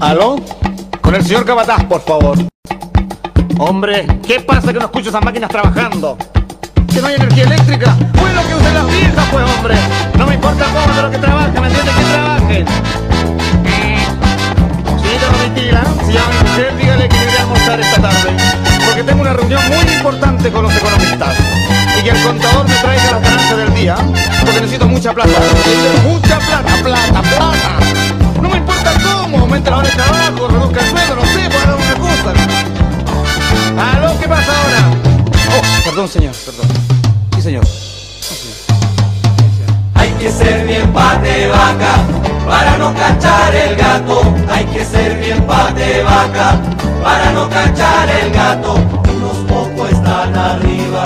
¿Aló? 0.00 0.36
Con 1.02 1.14
el 1.14 1.22
señor 1.22 1.44
Cabataz, 1.44 1.84
por 1.84 2.00
favor. 2.00 2.38
Hombre, 3.58 4.06
¿qué 4.26 4.40
pasa 4.40 4.72
que 4.72 4.78
no 4.78 4.86
escucho 4.86 5.10
esas 5.10 5.22
máquinas 5.22 5.50
trabajando? 5.50 6.16
¿Que 6.92 7.02
no 7.02 7.08
hay 7.08 7.16
energía 7.16 7.44
eléctrica? 7.44 7.94
Pues 8.18 8.34
lo 8.34 8.40
que 8.46 8.54
usen 8.54 8.74
las 8.74 8.86
viejas, 8.86 9.28
pues, 9.30 9.44
hombre. 9.44 9.74
No 10.16 10.26
me 10.26 10.34
importa 10.34 10.64
cómo, 10.72 10.94
pero 10.96 11.10
que 11.10 11.18
trabajen, 11.18 11.60
¿me 11.60 11.68
entiendes? 11.68 11.94
Que 11.94 12.04
trabajen. 12.04 12.66
Señorita 15.02 15.26
Domitila, 15.32 15.82
si 16.06 16.12
llama 16.12 16.28
mi 16.30 16.48
mujer, 16.48 16.76
dígale 16.78 17.08
que 17.08 17.16
iré 17.16 17.36
a 17.36 17.42
almorzar 17.42 17.80
esta 17.80 18.00
tarde. 18.00 18.30
Porque 18.86 19.02
tengo 19.04 19.20
una 19.20 19.32
reunión 19.34 19.60
muy 19.68 19.94
importante 19.94 20.50
con 20.50 20.62
los 20.62 20.74
economistas. 20.74 21.34
Y 21.98 22.02
que 22.02 22.10
el 22.10 22.22
contador 22.22 22.66
me 22.66 22.74
traiga 22.74 23.10
las 23.10 23.22
ganancias 23.22 23.56
del 23.58 23.74
día. 23.74 23.96
Porque 24.40 24.60
necesito 24.62 24.88
mucha 24.88 25.12
plata. 25.12 25.28
Necesito 25.28 26.08
mucha 26.08 26.38
plata, 26.38 26.74
plata, 26.82 27.22
plata. 27.22 28.19
Cómo, 29.02 29.38
aumente 29.38 29.70
la 29.70 29.78
hora 29.78 29.88
de 29.88 29.94
trabajo, 29.94 30.48
reduzca 30.48 30.80
el 30.80 30.90
sueldo, 30.90 31.16
no 31.16 31.22
sé, 31.22 31.50
por 31.50 31.68
alguna 31.68 31.94
cosa. 31.94 32.32
¿Aló? 33.96 34.18
¿Qué 34.20 34.28
pasa 34.28 34.52
ahora? 34.62 34.90
Oh, 35.56 35.84
perdón, 35.84 36.08
señor, 36.08 36.34
perdón. 36.44 36.66
Sí, 37.36 37.42
señor. 37.42 37.64
Hay 39.94 40.10
que 40.12 40.30
ser 40.30 40.66
bien 40.66 40.92
pate 40.92 41.48
vaca 41.48 41.96
para 42.46 42.78
no 42.78 42.94
cachar 42.94 43.54
el 43.54 43.76
gato. 43.76 44.22
Hay 44.50 44.64
que 44.66 44.84
ser 44.84 45.18
bien 45.18 45.46
pate 45.46 46.02
vaca 46.02 46.58
para 47.02 47.32
no 47.32 47.48
cachar 47.48 48.08
el 48.08 48.30
gato. 48.32 48.74
Unos 48.74 49.36
pocos 49.48 49.90
están 49.90 50.36
arriba, 50.36 51.04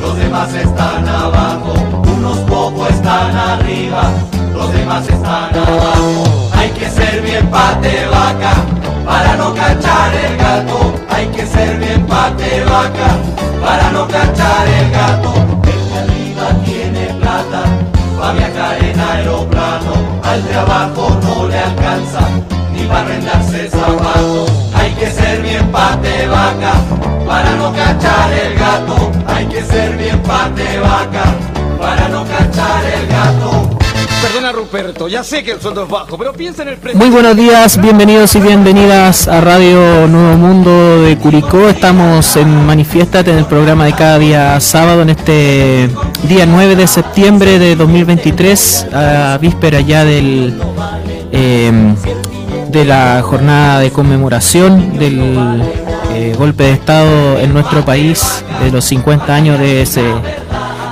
los 0.00 0.16
demás 0.16 0.52
están 0.54 1.08
abajo. 1.08 1.74
Unos 2.16 2.38
pocos 2.38 2.90
están 2.90 3.36
arriba, 3.36 4.10
los 4.52 4.72
demás 4.72 5.08
están 5.08 5.56
abajo. 5.56 6.41
Hay 6.82 6.88
que 6.88 6.94
ser 6.96 7.22
bien 7.22 7.46
pate 7.46 8.06
vaca 8.06 8.54
para 9.06 9.36
no 9.36 9.54
cachar 9.54 10.12
el 10.16 10.36
gato. 10.36 10.92
Hay 11.10 11.28
que 11.28 11.46
ser 11.46 11.78
bien 11.78 12.04
pate 12.06 12.64
vaca 12.64 13.18
para 13.64 13.92
no 13.92 14.08
cachar 14.08 14.66
el 14.66 14.90
gato. 14.90 15.32
El 15.62 15.88
de 15.88 15.98
arriba 16.00 16.64
tiene 16.64 17.06
plata 17.20 17.62
para 18.18 18.32
viajar 18.32 18.82
en 18.82 18.98
aeroplano. 18.98 19.92
Al 20.24 20.42
trabajo 20.42 21.20
no 21.22 21.46
le 21.46 21.58
alcanza 21.60 22.28
ni 22.72 22.82
para 22.88 23.02
arrendarse 23.02 23.70
zapatos. 23.70 24.50
Hay 24.74 24.90
que 24.94 25.06
ser 25.06 25.40
bien 25.40 25.70
pate 25.70 26.26
vaca 26.26 26.72
para 27.28 27.50
no 27.52 27.72
cachar 27.72 28.32
el 28.32 28.58
gato. 28.58 29.12
Hay 29.28 29.46
que 29.46 29.62
ser 29.62 29.96
bien 29.96 30.20
pate 30.24 30.80
vaca 30.80 31.26
para 31.78 32.08
no 32.08 32.24
cachar 32.24 32.84
el 32.86 33.06
gato. 33.06 33.71
Perdona, 34.22 34.52
Ruperto, 34.52 35.08
ya 35.08 35.24
sé 35.24 35.42
que 35.42 35.50
el 35.50 35.60
sueldo 35.60 35.82
es 35.82 35.90
bajo, 35.90 36.16
pero 36.16 36.32
piensa 36.32 36.62
en 36.62 36.68
el 36.68 36.76
precio. 36.76 36.96
Muy 36.96 37.10
buenos 37.10 37.36
días, 37.36 37.80
bienvenidos 37.80 38.36
y 38.36 38.40
bienvenidas 38.40 39.26
a 39.26 39.40
Radio 39.40 40.06
Nuevo 40.06 40.36
Mundo 40.36 41.02
de 41.02 41.18
Curicó. 41.18 41.68
Estamos 41.68 42.36
en 42.36 42.64
Manifiéstate 42.64 43.32
en 43.32 43.38
el 43.38 43.46
programa 43.46 43.84
de 43.84 43.94
cada 43.94 44.20
día 44.20 44.60
sábado, 44.60 45.02
en 45.02 45.10
este 45.10 45.90
día 46.28 46.46
9 46.46 46.76
de 46.76 46.86
septiembre 46.86 47.58
de 47.58 47.74
2023, 47.74 48.86
a 48.94 49.38
víspera 49.38 49.80
ya 49.80 50.04
del 50.04 50.56
eh, 51.32 51.94
de 52.70 52.84
la 52.84 53.22
jornada 53.22 53.80
de 53.80 53.90
conmemoración 53.90 55.00
del 55.00 55.60
eh, 56.14 56.32
golpe 56.38 56.62
de 56.62 56.72
Estado 56.74 57.40
en 57.40 57.52
nuestro 57.52 57.84
país, 57.84 58.44
de 58.62 58.70
los 58.70 58.84
50 58.84 59.34
años 59.34 59.58
de 59.58 59.82
ese 59.82 60.04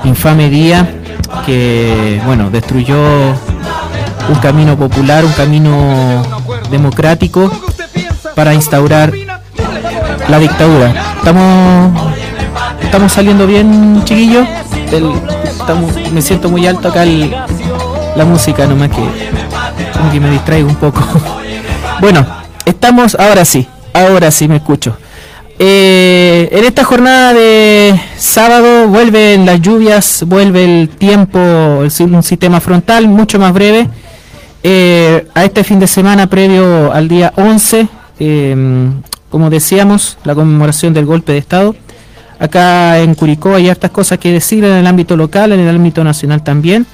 infame 0.03 0.51
día 0.51 0.97
que 1.47 2.21
bueno 2.25 2.51
destruyó 2.51 2.97
un 4.29 4.35
camino 4.41 4.77
popular, 4.77 5.25
un 5.25 5.33
camino 5.33 6.23
democrático 6.71 7.51
para 8.35 8.55
instaurar 8.55 9.13
la 10.29 10.39
dictadura. 10.39 10.95
Estamos 11.19 11.93
estamos 12.83 13.13
saliendo 13.13 13.47
bien, 13.47 14.03
chiquillos. 14.05 14.47
Me 16.13 16.23
siento 16.23 16.49
muy 16.49 16.67
alto 16.67 16.89
acá 16.89 17.03
el- 17.05 17.35
la 18.17 18.25
música, 18.25 18.67
nomás 18.67 18.89
que 18.91 19.31
como 19.97 20.11
que 20.11 20.21
me 20.21 20.31
distraigo 20.31 20.69
un 20.69 20.77
poco. 20.77 21.01
bueno, 22.01 22.27
estamos 22.65 23.15
ahora 23.15 23.45
sí, 23.45 23.69
ahora 23.95 24.31
sí 24.31 24.49
me 24.49 24.57
escucho. 24.57 24.97
Eh, 25.63 26.49
en 26.53 26.65
esta 26.65 26.85
jornada 26.85 27.35
de 27.35 28.01
sábado 28.17 28.89
vuelven 28.89 29.45
las 29.45 29.61
lluvias, 29.61 30.25
vuelve 30.27 30.65
el 30.65 30.89
tiempo, 30.89 31.39
un 31.39 32.23
sistema 32.23 32.61
frontal 32.61 33.07
mucho 33.09 33.39
más 33.39 33.53
breve. 33.53 33.87
Eh, 34.63 35.27
a 35.35 35.45
este 35.45 35.63
fin 35.63 35.79
de 35.79 35.87
semana 35.87 36.29
previo 36.29 36.91
al 36.95 37.09
día 37.09 37.35
11, 37.37 37.89
eh, 38.21 38.91
como 39.29 39.51
decíamos, 39.51 40.17
la 40.25 40.35
conmemoración 40.35 40.95
del 40.95 41.05
golpe 41.05 41.33
de 41.33 41.39
Estado. 41.39 41.77
Acá 42.39 42.99
en 43.01 43.15
Curicó 43.15 43.55
hay 43.55 43.69
hartas 43.69 43.91
cosas 43.91 44.19
que 44.19 44.33
decir 44.33 44.65
en 44.65 44.73
el 44.73 44.87
ámbito 44.87 45.15
local, 45.15 45.53
en 45.53 45.61
el 45.61 45.77
ámbito 45.77 46.03
nacional 46.03 46.43
también. 46.43 46.87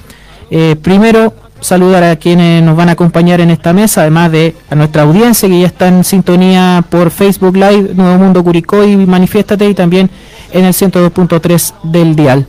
Eh, 0.51 0.75
primero, 0.81 1.33
saludar 1.59 2.03
a 2.03 2.15
quienes 2.15 2.63
nos 2.63 2.75
van 2.75 2.89
a 2.89 2.93
acompañar 2.93 3.41
en 3.41 3.49
esta 3.49 3.73
mesa, 3.73 4.01
además 4.01 4.31
de 4.31 4.55
a 4.69 4.75
nuestra 4.75 5.03
audiencia 5.03 5.49
que 5.49 5.59
ya 5.61 5.67
está 5.67 5.87
en 5.87 6.03
sintonía 6.03 6.83
por 6.89 7.09
Facebook 7.11 7.55
Live, 7.55 7.93
Nuevo 7.95 8.17
Mundo 8.17 8.43
Curicó 8.43 8.83
y 8.83 8.95
Manifiéstate, 8.95 9.67
y 9.69 9.73
también 9.73 10.09
en 10.51 10.65
el 10.65 10.73
102.3 10.73 11.73
del 11.83 12.15
Dial. 12.15 12.45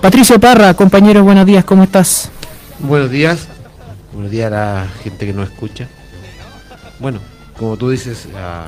Patricio 0.00 0.38
Parra, 0.38 0.74
compañero, 0.74 1.24
buenos 1.24 1.46
días, 1.46 1.64
¿cómo 1.64 1.82
estás? 1.84 2.30
Buenos 2.78 3.10
días, 3.10 3.48
buenos 4.12 4.30
días 4.30 4.48
a 4.48 4.50
la 4.50 4.86
gente 5.02 5.26
que 5.26 5.32
nos 5.32 5.48
escucha. 5.50 5.88
Bueno, 7.00 7.20
como 7.58 7.76
tú 7.76 7.90
dices, 7.90 8.28
a, 8.36 8.66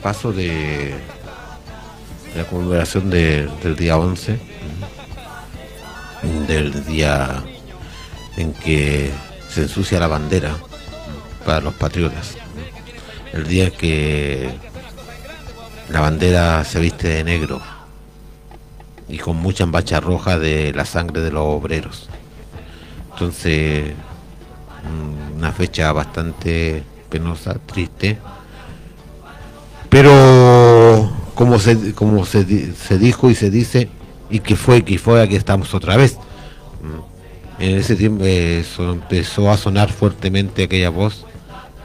paso 0.00 0.32
de, 0.32 0.94
la 2.36 2.44
conmemoración 2.44 3.10
de- 3.10 3.48
del 3.62 3.74
día 3.74 3.98
11, 3.98 4.38
ujú, 6.22 6.46
del 6.46 6.84
día 6.86 7.42
en 8.38 8.52
que 8.52 9.10
se 9.50 9.62
ensucia 9.62 9.98
la 9.98 10.06
bandera 10.06 10.56
para 11.44 11.60
los 11.60 11.74
patriotas, 11.74 12.36
el 13.32 13.46
día 13.48 13.70
que 13.70 14.48
la 15.90 16.00
bandera 16.00 16.64
se 16.64 16.78
viste 16.78 17.08
de 17.08 17.24
negro 17.24 17.60
y 19.08 19.18
con 19.18 19.36
mucha 19.36 19.64
embacha 19.64 19.98
roja 19.98 20.38
de 20.38 20.72
la 20.72 20.84
sangre 20.84 21.20
de 21.20 21.32
los 21.32 21.42
obreros. 21.42 22.08
Entonces, 23.12 23.94
mm, 24.84 25.38
una 25.38 25.50
fecha 25.50 25.90
bastante 25.92 26.84
penosa, 27.10 27.54
triste. 27.66 28.18
Pero 29.88 31.10
como 31.34 31.58
se 31.58 31.92
como 31.94 32.24
se, 32.24 32.74
se 32.74 32.98
dijo 32.98 33.30
y 33.30 33.34
se 33.34 33.50
dice, 33.50 33.88
y 34.30 34.40
que 34.40 34.54
fue, 34.54 34.84
que 34.84 34.98
fue, 34.98 35.20
aquí 35.22 35.34
estamos 35.34 35.74
otra 35.74 35.96
vez. 35.96 36.18
En 37.58 37.76
ese 37.76 37.96
tiempo 37.96 38.24
eh, 38.24 38.64
empezó 38.78 39.50
a 39.50 39.56
sonar 39.56 39.90
fuertemente 39.90 40.64
aquella 40.64 40.90
voz. 40.90 41.24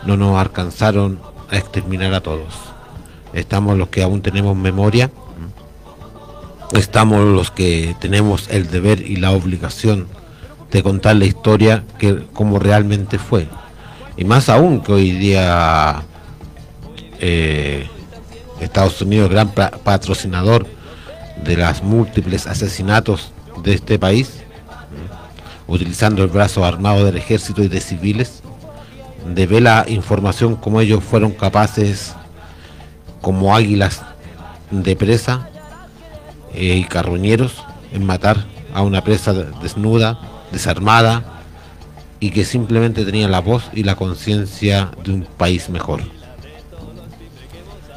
No 0.06 0.18
nos 0.18 0.38
alcanzaron 0.38 1.20
a 1.50 1.58
exterminar 1.58 2.14
a 2.14 2.22
todos. 2.22 2.54
Estamos 3.34 3.78
los 3.78 3.90
que 3.90 4.04
aún 4.04 4.22
tenemos 4.22 4.56
memoria. 4.56 5.10
Estamos 6.74 7.26
los 7.26 7.52
que 7.52 7.96
tenemos 8.00 8.48
el 8.50 8.70
deber 8.70 9.02
y 9.02 9.16
la 9.18 9.32
obligación 9.32 10.08
de 10.72 10.82
contar 10.84 11.16
la 11.16 11.26
historia 11.26 11.84
que 12.00 12.24
como 12.34 12.60
realmente 12.60 13.20
fue. 13.20 13.48
Y 14.18 14.26
más 14.26 14.50
aún 14.50 14.82
que 14.82 14.92
hoy 14.94 15.12
día 15.12 16.04
eh, 17.20 17.88
Estados 18.60 19.02
Unidos, 19.02 19.30
gran 19.30 19.50
pa- 19.52 19.72
patrocinador 19.72 20.66
de 21.44 21.58
las 21.58 21.84
múltiples 21.84 22.46
asesinatos 22.48 23.32
de 23.64 23.74
este 23.74 23.98
país. 24.00 24.42
Utilizando 25.68 26.24
el 26.24 26.30
brazo 26.30 26.66
armado 26.66 27.06
del 27.06 27.18
ejército 27.18 27.64
y 27.64 27.68
de 27.68 27.82
civiles, 27.82 28.42
de 29.34 29.48
ver 29.48 29.64
la 29.64 29.86
información 29.88 30.56
como 30.56 30.82
ellos 30.82 31.04
fueron 31.04 31.32
capaces, 31.32 32.16
como 33.22 33.56
águilas 33.56 34.02
de 34.72 34.96
presa 34.96 35.50
eh, 36.54 36.76
y 36.76 36.84
carroñeros, 36.84 37.64
en 37.94 38.06
matar 38.06 38.46
a 38.74 38.82
una 38.82 39.04
presa 39.04 39.34
desnuda, 39.34 40.20
desarmada 40.52 41.24
y 42.20 42.32
que 42.32 42.46
simplemente 42.46 43.06
tenía 43.06 43.28
la 43.28 43.40
voz 43.40 43.64
y 43.74 43.84
la 43.84 43.96
conciencia 43.96 44.92
de 45.04 45.12
un 45.12 45.28
país 45.38 45.70
mejor. 45.70 46.02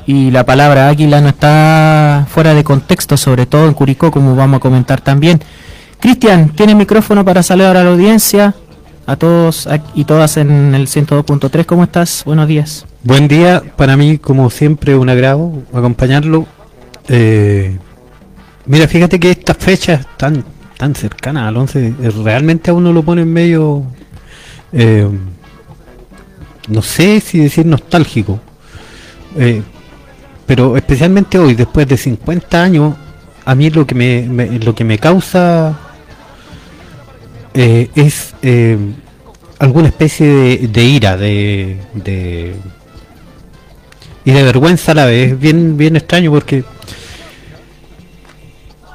Y 0.06 0.30
la 0.30 0.44
palabra 0.44 0.88
águila 0.88 1.20
no 1.20 1.28
está 1.28 2.26
fuera 2.28 2.54
de 2.54 2.62
contexto, 2.62 3.16
sobre 3.16 3.46
todo 3.46 3.66
en 3.66 3.74
Curicó, 3.74 4.10
como 4.12 4.36
vamos 4.36 4.58
a 4.58 4.60
comentar 4.60 5.00
también. 5.00 5.40
Cristian, 6.00 6.50
tiene 6.50 6.74
micrófono 6.74 7.24
para 7.24 7.42
saludar 7.42 7.76
a 7.76 7.84
la 7.84 7.90
audiencia, 7.90 8.54
a 9.06 9.16
todos 9.16 9.68
y 9.94 10.04
todas 10.04 10.36
en 10.36 10.74
el 10.74 10.86
102.3. 10.86 11.64
¿Cómo 11.64 11.84
estás? 11.84 12.22
Buenos 12.24 12.48
días. 12.48 12.86
Buen 13.02 13.28
día, 13.28 13.62
para 13.76 13.96
mí 13.96 14.18
como 14.18 14.50
siempre 14.50 14.96
un 14.96 15.08
agrado 15.08 15.62
acompañarlo. 15.72 16.46
Eh, 17.08 17.76
mira, 18.66 18.88
fíjate 18.88 19.18
que 19.20 19.30
estas 19.30 19.56
fechas 19.56 20.06
tan 20.16 20.44
tan 20.76 20.94
cercanas 20.94 21.48
al 21.48 21.56
11 21.56 21.86
eh, 22.02 22.10
realmente 22.22 22.70
a 22.70 22.74
uno 22.74 22.92
lo 22.92 23.02
pone 23.02 23.22
en 23.22 23.32
medio 23.32 23.82
eh, 24.72 25.08
no 26.68 26.82
sé 26.82 27.18
si 27.20 27.38
decir 27.38 27.64
nostálgico, 27.64 28.38
eh, 29.38 29.62
pero 30.44 30.76
especialmente 30.76 31.38
hoy, 31.38 31.54
después 31.54 31.88
de 31.88 31.96
50 31.96 32.62
años, 32.62 32.94
a 33.46 33.54
mí 33.54 33.70
lo 33.70 33.86
que 33.86 33.94
me- 33.94 34.58
lo 34.58 34.74
que 34.74 34.84
me 34.84 34.98
causa 34.98 35.78
eh, 37.56 37.88
es 37.94 38.34
eh, 38.42 38.76
alguna 39.58 39.88
especie 39.88 40.58
de, 40.58 40.84
ira, 40.84 41.16
de, 41.16 41.78
de 41.94 42.54
y 44.24 44.30
de 44.30 44.42
vergüenza 44.42 44.92
a 44.92 44.94
la 44.94 45.06
vez. 45.06 45.38
Bien, 45.38 45.76
bien 45.76 45.96
extraño 45.96 46.30
porque 46.30 46.64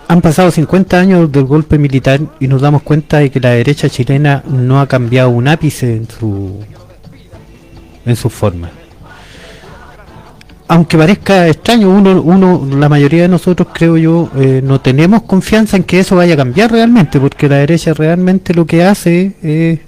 han 0.07 0.21
pasado 0.21 0.51
50 0.51 0.99
años 0.99 1.31
del 1.31 1.45
golpe 1.45 1.79
militar 1.79 2.19
y 2.39 2.47
nos 2.47 2.61
damos 2.61 2.83
cuenta 2.83 3.17
de 3.17 3.31
que 3.31 3.39
la 3.39 3.51
derecha 3.51 3.89
chilena 3.89 4.43
no 4.47 4.79
ha 4.79 4.87
cambiado 4.87 5.29
un 5.29 5.47
ápice 5.47 5.95
en 5.95 6.07
su 6.07 6.59
en 8.05 8.15
su 8.15 8.29
forma. 8.29 8.69
Aunque 10.71 10.97
parezca 10.97 11.49
extraño, 11.49 11.89
uno, 11.89 12.21
uno, 12.21 12.65
la 12.77 12.87
mayoría 12.87 13.23
de 13.23 13.27
nosotros 13.27 13.67
creo 13.73 13.97
yo, 13.97 14.31
eh, 14.37 14.61
no 14.63 14.79
tenemos 14.79 15.23
confianza 15.23 15.75
en 15.75 15.83
que 15.83 15.99
eso 15.99 16.15
vaya 16.15 16.35
a 16.35 16.37
cambiar 16.37 16.71
realmente, 16.71 17.19
porque 17.19 17.49
la 17.49 17.57
derecha 17.57 17.93
realmente 17.93 18.53
lo 18.53 18.65
que 18.65 18.81
hace 18.81 19.35
es 19.43 19.79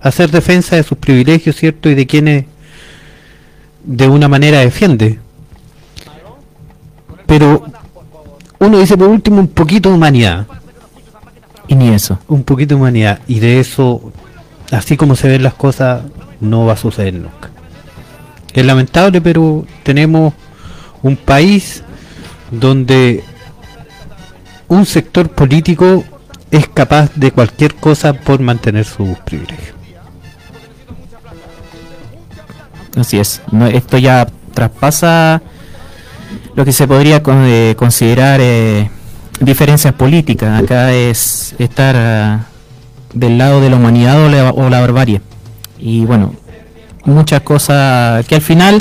hacer 0.00 0.30
defensa 0.30 0.76
de 0.76 0.82
sus 0.82 0.96
privilegios, 0.96 1.56
¿cierto? 1.56 1.90
Y 1.90 1.94
de 1.94 2.06
quienes 2.06 2.46
de 3.84 4.08
una 4.08 4.28
manera 4.28 4.60
defiende. 4.60 5.18
Pero 7.26 7.66
uno 8.58 8.78
dice 8.78 8.96
por 8.96 9.08
último 9.08 9.40
un 9.40 9.48
poquito 9.48 9.90
de 9.90 9.94
humanidad, 9.96 10.46
Y 11.68 11.74
ni 11.74 11.90
eso. 11.90 12.18
un 12.28 12.44
poquito 12.44 12.76
de 12.76 12.80
humanidad, 12.80 13.20
y 13.28 13.40
de 13.40 13.60
eso, 13.60 14.10
así 14.70 14.96
como 14.96 15.16
se 15.16 15.28
ven 15.28 15.42
las 15.42 15.52
cosas, 15.52 16.00
no 16.40 16.64
va 16.64 16.72
a 16.72 16.76
suceder 16.78 17.12
nunca. 17.12 17.50
Es 18.56 18.64
lamentable, 18.64 19.20
pero 19.20 19.66
tenemos 19.82 20.32
un 21.02 21.16
país 21.16 21.84
donde 22.50 23.22
un 24.66 24.86
sector 24.86 25.28
político 25.28 26.04
es 26.50 26.66
capaz 26.66 27.10
de 27.14 27.32
cualquier 27.32 27.74
cosa 27.74 28.14
por 28.14 28.40
mantener 28.40 28.86
sus 28.86 29.18
privilegios. 29.18 29.76
Así 32.96 33.18
es. 33.18 33.42
Esto 33.72 33.98
ya 33.98 34.26
traspasa 34.54 35.42
lo 36.54 36.64
que 36.64 36.72
se 36.72 36.88
podría 36.88 37.22
eh, 37.26 37.74
considerar 37.76 38.40
eh, 38.42 38.88
diferencias 39.38 39.92
políticas. 39.92 40.62
Acá 40.62 40.94
es 40.94 41.54
estar 41.58 41.94
ah, 41.94 42.46
del 43.12 43.36
lado 43.36 43.60
de 43.60 43.68
la 43.68 43.76
humanidad 43.76 44.24
o 44.24 44.30
la, 44.30 44.50
o 44.50 44.70
la 44.70 44.80
barbarie. 44.80 45.20
Y 45.78 46.06
bueno, 46.06 46.32
muchas 47.06 47.40
cosas 47.42 48.24
que 48.26 48.34
al 48.34 48.40
final 48.42 48.78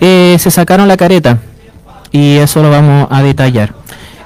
eh, 0.00 0.36
se 0.38 0.50
sacaron 0.50 0.88
la 0.88 0.96
careta. 0.96 1.38
Y 2.12 2.36
eso 2.36 2.62
lo 2.62 2.70
vamos 2.70 3.08
a 3.10 3.22
detallar. 3.22 3.74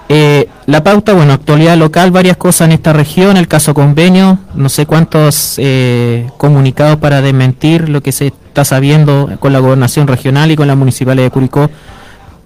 Eh, 0.08 0.48
la 0.66 0.82
pauta, 0.82 1.12
bueno, 1.12 1.32
actualidad 1.32 1.76
local, 1.76 2.10
varias 2.10 2.36
cosas 2.36 2.66
en 2.66 2.72
esta 2.72 2.92
región, 2.92 3.36
el 3.36 3.46
caso 3.46 3.74
convenio, 3.74 4.38
no 4.54 4.68
sé 4.68 4.84
cuántos 4.86 5.54
eh, 5.58 6.28
comunicados 6.36 6.96
para 6.96 7.20
desmentir 7.22 7.88
lo 7.88 8.02
que 8.02 8.10
se 8.10 8.28
está 8.28 8.64
sabiendo 8.64 9.30
con 9.38 9.52
la 9.52 9.60
gobernación 9.60 10.08
regional 10.08 10.50
y 10.50 10.56
con 10.56 10.66
las 10.66 10.76
municipales 10.76 11.24
de 11.24 11.30
Curicó 11.30 11.70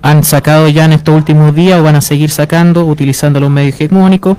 han 0.02 0.24
sacado 0.24 0.68
ya 0.68 0.84
en 0.84 0.92
estos 0.92 1.14
últimos 1.14 1.54
días 1.54 1.80
o 1.80 1.82
van 1.82 1.96
a 1.96 2.02
seguir 2.02 2.28
sacando 2.30 2.84
utilizando 2.84 3.40
los 3.40 3.48
medios 3.50 3.74
hegemónicos. 3.80 4.36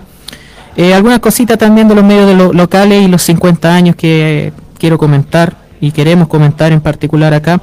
Algunas 0.93 1.19
cositas 1.19 1.57
también 1.57 1.87
de 1.87 1.95
los 1.95 2.03
medios 2.03 2.27
de 2.27 2.35
lo- 2.35 2.53
locales 2.53 3.01
y 3.03 3.07
los 3.07 3.23
50 3.23 3.73
años 3.73 3.95
que 3.95 4.53
quiero 4.77 4.99
comentar 4.99 5.55
y 5.81 5.91
queremos 5.91 6.27
comentar 6.27 6.71
en 6.71 6.81
particular 6.81 7.33
acá. 7.33 7.61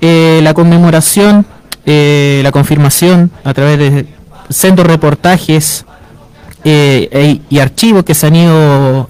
Eh, 0.00 0.40
la 0.42 0.52
conmemoración, 0.54 1.46
eh, 1.86 2.40
la 2.42 2.50
confirmación 2.52 3.30
a 3.44 3.54
través 3.54 3.78
de 3.78 4.06
sendos 4.48 4.86
reportajes 4.86 5.84
eh, 6.64 7.08
e- 7.12 7.40
y 7.48 7.58
archivos 7.58 8.04
que 8.04 8.14
se 8.14 8.26
han 8.26 8.36
ido 8.36 9.08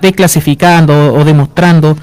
desclasificando 0.00 1.14
o 1.14 1.24
demostrando 1.24 1.96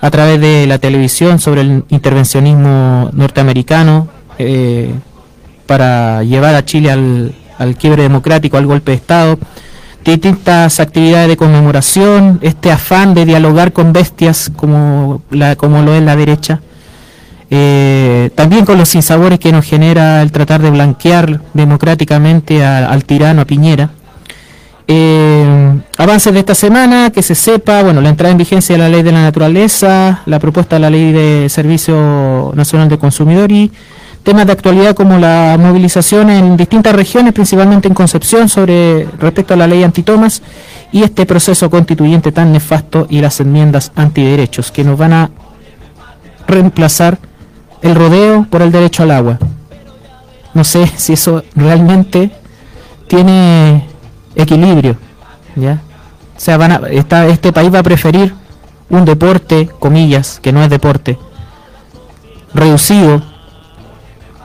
a 0.00 0.10
través 0.10 0.40
de 0.40 0.66
la 0.66 0.78
televisión 0.78 1.38
sobre 1.38 1.60
el 1.62 1.84
intervencionismo 1.88 3.10
norteamericano 3.12 4.08
para 5.66 6.22
llevar 6.22 6.54
a 6.54 6.64
Chile 6.64 6.90
al, 6.90 7.32
al 7.58 7.76
quiebre 7.76 8.02
democrático, 8.04 8.56
al 8.56 8.66
golpe 8.66 8.92
de 8.92 8.96
Estado, 8.96 9.38
distintas 10.04 10.80
actividades 10.80 11.28
de 11.28 11.36
conmemoración, 11.36 12.38
este 12.42 12.70
afán 12.70 13.14
de 13.14 13.24
dialogar 13.24 13.72
con 13.72 13.92
bestias 13.92 14.50
como, 14.56 15.22
la, 15.30 15.56
como 15.56 15.82
lo 15.82 15.94
es 15.94 16.02
la 16.02 16.16
derecha, 16.16 16.60
eh, 17.50 18.30
también 18.34 18.64
con 18.64 18.78
los 18.78 18.88
sinsabores 18.88 19.38
que 19.38 19.52
nos 19.52 19.64
genera 19.64 20.22
el 20.22 20.32
tratar 20.32 20.60
de 20.62 20.70
blanquear 20.70 21.40
democráticamente 21.54 22.64
al 22.64 23.04
tirano, 23.04 23.42
a 23.42 23.44
Piñera. 23.44 23.90
Eh, 24.90 25.80
avances 25.98 26.32
de 26.32 26.40
esta 26.40 26.54
semana, 26.54 27.10
que 27.10 27.22
se 27.22 27.34
sepa, 27.34 27.82
bueno, 27.82 28.00
la 28.00 28.08
entrada 28.08 28.32
en 28.32 28.38
vigencia 28.38 28.74
de 28.74 28.78
la 28.78 28.88
ley 28.88 29.02
de 29.02 29.12
la 29.12 29.22
naturaleza, 29.22 30.22
la 30.24 30.38
propuesta 30.38 30.76
de 30.76 30.80
la 30.80 30.90
ley 30.90 31.12
de 31.12 31.48
Servicio 31.50 32.52
Nacional 32.54 32.88
de 32.88 32.98
Consumidor 32.98 33.52
y 33.52 33.70
temas 34.28 34.44
de 34.44 34.52
actualidad 34.52 34.94
como 34.94 35.16
la 35.16 35.56
movilización 35.58 36.28
en 36.28 36.54
distintas 36.58 36.94
regiones, 36.94 37.32
principalmente 37.32 37.88
en 37.88 37.94
Concepción, 37.94 38.50
sobre 38.50 39.06
respecto 39.18 39.54
a 39.54 39.56
la 39.56 39.66
ley 39.66 39.82
antitomas 39.82 40.42
y 40.92 41.02
este 41.02 41.24
proceso 41.24 41.70
constituyente 41.70 42.30
tan 42.30 42.52
nefasto 42.52 43.06
y 43.08 43.22
las 43.22 43.40
enmiendas 43.40 43.90
antiderechos 43.96 44.70
que 44.70 44.84
nos 44.84 44.98
van 44.98 45.14
a 45.14 45.30
reemplazar 46.46 47.16
el 47.80 47.94
rodeo 47.94 48.46
por 48.50 48.60
el 48.60 48.70
derecho 48.70 49.02
al 49.04 49.12
agua. 49.12 49.38
No 50.52 50.62
sé 50.62 50.86
si 50.96 51.14
eso 51.14 51.42
realmente 51.54 52.30
tiene 53.06 53.86
equilibrio, 54.34 54.98
¿ya? 55.56 55.80
O 56.36 56.40
sea, 56.40 56.58
van 56.58 56.72
a, 56.72 56.76
esta- 56.90 57.26
este 57.28 57.50
país 57.50 57.72
va 57.74 57.78
a 57.78 57.82
preferir 57.82 58.34
un 58.90 59.06
deporte, 59.06 59.70
comillas, 59.78 60.38
que 60.42 60.52
no 60.52 60.62
es 60.62 60.68
deporte, 60.68 61.18
reducido 62.52 63.22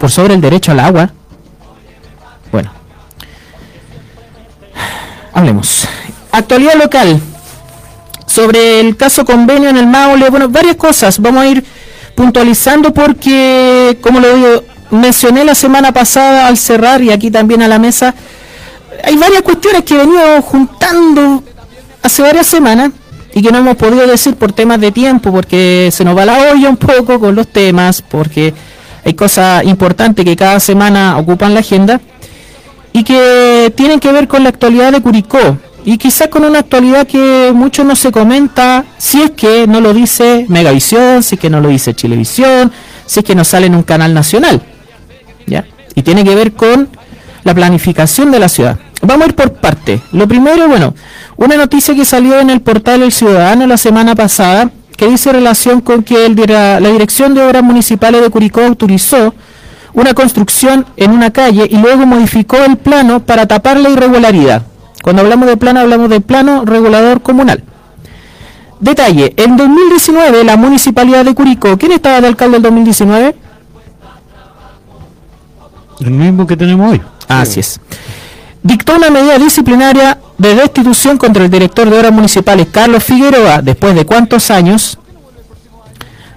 por 0.04 0.12
sobre 0.12 0.34
el 0.34 0.42
derecho 0.42 0.74
al 0.74 0.82
agua. 0.82 1.10
Bueno, 2.52 2.70
hablemos. 5.32 5.88
Actualidad 6.30 6.74
local. 6.74 7.22
Sobre 8.26 8.82
el 8.82 8.98
caso 8.98 9.24
convenio 9.24 9.70
en 9.70 9.78
el 9.78 9.88
Maule, 9.88 10.30
bueno, 10.30 10.50
varias 10.50 10.76
cosas. 10.76 11.20
Vamos 11.20 11.44
a 11.44 11.48
ir 11.48 11.64
puntualizando 12.16 12.94
porque, 12.94 13.98
como 14.02 14.20
lo 14.20 14.66
mencioné 14.92 15.46
la 15.46 15.56
semana 15.56 15.94
pasada 15.94 16.48
al 16.48 16.58
cerrar 16.58 17.02
y 17.02 17.10
aquí 17.10 17.32
también 17.32 17.62
a 17.62 17.70
la 17.70 17.80
mesa, 17.80 18.14
hay 19.06 19.16
varias 19.16 19.42
cuestiones 19.42 19.84
que 19.84 19.94
he 19.94 20.00
venido 20.00 20.42
juntando 20.42 21.46
hace 22.02 22.24
varias 22.24 22.48
semanas 22.48 22.92
y 23.34 23.42
que 23.42 23.54
no 23.54 23.60
hemos 23.60 23.78
podido 23.78 24.06
decir 24.06 24.36
por 24.36 24.52
temas 24.52 24.82
de 24.82 24.92
tiempo, 24.92 25.32
porque 25.32 25.92
se 25.94 26.04
nos 26.04 26.18
va 26.18 26.26
la 26.26 26.52
olla 26.52 26.68
un 26.68 26.76
poco 26.76 27.22
con 27.22 27.34
los 27.36 27.48
temas, 27.48 28.02
porque 28.02 28.54
hay 29.06 29.14
cosas 29.14 29.64
importantes 29.66 30.24
que 30.24 30.36
cada 30.36 30.60
semana 30.60 31.18
ocupan 31.18 31.54
la 31.54 31.60
agenda 31.62 32.00
y 32.92 33.04
que 33.04 33.74
tienen 33.76 34.00
que 34.00 34.12
ver 34.12 34.28
con 34.28 34.44
la 34.44 34.50
actualidad 34.50 34.92
de 34.92 35.02
Curicó 35.02 35.58
y 35.86 35.98
quizás 35.98 36.30
con 36.30 36.46
una 36.46 36.60
actualidad 36.60 37.06
que 37.06 37.52
mucho 37.54 37.84
no 37.84 37.96
se 37.96 38.12
comenta 38.12 38.86
si 38.98 39.22
es 39.22 39.32
que 39.32 39.68
no 39.68 39.82
lo 39.82 39.94
dice 39.94 40.46
Megavisión, 40.48 41.24
si 41.24 41.36
es 41.36 41.42
que 41.42 41.50
no 41.50 41.60
lo 41.60 41.70
dice 41.70 41.94
Chilevisión, 41.94 42.72
si 43.06 43.20
es 43.20 43.26
que 43.26 43.36
no 43.36 43.44
sale 43.44 43.66
en 43.66 43.76
un 43.76 43.84
canal 43.84 44.14
nacional. 44.14 44.62
¿ya? 45.46 45.66
Y 45.96 46.04
tiene 46.04 46.24
que 46.24 46.36
ver 46.36 46.54
con 46.54 46.88
la 47.44 47.54
planificación 47.54 48.32
de 48.32 48.40
la 48.40 48.48
ciudad. 48.48 48.80
Vamos 49.02 49.26
a 49.26 49.30
ir 49.30 49.36
por 49.36 49.54
parte. 49.54 50.00
Lo 50.14 50.28
primero, 50.28 50.70
bueno, 50.70 50.96
una 51.36 51.58
noticia 51.58 51.94
que 51.94 52.06
salió 52.06 52.40
en 52.40 52.50
el 52.50 52.62
portal 52.62 53.04
El 53.04 53.12
Ciudadano 53.12 53.68
la 53.68 53.78
semana 53.78 54.16
pasada, 54.16 54.72
que 54.98 55.08
dice 55.08 55.32
relación 55.32 55.82
con 55.82 56.04
que 56.04 56.26
el 56.26 56.36
la 56.36 56.80
Dirección 56.80 57.34
de 57.34 57.44
Obras 57.44 57.64
Municipales 57.64 58.22
de 58.22 58.30
Curicó 58.30 58.62
autorizó 58.62 59.34
una 59.94 60.14
construcción 60.14 60.86
en 60.98 61.12
una 61.12 61.32
calle 61.32 61.68
y 61.70 61.78
luego 61.78 62.06
modificó 62.06 62.58
el 62.58 62.78
plano 62.78 63.20
para 63.20 63.46
tapar 63.48 63.80
la 63.80 63.90
irregularidad. 63.90 64.64
Cuando 65.04 65.22
hablamos 65.22 65.48
de 65.48 65.58
plano, 65.58 65.82
hablamos 65.82 66.10
de 66.10 66.22
plano 66.22 66.66
regulador 66.66 67.22
comunal. 67.22 67.64
Detalle, 68.80 69.34
en 69.38 69.56
2019 69.56 70.44
la 70.44 70.58
Municipalidad 70.58 71.24
de 71.24 71.34
Curicó, 71.34 71.78
¿quién 71.78 71.92
estaba 71.92 72.22
de 72.22 72.28
alcalde 72.28 72.58
el 72.58 72.64
2019? 72.64 73.36
El 76.02 76.12
mismo 76.12 76.48
que 76.48 76.58
tenemos 76.58 76.92
hoy. 76.92 77.02
Así 77.28 77.60
es. 77.60 77.80
Dictó 78.64 78.96
una 78.96 79.10
medida 79.10 79.38
disciplinaria 79.38 80.18
de 80.38 80.56
destitución 80.56 81.18
contra 81.18 81.44
el 81.44 81.52
director 81.52 81.90
de 81.90 81.98
obras 81.98 82.12
municipales 82.12 82.68
Carlos 82.72 83.04
Figueroa, 83.04 83.62
después 83.62 83.94
de 83.94 84.06
cuántos 84.06 84.50
años, 84.50 84.98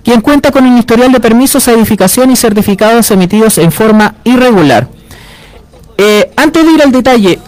quien 0.03 0.21
cuenta 0.21 0.51
con 0.51 0.67
un 0.67 0.77
historial 0.77 1.13
de 1.13 1.21
permisos 1.21 1.67
a 1.69 1.73
edificación 1.73 2.31
y 2.31 2.37
certificados 2.37 3.11
emitidos 3.11 3.59
en 3.59 3.73
forma 3.73 4.17
irregular. 4.25 4.89
Eh, 5.99 6.31
antes 6.37 6.65
de 6.65 6.73
ir 6.73 6.83
al 6.83 6.93
detalle, 6.93 7.39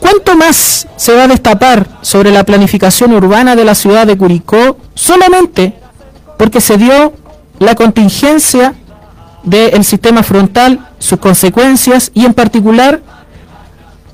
¿Cuánto 0.00 0.36
más 0.36 0.86
se 0.96 1.14
va 1.14 1.24
a 1.24 1.28
destapar 1.28 1.86
sobre 2.02 2.30
la 2.30 2.44
planificación 2.44 3.12
urbana 3.12 3.56
de 3.56 3.64
la 3.64 3.74
ciudad 3.74 4.06
de 4.06 4.16
Curicó 4.16 4.78
solamente 4.94 5.74
porque 6.36 6.60
se 6.60 6.76
dio 6.76 7.14
la 7.58 7.74
contingencia 7.74 8.74
del 9.42 9.84
sistema 9.84 10.22
frontal, 10.22 10.86
sus 10.98 11.18
consecuencias 11.18 12.10
y 12.14 12.26
en 12.26 12.34
particular 12.34 13.00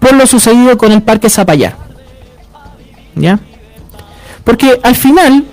por 0.03 0.15
lo 0.15 0.27
sucedido 0.27 0.77
con 0.77 0.91
el 0.91 1.01
Parque 1.01 1.31
Zapallar? 1.31 1.77
¿Ya? 3.15 3.39
Porque 4.43 4.81
al 4.83 4.97
final 4.97 5.45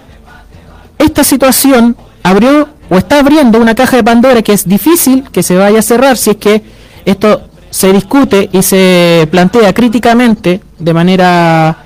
esta 0.97 1.23
situación 1.23 1.95
abrió 2.23 2.67
o 2.89 2.97
está 2.97 3.19
abriendo 3.19 3.59
una 3.59 3.75
caja 3.75 3.97
de 3.97 4.03
Pandora 4.03 4.41
que 4.41 4.53
es 4.53 4.67
difícil 4.67 5.29
que 5.31 5.43
se 5.43 5.55
vaya 5.55 5.79
a 5.79 5.83
cerrar 5.83 6.17
si 6.17 6.31
es 6.31 6.37
que 6.37 6.63
esto 7.05 7.43
se 7.69 7.93
discute 7.93 8.49
y 8.51 8.63
se 8.63 9.27
plantea 9.29 9.71
críticamente 9.73 10.61
de 10.79 10.93
manera 10.93 11.85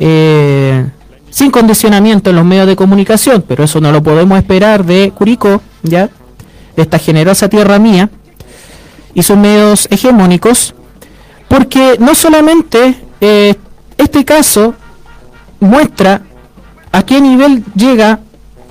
eh, 0.00 0.84
sin 1.30 1.52
condicionamiento 1.52 2.30
en 2.30 2.36
los 2.36 2.44
medios 2.44 2.66
de 2.66 2.74
comunicación, 2.74 3.44
pero 3.46 3.62
eso 3.62 3.80
no 3.80 3.92
lo 3.92 4.02
podemos 4.02 4.36
esperar 4.36 4.84
de 4.84 5.12
Curicó, 5.14 5.62
ya, 5.84 6.10
de 6.74 6.82
esta 6.82 6.98
generosa 6.98 7.48
tierra 7.48 7.78
mía 7.78 8.10
y 9.14 9.22
sus 9.22 9.36
medios 9.36 9.86
hegemónicos, 9.92 10.74
porque 11.50 11.96
no 11.98 12.14
solamente 12.14 12.94
eh, 13.20 13.56
este 13.98 14.24
caso 14.24 14.72
muestra 15.58 16.22
a 16.92 17.02
qué 17.02 17.20
nivel 17.20 17.64
llega 17.74 18.20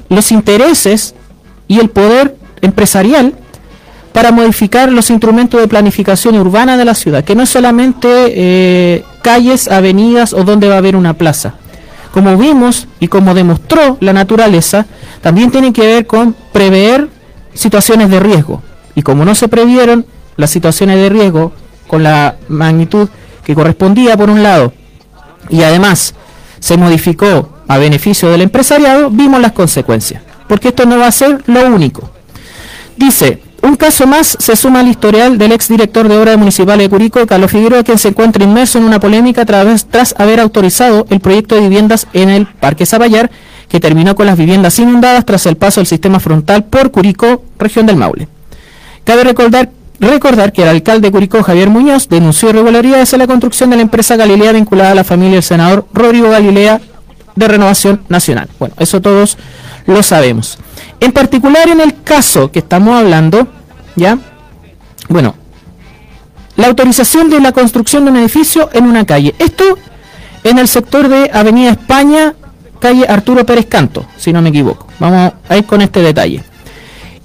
los 0.08 0.32
intereses 0.32 1.14
y 1.68 1.80
el 1.80 1.90
poder 1.90 2.38
empresarial 2.62 3.36
para 4.14 4.32
modificar 4.32 4.94
los 4.94 5.10
instrumentos 5.10 5.60
de 5.60 5.68
planificación 5.68 6.40
urbana 6.40 6.78
de 6.78 6.86
la 6.86 6.96
ciudad, 6.96 7.26
que 7.26 7.36
no 7.36 7.44
es 7.44 7.50
solamente 7.50 8.08
eh, 8.08 9.04
calles, 9.24 9.68
avenidas 9.68 10.32
o 10.32 10.46
donde 10.46 10.70
va 10.70 10.76
a 10.76 10.78
haber 10.78 10.96
una 10.96 11.16
plaza. 11.16 11.56
Como 12.14 12.38
vimos 12.38 12.88
y 13.02 13.10
como 13.10 13.34
demostró 13.34 13.98
la 14.00 14.14
naturaleza, 14.14 14.86
también 15.20 15.52
tiene 15.52 15.74
que 15.74 15.86
ver 15.86 16.08
con 16.08 16.34
prever 16.54 17.10
situaciones 17.54 18.10
de 18.10 18.22
riesgo. 18.22 18.64
Y 18.96 19.02
como 19.02 19.26
no 19.26 19.36
se 19.36 19.50
previeron 19.50 20.06
las 20.38 20.50
situaciones 20.50 20.96
de 20.96 21.10
riesgo 21.10 21.52
con 21.90 22.04
la 22.04 22.36
magnitud 22.48 23.10
que 23.44 23.56
correspondía 23.56 24.16
por 24.16 24.30
un 24.30 24.44
lado, 24.44 24.72
y 25.50 25.64
además 25.64 26.14
se 26.60 26.78
modificó 26.78 27.50
a 27.68 27.80
beneficio 27.80 28.30
del 28.30 28.44
empresariado, 28.44 29.10
vimos 29.10 29.42
las 29.42 29.54
consecuencias. 29.54 30.22
Porque 30.48 30.70
esto 30.70 30.86
no 30.86 31.00
va 31.00 31.08
a 31.08 31.12
ser 31.12 31.44
lo 31.48 31.66
único. 31.68 32.10
Dice, 32.96 33.42
un 33.64 33.76
caso 33.76 34.06
más 34.06 34.38
se 34.40 34.56
suma 34.56 34.82
al 34.82 34.88
historial 34.88 35.38
del 35.40 35.52
exdirector 35.52 36.08
de 36.08 36.18
Obras 36.18 36.38
Municipales 36.38 36.86
de 36.86 36.90
Curicó, 36.90 37.26
Carlos 37.26 37.50
Figueroa, 37.50 37.84
quien 37.84 37.98
se 37.98 38.10
encuentra 38.10 38.44
inmerso 38.44 38.78
en 38.78 38.84
una 38.84 39.00
polémica 39.00 39.46
tras, 39.46 40.16
haber 40.18 40.40
autorizado 40.40 41.08
el 41.10 41.20
proyecto 41.20 41.56
de 41.56 41.62
viviendas 41.62 42.08
en 42.14 42.30
el 42.30 42.46
Parque 42.46 42.86
Saballar, 42.86 43.32
que 43.68 43.80
terminó 43.80 44.16
con 44.16 44.28
las 44.28 44.38
viviendas 44.38 44.78
inundadas 44.78 45.26
tras 45.26 45.48
el 45.48 45.58
paso 45.58 45.80
del 45.80 45.88
sistema 45.88 46.20
frontal 46.20 46.66
por 46.66 46.92
Curicó, 46.92 47.44
región 47.58 47.88
del 47.88 47.96
Maule. 47.96 48.28
Cabe 49.04 49.24
recordar, 49.24 49.70
recordar 50.08 50.54
que 50.54 50.64
el 50.64 50.70
alcalde 50.70 51.08
de 51.08 51.12
Curicó, 51.12 51.44
Javier 51.44 51.70
Muñoz, 51.70 52.08
denunció 52.08 52.50
irregularidades 52.50 53.12
en 53.14 53.20
la 53.20 53.28
construcción 53.28 53.70
de 53.70 53.76
la 53.76 53.82
empresa 53.82 54.16
Galilea 54.16 54.54
vinculada 54.54 54.92
a 54.92 54.96
la 54.96 55.04
familia 55.04 55.36
del 55.36 55.44
senador 55.44 55.86
Rodrigo 55.94 56.30
Galilea 56.30 56.82
de 57.36 57.48
Renovación 57.48 58.02
Nacional. 58.10 58.50
Bueno, 58.60 58.76
eso 58.80 59.02
todos 59.02 59.38
lo 59.86 60.04
sabemos. 60.04 60.58
En 61.00 61.12
particular 61.12 61.68
en 61.70 61.82
el 61.82 62.02
caso 62.04 62.52
que 62.52 62.60
estamos 62.60 62.96
hablando, 63.00 63.48
¿ya? 63.96 64.18
Bueno, 65.08 65.36
la 66.56 66.68
autorización 66.68 67.30
de 67.30 67.40
la 67.40 67.52
construcción 67.52 68.06
de 68.06 68.12
un 68.12 68.18
edificio 68.18 68.70
en 68.74 68.86
una 68.86 69.06
calle. 69.06 69.34
Esto 69.40 69.78
en 70.44 70.60
el 70.60 70.68
sector 70.68 71.08
de 71.08 71.30
Avenida 71.34 71.72
España, 71.72 72.36
calle 72.80 73.06
Arturo 73.08 73.46
Pérez 73.46 73.66
Canto, 73.68 74.06
si 74.18 74.34
no 74.34 74.42
me 74.42 74.50
equivoco. 74.50 74.88
Vamos 75.00 75.34
a 75.48 75.58
ir 75.58 75.66
con 75.66 75.82
este 75.82 76.02
detalle. 76.02 76.44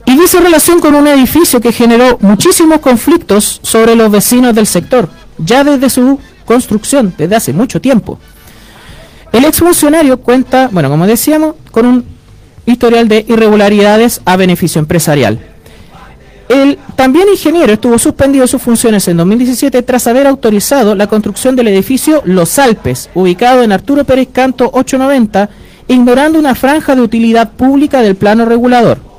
Y 0.07 0.19
dice 0.19 0.41
relación 0.41 0.81
con 0.81 0.95
un 0.95 1.07
edificio 1.07 1.61
que 1.61 1.73
generó 1.73 2.19
muchísimos 2.21 2.81
conflictos 2.81 3.61
sobre 3.63 3.95
los 3.95 4.11
vecinos 4.11 4.55
del 4.55 4.67
sector, 4.67 5.09
ya 5.39 5.65
desde 5.65 5.89
su 5.89 6.19
construcción, 6.45 7.15
desde 7.17 7.37
hace 7.37 7.53
mucho 7.53 7.81
tiempo. 7.81 8.19
El 9.33 9.45
exfuncionario 9.45 10.19
cuenta, 10.19 10.69
bueno, 10.71 10.91
como 10.91 11.07
decíamos, 11.07 11.55
con 11.71 11.87
un 11.87 12.05
historial 12.67 13.09
de 13.09 13.25
irregularidades 13.29 14.21
a 14.25 14.37
beneficio 14.37 14.79
empresarial. 14.79 15.41
El 16.49 16.79
también 16.95 17.29
ingeniero 17.29 17.73
estuvo 17.73 17.99
suspendido 17.99 18.43
de 18.43 18.49
sus 18.49 18.61
funciones 18.61 19.09
en 19.09 19.17
2017 19.17 19.83
tras 19.83 20.07
haber 20.07 20.27
autorizado 20.27 20.95
la 20.95 21.07
construcción 21.07 21.57
del 21.57 21.69
edificio 21.69 22.23
Los 22.27 22.59
Alpes, 22.59 23.09
ubicado 23.15 23.63
en 23.63 23.73
Arturo 23.73 24.05
Pérez 24.05 24.29
Canto 24.31 24.67
890, 24.73 25.49
ignorando 25.89 26.39
una 26.39 26.55
franja 26.55 26.95
de 26.95 27.01
utilidad 27.01 27.53
pública 27.53 28.03
del 28.03 28.17
plano 28.17 28.45
regulador. 28.45 29.14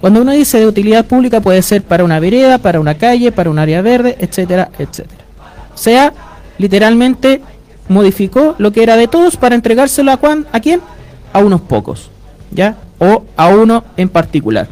Cuando 0.00 0.20
uno 0.20 0.32
dice 0.32 0.58
de 0.58 0.66
utilidad 0.66 1.06
pública 1.06 1.40
puede 1.40 1.62
ser 1.62 1.82
para 1.82 2.04
una 2.04 2.20
vereda, 2.20 2.58
para 2.58 2.80
una 2.80 2.94
calle, 2.94 3.32
para 3.32 3.50
un 3.50 3.58
área 3.58 3.82
verde, 3.82 4.16
etcétera, 4.20 4.70
etcétera. 4.78 5.24
O 5.74 5.78
sea, 5.78 6.12
literalmente 6.58 7.40
modificó 7.88 8.54
lo 8.58 8.72
que 8.72 8.82
era 8.82 8.96
de 8.96 9.08
todos 9.08 9.36
para 9.36 9.54
entregárselo 9.54 10.10
a, 10.12 10.20
¿a 10.52 10.60
quién? 10.60 10.80
A 11.32 11.38
unos 11.38 11.62
pocos. 11.62 12.10
¿ya? 12.50 12.76
O 12.98 13.24
a 13.36 13.48
uno 13.48 13.84
en 13.96 14.08
particular. 14.08 14.68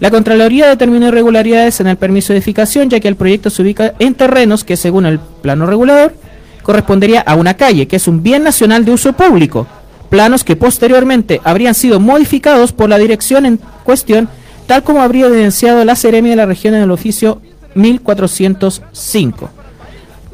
La 0.00 0.10
Contraloría 0.10 0.68
determinó 0.68 1.08
irregularidades 1.08 1.80
en 1.80 1.86
el 1.86 1.96
permiso 1.96 2.32
de 2.32 2.38
edificación, 2.38 2.90
ya 2.90 3.00
que 3.00 3.08
el 3.08 3.16
proyecto 3.16 3.50
se 3.50 3.62
ubica 3.62 3.94
en 3.98 4.14
terrenos 4.14 4.64
que, 4.64 4.76
según 4.76 5.06
el 5.06 5.18
plano 5.18 5.66
regulador, 5.66 6.14
correspondería 6.62 7.20
a 7.20 7.34
una 7.34 7.54
calle, 7.54 7.88
que 7.88 7.96
es 7.96 8.06
un 8.06 8.22
bien 8.22 8.44
nacional 8.44 8.84
de 8.84 8.92
uso 8.92 9.12
público. 9.14 9.66
Planos 10.10 10.44
que 10.44 10.56
posteriormente 10.56 11.40
habrían 11.44 11.74
sido 11.74 12.00
modificados 12.00 12.72
por 12.72 12.88
la 12.88 12.98
dirección 12.98 13.46
en 13.46 13.60
cuestión, 13.84 14.28
tal 14.68 14.84
como 14.84 15.00
habría 15.00 15.26
evidenciado 15.26 15.82
la 15.84 15.96
Seremi 15.96 16.28
de 16.28 16.36
la 16.36 16.46
región 16.46 16.74
en 16.74 16.82
el 16.82 16.90
oficio 16.90 17.40
1405. 17.74 19.50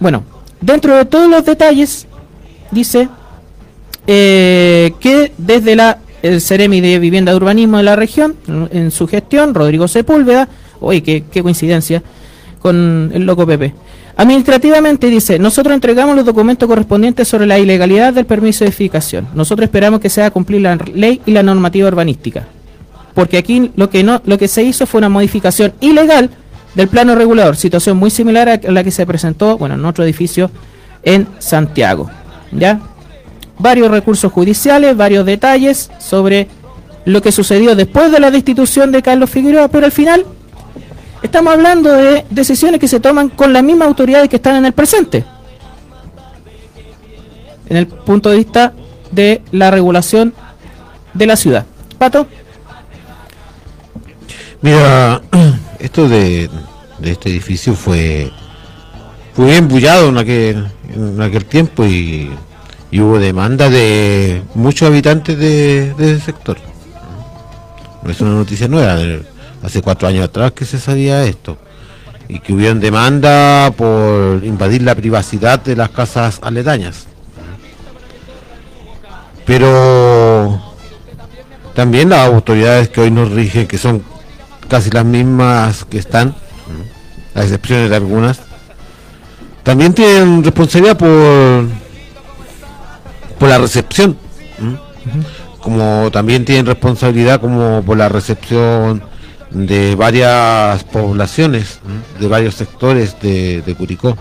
Bueno, 0.00 0.24
dentro 0.60 0.96
de 0.96 1.04
todos 1.04 1.30
los 1.30 1.44
detalles, 1.44 2.08
dice 2.72 3.08
eh, 4.08 4.92
que 4.98 5.32
desde 5.38 5.76
la 5.76 5.98
el 6.22 6.40
Ceremi 6.40 6.80
de 6.80 6.98
Vivienda 6.98 7.32
de 7.32 7.36
Urbanismo 7.36 7.76
de 7.76 7.82
la 7.82 7.96
región, 7.96 8.34
en 8.48 8.90
su 8.90 9.06
gestión, 9.06 9.52
Rodrigo 9.52 9.86
Sepúlveda, 9.86 10.48
oye, 10.80 11.02
qué, 11.02 11.42
coincidencia, 11.42 12.02
con 12.60 13.10
el 13.12 13.26
loco 13.26 13.46
Pepe. 13.46 13.74
Administrativamente 14.16 15.08
dice, 15.08 15.38
nosotros 15.38 15.74
entregamos 15.74 16.16
los 16.16 16.24
documentos 16.24 16.66
correspondientes 16.66 17.28
sobre 17.28 17.46
la 17.46 17.58
ilegalidad 17.58 18.14
del 18.14 18.24
permiso 18.24 18.64
de 18.64 18.70
edificación. 18.70 19.28
Nosotros 19.34 19.66
esperamos 19.66 20.00
que 20.00 20.08
se 20.08 20.22
haga 20.22 20.30
cumplir 20.30 20.62
la 20.62 20.76
ley 20.94 21.20
y 21.26 21.32
la 21.32 21.42
normativa 21.42 21.88
urbanística. 21.88 22.48
Porque 23.14 23.38
aquí 23.38 23.70
lo 23.76 23.90
que 23.90 24.02
no, 24.02 24.20
lo 24.24 24.38
que 24.38 24.48
se 24.48 24.62
hizo 24.62 24.86
fue 24.86 24.98
una 24.98 25.08
modificación 25.08 25.72
ilegal 25.80 26.30
del 26.74 26.88
plano 26.88 27.14
regulador, 27.14 27.56
situación 27.56 27.96
muy 27.96 28.10
similar 28.10 28.48
a 28.48 28.70
la 28.70 28.82
que 28.82 28.90
se 28.90 29.06
presentó, 29.06 29.56
bueno, 29.56 29.76
en 29.76 29.84
otro 29.84 30.02
edificio 30.02 30.50
en 31.04 31.28
Santiago. 31.38 32.10
¿Ya? 32.50 32.80
varios 33.58 33.90
recursos 33.90 34.32
judiciales, 34.32 34.96
varios 34.96 35.24
detalles 35.26 35.90
sobre 35.98 36.48
lo 37.04 37.20
que 37.22 37.32
sucedió 37.32 37.76
después 37.76 38.10
de 38.10 38.20
la 38.20 38.30
destitución 38.30 38.92
de 38.92 39.02
Carlos 39.02 39.30
Figueroa, 39.30 39.68
pero 39.68 39.86
al 39.86 39.92
final 39.92 40.24
estamos 41.22 41.52
hablando 41.52 41.92
de 41.92 42.24
decisiones 42.30 42.80
que 42.80 42.88
se 42.88 43.00
toman 43.00 43.28
con 43.28 43.52
las 43.52 43.62
mismas 43.62 43.88
autoridades 43.88 44.28
que 44.28 44.36
están 44.36 44.56
en 44.56 44.64
el 44.64 44.72
presente, 44.72 45.24
en 47.68 47.76
el 47.76 47.86
punto 47.86 48.30
de 48.30 48.36
vista 48.36 48.72
de 49.10 49.42
la 49.52 49.70
regulación 49.70 50.34
de 51.12 51.26
la 51.26 51.36
ciudad. 51.36 51.66
Pato. 51.98 52.26
Mira, 54.64 55.20
esto 55.78 56.08
de, 56.08 56.48
este 57.02 57.28
edificio 57.28 57.74
fue, 57.74 58.32
fue 59.34 59.44
bien 59.44 59.68
bullado 59.68 60.08
en 60.08 60.16
aquel, 60.16 60.66
en 60.88 61.20
aquel 61.20 61.44
tiempo 61.44 61.84
y 61.84 62.30
hubo 62.94 63.18
demanda 63.18 63.68
de 63.68 64.42
muchos 64.54 64.88
habitantes 64.88 65.38
de, 65.38 65.90
ese 65.98 66.18
sector. 66.18 66.56
No 68.02 68.10
es 68.10 68.18
una 68.22 68.30
noticia 68.30 68.66
nueva, 68.66 68.96
hace 69.62 69.82
cuatro 69.82 70.08
años 70.08 70.24
atrás 70.24 70.52
que 70.52 70.64
se 70.64 70.80
sabía 70.80 71.24
esto. 71.24 71.58
Y 72.26 72.38
que 72.38 72.54
hubieron 72.54 72.80
demanda 72.80 73.70
por 73.76 74.42
invadir 74.42 74.80
la 74.80 74.94
privacidad 74.94 75.60
de 75.62 75.76
las 75.76 75.90
casas 75.90 76.38
aledañas. 76.40 77.04
Pero 79.44 80.58
también 81.74 82.08
las 82.08 82.26
autoridades 82.26 82.88
que 82.88 83.02
hoy 83.02 83.10
nos 83.10 83.30
rigen, 83.30 83.66
que 83.66 83.76
son 83.76 84.13
casi 84.68 84.90
las 84.90 85.04
mismas 85.04 85.84
que 85.84 85.98
están, 85.98 86.34
a 87.34 87.42
excepción 87.42 87.88
de 87.88 87.96
algunas, 87.96 88.40
también 89.62 89.94
tienen 89.94 90.44
responsabilidad 90.44 90.96
por 90.96 91.68
por 93.38 93.48
la 93.48 93.58
recepción. 93.58 94.16
Como 95.60 96.10
también 96.10 96.44
tienen 96.44 96.66
responsabilidad 96.66 97.40
como 97.40 97.82
por 97.82 97.96
la 97.96 98.08
recepción 98.08 99.02
de 99.50 99.94
varias 99.94 100.84
poblaciones, 100.84 101.80
de 102.18 102.26
varios 102.28 102.54
sectores 102.54 103.16
de, 103.20 103.74
Curicó. 103.76 104.16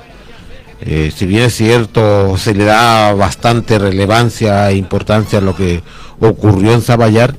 Eh, 0.81 1.11
si 1.15 1.25
bien 1.25 1.43
es 1.43 1.55
cierto, 1.55 2.37
se 2.37 2.53
le 2.53 2.65
da 2.65 3.13
bastante 3.13 3.79
relevancia 3.79 4.69
e 4.71 4.75
importancia 4.75 5.39
a 5.39 5.41
lo 5.41 5.55
que 5.55 5.81
ocurrió 6.19 6.73
en 6.73 6.81
Zaballar, 6.81 7.35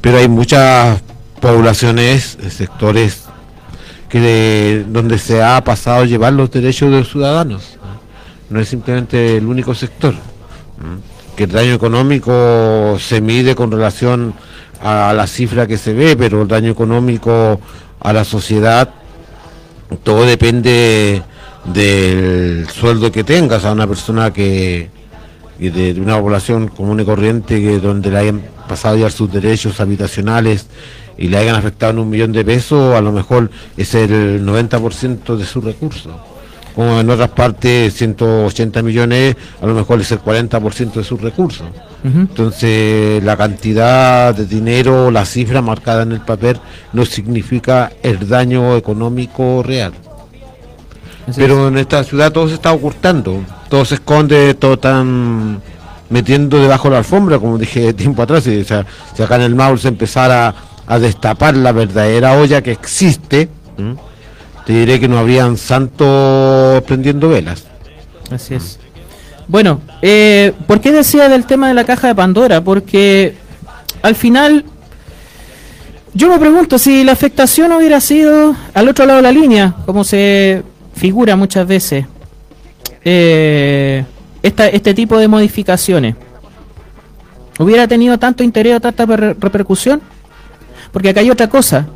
pero 0.00 0.18
hay 0.18 0.28
muchas 0.28 1.02
poblaciones, 1.40 2.38
eh, 2.42 2.50
sectores 2.50 3.24
que 4.08 4.84
donde 4.88 5.18
se 5.18 5.42
ha 5.42 5.62
pasado 5.62 6.02
a 6.02 6.06
llevar 6.06 6.32
los 6.32 6.50
derechos 6.50 6.90
de 6.90 6.98
los 6.98 7.10
ciudadanos. 7.10 7.78
No 8.48 8.60
es 8.60 8.68
simplemente 8.68 9.36
el 9.36 9.46
único 9.46 9.74
sector. 9.74 10.14
Que 11.36 11.44
el 11.44 11.52
daño 11.52 11.74
económico 11.74 12.96
se 12.98 13.20
mide 13.20 13.54
con 13.54 13.70
relación 13.70 14.34
a 14.82 15.12
la 15.12 15.26
cifra 15.26 15.66
que 15.66 15.76
se 15.76 15.92
ve, 15.92 16.16
pero 16.16 16.42
el 16.42 16.48
daño 16.48 16.70
económico 16.70 17.60
a 18.00 18.12
la 18.12 18.24
sociedad, 18.24 18.88
todo 20.02 20.24
depende 20.24 21.22
del 21.64 22.68
sueldo 22.70 23.12
que 23.12 23.24
tengas 23.24 23.64
a 23.64 23.72
una 23.72 23.86
persona 23.86 24.32
que 24.32 24.90
de, 25.58 26.00
una 26.00 26.20
población 26.20 26.68
común 26.68 27.00
y 27.00 27.04
corriente 27.04 27.60
que 27.60 27.80
donde 27.80 28.10
le 28.10 28.18
hayan 28.18 28.42
pasado 28.68 28.96
ya 28.96 29.10
sus 29.10 29.30
derechos 29.30 29.80
habitacionales 29.80 30.66
y 31.18 31.28
le 31.28 31.36
hayan 31.36 31.56
afectado 31.56 31.92
en 31.92 31.98
un 31.98 32.08
millón 32.08 32.32
de 32.32 32.44
pesos, 32.44 32.94
a 32.94 33.00
lo 33.00 33.12
mejor 33.12 33.50
es 33.76 33.94
el 33.94 34.46
90% 34.46 35.36
de 35.36 35.44
sus 35.44 35.62
recursos. 35.64 36.12
Como 36.74 37.00
en 37.00 37.10
otras 37.10 37.30
partes, 37.30 37.92
180 37.94 38.82
millones, 38.82 39.36
a 39.60 39.66
lo 39.66 39.74
mejor 39.74 40.00
es 40.00 40.12
el 40.12 40.20
40% 40.20 40.92
de 40.92 41.04
sus 41.04 41.20
recursos. 41.20 41.66
Entonces, 42.04 43.22
la 43.24 43.36
cantidad 43.36 44.32
de 44.32 44.46
dinero, 44.46 45.10
la 45.10 45.24
cifra 45.24 45.60
marcada 45.60 46.04
en 46.04 46.12
el 46.12 46.20
papel, 46.20 46.58
no 46.92 47.04
significa 47.04 47.90
el 48.00 48.28
daño 48.28 48.76
económico 48.76 49.64
real. 49.64 49.92
Pero 51.34 51.66
en 51.66 51.78
esta 51.78 52.04
ciudad 52.04 52.30
todo 52.30 52.46
se 52.46 52.54
está 52.54 52.72
ocultando, 52.72 53.42
todo 53.68 53.84
se 53.84 53.96
esconde, 53.96 54.54
todo 54.54 54.74
están 54.74 55.60
metiendo 56.10 56.58
debajo 56.60 56.88
de 56.88 56.92
la 56.92 56.98
alfombra, 56.98 57.38
como 57.38 57.58
dije 57.58 57.92
tiempo 57.92 58.22
atrás. 58.22 58.46
O 58.46 58.64
sea, 58.64 58.86
si 59.14 59.22
acá 59.22 59.36
en 59.36 59.42
el 59.42 59.54
Maul 59.54 59.78
se 59.78 59.88
empezara 59.88 60.54
a 60.88 60.98
destapar 60.98 61.56
la 61.56 61.72
verdadera 61.72 62.32
olla 62.32 62.62
que 62.62 62.72
existe, 62.72 63.48
te 64.64 64.72
diré 64.72 64.98
que 64.98 65.06
no 65.06 65.18
habrían 65.18 65.56
santos 65.56 66.82
prendiendo 66.84 67.28
velas. 67.28 67.64
Así 68.30 68.54
es. 68.54 68.78
Bueno, 69.46 69.80
eh, 70.02 70.52
¿por 70.66 70.80
qué 70.80 70.92
decía 70.92 71.28
del 71.28 71.46
tema 71.46 71.68
de 71.68 71.74
la 71.74 71.84
caja 71.84 72.08
de 72.08 72.14
Pandora? 72.14 72.62
Porque 72.62 73.34
al 74.02 74.14
final 74.14 74.64
yo 76.14 76.28
me 76.28 76.38
pregunto 76.38 76.78
si 76.78 77.04
la 77.04 77.12
afectación 77.12 77.70
hubiera 77.72 78.00
sido 78.00 78.56
al 78.74 78.88
otro 78.88 79.06
lado 79.06 79.18
de 79.18 79.22
la 79.22 79.32
línea, 79.32 79.74
como 79.86 80.04
se 80.04 80.62
figura 80.94 81.36
muchas 81.36 81.66
veces 81.66 82.06
eh, 83.04 84.04
este 84.42 84.94
tipo 84.94 85.18
de 85.18 85.28
modificaciones. 85.28 86.16
¿Hubiera 87.58 87.86
tenido 87.88 88.18
tanto 88.18 88.42
interés 88.42 88.76
o 88.76 88.80
tanta 88.80 89.04
repercusión? 89.06 90.00
Porque 90.92 91.10
acá 91.10 91.20
hay 91.20 91.30
otra 91.30 91.48
cosa. 91.48 91.86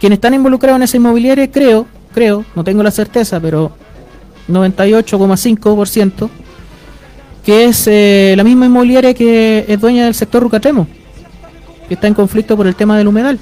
Quienes 0.00 0.18
están 0.18 0.34
involucrados 0.34 0.76
en 0.76 0.82
esa 0.82 0.96
inmobiliaria, 0.96 1.50
creo, 1.50 1.86
creo, 2.12 2.44
no 2.54 2.64
tengo 2.64 2.82
la 2.82 2.90
certeza, 2.90 3.40
pero 3.40 3.72
98,5%, 4.48 6.28
que 7.44 7.64
es 7.64 7.86
eh, 7.86 8.34
la 8.36 8.44
misma 8.44 8.66
inmobiliaria 8.66 9.14
que 9.14 9.64
es 9.66 9.80
dueña 9.80 10.04
del 10.04 10.14
sector 10.14 10.42
Rucatremo, 10.42 10.86
que 11.88 11.94
está 11.94 12.06
en 12.06 12.14
conflicto 12.14 12.56
por 12.56 12.66
el 12.66 12.74
tema 12.74 12.98
del 12.98 13.08
humedal. 13.08 13.38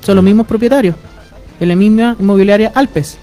Son 0.00 0.16
los 0.16 0.24
mismos 0.24 0.46
propietarios, 0.46 0.96
en 1.60 1.68
la 1.68 1.76
misma 1.76 2.16
inmobiliaria 2.18 2.72
Alpes 2.74 3.18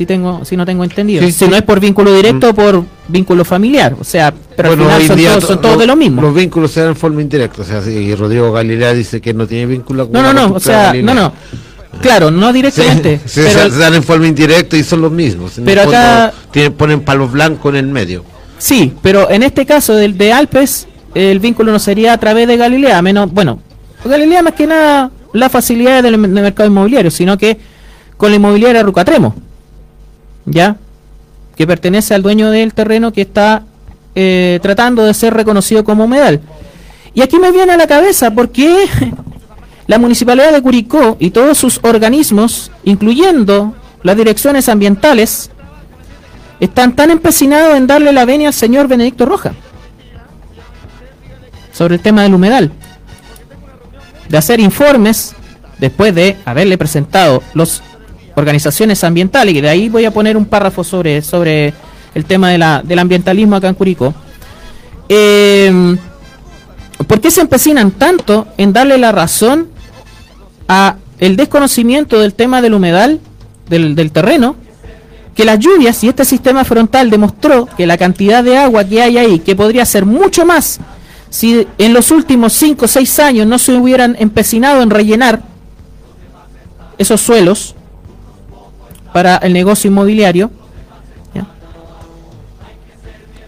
si 0.00 0.06
tengo 0.06 0.44
si 0.46 0.56
no 0.56 0.64
tengo 0.64 0.82
entendido 0.82 1.28
si 1.30 1.46
no 1.46 1.56
es 1.56 1.62
por 1.62 1.78
vínculo 1.78 2.14
directo 2.14 2.52
mm. 2.52 2.54
por 2.54 2.84
vínculo 3.08 3.44
familiar 3.44 3.94
o 4.00 4.04
sea 4.04 4.32
pero 4.62 4.90
al 4.90 5.02
final 5.02 5.42
son, 5.42 5.60
todos, 5.60 5.78
de 5.78 5.86
lo 5.86 5.96
mismo. 5.96 6.22
los 6.22 6.34
vínculos 6.34 6.70
se 6.70 6.80
dan 6.80 6.90
en 6.90 6.96
forma 6.96 7.22
indirecta 7.22 7.62
o 7.62 7.64
sea 7.64 7.82
si 7.82 8.14
Rodrigo 8.14 8.52
Galilea 8.52 8.92
dice 8.94 9.20
que 9.20 9.34
no 9.34 9.46
tiene 9.46 9.66
vínculo 9.66 10.08
con 10.08 10.12
no 10.12 10.32
no 10.32 10.48
no 10.48 10.54
o 10.54 10.60
sea 10.60 10.92
no 10.94 11.14
no. 11.14 11.32
Claro 12.00 12.30
no 12.30 12.52
directamente 12.52 13.20
se, 13.26 13.42
dan 13.42 13.94
en 13.94 14.02
forma 14.02 14.26
indirecta 14.26 14.76
y 14.76 14.84
son 14.84 15.02
los 15.02 15.10
mismos. 15.10 15.52
Pero 15.64 15.82
acá 15.82 16.32
tienen, 16.50 16.72
ponen 16.72 17.00
palos 17.00 17.32
blancos 17.32 17.70
en 17.74 17.76
el 17.76 17.86
medio. 17.86 18.24
Sí 18.58 18.94
pero 19.02 19.30
en 19.30 19.42
este 19.42 19.66
caso 19.66 19.94
del 19.94 20.16
de 20.16 20.32
Alpes 20.32 20.86
el 21.14 21.40
vínculo 21.40 21.72
no 21.72 21.78
sería 21.78 22.12
a 22.12 22.18
través 22.18 22.46
de 22.46 22.56
Galilea 22.56 23.02
menos 23.02 23.32
bueno 23.32 23.60
Galilea 24.04 24.42
más 24.42 24.54
que 24.54 24.66
nada 24.66 25.10
la 25.32 25.48
facilidad 25.48 26.02
del 26.02 26.18
mercado 26.18 26.68
inmobiliario 26.68 27.10
sino 27.10 27.36
que 27.36 27.58
con 28.16 28.30
la 28.30 28.36
inmobiliaria 28.36 28.82
Rucatremo 28.82 29.34
¿ya? 30.46 30.76
Que 31.56 31.66
pertenece 31.66 32.14
al 32.14 32.22
dueño 32.22 32.50
del 32.50 32.74
terreno 32.74 33.12
que 33.12 33.22
está 33.22 33.64
eh, 34.14 34.58
tratando 34.62 35.04
de 35.04 35.14
ser 35.14 35.34
reconocido 35.34 35.84
como 35.84 36.04
humedal. 36.04 36.40
Y 37.14 37.22
aquí 37.22 37.38
me 37.38 37.50
viene 37.50 37.72
a 37.72 37.76
la 37.76 37.86
cabeza 37.86 38.30
porque 38.32 38.86
la 39.86 39.98
municipalidad 39.98 40.52
de 40.52 40.62
Curicó 40.62 41.16
y 41.18 41.30
todos 41.30 41.58
sus 41.58 41.80
organismos, 41.82 42.70
incluyendo 42.84 43.74
las 44.02 44.16
direcciones 44.16 44.68
ambientales, 44.68 45.50
están 46.60 46.94
tan 46.94 47.10
empecinados 47.10 47.76
en 47.76 47.86
darle 47.86 48.12
la 48.12 48.24
venia 48.24 48.48
al 48.48 48.54
señor 48.54 48.86
Benedicto 48.86 49.26
Roja 49.26 49.52
sobre 51.72 51.94
el 51.94 52.00
tema 52.00 52.22
del 52.22 52.34
humedal, 52.34 52.70
de 54.28 54.36
hacer 54.36 54.60
informes 54.60 55.34
después 55.78 56.14
de 56.14 56.36
haberle 56.44 56.76
presentado 56.76 57.42
los 57.54 57.82
organizaciones 58.34 59.02
ambientales, 59.02 59.54
y 59.54 59.60
de 59.60 59.68
ahí 59.68 59.88
voy 59.88 60.04
a 60.04 60.10
poner 60.10 60.36
un 60.36 60.44
párrafo 60.44 60.84
sobre, 60.84 61.22
sobre 61.22 61.72
el 62.14 62.24
tema 62.24 62.50
de 62.50 62.58
la, 62.58 62.82
del 62.84 62.98
ambientalismo 62.98 63.56
acá 63.56 63.68
en 63.68 63.74
Curicó. 63.74 64.14
Eh, 65.08 65.96
¿Por 67.06 67.20
qué 67.20 67.30
se 67.30 67.40
empecinan 67.40 67.92
tanto 67.92 68.46
en 68.56 68.72
darle 68.72 68.98
la 68.98 69.12
razón 69.12 69.68
a 70.68 70.96
el 71.18 71.36
desconocimiento 71.36 72.18
del 72.18 72.34
tema 72.34 72.62
del 72.62 72.74
humedal, 72.74 73.20
del, 73.68 73.94
del 73.94 74.12
terreno? 74.12 74.56
Que 75.34 75.44
las 75.44 75.58
lluvias 75.58 76.02
y 76.04 76.08
este 76.08 76.24
sistema 76.24 76.64
frontal 76.64 77.08
demostró 77.08 77.66
que 77.76 77.86
la 77.86 77.96
cantidad 77.96 78.44
de 78.44 78.58
agua 78.58 78.84
que 78.84 79.00
hay 79.00 79.16
ahí, 79.16 79.38
que 79.38 79.56
podría 79.56 79.84
ser 79.86 80.04
mucho 80.04 80.44
más 80.44 80.80
si 81.30 81.66
en 81.78 81.92
los 81.92 82.10
últimos 82.10 82.52
5 82.54 82.84
o 82.84 82.88
6 82.88 83.18
años 83.20 83.46
no 83.46 83.58
se 83.58 83.72
hubieran 83.72 84.16
empecinado 84.18 84.82
en 84.82 84.90
rellenar 84.90 85.40
esos 86.98 87.20
suelos, 87.20 87.76
para 89.12 89.36
el 89.36 89.52
negocio 89.52 89.90
inmobiliario. 89.90 90.50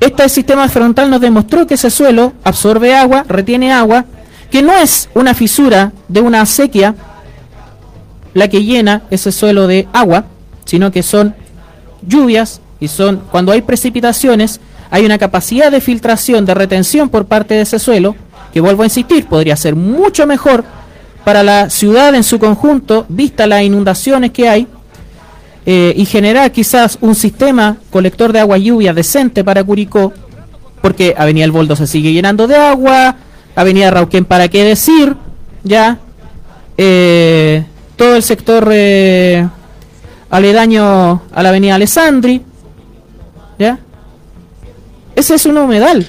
Este 0.03 0.29
sistema 0.29 0.69
frontal 0.69 1.09
nos 1.11 1.21
demostró 1.21 1.65
que 1.65 1.75
ese 1.75 1.88
suelo 1.88 2.33
absorbe 2.43 2.93
agua, 2.93 3.25
retiene 3.29 3.73
agua, 3.73 4.05
que 4.51 4.61
no 4.61 4.77
es 4.77 5.09
una 5.15 5.33
fisura 5.33 5.93
de 6.09 6.21
una 6.21 6.41
acequia 6.41 6.97
la 8.35 8.49
que 8.49 8.65
llena 8.65 9.03
ese 9.11 9.31
suelo 9.31 9.69
de 9.69 9.87
agua, 9.93 10.25
sino 10.65 10.91
que 10.91 11.05
son 11.05 11.37
lluvias 12.05 12.61
y 12.81 12.88
son 12.88 13.23
cuando 13.31 13.53
hay 13.53 13.62
precipitaciones 13.62 14.61
hay 14.91 15.07
una 15.07 15.19
capacidad 15.19 15.71
de 15.71 15.81
filtración, 15.81 16.47
de 16.47 16.55
retención 16.55 17.09
por 17.09 17.27
parte 17.27 17.55
de 17.55 17.61
ese 17.61 17.79
suelo, 17.79 18.17
que 18.53 18.61
vuelvo 18.61 18.83
a 18.83 18.87
insistir, 18.87 19.27
podría 19.27 19.55
ser 19.55 19.77
mucho 19.77 20.27
mejor 20.27 20.65
para 21.25 21.45
la 21.45 21.71
ciudad 21.71 22.12
en 22.17 22.25
su 22.25 22.41
conjunto, 22.41 23.07
vista 23.09 23.47
las 23.47 23.62
inundaciones 23.62 24.33
que 24.33 24.49
hay, 24.49 24.67
eh, 25.64 25.94
y 25.96 26.07
generar 26.07 26.51
quizás 26.51 26.98
un 27.01 27.14
sistema 27.14 27.77
colector 27.90 28.33
de 28.33 28.40
agua 28.40 28.59
lluvia 28.59 28.92
decente 28.92 29.44
para 29.44 29.62
Curicó, 29.62 30.12
porque 30.81 31.14
Avenida 31.16 31.44
El 31.44 31.53
Boldo 31.53 31.77
se 31.77 31.87
sigue 31.87 32.12
llenando 32.12 32.48
de 32.48 32.57
agua, 32.57 33.16
Avenida 33.55 33.90
Rauquén 33.90 34.25
para 34.25 34.48
qué 34.48 34.64
decir, 34.64 35.14
ya, 35.62 35.98
eh, 36.77 37.64
todo 37.96 38.16
el 38.16 38.25
sector 38.25 38.68
eh, 38.72 39.46
aledaño 40.31 41.22
a 41.33 41.42
la 41.42 41.51
Avenida 41.51 41.77
Alessandri, 41.77 42.42
ya, 43.59 43.79
ese 45.14 45.35
es 45.35 45.46
un 45.46 45.59
humedal. 45.59 46.07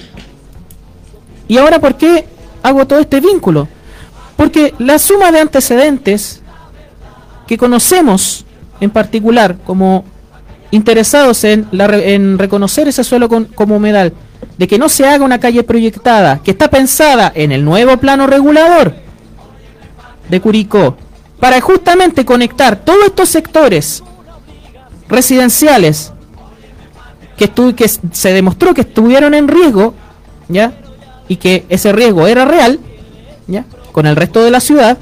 Y 1.46 1.58
ahora, 1.58 1.78
¿por 1.78 1.96
qué 1.96 2.26
hago 2.62 2.86
todo 2.86 2.98
este 2.98 3.20
vínculo? 3.20 3.68
Porque 4.36 4.74
la 4.78 4.98
suma 4.98 5.30
de 5.30 5.40
antecedentes 5.40 6.42
que 7.46 7.58
conocemos 7.58 8.43
en 8.80 8.90
particular 8.90 9.56
como 9.64 10.04
interesados 10.70 11.44
en, 11.44 11.68
en 11.72 12.38
reconocer 12.38 12.88
ese 12.88 13.04
suelo 13.04 13.28
como 13.28 13.76
humedal, 13.76 14.12
de 14.58 14.66
que 14.66 14.78
no 14.78 14.88
se 14.88 15.06
haga 15.06 15.24
una 15.24 15.38
calle 15.38 15.62
proyectada, 15.62 16.40
que 16.42 16.50
está 16.50 16.68
pensada 16.68 17.30
en 17.34 17.52
el 17.52 17.64
nuevo 17.64 17.96
plano 17.98 18.26
regulador 18.26 18.94
de 20.28 20.40
Curicó, 20.40 20.96
para 21.38 21.60
justamente 21.60 22.24
conectar 22.24 22.76
todos 22.76 23.04
estos 23.06 23.28
sectores 23.28 24.02
residenciales 25.08 26.12
que, 27.36 27.50
que 27.74 27.88
se 27.88 28.32
demostró 28.32 28.74
que 28.74 28.82
estuvieron 28.82 29.34
en 29.34 29.48
riesgo, 29.48 29.94
¿ya? 30.48 30.72
Y 31.28 31.36
que 31.36 31.66
ese 31.68 31.92
riesgo 31.92 32.26
era 32.26 32.44
real, 32.44 32.80
¿ya? 33.46 33.64
Con 33.92 34.06
el 34.06 34.16
resto 34.16 34.42
de 34.42 34.50
la 34.50 34.60
ciudad, 34.60 34.98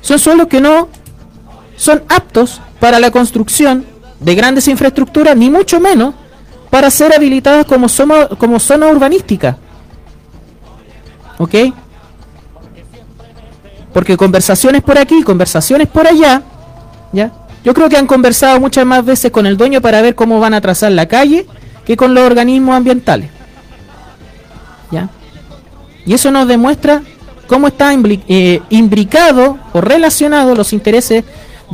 son 0.00 0.18
suelos 0.18 0.48
que 0.48 0.60
no 0.60 0.88
son 1.76 2.02
aptos 2.08 2.60
para 2.80 2.98
la 2.98 3.10
construcción 3.10 3.84
de 4.20 4.34
grandes 4.34 4.68
infraestructuras, 4.68 5.36
ni 5.36 5.50
mucho 5.50 5.80
menos 5.80 6.14
para 6.70 6.90
ser 6.90 7.14
habilitadas 7.14 7.66
como, 7.66 7.86
como 8.38 8.58
zona 8.58 8.86
urbanística. 8.86 9.56
¿Ok? 11.38 11.54
Porque 13.92 14.16
conversaciones 14.16 14.82
por 14.82 14.98
aquí, 14.98 15.22
conversaciones 15.22 15.88
por 15.88 16.06
allá, 16.06 16.42
¿ya? 17.12 17.32
Yo 17.64 17.72
creo 17.72 17.88
que 17.88 17.96
han 17.96 18.06
conversado 18.06 18.60
muchas 18.60 18.84
más 18.84 19.04
veces 19.04 19.30
con 19.30 19.46
el 19.46 19.56
dueño 19.56 19.80
para 19.80 20.02
ver 20.02 20.14
cómo 20.14 20.38
van 20.38 20.52
a 20.52 20.60
trazar 20.60 20.92
la 20.92 21.06
calle 21.06 21.46
que 21.86 21.96
con 21.96 22.12
los 22.12 22.24
organismos 22.24 22.76
ambientales. 22.76 23.30
¿Ya? 24.90 25.08
Y 26.04 26.12
eso 26.12 26.30
nos 26.30 26.46
demuestra 26.46 27.02
cómo 27.46 27.68
está 27.68 27.94
eh, 27.94 28.60
imbricado 28.68 29.58
o 29.72 29.80
relacionado 29.80 30.54
los 30.54 30.72
intereses 30.72 31.24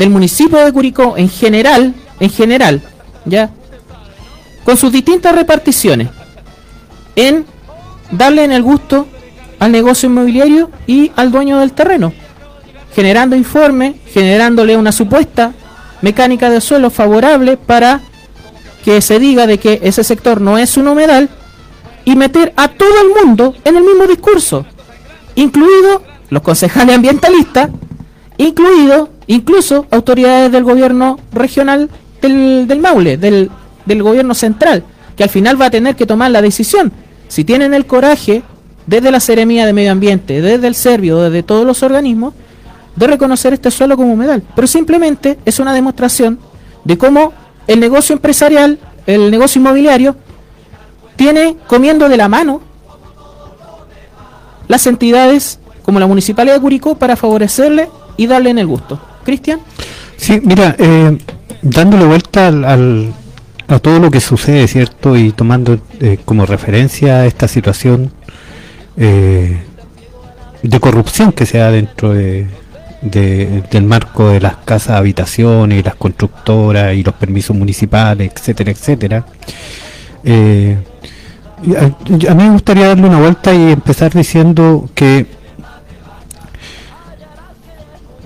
del 0.01 0.09
municipio 0.09 0.57
de 0.65 0.73
Curicó 0.73 1.19
en 1.19 1.29
general, 1.29 1.95
en 2.21 2.31
general, 2.31 2.81
¿ya? 3.27 3.51
Con 4.65 4.79
sus 4.79 4.91
distintas 4.91 5.35
reparticiones 5.35 6.09
en 7.17 7.45
darle 8.11 8.45
en 8.45 8.53
el 8.53 8.63
gusto 8.63 9.07
al 9.59 9.71
negocio 9.71 10.09
inmobiliario 10.09 10.71
y 10.87 11.13
al 11.17 11.31
dueño 11.31 11.59
del 11.59 11.75
terreno, 11.75 12.15
generando 12.95 13.37
informes, 13.37 13.97
generándole 14.07 14.75
una 14.75 14.91
supuesta 14.91 15.53
mecánica 16.01 16.49
de 16.49 16.63
suelo 16.63 16.89
favorable 16.89 17.59
para 17.59 18.01
que 18.83 19.03
se 19.03 19.19
diga 19.19 19.47
de 19.47 19.59
que 19.59 19.81
ese 19.83 20.03
sector 20.03 20.41
no 20.41 20.57
es 20.57 20.79
un 20.79 20.89
humedal 20.89 21.29
y 22.07 22.17
meter 22.17 22.55
a 22.57 22.69
todo 22.69 23.03
el 23.03 23.27
mundo 23.27 23.55
en 23.67 23.77
el 23.77 23.85
mismo 23.85 24.07
discurso, 24.07 24.65
incluido 25.35 26.03
los 26.31 26.41
concejales 26.41 26.97
ambientalistas, 26.97 27.69
incluido 28.39 29.20
incluso 29.31 29.87
autoridades 29.93 30.51
del 30.51 30.65
gobierno 30.65 31.21
regional 31.33 31.89
del, 32.21 32.81
Maule, 32.81 33.17
del, 33.17 33.49
del 33.87 34.03
gobierno 34.03 34.35
central, 34.35 34.83
que 35.17 35.23
al 35.23 35.29
final 35.29 35.61
va 35.61 35.67
a 35.67 35.71
tener 35.71 35.95
que 35.95 36.05
tomar 36.05 36.33
la 36.33 36.43
decisión. 36.43 36.93
Si 37.29 37.45
tienen 37.45 37.73
el 37.73 37.87
coraje, 37.87 38.43
desde 38.89 39.13
la 39.13 39.21
Seremía 39.21 39.67
de 39.67 39.73
Medio 39.73 39.93
Ambiente, 39.93 40.43
desde 40.43 40.67
el 40.67 40.75
Servio, 40.75 41.21
desde 41.21 41.45
todos 41.45 41.65
los 41.65 41.81
organismos, 41.85 42.35
de 42.97 43.07
reconocer 43.07 43.53
este 43.53 43.71
suelo 43.71 43.97
como 43.97 44.15
humedal. 44.15 44.43
Pero 44.57 44.67
simplemente 44.67 45.39
es 45.45 45.61
una 45.61 45.73
demostración 45.73 46.41
de 46.83 46.99
cómo 46.99 47.33
el 47.69 47.79
negocio 47.79 48.15
empresarial, 48.15 48.81
el 49.07 49.31
negocio 49.31 49.61
inmobiliario, 49.61 50.17
tiene 51.15 51.57
comiendo 51.69 52.09
de 52.09 52.17
la 52.17 52.29
mano 52.29 52.63
las 54.67 54.89
entidades 54.89 55.61
como 55.83 56.01
la 56.01 56.09
Municipalidad 56.09 56.57
de 56.57 56.61
Curicó 56.61 56.97
para 56.97 57.15
favorecerle 57.15 57.89
y 58.17 58.27
darle 58.27 58.51
en 58.51 58.59
el 58.59 58.67
gusto. 58.67 59.01
Cristian. 59.31 59.61
Sí, 60.17 60.41
mira, 60.43 60.75
eh, 60.77 61.17
dándole 61.63 62.05
vuelta 62.05 62.49
al, 62.49 63.13
a 63.69 63.79
todo 63.79 64.01
lo 64.01 64.11
que 64.11 64.21
sucede, 64.21 64.67
¿cierto? 64.67 65.17
Y 65.17 65.31
tomando 65.31 65.79
eh, 66.01 66.19
como 66.25 66.47
referencia 66.47 67.25
esta 67.27 67.47
situación 67.47 68.11
eh, 68.97 69.57
de 70.65 70.81
corrupción 70.81 71.31
que 71.31 71.47
se 71.47 71.59
da 71.59 71.71
dentro 71.71 72.13
de, 72.13 72.49
del 73.03 73.85
marco 73.85 74.31
de 74.31 74.41
las 74.41 74.57
casas 74.57 75.07
y 75.07 75.15
las 75.83 75.95
constructoras 75.95 76.93
y 76.97 77.05
los 77.05 77.15
permisos 77.15 77.57
municipales, 77.57 78.33
etcétera, 78.35 78.73
etcétera. 78.73 79.25
A, 82.27 82.35
mí 82.35 82.45
me 82.45 82.51
gustaría 82.51 82.89
darle 82.89 83.07
una 83.07 83.21
vuelta 83.21 83.55
y 83.55 83.71
empezar 83.71 84.13
diciendo 84.13 84.91
que 84.93 85.27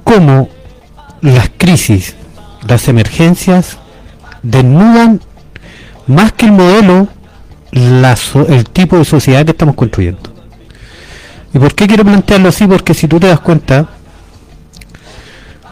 cómo 0.02 0.48
las 1.32 1.50
crisis, 1.56 2.14
las 2.68 2.86
emergencias 2.88 3.78
desnudan 4.42 5.20
más 6.06 6.32
que 6.32 6.46
el 6.46 6.52
modelo 6.52 7.08
el 7.72 8.64
tipo 8.70 8.98
de 8.98 9.04
sociedad 9.04 9.44
que 9.44 9.50
estamos 9.50 9.74
construyendo. 9.74 10.32
¿Y 11.52 11.58
por 11.58 11.74
qué 11.74 11.86
quiero 11.86 12.04
plantearlo 12.04 12.50
así? 12.50 12.66
Porque 12.66 12.94
si 12.94 13.08
tú 13.08 13.18
te 13.18 13.26
das 13.26 13.40
cuenta, 13.40 13.88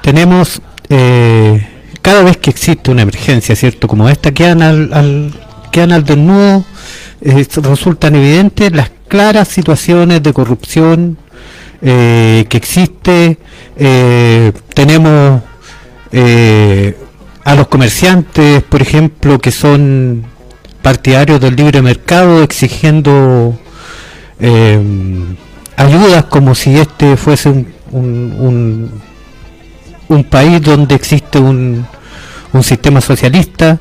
tenemos 0.00 0.60
eh, 0.88 1.68
cada 2.00 2.24
vez 2.24 2.38
que 2.38 2.50
existe 2.50 2.90
una 2.90 3.02
emergencia, 3.02 3.54
¿cierto? 3.54 3.86
Como 3.86 4.08
esta, 4.08 4.32
quedan 4.32 4.62
al, 4.62 4.92
al, 4.92 5.34
quedan 5.70 5.92
al 5.92 6.04
desnudo, 6.04 6.64
eh, 7.20 7.46
resultan 7.62 8.16
evidentes 8.16 8.72
las 8.72 8.90
claras 9.06 9.48
situaciones 9.48 10.22
de 10.22 10.32
corrupción 10.32 11.18
eh, 11.82 12.46
que 12.48 12.56
existe. 12.56 13.38
tenemos 14.74 15.42
a 17.44 17.54
los 17.54 17.66
comerciantes, 17.68 18.62
por 18.62 18.82
ejemplo, 18.82 19.38
que 19.38 19.50
son 19.50 20.24
partidarios 20.82 21.40
del 21.40 21.56
libre 21.56 21.82
mercado 21.82 22.42
exigiendo 22.42 23.58
ayudas 25.76 26.24
como 26.24 26.54
si 26.54 26.76
este 26.76 27.16
fuese 27.16 27.48
un, 27.90 28.90
un 30.08 30.24
país 30.24 30.60
donde 30.60 30.94
existe 30.94 31.38
un, 31.38 31.86
un 32.52 32.62
sistema 32.62 33.00
socialista, 33.00 33.78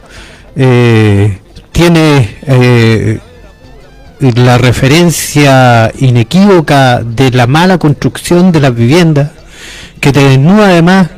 eh, 0.56 1.40
tiene 1.72 2.38
eh, 2.44 3.20
la 4.22 4.58
referencia 4.58 5.92
inequívoca 5.98 7.02
de 7.04 7.32
la 7.32 7.48
mala 7.48 7.78
construcción 7.78 8.52
de 8.52 8.60
las 8.60 8.76
viviendas, 8.76 9.32
que 10.00 10.12
te 10.12 10.24
desnuda 10.24 10.68
además 10.68 11.10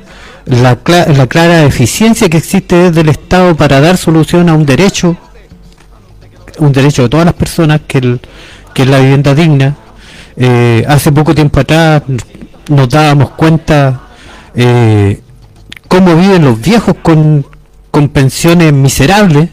la, 0.46 0.78
la 0.86 1.28
clara 1.28 1.60
deficiencia 1.60 2.30
que 2.30 2.38
existe 2.38 2.76
desde 2.76 3.02
el 3.02 3.10
Estado 3.10 3.56
para 3.56 3.82
dar 3.82 3.98
solución 3.98 4.50
a 4.50 4.54
un 4.54 4.66
derecho, 4.66 5.18
un 6.60 6.72
derecho 6.72 7.04
de 7.04 7.10
todas 7.10 7.26
las 7.26 7.36
personas, 7.36 7.82
que, 7.88 8.20
que 8.74 8.84
es 8.84 8.88
la 8.88 9.00
vivienda 9.00 9.36
digna. 9.36 9.76
Eh, 10.36 10.84
hace 10.88 11.12
poco 11.12 11.36
tiempo 11.36 11.60
atrás 11.60 12.04
nos 12.70 12.90
dábamos 12.90 13.32
cuenta 13.32 14.02
eh, 14.56 15.22
cómo 15.88 16.16
viven 16.16 16.44
los 16.44 16.60
viejos 16.60 16.96
con, 17.04 17.46
con 17.92 18.10
pensiones 18.10 18.74
miserables 18.74 19.50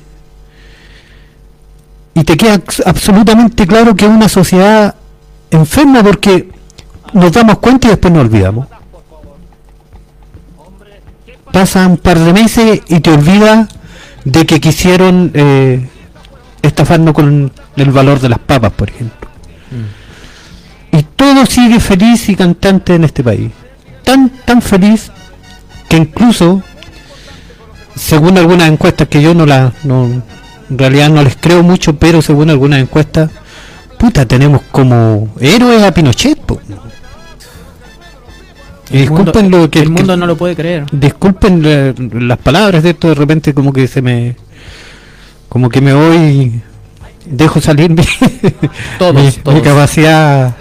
y 2.14 2.24
te 2.24 2.36
queda 2.36 2.60
absolutamente 2.86 3.66
claro 3.66 3.94
que 3.94 4.04
es 4.04 4.10
una 4.10 4.28
sociedad 4.28 4.94
enferma 5.50 6.02
porque 6.02 6.48
nos 7.12 7.32
damos 7.32 7.58
cuenta 7.58 7.88
y 7.88 7.90
después 7.90 8.12
nos 8.12 8.24
olvidamos. 8.24 8.66
Pasa 11.52 11.86
un 11.86 11.96
par 11.96 12.18
de 12.18 12.32
meses 12.32 12.80
y 12.88 13.00
te 13.00 13.10
olvidas 13.10 13.68
de 14.24 14.46
que 14.46 14.60
quisieron 14.60 15.30
eh, 15.34 15.88
estafarnos 16.62 17.14
con 17.14 17.52
el 17.76 17.90
valor 17.90 18.20
de 18.20 18.28
las 18.28 18.38
papas, 18.38 18.72
por 18.72 18.88
ejemplo. 18.88 19.28
Mm. 19.70 20.96
Y 20.96 21.02
todo 21.02 21.46
sigue 21.46 21.80
feliz 21.80 22.28
y 22.28 22.36
cantante 22.36 22.94
en 22.94 23.04
este 23.04 23.24
país 23.24 23.50
tan, 24.10 24.28
tan 24.44 24.62
feliz 24.62 25.10
que 25.88 25.96
incluso, 25.96 26.62
según 27.94 28.38
algunas 28.38 28.68
encuestas 28.68 29.08
que 29.08 29.22
yo 29.22 29.34
no 29.34 29.46
la, 29.46 29.72
no, 29.84 30.22
en 30.70 30.78
realidad 30.78 31.10
no 31.10 31.22
les 31.22 31.36
creo 31.36 31.62
mucho, 31.62 31.96
pero 31.96 32.22
según 32.22 32.50
algunas 32.50 32.80
encuestas, 32.80 33.30
puta, 33.98 34.26
tenemos 34.26 34.62
como 34.70 35.28
héroes 35.40 35.82
a 35.82 35.92
Pinochet. 35.92 36.38
Y 38.92 38.98
disculpen 38.98 39.50
lo 39.50 39.70
que 39.70 39.80
el 39.80 39.90
mundo 39.90 40.16
no 40.16 40.26
lo 40.26 40.36
puede 40.36 40.56
creer. 40.56 40.86
Disculpen 40.90 42.28
las 42.28 42.38
palabras 42.38 42.82
de 42.82 42.90
esto 42.90 43.08
de 43.08 43.14
repente 43.14 43.54
como 43.54 43.72
que 43.72 43.86
se 43.86 44.02
me 44.02 44.36
como 45.48 45.68
que 45.68 45.80
me 45.80 45.92
voy 45.92 46.62
dejo 47.24 47.60
salir 47.60 47.90
mi, 47.90 48.02
mi 49.52 49.60
capacidad 49.60 50.56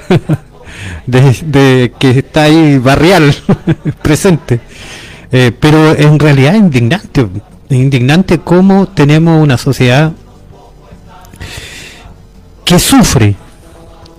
de, 1.07 1.91
que 1.97 2.09
está 2.09 2.43
ahí 2.43 2.77
barrial 2.77 3.35
presente. 4.01 4.59
Eh, 5.31 5.51
pero 5.59 5.95
en 5.95 6.17
realidad 6.17 6.55
es 6.55 6.59
indignante, 6.59 7.27
indignante 7.75 8.39
cómo 8.39 8.87
tenemos 8.87 9.41
una 9.41 9.57
sociedad 9.57 10.11
que 12.65 12.79
sufre, 12.79 13.35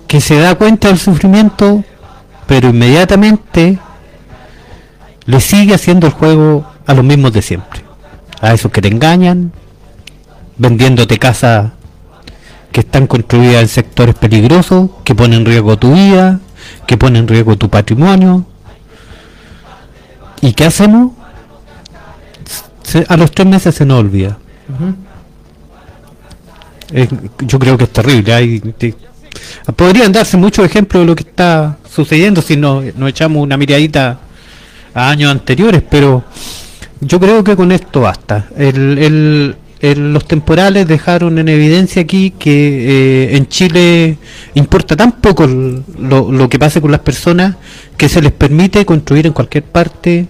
que 0.07 0.21
se 0.21 0.39
da 0.39 0.55
cuenta 0.55 0.87
del 0.87 0.99
sufrimiento, 0.99 1.83
pero 2.47 2.69
inmediatamente 2.69 3.79
le 5.25 5.39
sigue 5.39 5.73
haciendo 5.73 6.07
el 6.07 6.13
juego 6.13 6.65
a 6.85 6.93
los 6.93 7.03
mismos 7.05 7.33
de 7.33 7.41
siempre. 7.41 7.81
A 8.41 8.53
esos 8.53 8.71
que 8.71 8.81
te 8.81 8.87
engañan, 8.87 9.51
vendiéndote 10.57 11.19
casas 11.19 11.71
que 12.71 12.81
están 12.81 13.07
construidas 13.07 13.61
en 13.61 13.67
sectores 13.67 14.15
peligrosos, 14.15 14.89
que 15.03 15.13
ponen 15.13 15.41
en 15.41 15.45
riesgo 15.45 15.77
tu 15.77 15.93
vida, 15.93 16.39
que 16.87 16.97
pone 16.97 17.19
en 17.19 17.27
riesgo 17.27 17.57
tu 17.57 17.69
patrimonio. 17.69 18.45
¿Y 20.41 20.53
qué 20.53 20.65
hacemos? 20.65 21.11
A 23.07 23.17
los 23.17 23.31
tres 23.31 23.47
meses 23.47 23.73
se 23.75 23.85
nos 23.85 23.99
olvida. 23.99 24.37
yo 27.41 27.59
creo 27.59 27.77
que 27.77 27.85
es 27.85 27.89
terrible. 27.91 28.33
Hay, 28.33 28.61
podrían 29.75 30.11
darse 30.11 30.37
muchos 30.37 30.65
ejemplos 30.65 31.03
de 31.03 31.07
lo 31.07 31.15
que 31.15 31.23
está 31.23 31.77
sucediendo 31.89 32.41
si 32.41 32.57
nos, 32.57 32.83
echamos 33.07 33.43
una 33.43 33.57
miradita 33.57 34.19
a 34.93 35.09
años 35.09 35.31
anteriores, 35.31 35.81
pero 35.89 36.23
yo 36.99 37.19
creo 37.19 37.43
que 37.43 37.55
con 37.55 37.71
esto 37.71 38.01
basta. 38.01 38.47
El, 38.57 38.97
el- 38.97 39.55
el- 39.79 40.13
los 40.13 40.25
temporales 40.27 40.87
dejaron 40.87 41.39
en 41.39 41.49
evidencia 41.49 42.03
aquí 42.03 42.31
que 42.37 43.31
eh, 43.31 43.35
en 43.37 43.47
Chile 43.47 44.17
importa 44.53 44.95
tan 44.95 45.13
poco 45.13 45.47
lo, 45.47 46.31
lo 46.31 46.47
que 46.49 46.59
pase 46.59 46.79
con 46.81 46.91
las 46.91 46.99
personas 46.99 47.55
que 47.97 48.07
se 48.07 48.21
les 48.21 48.31
permite 48.31 48.85
construir 48.85 49.25
en 49.25 49.33
cualquier 49.33 49.63
parte, 49.63 50.27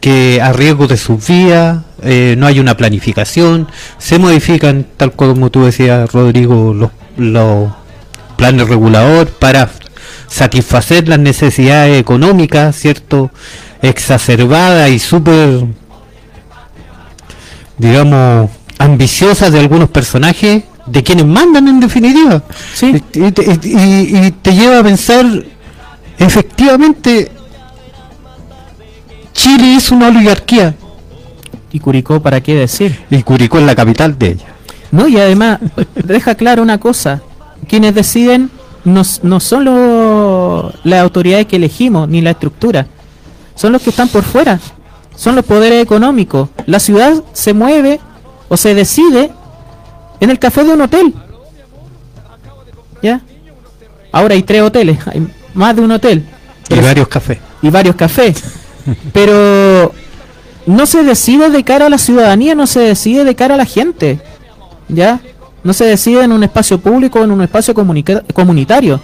que 0.00 0.40
a 0.40 0.52
riesgo 0.52 0.86
de 0.86 0.96
sus 0.96 1.26
vías, 1.26 1.78
eh, 2.04 2.34
no 2.36 2.46
hay 2.46 2.60
una 2.60 2.76
planificación, 2.76 3.68
se 3.98 4.18
modifican, 4.18 4.86
tal 4.96 5.12
como 5.12 5.50
tú 5.50 5.64
decías, 5.64 6.12
Rodrigo, 6.12 6.74
los, 6.74 6.90
los 7.16 7.72
planes 8.36 8.68
regulador 8.68 9.28
para 9.28 9.70
satisfacer 10.28 11.08
las 11.08 11.18
necesidades 11.18 11.98
económicas, 11.98 12.76
¿cierto? 12.76 13.30
Exacerbadas 13.80 14.90
y 14.90 14.98
súper, 14.98 15.64
digamos, 17.78 18.50
ambiciosas 18.78 19.52
de 19.52 19.60
algunos 19.60 19.88
personajes, 19.88 20.64
de 20.86 21.02
quienes 21.02 21.24
mandan 21.24 21.68
en 21.68 21.80
definitiva. 21.80 22.42
Sí. 22.74 23.02
Y 23.14 24.30
te 24.30 24.54
lleva 24.54 24.80
a 24.80 24.82
pensar, 24.82 25.24
efectivamente, 26.18 27.32
Chile 29.32 29.76
es 29.76 29.90
una 29.90 30.08
oligarquía 30.08 30.74
Y 31.74 31.80
Curicó, 31.80 32.20
¿para 32.22 32.40
qué 32.40 32.54
decir? 32.54 33.04
y 33.10 33.20
Curicó 33.24 33.58
es 33.58 33.64
la 33.66 33.74
capital 33.74 34.16
de 34.16 34.28
ella. 34.28 34.46
No, 34.92 35.08
y 35.08 35.16
además, 35.18 35.58
deja 35.96 36.36
claro 36.36 36.62
una 36.62 36.78
cosa. 36.78 37.20
Quienes 37.66 37.96
deciden 37.96 38.48
no, 38.84 39.02
no 39.24 39.40
son 39.40 39.64
lo- 39.64 40.72
las 40.84 41.00
autoridades 41.00 41.46
que 41.46 41.56
elegimos, 41.56 42.08
ni 42.08 42.20
la 42.20 42.30
estructura. 42.30 42.86
Son 43.56 43.72
los 43.72 43.82
que 43.82 43.90
están 43.90 44.06
por 44.08 44.22
fuera. 44.22 44.60
Son 45.16 45.34
los 45.34 45.44
poderes 45.44 45.82
económicos. 45.82 46.48
La 46.66 46.78
ciudad 46.78 47.12
se 47.32 47.52
mueve 47.52 47.98
o 48.48 48.56
se 48.56 48.72
decide 48.76 49.32
en 50.20 50.30
el 50.30 50.38
café 50.38 50.62
de 50.62 50.74
un 50.74 50.80
hotel. 50.80 51.12
¿Ya? 53.02 53.20
Ahora 54.12 54.34
hay 54.34 54.44
tres 54.44 54.62
hoteles, 54.62 54.98
hay 55.08 55.26
más 55.54 55.74
de 55.74 55.82
un 55.82 55.90
hotel. 55.90 56.24
Y 56.68 56.78
varios 56.80 57.08
cafés. 57.08 57.38
y 57.62 57.68
varios 57.70 57.96
cafés. 57.96 58.44
Pero 59.12 59.92
no 60.66 60.86
se 60.86 61.02
decide 61.02 61.50
de 61.50 61.64
cara 61.64 61.86
a 61.86 61.88
la 61.90 61.98
ciudadanía, 61.98 62.54
no 62.54 62.66
se 62.66 62.80
decide 62.80 63.24
de 63.24 63.34
cara 63.34 63.54
a 63.54 63.58
la 63.58 63.66
gente. 63.66 64.20
¿Ya? 64.88 65.20
No 65.62 65.72
se 65.72 65.84
decide 65.84 66.22
en 66.22 66.32
un 66.32 66.44
espacio 66.44 66.78
público 66.80 67.22
en 67.22 67.30
un 67.30 67.42
espacio 67.42 67.74
comunitario. 67.74 69.00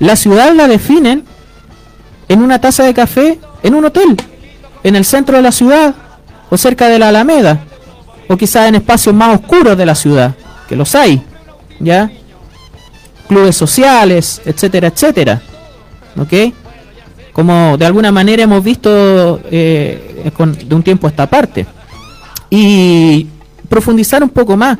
La 0.00 0.16
ciudad 0.16 0.52
la 0.54 0.68
definen 0.68 1.24
en 2.28 2.42
una 2.42 2.60
taza 2.60 2.84
de 2.84 2.94
café 2.94 3.38
en 3.62 3.74
un 3.74 3.84
hotel, 3.84 4.16
en 4.84 4.96
el 4.96 5.04
centro 5.04 5.36
de 5.36 5.42
la 5.42 5.52
ciudad 5.52 5.94
o 6.50 6.56
cerca 6.56 6.88
de 6.88 6.98
la 6.98 7.08
Alameda, 7.08 7.60
o 8.28 8.36
quizás 8.36 8.68
en 8.68 8.76
espacios 8.76 9.14
más 9.14 9.36
oscuros 9.36 9.76
de 9.76 9.86
la 9.86 9.94
ciudad, 9.94 10.34
que 10.68 10.76
los 10.76 10.94
hay, 10.94 11.22
¿ya? 11.80 12.10
Clubes 13.28 13.56
sociales, 13.56 14.40
etcétera, 14.44 14.88
etcétera. 14.88 15.42
¿Ok? 16.16 16.54
Como 17.38 17.76
de 17.76 17.86
alguna 17.86 18.10
manera 18.10 18.42
hemos 18.42 18.64
visto 18.64 19.40
eh, 19.48 20.28
de 20.66 20.74
un 20.74 20.82
tiempo 20.82 21.06
a 21.06 21.10
esta 21.10 21.30
parte. 21.30 21.64
Y 22.50 23.28
profundizar 23.68 24.24
un 24.24 24.30
poco 24.30 24.56
más, 24.56 24.76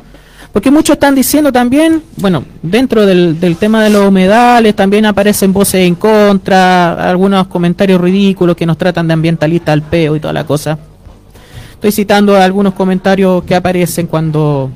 porque 0.51 0.69
muchos 0.69 0.95
están 0.95 1.15
diciendo 1.15 1.53
también, 1.53 2.03
bueno, 2.17 2.43
dentro 2.61 3.05
del, 3.05 3.55
tema 3.57 3.81
de 3.81 3.89
los 3.89 4.09
humedales 4.09 4.75
también 4.75 5.05
aparecen 5.05 5.53
voces 5.53 5.87
en 5.87 5.95
contra, 5.95 7.09
algunos 7.09 7.47
comentarios 7.47 8.01
ridículos 8.01 8.57
que 8.57 8.65
nos 8.65 8.77
tratan 8.77 9.07
de 9.07 9.13
ambientalistas 9.13 9.71
al 9.71 9.83
peo 9.83 10.17
y 10.17 10.19
toda 10.19 10.33
la 10.33 10.43
cosa. 10.43 10.77
Estoy 11.75 11.93
citando 11.93 12.35
algunos 12.35 12.73
comentarios 12.73 13.41
que 13.45 13.55
aparecen 13.55 14.07
cuando 14.07 14.69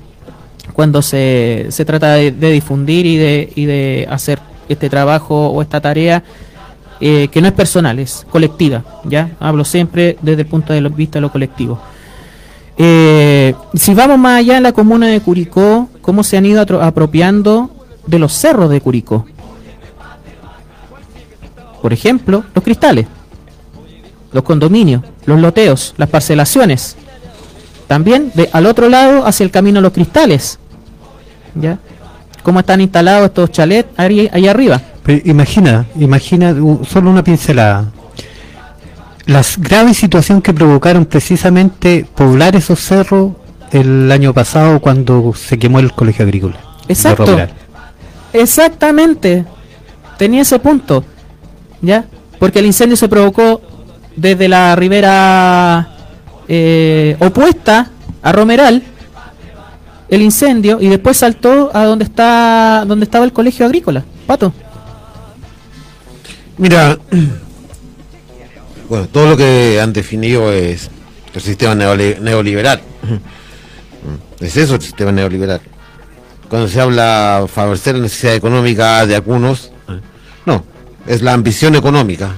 cuando 0.72 1.02
se, 1.02 1.66
se 1.68 1.84
trata 1.84 2.14
de, 2.14 2.32
de 2.32 2.52
difundir 2.52 3.06
y 3.06 3.18
de, 3.18 3.52
y 3.54 3.66
de 3.66 4.08
hacer 4.10 4.40
este 4.70 4.90
trabajo 4.90 5.50
o 5.50 5.62
esta 5.62 5.82
tarea 5.82 6.24
eh, 7.06 7.28
que 7.28 7.42
no 7.42 7.50
es 7.50 7.54
personal, 7.54 8.00
es 8.00 8.26
colectiva, 8.30 8.82
¿ya? 9.04 9.32
Hablo 9.42 9.66
siempre 9.66 10.18
desde 10.22 10.44
el 10.44 10.48
punto 10.48 10.72
de 10.72 10.80
vista 10.88 11.18
de 11.18 11.22
lo 11.22 11.34
colectivo. 11.34 11.78
Eh, 12.78 13.54
si 13.74 13.94
vamos 13.94 14.18
más 14.18 14.40
allá 14.40 14.56
en 14.56 14.64
la 14.64 14.72
comuna 14.72 15.08
de 15.08 15.20
Curicó, 15.20 15.90
¿cómo 16.02 16.24
se 16.24 16.38
han 16.38 16.46
ido 16.46 16.62
apropiando 16.82 17.70
de 18.08 18.20
los 18.20 18.32
cerros 18.32 18.70
de 18.70 18.80
Curicó? 18.80 19.26
Por 21.82 21.92
ejemplo, 21.92 22.46
los 22.56 22.64
cristales, 22.64 23.06
los 24.32 24.44
condominios, 24.44 25.04
los 25.26 25.42
loteos, 25.42 25.94
las 25.98 26.08
parcelaciones. 26.08 26.96
También 27.88 28.32
al 28.54 28.66
otro 28.66 28.88
lado, 28.88 29.28
hacia 29.28 29.44
el 29.44 29.52
camino 29.52 29.82
Los 29.82 29.92
Cristales. 29.92 30.58
¿Ya? 31.54 31.80
¿Cómo 32.44 32.60
están 32.60 32.82
instalados 32.82 33.28
estos 33.28 33.52
chalets 33.52 33.90
ahí, 33.98 34.30
ahí 34.32 34.48
arriba? 34.48 34.82
Pero 35.04 35.22
imagina, 35.26 35.86
imagina 35.96 36.54
solo 36.88 37.10
una 37.10 37.24
pincelada. 37.24 37.92
La 39.26 39.42
grave 39.58 39.94
situación 39.94 40.42
que 40.42 40.54
provocaron 40.54 41.06
precisamente 41.06 42.06
poblar 42.14 42.56
esos 42.56 42.80
cerros 42.80 43.32
el 43.72 44.12
año 44.12 44.34
pasado 44.34 44.80
cuando 44.80 45.34
se 45.34 45.58
quemó 45.58 45.80
el 45.80 45.94
colegio 45.94 46.26
agrícola. 46.26 46.58
Exacto. 46.88 47.38
Exactamente. 48.34 49.46
Tenía 50.18 50.42
ese 50.42 50.60
punto. 50.60 51.06
¿Ya? 51.82 52.06
Porque 52.40 52.60
el 52.60 52.66
incendio 52.66 52.98
se 52.98 53.08
provocó 53.08 53.62
desde 54.16 54.48
la 54.48 54.76
ribera 54.76 55.90
eh, 56.48 57.16
opuesta 57.20 57.90
a 58.22 58.32
Romeral, 58.32 58.84
el 60.14 60.22
incendio, 60.22 60.80
y 60.80 60.88
después 60.88 61.18
saltó 61.18 61.72
a 61.74 61.86
donde 61.86 62.06
está 62.06 62.84
donde 62.86 63.06
estaba 63.06 63.26
el 63.26 63.34
colegio 63.34 63.66
agrícola. 63.66 64.04
Pato. 64.28 64.54
Mira, 66.58 66.98
bueno, 68.90 69.08
todo 69.08 69.30
lo 69.32 69.38
que 69.38 69.80
han 69.82 69.92
definido 69.94 70.52
es 70.52 70.90
el 71.34 71.42
sistema 71.42 71.74
neoli- 71.76 72.20
neoliberal. 72.20 72.82
Es 74.40 74.58
eso 74.58 74.76
el 74.76 74.82
sistema 74.82 75.14
neoliberal. 75.14 75.62
Cuando 76.50 76.68
se 76.68 76.82
habla 76.82 77.46
favorecer 77.48 77.96
la 77.96 78.02
necesidad 78.02 78.36
económica 78.36 79.06
de 79.06 79.16
algunos, 79.16 79.72
no, 80.46 80.66
es 81.08 81.22
la 81.22 81.32
ambición 81.32 81.76
económica. 81.76 82.34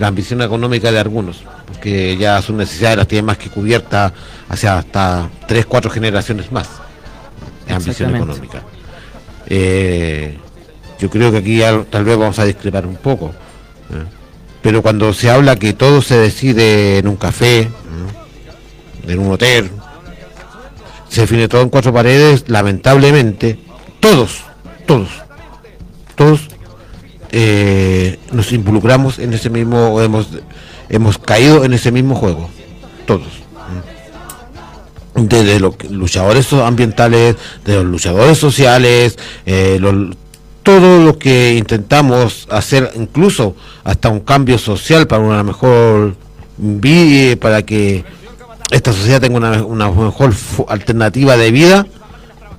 La 0.00 0.06
ambición 0.08 0.40
económica 0.40 0.90
de 0.90 0.98
algunos, 0.98 1.44
porque 1.66 2.16
ya 2.16 2.40
sus 2.40 2.56
necesidades 2.56 2.96
las 2.96 3.06
tienen 3.06 3.26
más 3.26 3.36
que 3.36 3.50
cubiertas 3.50 4.12
hacia 4.48 4.78
hasta 4.78 5.28
tres, 5.46 5.66
cuatro 5.66 5.90
generaciones 5.90 6.50
más. 6.50 6.68
Es 7.66 7.74
ambición 7.74 8.16
económica. 8.16 8.62
Eh, 9.46 10.38
yo 10.98 11.10
creo 11.10 11.30
que 11.30 11.36
aquí 11.36 11.58
ya 11.58 11.84
tal 11.84 12.04
vez 12.04 12.16
vamos 12.16 12.38
a 12.38 12.46
discrepar 12.46 12.86
un 12.86 12.96
poco. 12.96 13.34
¿eh? 13.92 14.04
Pero 14.62 14.80
cuando 14.80 15.12
se 15.12 15.30
habla 15.30 15.56
que 15.56 15.74
todo 15.74 16.00
se 16.00 16.16
decide 16.16 16.96
en 16.96 17.06
un 17.06 17.16
café, 17.16 17.60
¿eh? 17.60 17.68
en 19.06 19.18
un 19.18 19.32
hotel, 19.32 19.70
se 21.10 21.20
define 21.20 21.46
todo 21.46 21.60
en 21.60 21.68
cuatro 21.68 21.92
paredes, 21.92 22.44
lamentablemente, 22.48 23.58
todos, 24.00 24.44
todos, 24.86 25.10
todos 26.16 26.48
eh, 27.32 28.18
nos 28.32 28.52
involucramos 28.52 29.18
en 29.18 29.32
ese 29.32 29.50
mismo, 29.50 29.94
o 29.94 30.02
hemos, 30.02 30.28
hemos 30.88 31.18
caído 31.18 31.64
en 31.64 31.72
ese 31.72 31.92
mismo 31.92 32.14
juego, 32.14 32.50
todos. 33.06 33.26
¿eh? 33.26 35.22
Desde 35.22 35.60
los 35.60 35.74
luchadores 35.90 36.52
ambientales, 36.52 37.36
de 37.64 37.74
los 37.74 37.84
luchadores 37.84 38.38
sociales, 38.38 39.18
eh, 39.46 39.80
todo 40.62 41.04
lo 41.04 41.18
que 41.18 41.56
intentamos 41.56 42.46
hacer, 42.50 42.92
incluso 42.94 43.54
hasta 43.84 44.08
un 44.08 44.20
cambio 44.20 44.58
social 44.58 45.06
para 45.06 45.22
una 45.22 45.42
mejor 45.42 46.14
vida, 46.56 47.36
para 47.36 47.62
que 47.62 48.04
esta 48.70 48.92
sociedad 48.92 49.20
tenga 49.20 49.38
una, 49.38 49.64
una 49.64 49.90
mejor 49.90 50.32
alternativa 50.68 51.36
de 51.36 51.50
vida, 51.50 51.86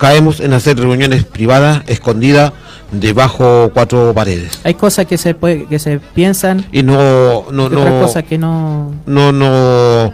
caemos 0.01 0.39
en 0.39 0.51
hacer 0.53 0.79
reuniones 0.79 1.25
privadas 1.25 1.83
escondidas 1.85 2.53
debajo 2.91 3.69
cuatro 3.71 4.13
paredes. 4.15 4.59
Hay 4.63 4.73
cosas 4.73 5.05
que 5.05 5.19
se 5.19 5.35
puede, 5.35 5.65
que 5.67 5.77
se 5.77 5.99
piensan 5.99 6.65
Y 6.71 6.81
no, 6.81 7.45
no, 7.51 7.67
y 7.67 7.69
no, 7.69 8.01
cosas 8.01 8.23
que 8.23 8.39
no. 8.39 8.91
no, 9.05 9.31
no, 9.31 10.11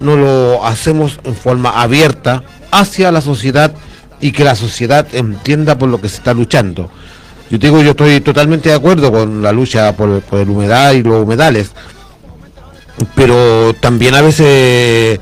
no 0.00 0.16
lo 0.16 0.64
hacemos 0.64 1.20
en 1.24 1.34
forma 1.34 1.82
abierta 1.82 2.42
hacia 2.70 3.12
la 3.12 3.20
sociedad 3.20 3.72
y 4.20 4.32
que 4.32 4.42
la 4.42 4.56
sociedad 4.56 5.06
entienda 5.12 5.76
por 5.76 5.90
lo 5.90 6.00
que 6.00 6.08
se 6.08 6.16
está 6.16 6.32
luchando. 6.32 6.90
Yo 7.50 7.58
digo, 7.58 7.82
yo 7.82 7.90
estoy 7.90 8.20
totalmente 8.22 8.70
de 8.70 8.74
acuerdo 8.74 9.12
con 9.12 9.42
la 9.42 9.52
lucha 9.52 9.92
por, 9.94 10.22
por 10.22 10.40
el 10.40 10.48
humedad 10.48 10.92
y 10.94 11.02
los 11.02 11.22
humedales, 11.24 11.72
pero 13.14 13.74
también 13.80 14.14
a 14.14 14.22
veces 14.22 15.20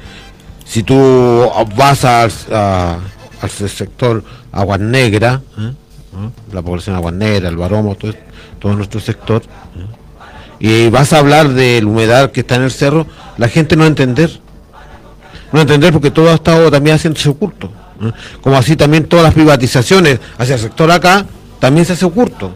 si 0.65 0.85
tú 0.85 1.51
vas 1.77 2.05
a- 2.05 2.99
al 3.45 3.51
sector 3.51 4.25
Aguas 4.53 4.81
Negras, 4.81 5.41
¿eh? 5.59 5.73
¿no? 6.13 6.33
la 6.53 6.63
población 6.63 6.97
Aguas 6.97 7.15
Negras, 7.15 7.51
el 7.51 7.57
Baromo, 7.57 7.95
todo, 7.95 8.13
todo 8.59 8.75
nuestro 8.75 9.01
sector, 9.01 9.43
¿eh? 9.43 10.05
y 10.59 10.89
vas 10.91 11.13
a 11.13 11.19
hablar 11.19 11.51
del 11.51 11.87
humedal 11.87 12.33
que 12.33 12.41
está 12.41 12.57
en 12.57 12.63
el 12.63 12.71
cerro, 12.71 13.07
la 13.37 13.49
gente 13.49 13.77
no 13.77 13.81
va 13.81 13.87
a 13.87 13.89
entender. 13.89 14.31
No 15.53 15.55
va 15.55 15.59
a 15.61 15.63
entender 15.63 15.93
porque 15.93 16.11
todo 16.11 16.31
ha 16.31 16.35
estado 16.35 16.71
también 16.71 16.97
haciéndose 16.97 17.29
oculto. 17.29 17.71
¿no? 18.01 18.13
Como 18.41 18.57
así 18.57 18.77
también 18.77 19.05
todas 19.05 19.25
las 19.25 19.35
privatizaciones 19.35 20.21
hacia 20.39 20.55
el 20.55 20.61
sector 20.61 20.91
acá, 20.91 21.27
también 21.61 21.85
se 21.85 21.93
hace 21.93 22.05
oculto. 22.05 22.53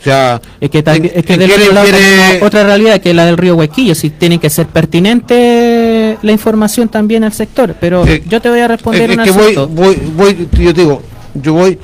O 0.00 0.04
sea, 0.04 0.40
Es 0.60 0.70
que, 0.70 0.82
también- 0.82 1.12
es 1.16 1.24
que 1.24 1.36
del 1.36 1.48
quiere- 1.48 1.62
otro 1.64 1.74
lado 1.74 1.86
quiere- 1.88 2.44
otra 2.44 2.62
realidad 2.64 3.00
que 3.00 3.12
la 3.14 3.26
del 3.26 3.36
río 3.36 3.56
Huequillo, 3.56 3.94
si 3.96 4.10
tiene 4.10 4.38
que 4.38 4.48
ser 4.48 4.66
pertinente 4.68 6.16
la 6.22 6.32
información 6.32 6.88
también 6.88 7.24
al 7.24 7.32
sector, 7.32 7.74
pero 7.80 8.06
Eh, 8.06 8.22
yo 8.28 8.40
te 8.40 8.48
voy 8.48 8.60
a 8.60 8.68
responder 8.68 9.10
es, 9.10 9.16
un 9.16 9.22
es 9.22 9.26
que 9.26 9.32
voy, 9.32 9.52
asunto. 9.52 9.68
voy, 9.68 9.96
voy, 10.14 10.48
yo 10.52 10.72
te 10.74 10.80
digo, 10.82 11.02
yo 11.34 11.52
voy 11.54 11.78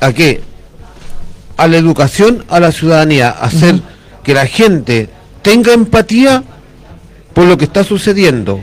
a 0.00 0.12
qué? 0.12 0.40
A 1.56 1.68
la 1.68 1.76
educación 1.76 2.44
a 2.48 2.58
la 2.60 2.72
ciudadanía, 2.72 3.28
a 3.30 3.44
hacer 3.46 3.76
que 4.24 4.34
la 4.34 4.46
gente 4.46 5.08
tenga 5.42 5.72
empatía 5.72 6.42
por 7.34 7.44
lo 7.46 7.56
que 7.56 7.64
está 7.66 7.84
sucediendo, 7.84 8.60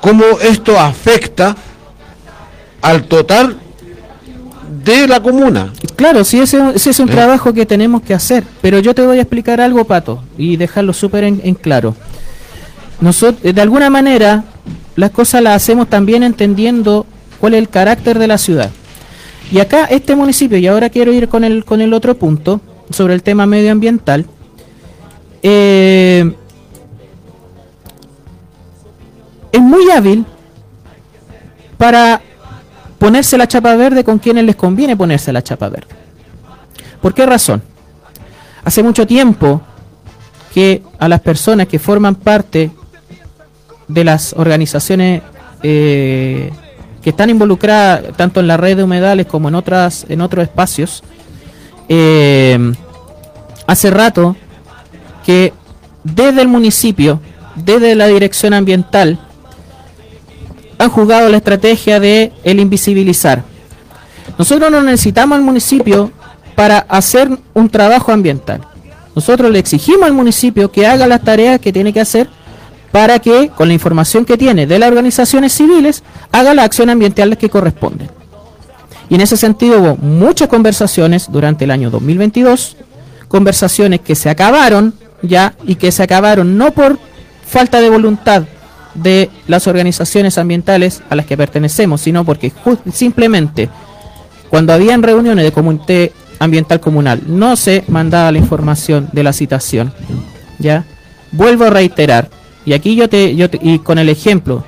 cómo 0.00 0.24
esto 0.42 0.78
afecta 0.78 1.56
al 2.82 3.04
total 3.04 3.56
de 4.84 5.08
la 5.08 5.20
comuna. 5.20 5.72
Claro, 5.96 6.24
sí, 6.24 6.40
ese, 6.40 6.60
ese 6.74 6.90
es 6.90 6.98
un 6.98 7.08
Eh. 7.08 7.12
trabajo 7.12 7.52
que 7.52 7.66
tenemos 7.66 8.02
que 8.02 8.14
hacer, 8.14 8.44
pero 8.60 8.78
yo 8.80 8.94
te 8.94 9.06
voy 9.06 9.18
a 9.18 9.22
explicar 9.22 9.60
algo, 9.60 9.84
Pato, 9.84 10.22
y 10.36 10.56
dejarlo 10.56 10.92
súper 10.92 11.24
en, 11.24 11.40
en 11.44 11.54
claro. 11.54 11.94
Nosotros, 13.00 13.54
de 13.54 13.60
alguna 13.60 13.90
manera, 13.90 14.44
las 14.96 15.10
cosas 15.10 15.42
las 15.42 15.56
hacemos 15.56 15.88
también 15.88 16.22
entendiendo 16.22 17.06
cuál 17.38 17.54
es 17.54 17.58
el 17.58 17.68
carácter 17.68 18.18
de 18.18 18.26
la 18.26 18.38
ciudad. 18.38 18.70
Y 19.52 19.58
acá, 19.60 19.84
este 19.84 20.16
municipio, 20.16 20.58
y 20.58 20.66
ahora 20.66 20.88
quiero 20.90 21.12
ir 21.12 21.28
con 21.28 21.44
el, 21.44 21.64
con 21.64 21.80
el 21.80 21.92
otro 21.92 22.16
punto, 22.16 22.60
sobre 22.90 23.14
el 23.14 23.22
tema 23.22 23.46
medioambiental, 23.46 24.26
eh, 25.42 26.32
es 29.52 29.60
muy 29.60 29.90
hábil 29.90 30.24
para 31.76 32.20
ponerse 33.04 33.36
la 33.36 33.46
chapa 33.46 33.76
verde 33.76 34.02
con 34.02 34.18
quienes 34.18 34.44
les 34.44 34.56
conviene 34.56 34.96
ponerse 34.96 35.30
la 35.30 35.42
chapa 35.42 35.68
verde. 35.68 35.94
¿Por 37.02 37.12
qué 37.12 37.26
razón? 37.26 37.62
Hace 38.64 38.82
mucho 38.82 39.06
tiempo 39.06 39.60
que 40.54 40.80
a 40.98 41.06
las 41.06 41.20
personas 41.20 41.68
que 41.68 41.78
forman 41.78 42.14
parte 42.14 42.70
de 43.88 44.04
las 44.04 44.32
organizaciones 44.32 45.20
eh, 45.62 46.50
que 47.02 47.10
están 47.10 47.28
involucradas 47.28 48.16
tanto 48.16 48.40
en 48.40 48.46
la 48.46 48.56
red 48.56 48.78
de 48.78 48.84
humedales 48.84 49.26
como 49.26 49.48
en 49.48 49.54
otras 49.54 50.06
en 50.08 50.22
otros 50.22 50.44
espacios 50.44 51.02
eh, 51.90 52.72
hace 53.66 53.90
rato 53.90 54.34
que 55.26 55.52
desde 56.04 56.40
el 56.40 56.48
municipio 56.48 57.20
desde 57.54 57.94
la 57.96 58.06
dirección 58.06 58.54
ambiental 58.54 59.18
han 60.78 60.90
jugado 60.90 61.28
la 61.28 61.36
estrategia 61.36 62.00
de 62.00 62.32
el 62.44 62.60
invisibilizar. 62.60 63.44
Nosotros 64.38 64.70
no 64.70 64.82
necesitamos 64.82 65.36
al 65.36 65.44
municipio 65.44 66.10
para 66.54 66.78
hacer 66.78 67.30
un 67.52 67.68
trabajo 67.68 68.12
ambiental. 68.12 68.60
Nosotros 69.14 69.50
le 69.50 69.58
exigimos 69.58 70.04
al 70.04 70.12
municipio 70.12 70.70
que 70.70 70.86
haga 70.86 71.06
las 71.06 71.22
tareas 71.22 71.60
que 71.60 71.72
tiene 71.72 71.92
que 71.92 72.00
hacer 72.00 72.28
para 72.90 73.18
que, 73.18 73.48
con 73.48 73.68
la 73.68 73.74
información 73.74 74.24
que 74.24 74.36
tiene 74.36 74.66
de 74.66 74.78
las 74.78 74.88
organizaciones 74.88 75.52
civiles, 75.52 76.02
haga 76.32 76.54
las 76.54 76.66
acciones 76.66 76.92
ambientales 76.92 77.38
que 77.38 77.48
corresponden. 77.48 78.08
Y 79.08 79.16
en 79.16 79.20
ese 79.20 79.36
sentido 79.36 79.80
hubo 79.80 79.96
muchas 79.96 80.48
conversaciones 80.48 81.30
durante 81.30 81.64
el 81.64 81.70
año 81.70 81.90
2022, 81.90 82.76
conversaciones 83.28 84.00
que 84.00 84.14
se 84.14 84.30
acabaron 84.30 84.94
ya 85.22 85.54
y 85.66 85.76
que 85.76 85.92
se 85.92 86.02
acabaron 86.02 86.56
no 86.56 86.72
por 86.72 86.98
falta 87.46 87.80
de 87.80 87.90
voluntad 87.90 88.44
de 88.94 89.30
las 89.48 89.66
organizaciones 89.66 90.38
ambientales 90.38 91.02
a 91.10 91.14
las 91.16 91.26
que 91.26 91.36
pertenecemos, 91.36 92.00
sino 92.00 92.24
porque 92.24 92.52
simplemente 92.92 93.68
cuando 94.50 94.72
habían 94.72 95.02
reuniones 95.02 95.44
de 95.44 95.52
comité 95.52 96.12
ambiental 96.38 96.80
comunal 96.80 97.22
no 97.26 97.56
se 97.56 97.84
mandaba 97.88 98.30
la 98.32 98.38
información 98.38 99.08
de 99.12 99.22
la 99.22 99.32
citación. 99.32 99.92
¿Ya? 100.58 100.84
Vuelvo 101.32 101.64
a 101.64 101.70
reiterar, 101.70 102.28
y 102.64 102.74
aquí 102.74 102.94
yo 102.94 103.08
te, 103.08 103.34
yo 103.34 103.50
te- 103.50 103.58
y 103.60 103.80
con 103.80 103.98
el 103.98 104.08
ejemplo 104.08 104.64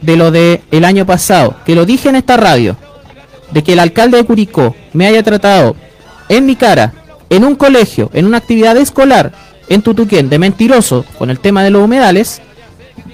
de 0.00 0.16
lo 0.16 0.30
de 0.30 0.62
el 0.70 0.84
año 0.84 1.04
pasado, 1.04 1.56
que 1.66 1.74
lo 1.74 1.84
dije 1.84 2.08
en 2.08 2.14
esta 2.16 2.36
radio, 2.36 2.76
de 3.50 3.64
que 3.64 3.72
el 3.72 3.80
alcalde 3.80 4.16
de 4.18 4.24
Curicó 4.24 4.76
me 4.92 5.06
haya 5.08 5.22
tratado 5.24 5.74
en 6.28 6.46
mi 6.46 6.54
cara, 6.54 6.92
en 7.28 7.44
un 7.44 7.56
colegio, 7.56 8.10
en 8.14 8.26
una 8.26 8.38
actividad 8.38 8.76
escolar, 8.76 9.32
en 9.68 9.82
Tutuquén, 9.82 10.28
de 10.28 10.38
mentiroso 10.38 11.04
con 11.18 11.30
el 11.30 11.40
tema 11.40 11.64
de 11.64 11.70
los 11.70 11.82
humedales, 11.84 12.40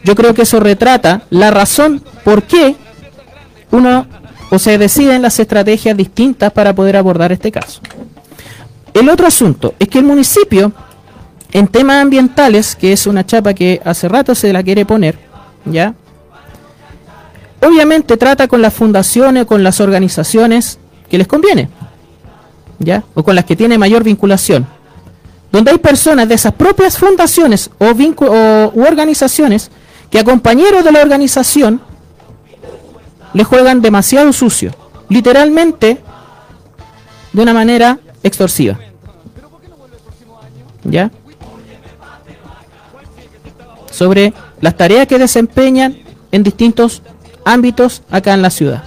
yo 0.05 0.15
creo 0.15 0.35
que 0.35 0.43
eso 0.43 0.61
retrata 0.61 1.23
la 1.31 1.51
razón 1.51 2.03
por 2.25 2.45
qué 2.45 2.77
uno 3.71 4.07
o 4.51 4.59
se 4.59 4.79
deciden 4.79 5.23
las 5.23 5.39
estrategias 5.41 5.97
distintas 5.97 6.53
para 6.53 6.75
poder 6.75 6.97
abordar 6.97 7.33
este 7.33 7.51
caso. 7.51 7.81
El 8.95 9.09
otro 9.09 9.27
asunto 9.27 9.75
es 9.79 9.89
que 9.89 9.99
el 9.99 10.05
municipio, 10.05 10.73
en 11.53 11.69
temas 11.69 12.03
ambientales, 12.03 12.77
que 12.77 12.93
es 12.93 13.07
una 13.07 13.27
chapa 13.27 13.53
que 13.53 13.81
hace 13.85 14.09
rato 14.09 14.35
se 14.35 14.53
la 14.53 14.63
quiere 14.63 14.87
poner, 14.87 15.19
¿ya? 15.65 15.95
Obviamente 17.61 18.17
trata 18.17 18.49
con 18.49 18.63
las 18.63 18.73
fundaciones, 18.73 19.47
con 19.47 19.63
las 19.63 19.81
organizaciones 19.81 20.79
que 21.11 21.19
les 21.19 21.27
conviene, 21.27 21.69
¿ya? 22.79 23.03
O 23.15 23.23
con 23.23 23.35
las 23.35 23.45
que 23.45 23.57
tiene 23.57 23.77
mayor 23.79 24.05
vinculación. 24.05 24.67
Donde 25.53 25.71
hay 25.71 25.79
personas 25.79 26.29
de 26.29 26.35
esas 26.35 26.53
propias 26.53 26.99
fundaciones 26.99 27.71
o, 27.79 27.87
o 27.87 28.73
u 28.75 28.83
organizaciones 28.83 29.71
que 30.11 30.19
a 30.19 30.25
compañeros 30.25 30.85
de 30.85 30.93
la 30.93 31.01
organización 31.03 31.81
le 33.33 33.45
juegan 33.45 33.83
demasiado 33.83 34.33
sucio, 34.33 34.73
literalmente 35.09 36.01
de 37.33 37.43
una 37.43 37.53
manera 37.53 37.99
extorsiva. 38.23 38.79
¿Ya? 40.85 41.11
Sobre 43.91 44.33
las 44.61 44.77
tareas 44.77 45.07
que 45.07 45.19
desempeñan 45.19 45.99
en 46.33 46.43
distintos 46.43 47.03
ámbitos 47.45 48.03
acá 48.11 48.35
en 48.35 48.43
la 48.43 48.51
ciudad. 48.51 48.85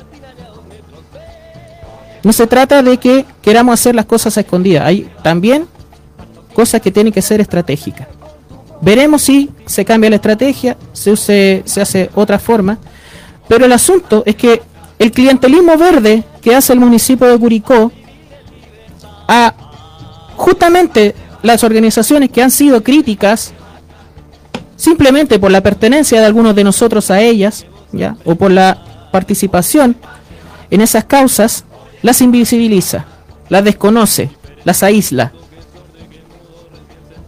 No 2.24 2.34
se 2.34 2.48
trata 2.48 2.84
de 2.84 2.98
que 2.98 3.26
queramos 3.42 3.74
hacer 3.74 3.96
las 3.96 4.06
cosas 4.06 4.38
a 4.38 4.42
escondidas, 4.42 4.86
hay 4.86 5.10
también 5.24 5.68
cosas 6.60 6.82
que 6.82 6.92
tienen 6.92 7.14
que 7.14 7.22
ser 7.22 7.40
estratégicas. 7.40 8.06
Veremos 8.82 9.22
si 9.22 9.50
se 9.66 9.86
cambia 9.86 10.10
la 10.10 10.18
estrategia, 10.18 10.76
se, 10.92 11.10
use- 11.14 11.62
se 11.66 11.80
hace 11.80 12.10
otra 12.16 12.38
forma, 12.38 12.78
pero 13.48 13.64
el 13.66 13.72
asunto 13.72 14.24
es 14.26 14.36
que 14.36 14.62
el 14.98 15.10
clientelismo 15.14 15.78
verde 15.78 16.26
que 16.42 16.54
hace 16.54 16.74
el 16.74 16.80
municipio 16.82 17.28
de 17.28 17.40
Curicó 17.40 17.94
a 19.30 19.54
justamente 20.36 21.16
las 21.44 21.64
organizaciones 21.64 22.30
que 22.30 22.44
han 22.44 22.52
sido 22.52 22.84
críticas 22.84 23.54
simplemente 24.76 25.40
por 25.40 25.52
la 25.52 25.62
pertenencia 25.62 26.20
de 26.20 26.26
algunos 26.26 26.54
de 26.56 26.66
nosotros 26.66 27.10
a 27.10 27.22
ellas, 27.22 27.66
¿ya? 27.94 28.18
o 28.26 28.36
por 28.36 28.52
la 28.52 29.08
participación 29.14 29.96
en 30.72 30.82
esas 30.82 31.06
causas, 31.06 31.64
las 32.02 32.20
invisibiliza, 32.22 33.06
las 33.48 33.64
desconoce, 33.64 34.30
las 34.66 34.84
aísla. 34.84 35.32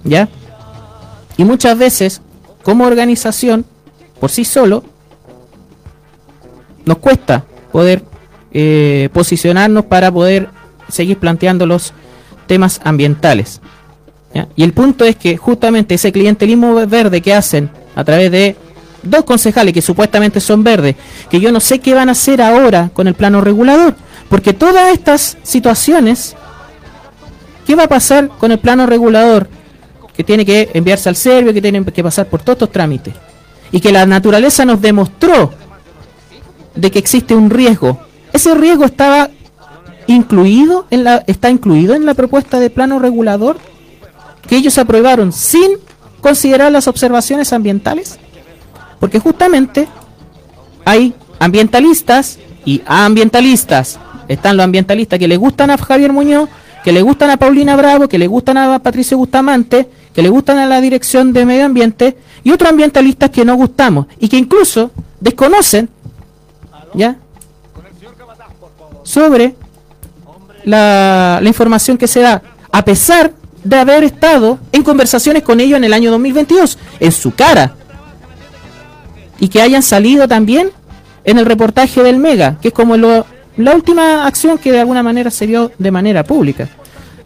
¿Ya? 0.04 0.30
Y 1.38 1.44
muchas 1.44 1.78
veces, 1.78 2.22
como 2.64 2.86
organización, 2.86 3.66
por 4.20 4.30
sí 4.30 4.46
solo, 4.46 4.84
nos 6.86 6.98
cuesta 6.98 7.46
poder 7.72 8.04
eh, 8.54 9.10
posicionarnos 9.14 9.86
para 9.86 10.12
poder 10.12 10.50
seguir 10.90 11.18
planteando 11.18 11.66
los 11.66 11.94
temas 12.48 12.82
ambientales. 12.84 13.62
Y 14.56 14.64
el 14.64 14.74
punto 14.74 15.04
es 15.04 15.16
que 15.16 15.36
justamente 15.36 15.96
ese 15.96 16.12
clientelismo 16.12 16.74
verde 16.88 17.22
que 17.22 17.34
hacen 17.34 17.70
a 17.96 18.04
través 18.04 18.32
de 18.32 18.56
dos 19.04 19.26
concejales 19.26 19.74
que 19.74 19.82
supuestamente 19.82 20.39
son 20.39 20.64
verdes, 20.64 20.95
que 21.30 21.39
yo 21.39 21.52
no 21.52 21.60
sé 21.60 21.80
qué 21.80 21.93
van 21.93 22.10
a 22.10 22.14
hacer 22.14 22.41
ahora 22.41 22.91
con 22.93 23.08
el 23.08 23.14
plano 23.14 23.41
regulador, 23.41 23.95
porque 24.30 24.54
todas 24.54 24.93
estas 24.93 25.38
situaciones, 25.43 26.36
¿qué 27.66 27.76
va 27.76 27.84
a 27.84 27.89
pasar 27.89 28.30
con 28.30 28.52
el 28.52 28.60
plano 28.60 28.86
regulador? 28.86 29.49
Tiene 30.24 30.45
que 30.45 30.69
enviarse 30.74 31.09
al 31.09 31.15
serbio, 31.15 31.53
que 31.53 31.61
tiene 31.61 31.84
que 31.86 32.03
pasar 32.03 32.28
por 32.28 32.41
todos 32.41 32.55
estos 32.57 32.72
trámites. 32.72 33.13
Y 33.72 33.80
que 33.80 33.91
la 33.91 34.05
naturaleza 34.05 34.65
nos 34.65 34.82
demostró 34.82 35.51
de 36.76 36.91
que 36.91 36.99
existe 36.99 37.36
un 37.36 37.49
riesgo. 37.49 37.99
Ese 38.34 38.53
riesgo 38.53 38.86
estaba 38.86 39.30
incluido 40.07 40.88
en 40.89 41.03
la 41.03 41.24
está 41.28 41.49
incluido 41.49 41.93
en 41.93 42.05
la 42.05 42.13
propuesta 42.13 42.59
de 42.59 42.69
plano 42.69 42.99
regulador 42.99 43.57
que 44.47 44.57
ellos 44.57 44.78
aprobaron 44.78 45.32
sin 45.32 45.78
considerar 46.22 46.72
las 46.72 46.88
observaciones 46.88 47.53
ambientales, 47.53 48.19
porque 48.99 49.19
justamente 49.19 49.88
hay 50.86 51.13
ambientalistas 51.39 52.39
y 52.65 52.82
ambientalistas. 52.86 53.99
Están 54.28 54.57
los 54.57 54.63
ambientalistas 54.63 55.19
que 55.19 55.28
le 55.28 55.38
gustan 55.38 55.72
a 55.72 55.78
Javier 55.78 56.13
Muñoz, 56.13 56.49
que 56.84 56.91
le 56.91 57.01
gustan 57.01 57.30
a 57.32 57.38
Paulina 57.38 57.76
Bravo, 57.76 58.07
que 58.07 58.17
le 58.17 58.28
gustan 58.28 58.57
a 58.57 58.80
Patricio 58.80 59.17
Bustamante, 59.17 59.89
que 60.14 60.22
le 60.22 60.30
gustan 60.30 60.57
a 60.57 60.68
la 60.68 60.82
dirección 60.82 61.34
de 61.34 61.45
medio 61.45 61.66
ambiente 61.66 62.18
y 62.43 62.51
otros 62.51 62.70
ambientalistas 62.70 63.30
que 63.30 63.45
no 63.45 63.55
gustamos 63.55 64.07
y 64.20 64.28
que 64.28 64.38
incluso 64.38 64.91
desconocen 65.20 65.89
ya 66.93 67.16
sobre 69.03 69.55
la, 70.64 71.39
la 71.41 71.47
información 71.47 71.97
que 71.97 72.07
se 72.07 72.20
da, 72.20 72.41
a 72.72 72.86
pesar 72.86 73.34
de 73.64 73.76
haber 73.76 74.03
estado 74.03 74.59
en 74.72 74.84
conversaciones 74.84 75.43
con 75.43 75.59
ellos 75.59 75.78
en 75.78 75.84
el 75.84 75.93
año 75.93 76.12
2022, 76.12 76.78
en 76.99 77.12
su 77.12 77.34
cara. 77.34 77.76
Y 79.39 79.47
que 79.47 79.62
hayan 79.62 79.82
salido 79.82 80.28
también 80.28 80.72
en 81.24 81.38
el 81.38 81.45
reportaje 81.45 82.03
del 82.03 82.18
Mega, 82.18 82.57
que 82.62 82.70
es 82.70 82.74
como 82.74 82.97
lo, 82.97 83.26
la 83.57 83.76
última 83.76 84.26
acción 84.26 84.57
que 84.57 84.72
de 84.72 84.80
alguna 84.80 85.03
manera 85.03 85.32
se 85.32 85.45
vio 85.45 85.72
de 85.78 85.91
manera 85.91 86.24
pública. 86.24 86.68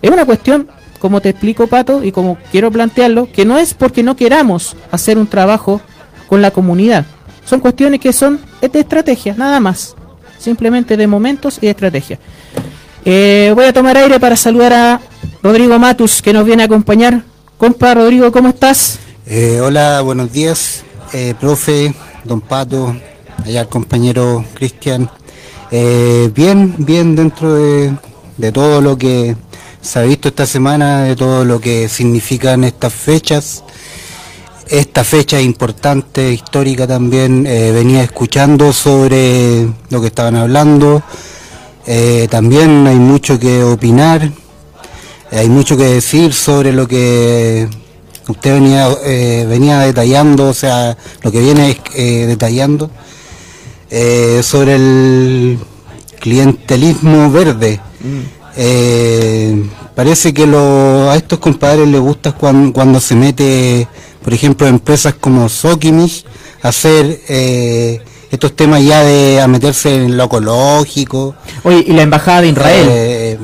Es 0.01 0.09
una 0.09 0.25
cuestión, 0.25 0.67
como 0.99 1.21
te 1.21 1.29
explico, 1.29 1.67
Pato, 1.67 2.03
y 2.03 2.11
como 2.11 2.37
quiero 2.51 2.71
plantearlo, 2.71 3.31
que 3.31 3.45
no 3.45 3.57
es 3.57 3.73
porque 3.73 4.03
no 4.03 4.15
queramos 4.15 4.75
hacer 4.91 5.17
un 5.17 5.27
trabajo 5.27 5.81
con 6.27 6.41
la 6.41 6.51
comunidad. 6.51 7.05
Son 7.45 7.59
cuestiones 7.59 7.99
que 7.99 8.11
son 8.11 8.39
de 8.61 8.79
estrategia, 8.79 9.35
nada 9.37 9.59
más. 9.59 9.95
Simplemente 10.39 10.97
de 10.97 11.07
momentos 11.07 11.57
y 11.59 11.67
de 11.67 11.71
estrategia. 11.71 12.19
Eh, 13.03 13.51
voy 13.55 13.65
a 13.65 13.73
tomar 13.73 13.97
aire 13.97 14.19
para 14.19 14.35
saludar 14.35 14.73
a 14.73 15.01
Rodrigo 15.43 15.77
Matus, 15.77 16.21
que 16.21 16.33
nos 16.33 16.45
viene 16.45 16.63
a 16.63 16.65
acompañar. 16.65 17.23
Compa 17.57 17.93
Rodrigo, 17.93 18.31
¿cómo 18.31 18.49
estás? 18.49 18.99
Eh, 19.27 19.59
hola, 19.61 20.01
buenos 20.01 20.31
días, 20.31 20.83
eh, 21.13 21.33
profe, 21.39 21.93
don 22.23 22.41
Pato, 22.41 22.95
allá 23.43 23.61
el 23.61 23.67
compañero 23.67 24.43
Cristian. 24.55 25.09
Bien, 25.71 26.73
bien 26.77 27.15
dentro 27.15 27.53
de, 27.53 27.93
de 28.37 28.51
todo 28.51 28.81
lo 28.81 28.97
que 28.97 29.35
se 29.86 29.99
ha 29.99 30.01
visto 30.01 30.29
esta 30.29 30.47
semana, 30.47 31.03
de 31.03 31.15
todo 31.15 31.45
lo 31.45 31.61
que 31.61 31.88
significan 31.88 32.63
estas 32.63 32.93
fechas. 32.93 33.63
Esta 34.67 35.03
fecha 35.03 35.39
importante, 35.39 36.33
histórica 36.33 36.88
también, 36.88 37.45
eh, 37.45 37.71
venía 37.71 38.01
escuchando 38.01 38.73
sobre 38.73 39.67
lo 39.89 40.01
que 40.01 40.07
estaban 40.07 40.36
hablando. 40.36 41.03
Eh, 41.86 42.27
también 42.31 42.88
hay 42.88 42.95
mucho 42.95 43.39
que 43.39 43.63
opinar, 43.63 44.31
hay 45.31 45.49
mucho 45.49 45.77
que 45.77 45.83
decir 45.83 46.33
sobre 46.33 46.73
lo 46.73 46.88
que 46.88 47.69
usted 48.27 48.53
venía, 48.55 48.89
eh, 49.03 49.45
venía 49.47 49.79
detallando, 49.81 50.49
o 50.49 50.53
sea, 50.53 50.97
lo 51.21 51.31
que 51.31 51.41
viene 51.41 51.79
eh, 51.93 52.25
detallando, 52.25 52.89
eh, 53.91 54.41
sobre 54.43 54.75
el 54.75 55.59
clientelismo 56.19 57.29
verde. 57.29 57.79
Eh, 58.58 59.64
parece 59.95 60.34
que 60.34 60.45
lo- 60.47 61.10
a 61.10 61.16
estos 61.16 61.39
compadres 61.39 61.88
les 61.88 61.99
gusta 61.99 62.32
cuan- 62.32 62.72
cuando, 62.72 62.99
se 62.99 63.16
mete, 63.16 63.88
por 64.24 64.34
ejemplo, 64.34 64.68
empresas 64.68 65.14
como 65.20 65.49
Sokimich, 65.49 66.26
a 66.62 66.70
hacer 66.70 67.20
eh, 67.28 68.01
estos 68.32 68.56
temas 68.56 68.84
ya 68.84 69.03
de 69.03 69.39
a 69.41 69.47
meterse 69.47 69.95
en 69.95 70.18
lo 70.18 70.24
ecológico. 70.26 71.36
Oye, 71.64 71.84
y 71.88 71.93
la 71.93 72.03
embajada 72.03 72.41
de 72.41 72.47
Israel. 72.49 72.88
Eh, 72.89 73.39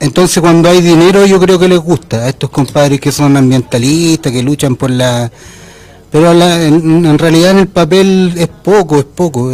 entonces 0.00 0.40
cuando 0.40 0.68
hay 0.68 0.80
dinero 0.80 1.26
yo 1.26 1.40
creo 1.40 1.58
que 1.58 1.66
les 1.68 1.78
gusta 1.78 2.18
a 2.18 2.28
estos 2.28 2.50
compadres 2.50 3.00
que 3.00 3.10
son 3.10 3.36
ambientalistas, 3.36 4.32
que 4.32 4.42
luchan 4.42 4.76
por 4.76 4.90
la... 4.90 5.30
Pero 6.10 6.32
la- 6.34 6.62
en, 6.64 7.04
en 7.04 7.18
realidad 7.18 7.50
en 7.52 7.58
el 7.58 7.68
papel 7.68 8.32
es 8.36 8.48
poco, 8.48 8.98
es 8.98 9.04
poco. 9.04 9.50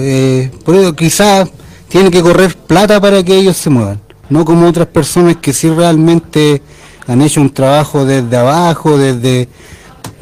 por 0.64 0.76
eso 0.76 0.94
quizás 0.94 1.48
tiene 1.88 2.10
que 2.10 2.22
correr 2.22 2.56
plata 2.56 3.00
para 3.00 3.22
que 3.22 3.36
ellos 3.36 3.56
se 3.56 3.70
muevan. 3.70 4.00
No 4.30 4.44
como 4.44 4.66
otras 4.68 4.86
personas 4.88 5.36
que 5.36 5.52
sí 5.52 5.68
realmente 5.68 6.62
han 7.06 7.20
hecho 7.22 7.40
un 7.40 7.50
trabajo 7.50 8.04
desde 8.04 8.36
abajo, 8.36 8.96
desde 8.96 9.48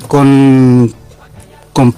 con, 0.09 0.93
con, 1.73 1.95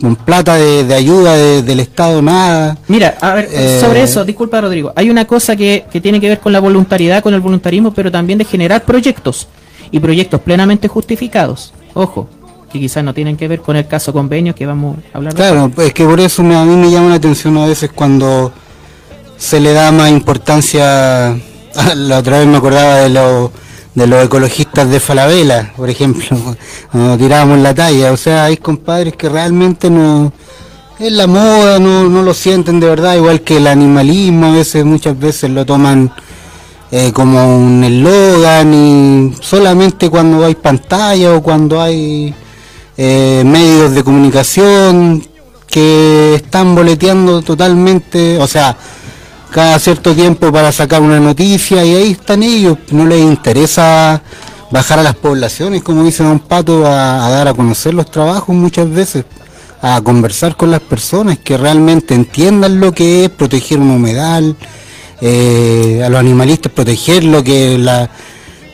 con 0.00 0.16
plata 0.16 0.54
de, 0.56 0.84
de 0.84 0.94
ayuda 0.94 1.34
de- 1.34 1.62
del 1.62 1.80
Estado, 1.80 2.20
nada. 2.22 2.76
Mira, 2.88 3.16
a 3.20 3.34
ver, 3.34 3.48
Eh, 3.50 3.78
sobre 3.80 4.02
eso, 4.02 4.24
disculpa 4.24 4.60
Rodrigo, 4.60 4.92
hay 4.94 5.08
una 5.10 5.24
cosa 5.24 5.56
que, 5.56 5.86
que 5.90 6.00
tiene 6.00 6.20
que 6.20 6.28
ver 6.28 6.40
con 6.40 6.52
la 6.52 6.60
voluntariedad, 6.60 7.22
con 7.22 7.34
el 7.34 7.40
voluntarismo, 7.40 7.92
pero 7.94 8.10
también 8.12 8.38
de 8.38 8.44
generar 8.44 8.84
proyectos 8.84 9.48
y 9.90 9.98
proyectos 10.00 10.40
plenamente 10.40 10.88
justificados. 10.88 11.72
Ojo, 11.94 12.28
que 12.70 12.78
quizás 12.78 13.02
no 13.02 13.14
tienen 13.14 13.36
que 13.36 13.48
ver 13.48 13.60
con 13.60 13.76
el 13.76 13.86
caso 13.86 14.12
convenio 14.12 14.54
que 14.54 14.66
vamos 14.66 14.98
a 15.14 15.16
hablar. 15.16 15.34
Claro, 15.34 15.70
es 15.78 15.94
que 15.94 16.04
por 16.04 16.20
eso 16.20 16.42
me, 16.42 16.54
a 16.56 16.64
mí 16.64 16.76
me 16.76 16.90
llama 16.90 17.08
la 17.08 17.14
atención 17.14 17.56
a 17.56 17.64
veces 17.66 17.90
cuando 17.94 18.52
se 19.36 19.60
le 19.60 19.72
da 19.72 19.92
más 19.92 20.10
importancia. 20.10 21.36
La 21.94 22.18
otra 22.18 22.38
vez 22.38 22.46
me 22.46 22.56
acordaba 22.56 22.96
de 22.96 23.08
los 23.10 23.50
de 23.96 24.06
los 24.06 24.22
ecologistas 24.22 24.90
de 24.90 25.00
Falabella, 25.00 25.72
por 25.74 25.88
ejemplo, 25.88 26.26
cuando 26.92 27.16
tirábamos 27.16 27.58
la 27.60 27.74
talla. 27.74 28.12
O 28.12 28.16
sea, 28.16 28.44
hay 28.44 28.58
compadres 28.58 29.16
que 29.16 29.28
realmente 29.28 29.90
no. 29.90 30.32
Es 30.98 31.12
la 31.12 31.26
moda, 31.26 31.78
no, 31.78 32.08
no 32.08 32.22
lo 32.22 32.32
sienten 32.32 32.78
de 32.78 32.86
verdad, 32.86 33.16
igual 33.16 33.40
que 33.40 33.56
el 33.56 33.66
animalismo, 33.66 34.46
a 34.46 34.52
veces, 34.52 34.84
muchas 34.84 35.18
veces 35.18 35.50
lo 35.50 35.64
toman 35.66 36.10
eh, 36.90 37.10
como 37.12 37.58
un 37.58 37.84
eslogan 37.84 38.72
y 38.72 39.34
solamente 39.42 40.08
cuando 40.08 40.44
hay 40.44 40.54
pantalla 40.54 41.34
o 41.34 41.42
cuando 41.42 41.80
hay 41.82 42.34
eh, 42.96 43.42
medios 43.44 43.94
de 43.94 44.04
comunicación 44.04 45.26
que 45.66 46.36
están 46.36 46.74
boleteando 46.74 47.42
totalmente, 47.42 48.38
o 48.38 48.46
sea, 48.46 48.76
cada 49.50 49.78
cierto 49.78 50.14
tiempo 50.14 50.52
para 50.52 50.72
sacar 50.72 51.02
una 51.02 51.20
noticia 51.20 51.84
y 51.84 51.94
ahí 51.94 52.10
están 52.12 52.42
ellos, 52.42 52.78
no 52.90 53.06
les 53.06 53.20
interesa 53.20 54.22
bajar 54.70 54.98
a 54.98 55.02
las 55.02 55.14
poblaciones, 55.14 55.82
como 55.82 56.04
dice 56.04 56.24
Don 56.24 56.40
Pato, 56.40 56.86
a, 56.86 57.28
dar 57.30 57.48
a 57.48 57.54
conocer 57.54 57.94
los 57.94 58.10
trabajos 58.10 58.54
muchas 58.54 58.90
veces, 58.90 59.24
a 59.80 60.00
conversar 60.02 60.56
con 60.56 60.70
las 60.70 60.80
personas 60.80 61.38
que 61.38 61.56
realmente 61.56 62.14
entiendan 62.14 62.80
lo 62.80 62.92
que 62.92 63.24
es 63.24 63.30
proteger 63.30 63.78
un 63.78 63.90
humedal, 63.90 64.56
eh, 65.20 66.02
a 66.04 66.10
los 66.10 66.20
animalistas 66.20 66.70
proteger 66.72 67.24
lo 67.24 67.42
que 67.42 67.78
la 67.78 68.10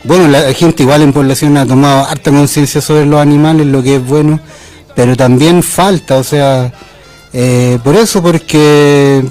bueno 0.02 0.26
la 0.26 0.52
gente 0.52 0.82
igual 0.82 1.02
en 1.02 1.12
población 1.12 1.56
ha 1.56 1.64
tomado 1.64 2.04
harta 2.04 2.32
conciencia 2.32 2.80
sobre 2.80 3.06
los 3.06 3.20
animales 3.20 3.64
lo 3.64 3.80
que 3.80 3.96
es 3.96 4.04
bueno 4.04 4.40
pero 4.96 5.16
también 5.16 5.62
falta 5.62 6.16
o 6.16 6.24
sea 6.24 6.72
eh, 7.32 7.78
por 7.84 7.94
eso 7.94 8.20
porque 8.24 9.24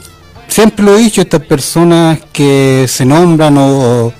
siempre 0.52 0.84
lo 0.86 0.96
he 0.98 1.00
dicho 1.00 1.22
estas 1.22 1.42
personas 1.42 2.20
que 2.34 2.86
se 2.88 3.06
nombran 3.06 3.58
o, 3.58 4.12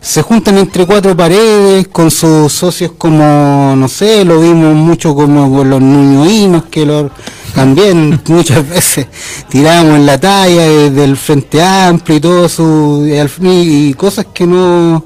se 0.00 0.22
juntan 0.22 0.56
entre 0.56 0.86
cuatro 0.86 1.14
paredes 1.14 1.88
con 1.88 2.10
sus 2.10 2.50
socios 2.50 2.92
como 2.96 3.74
no 3.76 3.86
sé 3.86 4.24
lo 4.24 4.40
vimos 4.40 4.74
mucho 4.74 5.14
como 5.14 5.54
con 5.54 5.68
los 5.68 5.80
nuñoínos 5.82 6.64
que 6.70 6.86
lo, 6.86 7.10
también 7.54 8.18
muchas 8.28 8.66
veces 8.66 9.06
tiramos 9.50 9.96
en 9.96 10.06
la 10.06 10.18
talla 10.18 10.62
de- 10.62 10.90
del 10.90 11.18
frente 11.18 11.62
amplio 11.62 12.16
y 12.16 12.20
todo 12.20 12.48
su 12.48 13.06
y, 13.06 13.88
y 13.90 13.94
cosas 13.94 14.26
que 14.32 14.46
no 14.46 15.04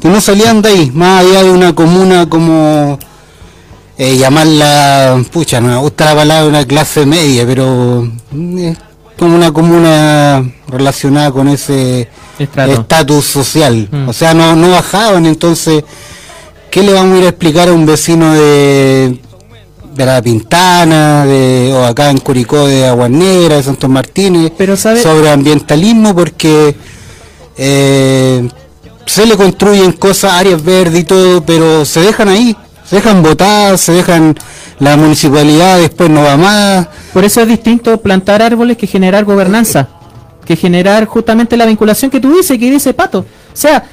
que 0.00 0.08
no 0.08 0.20
salían 0.20 0.60
de 0.60 0.68
ahí 0.70 0.90
más 0.92 1.24
allá 1.24 1.44
de 1.44 1.50
una 1.52 1.72
comuna 1.72 2.28
como 2.28 2.98
eh, 3.96 4.16
llamarla 4.16 5.22
pucha 5.30 5.60
no 5.60 5.68
me 5.68 5.76
gusta 5.76 6.06
la 6.06 6.14
palabra 6.16 6.48
una 6.48 6.64
clase 6.66 7.06
media 7.06 7.46
pero 7.46 8.08
es 8.58 8.76
como 9.22 9.36
una 9.36 9.52
comuna 9.52 10.44
relacionada 10.68 11.30
con 11.30 11.48
ese 11.48 12.08
Estrato. 12.38 12.72
estatus 12.72 13.24
social 13.24 13.88
Mm. 13.90 14.08
o 14.08 14.12
sea 14.12 14.34
no 14.34 14.56
no 14.56 14.70
bajaban 14.70 15.26
entonces 15.26 15.84
¿qué 16.70 16.82
le 16.82 16.92
vamos 16.92 17.14
a 17.16 17.18
ir 17.20 17.24
a 17.26 17.28
explicar 17.28 17.68
a 17.68 17.72
un 17.72 17.86
vecino 17.86 18.32
de 18.34 19.18
de 19.94 20.06
la 20.06 20.22
Pintana, 20.22 21.26
de, 21.26 21.70
o 21.74 21.84
acá 21.84 22.08
en 22.10 22.16
Curicó 22.18 22.66
de 22.66 22.86
Aguas 22.86 23.10
Negras, 23.10 23.58
de 23.58 23.62
Santos 23.64 23.90
Martínez, 23.90 24.50
Pero, 24.56 24.74
¿sabe? 24.74 25.02
sobre 25.02 25.28
ambientalismo 25.30 26.14
porque 26.14 26.74
eh, 27.58 28.48
se 29.04 29.26
le 29.26 29.36
construyen 29.36 29.92
cosas, 29.92 30.32
áreas 30.32 30.62
verdes 30.64 31.00
y 31.00 31.04
todo, 31.04 31.44
pero 31.44 31.84
se 31.84 32.00
dejan 32.00 32.30
ahí, 32.30 32.56
se 32.92 32.96
dejan 32.96 33.22
botadas, 33.22 33.80
se 33.80 33.92
dejan 33.92 34.34
la 34.78 34.98
municipalidad, 34.98 35.78
después 35.78 36.10
no 36.10 36.22
va 36.22 36.36
más. 36.36 36.88
Por 37.14 37.24
eso 37.24 37.40
es 37.40 37.48
distinto 37.48 37.98
plantar 38.02 38.42
árboles 38.42 38.76
que 38.76 38.86
generar 38.86 39.24
gobernanza, 39.24 39.88
que 40.44 40.56
generar 40.56 41.06
justamente 41.06 41.56
la 41.56 41.64
vinculación 41.64 42.10
que 42.10 42.20
tú 42.20 42.36
dices, 42.36 42.58
que 42.58 42.70
dice 42.70 42.92
Pato. 42.92 43.20
O 43.20 43.24
sea, 43.54 43.84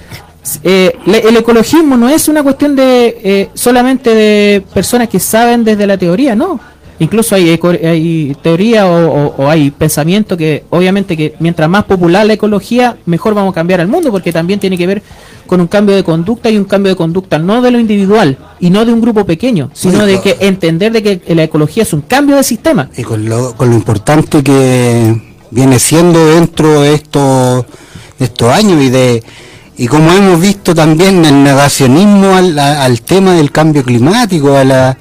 eh, 0.64 0.97
el 1.06 1.38
ecologismo 1.38 1.95
no 1.95 2.10
es 2.10 2.28
una 2.28 2.43
cuestión 2.43 2.76
de 2.76 3.22
eh, 3.24 3.50
solamente 3.54 4.14
de 4.14 4.66
personas 4.74 5.08
que 5.08 5.22
saben 5.22 5.64
desde 5.64 5.88
la 5.88 5.97
teoría, 5.97 6.36
no. 6.36 6.60
Incluso 7.00 7.36
hay, 7.36 7.58
hay 7.84 8.36
teoría 8.41 8.86
o, 8.86 9.50
hay 9.50 9.72
pensamiento 9.72 10.36
que 10.36 10.66
obviamente 10.70 11.16
que 11.16 11.34
mientras 11.39 11.70
más 11.70 11.86
popular 11.86 12.26
la 12.26 12.34
ecología, 12.34 12.97
mejor 13.06 13.34
vamos 13.34 13.54
a 13.54 13.56
cambiar 13.56 13.80
al 13.80 13.88
mundo, 13.88 14.12
porque 14.12 14.34
también 14.34 14.60
tiene 14.60 14.78
que 14.78 14.86
ver 14.86 15.02
con 15.47 15.62
un 15.62 15.68
cambio 15.68 15.95
de 15.95 16.04
conducta 16.04 16.50
y 16.50 16.58
un 16.58 16.66
cambio 16.66 16.91
de 16.91 16.95
conducta 16.97 17.39
no 17.39 17.62
de 17.62 17.72
lo 17.72 17.80
individual 17.80 18.38
y 18.60 18.70
no 18.70 18.86
de 18.86 18.91
un 18.93 19.02
grupo 19.02 19.26
pequeño, 19.26 19.72
sino 19.74 20.06
de 20.06 20.20
que 20.20 20.38
entender 20.41 20.91
de 20.91 21.02
que 21.02 21.36
la 21.36 21.43
ecología 21.43 21.84
es 21.84 21.93
un 21.93 22.02
cambio 22.02 22.36
de 22.36 22.43
sistema. 22.43 22.89
y 22.95 23.04
con 23.04 23.28
lo, 23.28 23.56
con 23.56 23.70
lo 23.70 23.76
importante 23.76 24.43
que 24.43 25.22
viene 25.52 25.80
siendo 25.80 26.28
dentro 26.28 26.82
de 26.82 26.93
estos, 26.95 27.66
estos 28.20 28.50
años 28.52 28.82
y 28.82 28.89
de 28.89 29.24
y 29.78 29.88
como 29.88 30.12
hemos 30.12 30.41
visto 30.41 30.76
también 30.76 31.24
el 31.24 31.41
negacionismo 31.41 32.36
al, 32.36 32.60
al 32.60 33.02
tema 33.02 33.36
del 33.36 33.50
cambio 33.50 33.82
climático, 33.82 34.58
a 34.58 34.66
la, 34.66 34.97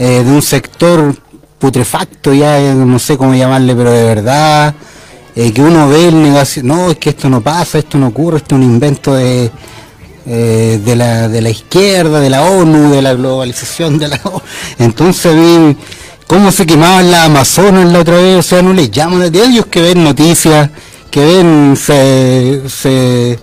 eh, 0.00 0.22
de 0.24 0.30
un 0.30 0.42
sector 0.42 1.12
putrefacto, 1.58 2.32
ya 2.32 2.58
eh, 2.58 2.74
no 2.74 2.98
sé 2.98 3.16
cómo 3.16 3.34
llamarle, 3.34 3.74
pero 3.74 3.92
de 3.92 4.04
verdad, 4.04 4.74
eh, 5.34 5.52
que 5.52 5.60
uno 5.60 5.88
ve 5.88 6.08
el 6.08 6.22
negación, 6.22 6.66
no, 6.66 6.90
es 6.90 6.98
que 6.98 7.10
esto 7.10 7.28
no 7.28 7.40
pasa, 7.40 7.78
esto 7.78 7.98
no 7.98 8.08
ocurre, 8.08 8.38
esto 8.38 8.54
es 8.54 8.60
un 8.60 8.64
invento 8.64 9.14
de, 9.14 9.50
eh, 10.26 10.80
de, 10.84 10.96
la, 10.96 11.28
de 11.28 11.40
la 11.40 11.50
izquierda, 11.50 12.20
de 12.20 12.30
la 12.30 12.42
ONU, 12.42 12.90
de 12.90 13.02
la 13.02 13.14
globalización, 13.14 13.98
de 13.98 14.08
la 14.08 14.20
ONU. 14.24 14.40
Entonces 14.78 15.34
vi 15.34 15.76
cómo 16.26 16.52
se 16.52 16.66
quemaban 16.66 17.10
las 17.10 17.26
Amazonas 17.26 17.90
la 17.92 18.00
otra 18.00 18.16
vez, 18.16 18.36
o 18.36 18.42
sea, 18.42 18.62
no 18.62 18.72
les 18.72 18.90
llaman 18.90 19.22
a 19.22 19.26
ellos 19.26 19.66
que 19.66 19.80
ven 19.80 20.04
noticias, 20.04 20.70
que 21.10 21.24
ven, 21.24 21.76
se, 21.76 22.62
se 22.68 23.38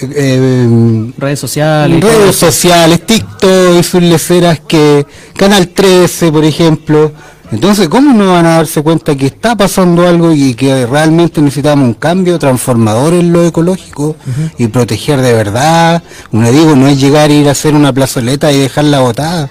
eh, 0.00 1.12
Redes 1.18 1.40
sociales. 1.40 2.00
redes 2.00 2.36
sociales, 2.36 3.04
TikTok 3.06 3.78
y 3.78 3.82
sus 3.82 4.02
leceras 4.02 4.60
que 4.60 5.06
Canal 5.36 5.68
13, 5.68 6.32
por 6.32 6.44
ejemplo. 6.44 7.12
Entonces, 7.52 7.86
¿cómo 7.90 8.14
no 8.14 8.32
van 8.32 8.46
a 8.46 8.56
darse 8.56 8.82
cuenta 8.82 9.14
que 9.14 9.26
está 9.26 9.54
pasando 9.54 10.08
algo 10.08 10.32
y 10.32 10.54
que 10.54 10.86
realmente 10.86 11.42
necesitamos 11.42 11.86
un 11.86 11.94
cambio 11.94 12.38
transformador 12.38 13.12
en 13.12 13.30
lo 13.30 13.44
ecológico 13.44 14.16
y 14.56 14.68
proteger 14.68 15.20
de 15.20 15.34
verdad? 15.34 16.02
Como 16.30 16.44
le 16.44 16.50
digo, 16.50 16.74
no 16.74 16.88
es 16.88 16.98
llegar 16.98 17.28
a 17.28 17.32
ir 17.32 17.48
a 17.48 17.52
hacer 17.52 17.74
una 17.74 17.92
plazoleta 17.92 18.50
y 18.50 18.58
dejarla 18.58 19.00
botada, 19.00 19.50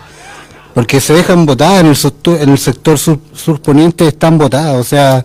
porque 0.74 1.00
se 1.00 1.14
dejan 1.14 1.46
botadas 1.46 1.82
en 1.82 1.86
el 1.88 1.96
sector, 1.96 2.42
en 2.42 2.50
el 2.50 2.58
sector 2.58 2.98
sur, 2.98 3.20
surponiente 3.36 4.08
están 4.08 4.40
botadas, 4.40 4.78
o 4.78 4.84
sea, 4.84 5.24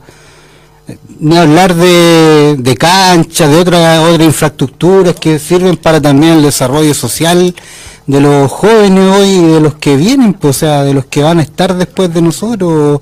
ni 1.21 1.37
hablar 1.37 1.75
de, 1.75 2.57
de 2.59 2.77
canchas, 2.77 3.51
de 3.51 3.57
otra, 3.57 4.03
otra 4.03 4.25
infraestructuras 4.25 5.15
que 5.15 5.39
sirven 5.39 5.77
para 5.77 6.01
también 6.01 6.35
el 6.35 6.43
desarrollo 6.43 6.95
social 6.95 7.55
de 8.07 8.21
los 8.21 8.51
jóvenes 8.51 9.15
hoy 9.17 9.41
de 9.53 9.61
los 9.61 9.75
que 9.75 9.97
vienen, 9.97 10.35
pues, 10.35 10.57
o 10.57 10.59
sea, 10.61 10.85
de 10.85 10.95
los 10.95 11.07
que 11.07 11.23
van 11.23 11.39
a 11.39 11.43
estar 11.43 11.75
después 11.77 12.13
de 12.13 12.23
nosotros 12.23 13.01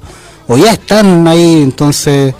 o, 0.48 0.56
ya 0.56 0.72
están 0.72 1.26
ahí, 1.28 1.62
entonces 1.62 2.34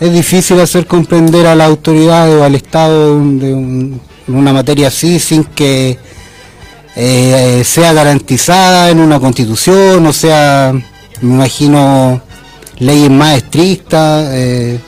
es 0.00 0.12
difícil 0.12 0.60
hacer 0.60 0.86
comprender 0.86 1.46
a 1.46 1.54
la 1.54 1.66
autoridad 1.66 2.30
o 2.36 2.44
al 2.44 2.54
Estado 2.54 3.18
de 3.18 3.54
un- 3.54 4.00
una 4.28 4.52
materia 4.52 4.88
así 4.88 5.18
sin 5.18 5.44
que 5.44 5.98
eh, 6.96 7.62
sea 7.64 7.92
garantizada 7.92 8.90
en 8.90 9.00
una 9.00 9.18
constitución, 9.18 10.06
o 10.06 10.12
sea, 10.12 10.72
me 11.20 11.34
imagino 11.34 12.20
leyes 12.78 13.10
más 13.10 13.36
estrictas. 13.38 14.28
eh, 14.32 14.78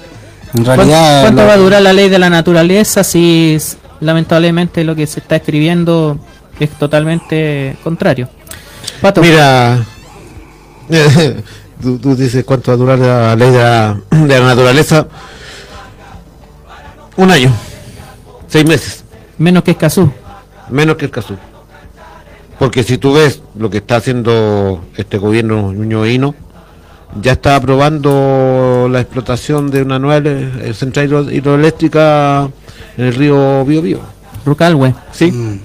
en 0.57 0.65
¿Cuánto, 0.65 0.75
realidad, 0.85 1.23
cuánto 1.23 1.43
lo- 1.43 1.49
va 1.49 1.55
a 1.55 1.57
durar 1.59 1.83
la 1.83 1.93
ley 1.93 2.09
de 2.09 2.19
la 2.19 2.31
naturaleza 2.31 3.05
si 3.05 3.59
lamentablemente 4.01 4.85
lo 4.85 4.95
que 4.95 5.07
se 5.07 5.21
está 5.21 5.37
escribiendo 5.37 6.19
es 6.59 6.71
totalmente 6.71 7.77
contrario? 7.85 8.29
Pato, 9.01 9.21
Mira, 9.21 9.79
tú, 11.83 11.99
tú 11.99 12.15
dices 12.17 12.45
cuánto 12.45 12.71
va 12.71 12.75
a 12.75 12.77
durar 12.79 12.99
la 12.99 13.37
ley 13.37 13.51
de 13.51 13.59
la, 13.59 14.01
de 14.11 14.41
la 14.41 14.47
naturaleza. 14.47 15.07
Un 17.17 17.31
año, 17.31 17.51
seis 18.47 18.67
meses, 18.67 19.05
menos 19.39 19.63
que 19.63 19.71
Escazú. 19.73 20.11
menos 20.71 20.97
que 20.97 21.07
el 21.07 21.11
caso. 21.11 21.37
Porque 22.59 22.83
si 22.83 22.97
tú 22.99 23.13
ves 23.15 23.43
lo 23.59 23.69
que 23.71 23.79
está 23.79 23.97
haciendo 23.97 24.83
este 24.97 25.19
gobierno 25.19 25.73
ñuñoíno, 25.73 26.35
ya 27.23 27.33
está 27.33 27.57
aprobando 27.57 28.89
la 28.91 29.01
explotación 29.01 29.71
de 29.71 29.83
una 29.83 29.99
nueva 29.99 30.29
eh, 30.31 30.73
central 30.75 31.09
hidro- 31.09 31.31
hidroeléctrica 31.33 32.49
en 32.97 33.05
el 33.05 33.15
río 33.15 33.65
Biobío. 33.65 34.01
Rucalhue. 34.45 34.95
Sí. 35.13 35.33
Mm. 35.33 35.59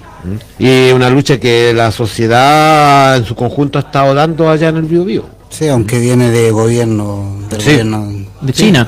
Y 0.59 0.91
una 0.91 1.09
lucha 1.09 1.39
que 1.39 1.73
la 1.73 1.91
sociedad 1.91 3.17
en 3.17 3.25
su 3.25 3.35
conjunto 3.35 3.79
ha 3.79 3.81
estado 3.81 4.13
dando 4.13 4.49
allá 4.49 4.69
en 4.69 4.77
el 4.77 4.83
Biobío. 4.83 5.25
Sí, 5.49 5.67
aunque 5.67 5.99
viene 5.99 6.29
de 6.31 6.51
gobierno, 6.51 7.37
del 7.49 7.59
Sí. 7.61 7.69
gobierno 7.71 8.07
De 8.39 8.53
China. 8.53 8.87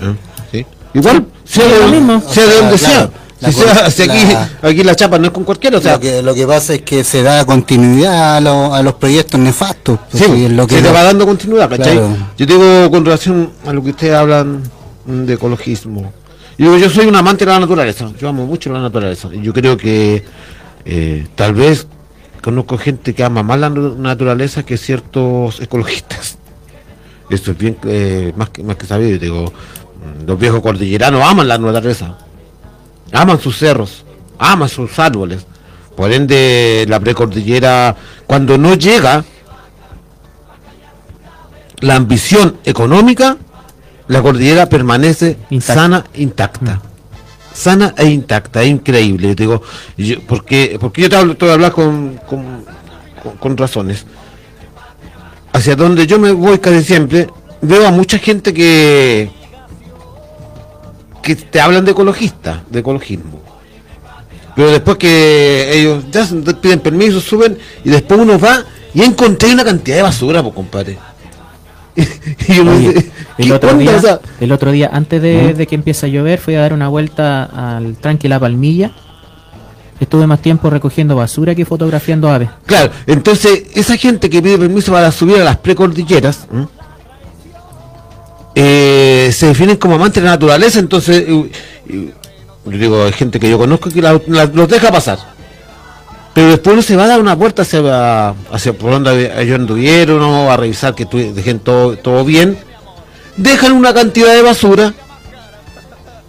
Sí. 0.51 0.65
Igual, 0.93 1.25
sea, 1.43 1.67
de, 1.67 1.91
mismo. 1.91 2.21
sea 2.21 2.43
de 2.43 2.49
O 2.49 2.53
sea, 2.53 2.61
donde 2.61 2.77
sea. 2.77 3.09
La 3.43 3.51
Si, 3.51 3.59
sea- 3.61 3.83
con- 3.83 3.91
si 3.91 4.01
aquí, 4.03 4.33
la- 4.33 4.69
aquí 4.69 4.83
la 4.83 4.95
chapa 4.95 5.19
no 5.19 5.25
es 5.27 5.31
con 5.31 5.43
cualquiera, 5.43 5.77
o 5.77 5.81
sea, 5.81 5.93
lo, 5.93 5.99
que, 5.99 6.21
lo 6.21 6.33
que 6.33 6.47
pasa 6.47 6.73
es 6.73 6.81
que 6.81 7.03
se 7.03 7.21
da 7.23 7.45
continuidad 7.45 8.37
a, 8.37 8.41
lo- 8.41 8.73
a 8.73 8.81
los 8.81 8.93
proyectos 8.95 9.39
nefastos. 9.39 9.99
pues, 10.09 10.23
sí, 10.23 10.31
y 10.35 10.45
es 10.45 10.51
lo 10.51 10.65
que 10.67 10.75
se 10.75 10.81
te 10.81 10.87
no- 10.87 10.93
va 10.93 11.03
dando 11.03 11.25
continuidad, 11.25 11.69
¿cachai? 11.69 11.93
Claro. 11.97 12.17
Yo 12.37 12.45
digo 12.45 12.89
con 12.91 13.05
relación 13.05 13.51
a 13.65 13.73
lo 13.73 13.83
que 13.83 13.91
ustedes 13.91 14.15
hablan 14.15 14.63
de 15.05 15.33
ecologismo. 15.33 16.11
Yo, 16.57 16.89
soy 16.89 17.05
un 17.07 17.15
amante 17.15 17.45
de 17.45 17.51
la 17.51 17.59
naturaleza, 17.59 18.09
yo 18.19 18.29
amo 18.29 18.45
mucho 18.45 18.71
la 18.71 18.79
naturaleza. 18.79 19.27
Y 19.33 19.41
yo 19.41 19.53
creo 19.53 19.75
que 19.75 20.23
eh, 20.85 21.27
tal 21.35 21.53
vez 21.55 21.87
conozco 22.41 22.77
gente 22.77 23.13
que 23.15 23.23
ama 23.23 23.41
más 23.43 23.59
la 23.59 23.69
naturaleza 23.69 24.63
que 24.63 24.77
ciertos 24.77 25.59
ecologistas. 25.61 26.37
Esto 27.29 27.51
es 27.51 27.57
bien 27.57 27.77
eh, 27.85 28.33
más, 28.35 28.49
que, 28.49 28.63
más 28.63 28.75
que 28.75 28.85
sabido. 28.85 29.17
Digo, 29.17 29.45
mm, 29.45 30.27
los 30.27 30.37
viejos 30.37 30.61
cordilleranos 30.61 31.23
aman 31.23 31.47
la 31.47 31.57
naturaleza, 31.57 32.17
aman 33.13 33.39
sus 33.39 33.57
cerros, 33.57 34.03
aman 34.37 34.67
sus 34.69 34.97
árboles. 34.99 35.45
Por 35.95 36.11
ende, 36.11 36.85
la 36.89 36.99
precordillera, 36.99 37.95
cuando 38.27 38.57
no 38.57 38.73
llega 38.73 39.23
la 41.81 41.95
ambición 41.95 42.57
económica, 42.65 43.37
la 44.07 44.21
cordillera 44.21 44.67
permanece 44.67 45.37
Intacta. 45.49 45.73
sana, 45.73 46.05
intacta. 46.15 46.81
Sana 47.53 47.93
e 47.97 48.05
intacta, 48.07 48.63
es 48.63 48.69
increíble. 48.69 49.29
Yo 49.29 49.35
digo, 49.35 49.61
yo- 49.97 50.21
porque, 50.27 50.77
porque 50.79 51.03
yo 51.03 51.09
te 51.09 51.15
hablo, 51.15 51.35
te 51.37 51.51
hablar 51.51 51.71
con, 51.71 52.19
con, 52.27 52.65
con- 53.21 53.37
con 53.37 53.57
razones. 53.57 54.05
Hacia 55.51 55.75
donde 55.75 56.07
yo 56.07 56.17
me 56.17 56.31
voy 56.31 56.57
casi 56.57 56.83
siempre, 56.83 57.27
veo 57.61 57.87
a 57.87 57.91
mucha 57.91 58.17
gente 58.17 58.53
que 58.53 59.29
que 61.23 61.35
te 61.35 61.59
hablan 61.59 61.83
de 61.85 61.91
ecologista, 61.91 62.61
de 62.69 62.79
ecologismo. 62.79 63.41
Pero 64.55 64.69
después 64.69 64.97
que 64.97 65.71
ellos 65.73 66.03
ya 66.11 66.27
piden 66.61 66.79
permiso, 66.79 67.19
suben 67.19 67.57
y 67.83 67.89
después 67.89 68.19
uno 68.19 68.37
va 68.37 68.63
y 68.93 69.01
encontré 69.01 69.51
una 69.51 69.63
cantidad 69.63 69.97
de 69.97 70.03
basura, 70.03 70.43
pues 70.43 70.53
compadre. 70.53 70.99
y 71.95 72.53
yo 72.53 72.63
me 72.65 72.71
Oye, 72.71 72.89
dice, 72.93 73.11
el 73.37 73.45
¿qué 73.47 73.53
otro 73.53 73.71
onda? 73.71 73.81
día, 73.83 73.97
O 73.97 74.01
sea, 74.01 74.19
el 74.39 74.51
otro 74.51 74.71
día, 74.71 74.89
antes 74.93 75.21
de, 75.21 75.53
de 75.53 75.67
que 75.67 75.75
empiece 75.75 76.05
a 76.05 76.09
llover, 76.09 76.39
fui 76.39 76.53
a 76.55 76.61
dar 76.61 76.73
una 76.73 76.87
vuelta 76.87 77.43
al 77.45 77.95
tranque 77.95 78.29
La 78.29 78.39
Palmilla. 78.39 78.91
Estuve 79.99 80.27
más 80.27 80.41
tiempo 80.41 80.69
recogiendo 80.69 81.15
basura 81.15 81.55
que 81.55 81.65
fotografiando 81.65 82.29
aves. 82.29 82.49
Claro, 82.65 82.91
entonces 83.07 83.63
esa 83.73 83.95
gente 83.95 84.29
que 84.29 84.41
pide 84.41 84.57
permiso 84.57 84.91
para 84.91 85.11
subir 85.11 85.37
a 85.37 85.43
las 85.43 85.57
precordilleras 85.57 86.47
¿m? 86.51 86.67
Eh, 88.55 89.31
se 89.33 89.47
definen 89.47 89.77
como 89.77 89.95
amantes 89.95 90.21
de 90.21 90.27
la 90.27 90.35
naturaleza, 90.35 90.79
entonces 90.79 91.25
eh, 91.27 91.51
eh, 91.89 92.13
yo 92.65 92.77
digo, 92.77 93.03
hay 93.03 93.13
gente 93.13 93.39
que 93.39 93.49
yo 93.49 93.57
conozco 93.57 93.89
que 93.89 94.01
los 94.01 94.67
deja 94.69 94.91
pasar. 94.91 95.19
Pero 96.33 96.49
después 96.49 96.73
uno 96.73 96.81
se 96.81 96.95
va 96.95 97.03
a 97.03 97.07
dar 97.07 97.19
una 97.21 97.35
vuelta 97.35 97.61
hacia, 97.61 98.29
hacia 98.51 98.73
por 98.73 98.91
donde 98.91 99.31
ellos 99.41 99.59
anduvieron, 99.59 100.19
¿no? 100.19 100.51
a 100.51 100.57
revisar 100.57 100.95
que 100.95 101.05
dejen 101.05 101.59
todo, 101.59 101.95
todo 101.97 102.25
bien. 102.25 102.57
Dejan 103.37 103.73
una 103.73 103.93
cantidad 103.93 104.33
de 104.33 104.41
basura, 104.41 104.93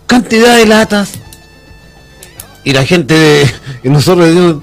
cantidad 0.07 0.57
de 0.57 0.67
latas, 0.67 1.13
y 2.65 2.73
la 2.73 2.85
gente, 2.85 3.45
y 3.85 3.89
nosotros 3.89 4.27
decimos, 4.27 4.57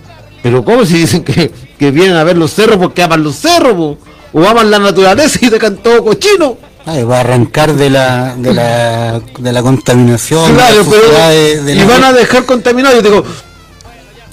pero 0.43 0.65
¿cómo 0.65 0.85
si 0.85 0.97
dicen 0.97 1.23
que, 1.23 1.51
que 1.77 1.91
vienen 1.91 2.17
a 2.17 2.23
ver 2.23 2.37
los 2.37 2.51
cerros 2.51 2.77
porque 2.77 3.03
aman 3.03 3.23
los 3.23 3.35
cerros? 3.35 3.97
O 4.33 4.47
aman 4.47 4.71
la 4.71 4.79
naturaleza 4.79 5.39
y 5.45 5.49
dejan 5.49 5.77
todo 5.77 6.03
cochino. 6.03 6.57
Ay, 6.85 7.03
va 7.03 7.17
a 7.17 7.19
arrancar 7.21 7.73
de 7.73 7.89
la, 7.89 8.35
de 8.35 8.53
la, 8.53 9.19
de 9.39 9.51
la 9.53 9.61
contaminación. 9.61 10.53
Claro, 10.55 10.77
de 10.77 10.83
la 10.83 10.89
pero 10.89 11.01
suciedad 11.03 11.29
de- 11.29 11.61
de 11.63 11.73
y 11.73 11.75
la- 11.79 11.85
van 11.85 12.03
a 12.05 12.13
dejar 12.13 12.45
contaminado. 12.45 12.95
Yo 12.95 13.01
digo, 13.01 13.23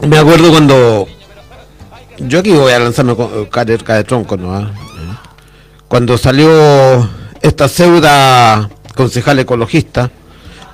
me 0.09 0.18
acuerdo 0.18 0.51
cuando 0.51 1.07
yo 2.18 2.38
aquí 2.40 2.51
voy 2.53 2.72
a 2.72 2.78
lanzarme 2.78 3.14
con 3.14 3.46
caer 3.46 3.84
de 3.84 4.05
tronco, 4.05 4.36
¿no? 4.36 4.55
ah? 4.55 4.70
Cuando 5.88 6.16
salió 6.18 7.09
esta 7.42 7.68
pseuda 7.68 8.68
concejal 8.96 9.38
ecologista, 9.38 10.11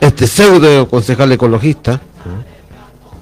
este 0.00 0.26
pseudo 0.26 0.88
concejal 0.88 1.32
ecologista, 1.32 2.00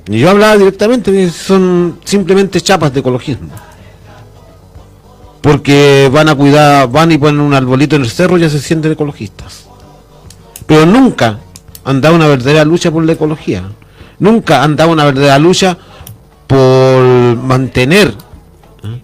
y 0.09 0.19
yo 0.19 0.31
hablaba 0.31 0.57
directamente, 0.57 1.31
son 1.31 2.01
simplemente 2.05 2.61
chapas 2.61 2.93
de 2.93 3.01
ecologismo. 3.01 3.49
Porque 5.43 6.09
van 6.13 6.29
a 6.29 6.35
cuidar, 6.35 6.89
van 6.89 7.13
y 7.13 7.19
ponen 7.19 7.41
un 7.41 7.53
arbolito 7.53 7.97
en 7.97 8.03
el 8.03 8.11
cerro 8.11 8.39
y 8.39 8.41
ya 8.43 8.49
se 8.49 8.61
sienten 8.61 8.93
ecologistas 8.93 9.63
pero 10.73 10.87
nunca 10.87 11.39
han 11.85 12.01
dado 12.01 12.15
una 12.15 12.27
verdadera 12.27 12.65
lucha 12.65 12.91
por 12.91 13.05
la 13.05 13.13
ecología. 13.13 13.63
Nunca 14.19 14.63
han 14.63 14.75
dado 14.75 14.91
una 14.91 15.05
verdadera 15.05 15.39
lucha 15.39 15.77
por 16.47 17.03
mantener 17.37 18.09
¿eh? 18.83 19.03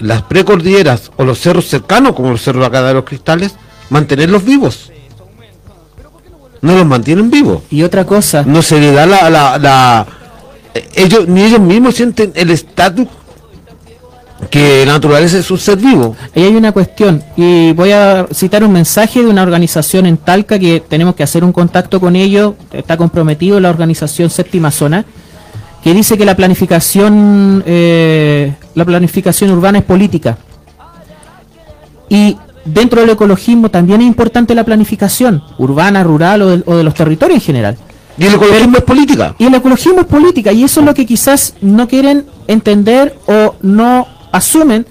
las 0.00 0.22
precordilleras 0.22 1.12
o 1.16 1.24
los 1.24 1.38
cerros 1.38 1.66
cercanos, 1.68 2.14
como 2.14 2.30
los 2.30 2.42
cerros 2.42 2.66
acá 2.66 2.82
de 2.82 2.94
los 2.94 3.04
cristales, 3.04 3.54
mantenerlos 3.90 4.44
vivos. 4.44 4.90
No 6.62 6.74
los 6.74 6.86
mantienen 6.86 7.30
vivos. 7.30 7.62
Y 7.70 7.84
otra 7.84 8.04
cosa, 8.04 8.42
No 8.42 8.62
se 8.62 8.80
le 8.80 8.90
da 8.90 9.06
la, 9.06 9.30
la, 9.30 9.58
la, 9.58 10.06
eh, 10.74 10.88
ellos 10.94 11.28
ni 11.28 11.42
ellos 11.42 11.60
mismos 11.60 11.94
sienten 11.94 12.32
el 12.34 12.50
estatus 12.50 13.06
que 14.48 14.86
la 14.86 14.94
naturaleza 14.94 15.38
es 15.38 15.50
un 15.50 15.58
ser 15.58 15.76
vivo. 15.76 16.16
Ahí 16.34 16.44
hay 16.44 16.56
una 16.56 16.72
cuestión, 16.72 17.22
y 17.36 17.72
voy 17.72 17.92
a 17.92 18.26
citar 18.32 18.64
un 18.64 18.72
mensaje 18.72 19.22
de 19.22 19.28
una 19.28 19.42
organización 19.42 20.06
en 20.06 20.16
Talca 20.16 20.58
que 20.58 20.80
tenemos 20.80 21.14
que 21.14 21.22
hacer 21.22 21.44
un 21.44 21.52
contacto 21.52 22.00
con 22.00 22.16
ellos, 22.16 22.54
está 22.72 22.96
comprometido 22.96 23.60
la 23.60 23.70
organización 23.70 24.30
Séptima 24.30 24.70
Zona, 24.70 25.04
que 25.82 25.94
dice 25.94 26.16
que 26.16 26.24
la 26.24 26.36
planificación, 26.36 27.62
eh, 27.66 28.54
la 28.74 28.84
planificación 28.84 29.50
urbana 29.50 29.78
es 29.78 29.84
política. 29.84 30.38
Y 32.08 32.36
dentro 32.64 33.00
del 33.00 33.10
ecologismo 33.10 33.70
también 33.70 34.00
es 34.00 34.06
importante 34.06 34.54
la 34.54 34.64
planificación 34.64 35.42
urbana, 35.58 36.02
rural 36.02 36.42
o 36.42 36.48
de, 36.50 36.62
o 36.66 36.76
de 36.76 36.84
los 36.84 36.94
territorios 36.94 37.36
en 37.36 37.44
general. 37.44 37.76
Y 38.18 38.26
el 38.26 38.34
ecologismo 38.34 38.76
es 38.76 38.82
política. 38.82 39.34
Y 39.38 39.44
el 39.44 39.54
ecologismo 39.54 40.00
es 40.00 40.06
política, 40.06 40.52
y 40.52 40.64
eso 40.64 40.80
es 40.80 40.86
lo 40.86 40.92
que 40.92 41.06
quizás 41.06 41.54
no 41.62 41.88
quieren 41.88 42.26
entender 42.46 43.16
o 43.26 43.54
no 43.62 44.06
asumen 44.32 44.86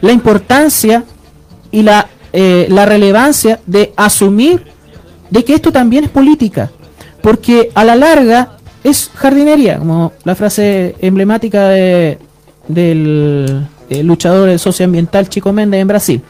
la 0.00 0.12
importancia 0.12 1.04
y 1.70 1.82
la, 1.82 2.08
eh, 2.32 2.66
la 2.70 2.86
relevancia 2.86 3.60
de 3.66 3.92
asumir 3.96 4.64
de 5.30 5.44
que 5.44 5.54
esto 5.54 5.72
también 5.72 6.04
es 6.04 6.10
política. 6.10 6.70
Porque 7.22 7.70
a 7.74 7.84
la 7.84 7.96
larga 7.96 8.56
es 8.82 9.10
jardinería, 9.14 9.78
como 9.78 10.12
la 10.24 10.34
frase 10.34 10.96
emblemática 11.00 11.68
de, 11.68 12.18
del 12.66 13.66
eh, 13.90 14.02
luchador 14.02 14.58
socioambiental 14.58 15.28
Chico 15.28 15.52
Méndez 15.52 15.80
en 15.80 15.88
Brasil. 15.88 16.22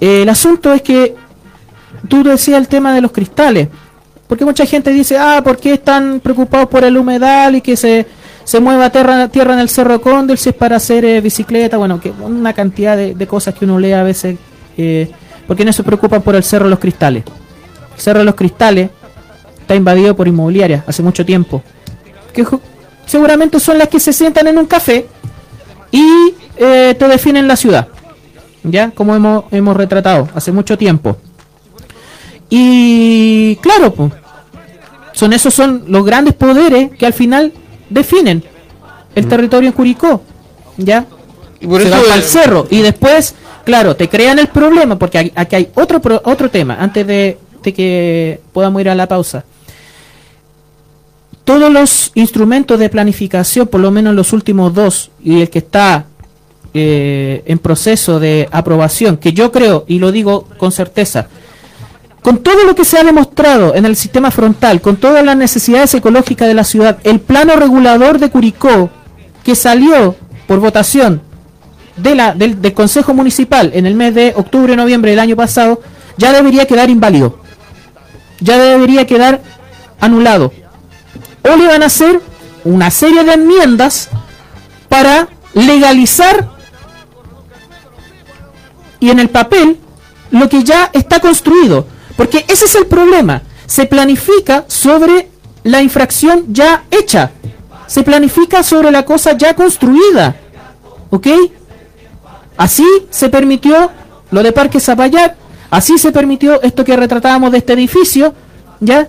Eh, 0.00 0.22
el 0.22 0.28
asunto 0.28 0.72
es 0.72 0.82
que 0.82 1.14
tú 2.08 2.22
decías 2.22 2.58
el 2.58 2.68
tema 2.68 2.94
de 2.94 3.00
los 3.00 3.12
cristales. 3.12 3.68
Porque 4.26 4.44
mucha 4.46 4.64
gente 4.64 4.90
dice, 4.90 5.18
ah, 5.18 5.42
¿por 5.44 5.58
qué 5.58 5.74
están 5.74 6.20
preocupados 6.20 6.68
por 6.68 6.84
el 6.84 6.96
humedal 6.96 7.56
y 7.56 7.60
que 7.60 7.76
se, 7.76 8.06
se 8.44 8.60
mueva 8.60 8.90
tierra, 8.90 9.28
tierra 9.28 9.54
en 9.54 9.60
el 9.60 9.68
Cerro 9.68 10.00
Cóndor 10.00 10.38
si 10.38 10.50
es 10.50 10.54
para 10.54 10.76
hacer 10.76 11.04
eh, 11.04 11.20
bicicleta? 11.20 11.76
Bueno, 11.76 12.00
que 12.00 12.10
una 12.10 12.52
cantidad 12.52 12.96
de, 12.96 13.26
cosas 13.26 13.54
que 13.54 13.64
uno 13.64 13.78
lee 13.78 13.92
a 13.92 14.02
veces. 14.02 14.36
Eh, 14.76 15.10
¿Por 15.46 15.56
qué 15.56 15.64
no 15.64 15.72
se 15.72 15.82
preocupan 15.82 16.22
por 16.22 16.34
el 16.34 16.42
Cerro 16.42 16.64
de 16.64 16.70
los 16.70 16.78
Cristales? 16.78 17.24
El 17.94 18.00
Cerro 18.00 18.20
de 18.20 18.24
los 18.24 18.34
Cristales 18.34 18.90
está 19.60 19.74
invadido 19.74 20.16
por 20.16 20.28
inmobiliarias 20.28 20.84
hace 20.86 21.02
mucho 21.02 21.24
tiempo. 21.24 21.62
Que 22.32 22.46
seguramente 23.06 23.60
son 23.60 23.78
las 23.78 23.88
que 23.88 24.00
se 24.00 24.12
sientan 24.12 24.46
en 24.46 24.58
un 24.58 24.66
café 24.66 25.06
y 25.90 26.34
eh, 26.56 26.94
te 26.98 27.08
definen 27.08 27.46
la 27.46 27.56
ciudad. 27.56 27.88
¿Ya? 28.64 28.90
Como 28.90 29.14
hemos, 29.14 29.44
hemos 29.50 29.76
retratado 29.76 30.28
hace 30.34 30.52
mucho 30.52 30.78
tiempo. 30.78 31.16
Y 32.48 33.56
claro, 33.56 33.92
pues, 33.92 34.12
son 35.12 35.32
esos 35.32 35.54
son 35.54 35.84
los 35.88 36.04
grandes 36.04 36.34
poderes 36.34 36.90
que 36.96 37.06
al 37.06 37.12
final 37.12 37.52
definen 37.92 38.42
el 39.14 39.28
territorio 39.28 39.68
en 39.68 39.72
Curicó. 39.74 40.22
¿Ya? 40.76 41.06
Y 41.60 41.66
por 41.66 41.80
se 41.82 41.88
eso 41.88 41.96
van 42.02 42.10
al 42.12 42.22
cerro 42.22 42.66
y 42.70 42.80
después, 42.80 43.34
claro, 43.64 43.94
te 43.94 44.08
crean 44.08 44.38
el 44.38 44.48
problema 44.48 44.98
porque 44.98 45.18
aquí- 45.18 45.32
aquí 45.34 45.56
hay 45.56 45.68
otro 45.74 46.00
pro- 46.00 46.20
otro 46.24 46.50
tema 46.50 46.76
antes 46.80 47.06
de, 47.06 47.38
de 47.62 47.72
que 47.74 48.40
podamos 48.52 48.80
ir 48.80 48.88
a 48.88 48.94
la 48.94 49.06
pausa. 49.06 49.44
Todos 51.44 51.72
los 51.72 52.12
instrumentos 52.14 52.78
de 52.78 52.88
planificación, 52.88 53.66
por 53.66 53.80
lo 53.80 53.90
menos 53.90 54.14
los 54.14 54.32
últimos 54.32 54.72
dos 54.74 55.10
y 55.22 55.40
el 55.42 55.50
que 55.50 55.58
está 55.58 56.06
eh, 56.74 57.42
en 57.46 57.58
proceso 57.58 58.18
de 58.20 58.48
aprobación, 58.50 59.16
que 59.18 59.32
yo 59.32 59.50
creo 59.52 59.84
y 59.88 59.98
lo 59.98 60.10
digo 60.12 60.48
con 60.56 60.72
certeza, 60.72 61.26
con 62.22 62.38
todo 62.38 62.64
lo 62.64 62.74
que 62.74 62.84
se 62.84 62.98
ha 62.98 63.04
demostrado 63.04 63.74
en 63.74 63.84
el 63.84 63.96
sistema 63.96 64.30
frontal, 64.30 64.80
con 64.80 64.96
todas 64.96 65.24
las 65.24 65.36
necesidades 65.36 65.92
ecológicas 65.94 66.46
de 66.46 66.54
la 66.54 66.64
ciudad, 66.64 66.98
el 67.02 67.20
plano 67.20 67.56
regulador 67.56 68.18
de 68.18 68.30
Curicó, 68.30 68.90
que 69.42 69.56
salió 69.56 70.14
por 70.46 70.60
votación 70.60 71.20
del, 71.96 72.20
del 72.60 72.74
Consejo 72.74 73.12
Municipal 73.12 73.72
en 73.74 73.86
el 73.86 73.96
mes 73.96 74.14
de 74.14 74.32
octubre 74.36 74.76
noviembre 74.76 75.10
del 75.10 75.20
año 75.20 75.36
pasado, 75.36 75.82
ya 76.16 76.32
debería 76.32 76.66
quedar 76.66 76.90
inválido. 76.90 77.40
Ya 78.40 78.56
debería 78.56 79.06
quedar 79.06 79.42
anulado. 80.00 80.52
O 81.42 81.56
le 81.56 81.66
van 81.66 81.82
a 81.82 81.86
hacer 81.86 82.20
una 82.64 82.90
serie 82.90 83.24
de 83.24 83.32
enmiendas 83.32 84.08
para 84.88 85.28
legalizar 85.54 86.50
y 89.00 89.10
en 89.10 89.18
el 89.18 89.28
papel 89.28 89.78
lo 90.30 90.48
que 90.48 90.62
ya 90.62 90.88
está 90.92 91.18
construido. 91.18 91.86
Porque 92.22 92.44
ese 92.46 92.66
es 92.66 92.76
el 92.76 92.86
problema. 92.86 93.42
Se 93.66 93.84
planifica 93.84 94.64
sobre 94.68 95.28
la 95.64 95.82
infracción 95.82 96.44
ya 96.50 96.84
hecha. 96.88 97.32
Se 97.88 98.04
planifica 98.04 98.62
sobre 98.62 98.92
la 98.92 99.04
cosa 99.04 99.36
ya 99.36 99.56
construida. 99.56 100.36
¿Ok? 101.10 101.26
Así 102.56 102.86
se 103.10 103.28
permitió 103.28 103.90
lo 104.30 104.44
de 104.44 104.52
Parque 104.52 104.78
Zapallar. 104.78 105.34
Así 105.68 105.98
se 105.98 106.12
permitió 106.12 106.62
esto 106.62 106.84
que 106.84 106.96
retratábamos 106.96 107.50
de 107.50 107.58
este 107.58 107.72
edificio. 107.72 108.32
¿Ya? 108.78 109.08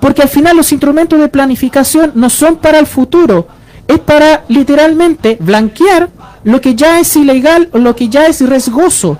Porque 0.00 0.22
al 0.22 0.30
final 0.30 0.56
los 0.56 0.72
instrumentos 0.72 1.20
de 1.20 1.28
planificación 1.28 2.12
no 2.14 2.30
son 2.30 2.56
para 2.56 2.78
el 2.78 2.86
futuro. 2.86 3.46
Es 3.86 3.98
para 3.98 4.46
literalmente 4.48 5.36
blanquear 5.38 6.08
lo 6.44 6.62
que 6.62 6.74
ya 6.74 6.98
es 6.98 7.14
ilegal 7.14 7.68
o 7.72 7.78
lo 7.78 7.94
que 7.94 8.08
ya 8.08 8.26
es 8.26 8.40
riesgoso. 8.40 9.18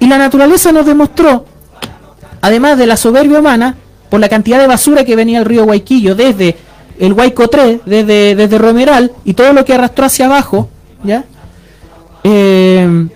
Y 0.00 0.06
la 0.06 0.16
naturaleza 0.16 0.72
nos 0.72 0.86
demostró, 0.86 1.51
además 2.42 2.76
de 2.76 2.86
la 2.86 2.98
soberbia 2.98 3.38
humana, 3.38 3.76
por 4.10 4.20
la 4.20 4.28
cantidad 4.28 4.60
de 4.60 4.66
basura 4.66 5.04
que 5.04 5.16
venía 5.16 5.38
al 5.38 5.46
río 5.46 5.64
Guayquillo 5.64 6.14
desde 6.14 6.56
el 6.98 7.14
Guayco 7.14 7.48
3, 7.48 7.80
desde, 7.86 8.34
desde 8.34 8.58
Romeral 8.58 9.12
y 9.24 9.32
todo 9.32 9.54
lo 9.54 9.64
que 9.64 9.72
arrastró 9.72 10.04
hacia 10.04 10.26
abajo, 10.26 10.68
¿ya? 11.02 11.24
Eh, 12.22 13.08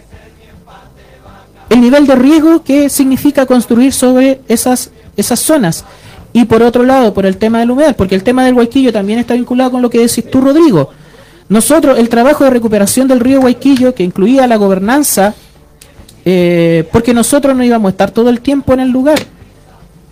el 1.69 1.81
nivel 1.81 2.07
de 2.07 2.15
riesgo 2.15 2.63
que 2.63 2.89
significa 2.89 3.45
construir 3.45 3.93
sobre 3.93 4.41
esas, 4.49 4.91
esas 5.17 5.41
zonas. 5.41 5.85
Y 6.33 6.45
por 6.45 6.63
otro 6.63 6.85
lado, 6.85 7.13
por 7.13 7.27
el 7.27 7.37
tema 7.37 7.61
del 7.61 7.71
humedal, 7.71 7.95
porque 7.95 8.15
el 8.15 8.23
tema 8.23 8.45
del 8.45 8.55
Guayquillo 8.55 8.93
también 8.93 9.19
está 9.19 9.35
vinculado 9.35 9.73
con 9.73 9.83
lo 9.83 9.91
que 9.91 9.99
decís 9.99 10.31
tú, 10.31 10.41
Rodrigo. 10.41 10.91
Nosotros, 11.49 11.99
el 11.99 12.09
trabajo 12.09 12.45
de 12.45 12.51
recuperación 12.51 13.09
del 13.09 13.21
río 13.21 13.41
Guayquillo, 13.41 13.95
que 13.95 14.03
incluía 14.03 14.47
la 14.47 14.57
gobernanza, 14.57 15.35
eh, 16.29 16.89
porque 16.91 17.15
nosotros 17.15 17.57
no 17.57 17.63
íbamos 17.63 17.89
a 17.89 17.91
estar 17.91 18.11
todo 18.11 18.29
el 18.31 18.41
tiempo 18.41 18.75
en 18.75 18.81
el 18.81 18.91
lugar. 18.91 19.21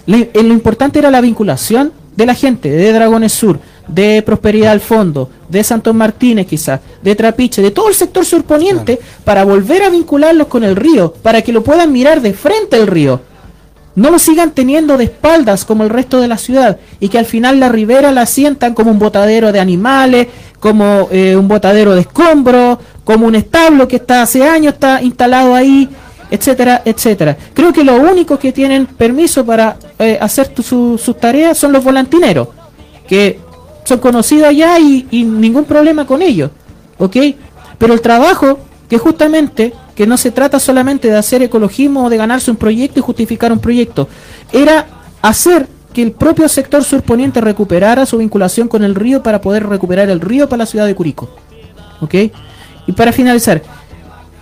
Eh, 0.07 0.31
lo 0.33 0.53
importante 0.53 1.01
era 1.01 1.11
la 1.11 1.21
vinculación 1.21 1.93
de 2.15 2.25
la 2.25 2.35
gente, 2.35 2.71
de 2.71 2.93
Dragones 2.93 3.33
Sur, 3.33 3.59
de 3.89 4.23
Prosperidad 4.23 4.71
al 4.71 4.81
Fondo, 4.81 5.29
de 5.49 5.65
Santos 5.65 5.93
Martínez 5.93 6.47
quizás, 6.47 6.79
de 7.03 7.17
Trapiche, 7.17 7.63
de 7.63 7.73
todo 7.73 7.89
el 7.89 7.97
sector 7.97 8.25
surponiente, 8.25 9.01
para 9.25 9.45
volver 9.45 9.83
a 9.83 9.91
vincularlos 9.91 10.47
con 10.47 10.63
el 10.63 10.77
río, 10.77 11.13
para 11.13 11.43
que 11.43 11.53
lo 11.53 11.65
puedan 11.65 11.91
mirar 11.91 12.21
de 12.23 12.33
frente 12.33 12.77
al 12.77 12.87
río. 12.87 13.21
No 13.97 14.11
lo 14.11 14.21
sigan 14.21 14.53
teniendo 14.53 14.97
de 14.97 15.05
espaldas 15.05 15.65
como 15.65 15.83
el 15.83 15.91
resto 15.91 16.21
de 16.21 16.29
la 16.29 16.39
ciudad 16.39 16.79
y 17.01 17.09
que 17.09 17.19
al 17.19 17.27
final 17.27 17.59
la 17.59 17.69
ribera 17.69 18.13
la 18.13 18.27
sientan 18.27 18.75
como 18.75 18.93
un 18.93 19.01
botadero 19.01 19.51
de 19.51 19.59
animales, 19.61 20.29
como 20.61 21.09
eh, 21.11 21.37
un 21.37 21.49
botadero 21.49 21.95
de 21.95 22.03
escombros, 22.03 22.79
como 23.05 23.27
un 23.27 23.35
establo 23.35 23.87
que 23.87 23.97
está 23.97 24.23
hace 24.23 24.45
años 24.45 24.75
está 24.75 25.03
instalado 25.03 25.55
ahí, 25.55 25.89
etcétera, 26.31 26.83
etcétera. 26.85 27.37
Creo 27.53 27.73
que 27.73 27.85
los 27.85 27.99
únicos 27.99 28.39
que 28.39 28.53
tienen 28.53 28.87
permiso 28.87 29.45
para 29.45 29.77
eh, 29.99 30.19
hacer 30.21 30.53
sus 30.63 31.17
tareas 31.19 31.57
son 31.59 31.73
los 31.73 31.85
volantineros, 31.85 32.49
que 33.09 33.39
son 33.85 33.99
conocidos 33.99 34.49
allá 34.49 34.79
y, 34.79 35.07
y 35.11 35.25
ningún 35.25 35.65
problema 35.65 36.07
con 36.07 36.23
ellos, 36.23 36.51
¿ok? 36.99 37.17
Pero 37.79 37.95
el 37.95 38.01
trabajo 38.01 38.59
que 38.89 38.99
justamente, 38.99 39.73
que 39.95 40.07
no 40.07 40.17
se 40.17 40.31
trata 40.31 40.59
solamente 40.59 41.09
de 41.09 41.17
hacer 41.17 41.43
ecologismo 41.43 42.05
o 42.05 42.11
de 42.11 42.17
ganarse 42.17 42.51
un 42.51 42.57
proyecto 42.57 42.99
y 42.99 43.03
justificar 43.03 43.53
un 43.53 43.59
proyecto, 43.59 44.09
era 44.53 44.87
hacer 45.23 45.69
que 45.93 46.03
el 46.03 46.13
propio 46.13 46.49
sector 46.49 46.85
surponiente 46.85 47.41
recuperara 47.41 48.05
su 48.05 48.19
vinculación 48.19 48.69
con 48.69 48.85
el 48.85 48.95
río 48.95 49.23
para 49.23 49.41
poder 49.41 49.67
recuperar 49.67 50.11
el 50.11 50.21
río 50.21 50.49
para 50.49 50.65
la 50.65 50.67
ciudad 50.67 50.87
de 50.87 50.95
Curico. 50.95 51.31
¿Ok? 52.01 52.15
Y 52.87 52.93
para 52.93 53.13
finalizar, 53.13 53.63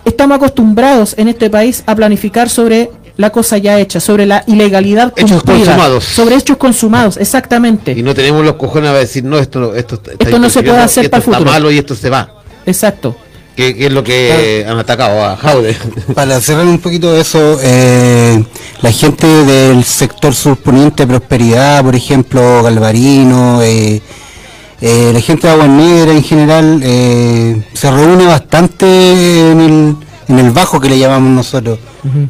estamos 0.05 0.37
acostumbrados 0.37 1.15
en 1.17 1.27
este 1.27 1.49
país 1.49 1.83
a 1.85 1.95
planificar 1.95 2.49
sobre 2.49 2.89
la 3.15 3.29
cosa 3.29 3.57
ya 3.59 3.79
hecha, 3.79 3.99
sobre 3.99 4.25
la 4.25 4.43
ilegalidad 4.47 5.13
Hechos 5.15 5.43
cumplida, 5.43 5.65
consumados. 5.65 6.03
sobre 6.03 6.35
hechos 6.35 6.57
consumados, 6.57 7.17
exactamente. 7.17 7.91
Y 7.91 8.01
no 8.01 8.13
tenemos 8.15 8.43
los 8.43 8.55
cojones 8.55 8.89
a 8.89 8.93
decir, 8.93 9.23
no, 9.23 9.37
esto, 9.37 9.59
no- 9.59 9.75
esto, 9.75 9.95
está 9.95 10.11
Esto 10.19 10.39
no 10.39 10.49
se 10.49 10.63
puede 10.63 10.79
hacer 10.79 11.09
para 11.11 11.17
el 11.17 11.21
está 11.23 11.37
futuro. 11.37 11.51
malo 11.51 11.71
y 11.71 11.77
esto 11.77 11.95
se 11.95 12.09
va. 12.09 12.41
Exacto. 12.65 13.15
Que, 13.55 13.75
que 13.75 13.85
es 13.85 13.91
lo 13.91 14.03
que 14.03 14.65
han 14.67 14.79
atacado 14.79 15.23
a 15.23 15.37
Jaude. 15.37 15.77
Para 16.15 16.41
cerrar 16.41 16.65
un 16.65 16.79
poquito 16.79 17.15
eso, 17.15 17.59
eh, 17.61 18.43
la 18.81 18.91
gente 18.91 19.27
del 19.27 19.83
sector 19.83 20.33
surponiente 20.33 21.05
Prosperidad, 21.05 21.83
por 21.83 21.95
ejemplo, 21.95 22.63
Galvarino, 22.63 23.61
eh, 23.61 24.01
eh, 24.85 25.11
la 25.13 25.21
gente 25.21 25.47
de 25.47 25.53
Agua 25.53 25.67
Negra 25.67 26.11
en 26.11 26.23
general, 26.23 26.81
eh, 26.83 27.63
se 27.73 27.89
reúne 27.89 28.25
bastante 28.25 28.85
en 29.51 29.59
el, 29.61 29.95
en 30.27 30.39
el 30.39 30.51
bajo 30.51 30.79
que 30.81 30.89
le 30.89 30.99
llamamos 30.99 31.31
nosotros, 31.31 31.79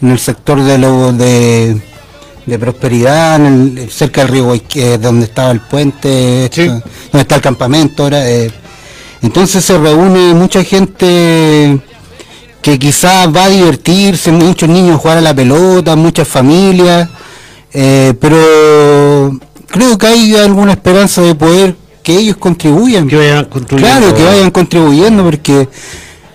en 0.01 0.11
el 0.11 0.19
sector 0.19 0.61
de, 0.63 0.77
lo, 0.77 1.11
de, 1.13 1.81
de 2.45 2.59
prosperidad 2.59 3.37
en 3.37 3.77
el- 3.77 3.89
cerca 3.89 4.21
del 4.21 4.29
río 4.31 4.43
Guayque, 4.45 4.99
donde 4.99 5.25
estaba 5.25 5.49
el 5.51 5.61
puente, 5.61 6.49
Sí. 6.53 6.67
donde 6.67 6.83
está 7.21 7.35
el 7.37 7.41
campamento 7.41 8.03
ahora. 8.03 8.29
eh. 8.29 8.51
entonces 9.23 9.65
se 9.65 9.75
reúne 9.77 10.33
mucha 10.35 10.63
gente 10.63 11.79
que 12.61 12.77
quizás 12.77 13.27
va 13.35 13.45
a 13.45 13.49
divertirse, 13.49 14.31
muchos 14.31 14.69
niños 14.69 14.99
jugar 15.01 15.17
a 15.17 15.21
la 15.21 15.33
pelota, 15.33 15.95
muchas 15.95 16.27
familias, 16.27 17.09
eh, 17.73 18.13
pero 18.21 19.39
creo 19.67 19.97
que 19.97 20.07
hay 20.07 20.35
alguna 20.35 20.73
esperanza 20.73 21.21
de 21.23 21.33
poder 21.35 21.75
que 22.03 22.15
ellos 22.17 22.37
contribuyan. 22.37 23.07
Que 23.07 23.15
vayan 23.15 23.45
construyendo. 23.45 23.89
Claro, 23.99 24.13
que 24.15 24.23
vayan 24.23 24.51
contribuyendo 24.51 25.23
porque, 25.23 25.67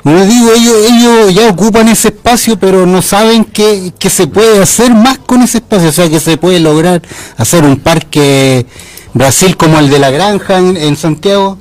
como 0.03 0.25
digo, 0.25 0.51
ellos, 0.57 0.75
ellos 0.91 1.35
ya 1.35 1.49
ocupan 1.51 1.89
ese 1.89 2.09
espacio, 2.09 2.59
pero 2.59 2.87
no 2.87 3.03
saben 3.03 3.45
que, 3.45 3.93
que 3.99 4.09
se 4.11 4.27
puede 4.27 4.63
hacer 4.63 4.93
más 4.95 5.19
con 5.19 5.43
ese 5.43 5.59
espacio, 5.59 5.91
o 5.91 5.93
sea, 5.93 6.09
que 6.09 6.19
se 6.21 6.37
puede 6.39 6.59
lograr 6.61 7.03
hacer 7.37 7.63
un 7.65 7.77
parque 7.79 8.67
Brasil 9.15 9.57
como 9.57 9.79
el 9.79 9.91
de 9.91 9.99
la 9.99 10.11
granja 10.11 10.59
en, 10.59 10.77
en 10.77 10.97
Santiago, 10.97 11.59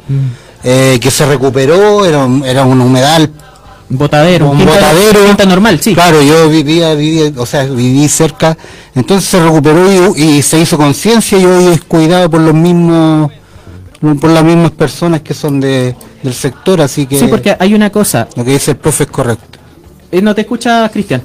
eh, 0.64 0.98
que 1.02 1.12
se 1.12 1.26
recuperó, 1.26 2.06
era, 2.06 2.26
un- 2.26 2.44
era 2.46 2.64
un 2.66 2.80
humedal 2.82 3.30
Botadero, 3.90 4.50
un 4.50 4.66
botadero. 4.66 5.26
quinta 5.26 5.46
normal, 5.46 5.80
sí. 5.82 5.94
Claro, 5.94 6.22
yo 6.22 6.50
vivía, 6.50 6.94
vivía, 6.94 7.32
o 7.38 7.46
sea, 7.46 7.64
viví 7.64 8.06
cerca, 8.10 8.58
entonces 8.94 9.30
se 9.30 9.42
recuperó 9.42 10.14
y, 10.18 10.22
y 10.24 10.42
se 10.42 10.60
hizo 10.60 10.76
conciencia 10.78 11.38
y 11.40 11.46
hoy 11.46 11.68
es 11.68 11.82
cuidado 11.84 12.30
por 12.30 12.42
los 12.42 12.54
mismos, 12.54 13.32
por 14.00 14.30
las 14.30 14.44
mismas 14.44 14.72
personas 14.72 15.22
que 15.22 15.34
son 15.34 15.60
de, 15.60 15.96
del 16.24 16.34
sector, 16.34 16.82
así 16.82 17.06
que 17.08 17.18
Sí, 17.20 17.28
porque 17.28 17.56
hay 17.60 17.74
una 17.74 17.90
cosa. 17.90 18.28
lo 18.36 18.44
que 18.46 18.52
dice 18.52 18.72
el 18.72 18.78
profe 18.78 19.04
es 19.06 19.10
correcto. 19.10 19.60
Eh, 20.12 20.22
¿No 20.22 20.34
te 20.36 20.42
escucha, 20.42 20.88
Cristian? 20.90 21.22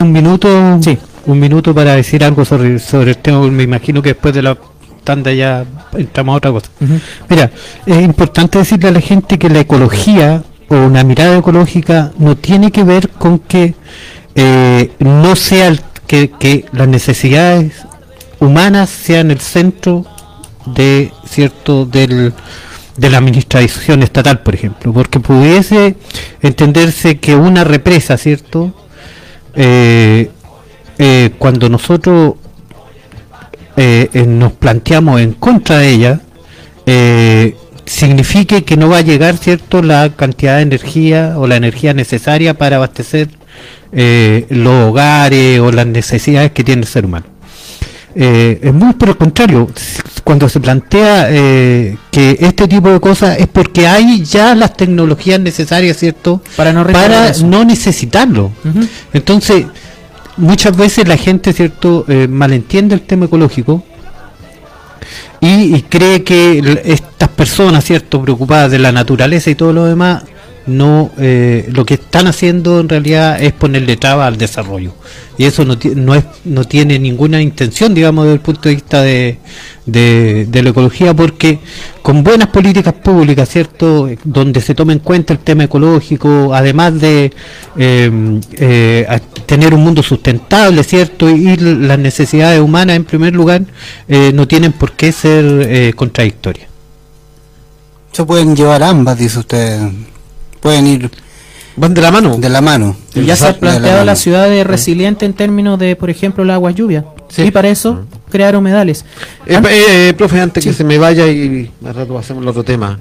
Un 0.00 0.10
minuto, 0.12 0.78
Sí. 0.82 0.98
un 1.26 1.38
minuto 1.38 1.72
para 1.74 1.94
decir 1.94 2.24
algo 2.24 2.44
sobre, 2.44 2.78
sobre 2.78 3.10
el 3.12 3.18
tema. 3.18 3.40
Me 3.48 3.62
imagino 3.62 4.02
que 4.02 4.10
después 4.10 4.34
de 4.34 4.42
la 4.42 4.56
tanda 5.04 5.32
ya 5.32 5.64
entramos 5.96 6.34
a 6.34 6.36
otra 6.38 6.50
cosa. 6.52 6.68
Mira, 7.28 7.50
es 7.86 8.02
importante 8.02 8.58
decirle 8.58 8.88
a 8.88 8.92
la 8.92 9.00
gente 9.00 9.38
que 9.38 9.48
la 9.48 9.60
ecología 9.60 10.42
o 10.68 10.74
una 10.76 11.04
mirada 11.04 11.38
ecológica 11.38 12.12
no 12.18 12.36
tiene 12.36 12.70
que 12.72 12.82
ver 12.84 13.08
con 13.10 13.38
que 13.38 13.74
eh, 14.34 14.90
no 14.98 15.36
sea 15.36 15.68
el- 15.68 15.80
que, 16.06 16.30
que 16.30 16.64
las 16.72 16.88
necesidades 16.88 17.72
humanas 18.40 18.90
sean 18.90 19.30
el 19.30 19.40
centro 19.40 20.04
de 20.66 21.12
cierto 21.26 21.84
del 21.86 22.32
de 22.96 23.10
la 23.10 23.18
administración 23.18 24.02
estatal, 24.02 24.40
por 24.40 24.54
ejemplo, 24.54 24.92
porque 24.92 25.20
pudiese 25.20 25.96
entenderse 26.42 27.18
que 27.18 27.34
una 27.34 27.64
represa, 27.64 28.18
¿cierto? 28.18 28.74
Eh, 29.54 30.30
eh, 30.98 31.30
cuando 31.38 31.68
nosotros 31.68 32.34
eh, 33.76 34.24
nos 34.26 34.52
planteamos 34.52 35.20
en 35.20 35.32
contra 35.32 35.78
de 35.78 35.90
ella, 35.90 36.20
signifique 37.84 38.64
que 38.64 38.76
no 38.76 38.88
va 38.88 38.98
a 38.98 39.02
llegar 39.02 39.36
cierto 39.36 39.82
la 39.82 40.10
cantidad 40.14 40.56
de 40.56 40.62
energía 40.62 41.34
o 41.36 41.46
la 41.46 41.56
energía 41.56 41.94
necesaria 41.94 42.54
para 42.54 42.76
abastecer 42.76 43.28
los 43.92 44.88
hogares 44.88 45.60
o 45.60 45.70
las 45.72 45.86
necesidades 45.86 46.52
que 46.52 46.64
tiene 46.64 46.82
el 46.82 46.88
ser 46.88 47.04
humano. 47.06 47.31
Eh, 48.14 48.60
es 48.62 48.74
muy 48.74 48.92
por 48.94 49.10
el 49.10 49.16
contrario, 49.16 49.68
cuando 50.22 50.48
se 50.48 50.60
plantea 50.60 51.28
eh, 51.30 51.96
que 52.10 52.36
este 52.40 52.68
tipo 52.68 52.90
de 52.90 53.00
cosas 53.00 53.38
es 53.38 53.46
porque 53.46 53.86
hay 53.86 54.22
ya 54.22 54.54
las 54.54 54.76
tecnologías 54.76 55.40
necesarias, 55.40 55.96
¿cierto? 55.96 56.42
Para 56.56 56.72
no 56.72 56.86
para 56.86 57.32
no 57.44 57.64
necesitarlo. 57.64 58.52
Entonces, 59.12 59.66
muchas 60.36 60.76
veces 60.76 61.08
la 61.08 61.16
gente, 61.16 61.52
¿cierto?, 61.52 62.04
eh, 62.08 62.28
malentiende 62.28 62.94
el 62.94 63.02
tema 63.02 63.26
ecológico 63.26 63.82
y, 65.40 65.74
y 65.74 65.82
cree 65.82 66.22
que 66.22 66.82
estas 66.84 67.30
personas, 67.30 67.84
¿cierto?, 67.84 68.20
preocupadas 68.20 68.70
de 68.70 68.78
la 68.78 68.92
naturaleza 68.92 69.50
y 69.50 69.54
todo 69.54 69.72
lo 69.72 69.86
demás, 69.86 70.24
no 70.66 71.10
eh, 71.18 71.68
lo 71.72 71.84
que 71.84 71.94
están 71.94 72.26
haciendo 72.26 72.80
en 72.80 72.88
realidad 72.88 73.42
es 73.42 73.52
ponerle 73.52 73.96
traba 73.96 74.26
al 74.26 74.38
desarrollo. 74.38 74.94
Y 75.38 75.44
eso 75.44 75.64
no, 75.64 75.76
no, 75.96 76.14
es, 76.14 76.24
no 76.44 76.64
tiene 76.64 76.98
ninguna 76.98 77.40
intención, 77.40 77.94
digamos, 77.94 78.24
desde 78.24 78.34
el 78.34 78.40
punto 78.40 78.68
de 78.68 78.74
vista 78.74 79.02
de, 79.02 79.38
de, 79.86 80.62
la 80.62 80.70
ecología, 80.70 81.14
porque 81.14 81.58
con 82.02 82.22
buenas 82.22 82.48
políticas 82.48 82.92
públicas, 82.94 83.48
¿cierto?, 83.48 84.08
donde 84.24 84.60
se 84.60 84.74
tome 84.74 84.92
en 84.92 84.98
cuenta 84.98 85.32
el 85.32 85.38
tema 85.38 85.64
ecológico, 85.64 86.54
además 86.54 87.00
de 87.00 87.32
eh, 87.76 88.40
eh, 88.52 89.20
tener 89.46 89.74
un 89.74 89.82
mundo 89.82 90.02
sustentable, 90.02 90.84
¿cierto?, 90.84 91.30
y, 91.30 91.48
y 91.48 91.56
las 91.56 91.98
necesidades 91.98 92.60
humanas 92.60 92.96
en 92.96 93.04
primer 93.04 93.34
lugar, 93.34 93.62
eh, 94.08 94.32
no 94.34 94.46
tienen 94.46 94.72
por 94.72 94.92
qué 94.92 95.12
ser 95.12 95.44
eh, 95.68 95.92
contradictorias. 95.94 96.68
Se 98.12 98.24
pueden 98.24 98.54
llevar 98.54 98.82
ambas, 98.82 99.18
dice 99.18 99.38
usted, 99.38 99.80
pueden 100.62 100.86
ir 100.86 101.10
Van 101.76 101.94
de 101.94 102.00
la 102.02 102.10
mano. 102.10 102.36
de 102.36 102.48
la 102.48 102.60
mano. 102.60 102.96
Y 103.14 103.24
ya 103.24 103.34
se 103.36 103.46
ha 103.46 103.52
la 103.52 103.58
planteado 103.58 103.98
la 104.00 104.04
mano. 104.04 104.16
ciudad 104.16 104.48
de 104.48 104.62
resiliente 104.62 105.24
en 105.26 105.32
términos 105.34 105.78
de, 105.78 105.96
por 105.96 106.10
ejemplo, 106.10 106.44
la 106.44 106.54
agua 106.54 106.70
lluvia. 106.70 107.04
Sí. 107.28 107.42
Y 107.42 107.50
para 107.50 107.68
eso, 107.68 108.04
crear 108.30 108.54
humedales. 108.56 109.04
Eh, 109.46 109.54
eh, 109.56 110.08
eh, 110.08 110.14
profe, 110.14 110.38
antes 110.40 110.62
que 110.62 110.72
se 110.74 110.84
me 110.84 110.98
vaya 110.98 111.26
y 111.28 111.70
más 111.80 111.96
rato 111.96 112.18
hacemos 112.18 112.42
el 112.42 112.48
otro 112.48 112.62
tema. 112.62 112.98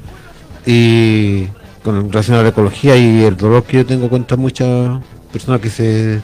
Y 0.65 1.47
con 1.83 2.09
relación 2.09 2.37
a 2.37 2.43
la 2.43 2.49
ecología 2.49 2.95
y 2.95 3.23
el 3.23 3.35
dolor 3.35 3.63
que 3.63 3.77
yo 3.77 3.85
tengo 3.85 4.09
contra 4.09 4.37
muchas 4.37 5.01
personas 5.33 5.59
que 5.59 5.69
se 5.69 6.21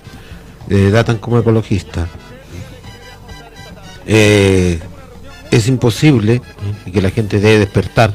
eh, 0.70 0.90
datan 0.90 1.18
como 1.18 1.40
ecologistas. 1.40 2.08
Eh, 4.06 4.80
es 5.52 5.68
imposible 5.68 6.42
y 6.86 6.92
que 6.92 7.02
la 7.02 7.10
gente 7.10 7.40
debe 7.40 7.60
despertar 7.60 8.14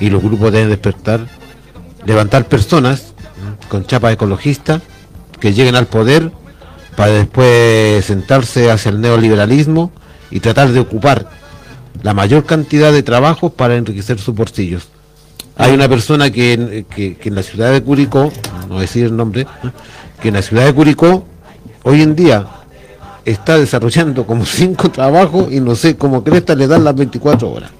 y 0.00 0.10
los 0.10 0.22
grupos 0.22 0.52
deben 0.52 0.68
despertar, 0.70 1.26
levantar 2.08 2.46
personas 2.46 3.12
con 3.68 3.86
chapa 3.86 4.10
ecologista 4.10 4.80
que 5.38 5.52
lleguen 5.52 5.76
al 5.76 5.86
poder 5.86 6.32
para 6.96 7.12
después 7.12 8.04
sentarse 8.04 8.70
hacia 8.70 8.88
el 8.90 9.00
neoliberalismo 9.00 9.92
y 10.30 10.40
tratar 10.40 10.70
de 10.72 10.80
ocupar 10.80 11.28
la 12.02 12.14
mayor 12.14 12.44
cantidad 12.44 12.92
de 12.92 13.02
trabajos 13.02 13.52
para 13.52 13.76
enriquecer 13.76 14.18
sus 14.18 14.34
bolsillos. 14.34 14.88
Hay 15.56 15.72
una 15.74 15.88
persona 15.88 16.30
que, 16.30 16.86
que- 16.94 17.16
que 17.16 17.28
en 17.28 17.34
la 17.34 17.42
ciudad 17.42 17.72
de 17.72 17.82
Curicó, 17.82 18.32
no 18.62 18.68
voy 18.68 18.78
a 18.78 18.80
decir 18.82 19.04
el 19.04 19.16
nombre, 19.16 19.46
que 20.22 20.28
en 20.28 20.34
la 20.34 20.42
ciudad 20.42 20.64
de 20.64 20.72
Curicó 20.74 21.26
hoy 21.82 22.02
en 22.02 22.16
día 22.16 22.46
está 23.24 23.58
desarrollando 23.58 24.24
como 24.26 24.46
cinco 24.60 24.90
trabajos 24.90 25.52
y 25.52 25.60
no 25.60 25.74
sé 25.74 25.96
cómo 25.96 26.24
cresta 26.24 26.54
le 26.54 26.66
dan 26.68 26.84
las 26.84 26.94
24 26.94 27.50
horas, 27.50 27.70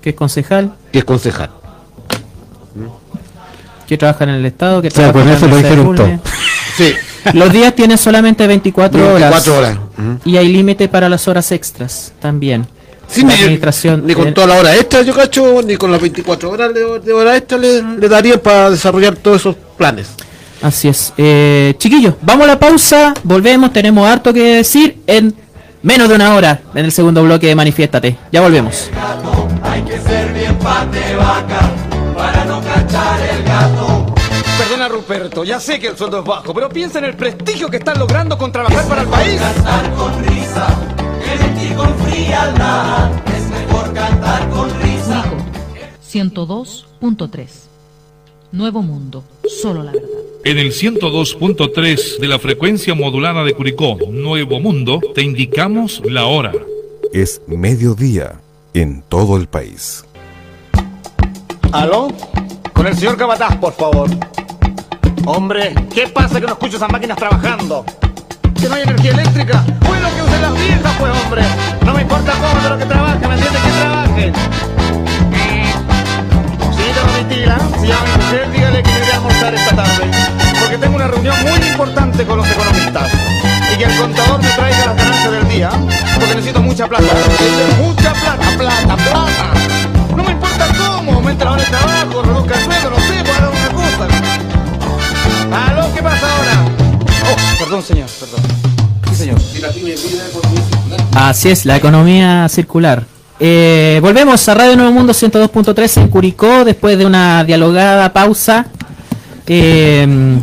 que 0.00 0.10
es 0.10 0.16
concejal, 0.16 0.74
que 0.90 0.98
es 0.98 1.04
concejal. 1.04 1.50
Que 3.86 3.96
trabaja 3.96 4.24
en 4.24 4.30
el 4.30 4.46
Estado, 4.46 4.82
que 4.82 4.88
O 4.88 4.90
sea, 4.90 5.12
trabaja 5.12 5.38
con 5.38 5.52
en 5.52 5.76
lo 5.76 5.84
Bulnes. 5.84 6.20
Sí, 6.76 6.94
Los 7.32 7.52
días 7.52 7.74
tienen 7.74 7.98
solamente 7.98 8.46
24, 8.46 9.14
24 9.14 9.56
horas. 9.56 9.78
Y 10.24 10.36
hay 10.36 10.48
límite 10.48 10.88
para 10.88 11.08
las 11.08 11.26
horas 11.28 11.50
extras 11.52 12.12
también. 12.20 12.66
Sí, 13.08 13.22
la 13.22 13.28
ni, 13.28 13.34
administración. 13.34 14.04
ni 14.04 14.14
con 14.14 14.34
toda 14.34 14.48
la 14.48 14.54
hora 14.56 14.74
extra, 14.74 15.02
yo 15.02 15.14
cacho, 15.14 15.62
ni 15.62 15.76
con 15.76 15.92
las 15.92 16.00
24 16.00 16.50
horas 16.50 16.74
de, 16.74 17.00
de 17.00 17.12
hora 17.12 17.36
extra 17.36 17.56
le, 17.56 17.80
le 17.82 18.08
daría 18.08 18.42
para 18.42 18.70
desarrollar 18.70 19.14
todos 19.14 19.42
esos 19.42 19.56
planes. 19.76 20.08
Así 20.62 20.88
es. 20.88 21.12
Eh, 21.16 21.74
chiquillos, 21.78 22.14
vamos 22.22 22.44
a 22.44 22.48
la 22.48 22.58
pausa, 22.58 23.14
volvemos, 23.22 23.72
tenemos 23.72 24.08
harto 24.08 24.32
que 24.32 24.56
decir 24.56 24.98
en 25.06 25.34
menos 25.82 26.08
de 26.08 26.14
una 26.16 26.34
hora 26.34 26.60
en 26.74 26.84
el 26.84 26.92
segundo 26.92 27.22
bloque 27.22 27.46
de 27.46 27.54
Manifiéstate. 27.54 28.16
Ya 28.32 28.40
volvemos. 28.40 28.90
Hay 29.62 29.82
que 29.82 29.98
ser 30.00 30.32
bien 30.32 30.56
pate 30.56 31.14
vaca 31.16 31.70
para 32.16 32.44
no 32.44 32.60
cachar 32.60 33.20
el 33.20 33.25
gato. 33.56 34.14
Perdona 34.58 34.88
Ruperto, 34.88 35.44
ya 35.44 35.60
sé 35.60 35.78
que 35.78 35.88
el 35.88 35.96
sueldo 35.96 36.20
es 36.20 36.24
bajo, 36.24 36.52
pero 36.54 36.68
piensa 36.68 36.98
en 36.98 37.06
el 37.06 37.16
prestigio 37.16 37.68
que 37.68 37.78
están 37.78 37.98
logrando 37.98 38.36
con 38.36 38.52
trabajar 38.52 38.86
para 38.88 39.02
el 39.02 39.08
país. 39.08 39.40
Cantar 39.40 39.94
con 39.94 40.24
risa, 40.24 40.66
mentir 41.40 41.76
con 41.76 41.98
frialdad. 41.98 43.10
Es 43.36 43.50
mejor 43.50 43.92
cantar 43.94 44.48
con 44.50 44.68
risa. 44.82 45.24
102.3. 46.10 47.46
Nuevo 48.52 48.82
Mundo, 48.82 49.24
solo 49.48 49.82
la 49.82 49.92
verdad. 49.92 50.08
En 50.44 50.58
el 50.58 50.72
102.3 50.72 52.18
de 52.18 52.28
la 52.28 52.38
frecuencia 52.38 52.94
modulada 52.94 53.42
de 53.42 53.54
Curicó, 53.54 53.98
Nuevo 54.10 54.60
Mundo, 54.60 55.00
te 55.14 55.22
indicamos 55.22 56.00
la 56.04 56.26
hora. 56.26 56.52
Es 57.12 57.42
mediodía 57.46 58.40
en 58.72 59.02
todo 59.02 59.36
el 59.36 59.48
país. 59.48 60.04
¿Aló? 61.72 62.08
Con 62.76 62.86
el 62.86 62.94
señor 62.94 63.16
Cabataz, 63.16 63.56
por 63.56 63.72
favor. 63.72 64.10
Hombre, 65.24 65.74
¿qué 65.92 66.08
pasa 66.08 66.38
que 66.38 66.46
no 66.46 66.52
escucho 66.52 66.76
esas 66.76 66.92
máquinas 66.92 67.16
trabajando? 67.16 67.86
¿Que 68.54 68.68
no 68.68 68.74
hay 68.74 68.82
energía 68.82 69.12
eléctrica? 69.12 69.64
Bueno, 69.80 70.08
que 70.14 70.22
usen 70.22 70.42
las 70.42 70.54
viejas, 70.54 70.92
pues, 70.98 71.12
hombre. 71.24 71.42
No 71.86 71.94
me 71.94 72.02
importa 72.02 72.32
cómo, 72.32 72.60
pero 72.62 72.78
que 72.78 72.84
trabajen, 72.84 73.28
¿me 73.28 73.34
entiendes? 73.34 73.62
Que 73.62 73.70
trabajen. 73.80 74.34
Señorita 76.76 77.00
Domitila, 77.00 77.58
si 77.80 77.86
llama 77.86 78.04
mi 78.04 78.24
mujer, 78.24 78.52
dígale 78.52 78.82
que 78.82 78.90
iré 78.90 79.12
a 79.12 79.16
almorzar 79.16 79.54
esta 79.54 79.76
tarde. 79.76 80.10
Porque 80.60 80.78
tengo 80.78 80.96
una 80.96 81.08
reunión 81.08 81.34
muy 81.42 81.68
importante 81.68 82.26
con 82.26 82.36
los 82.36 82.50
economistas. 82.50 83.10
Y 83.72 83.78
que 83.78 83.84
el 83.84 83.96
contador 83.96 84.42
me 84.42 84.50
traiga 84.50 84.86
las 84.86 84.96
ganancias 84.96 85.32
del 85.32 85.48
día, 85.48 85.70
porque 86.14 86.34
necesito 86.34 86.60
mucha 86.60 86.86
plata. 86.86 87.04
Mucha 87.78 88.12
plata, 88.12 88.46
plata, 88.58 88.96
plata. 88.96 89.75
No 90.16 90.24
me 90.24 90.32
importa 90.32 90.66
cómo, 90.78 91.12
aumente 91.12 91.44
la 91.44 91.52
hora 91.52 91.62
de 91.62 91.68
trabajo, 91.68 92.22
reduzca 92.22 92.54
el 92.54 92.64
sueldo, 92.64 92.90
no 92.90 92.96
sé, 92.96 93.24
para 93.24 93.50
una 93.50 93.68
cosa. 93.68 94.08
¿Aló? 95.66 95.94
¿Qué 95.94 96.02
pasa 96.02 96.36
ahora? 96.36 96.64
Oh, 97.30 97.58
perdón, 97.58 97.82
señor, 97.82 98.08
perdón. 98.18 98.40
Sí, 99.10 99.14
señor. 99.14 99.38
Así 101.14 101.48
es, 101.50 101.66
la 101.66 101.76
economía 101.76 102.48
circular. 102.48 103.04
Eh, 103.38 103.98
volvemos 104.00 104.48
a 104.48 104.54
Radio 104.54 104.76
Nuevo 104.76 104.92
Mundo 104.92 105.12
102.3 105.12 106.00
en 106.00 106.08
Curicó 106.08 106.64
después 106.64 106.96
de 106.96 107.04
una 107.04 107.44
dialogada 107.44 108.12
pausa. 108.12 108.66
Eh, 109.46 110.38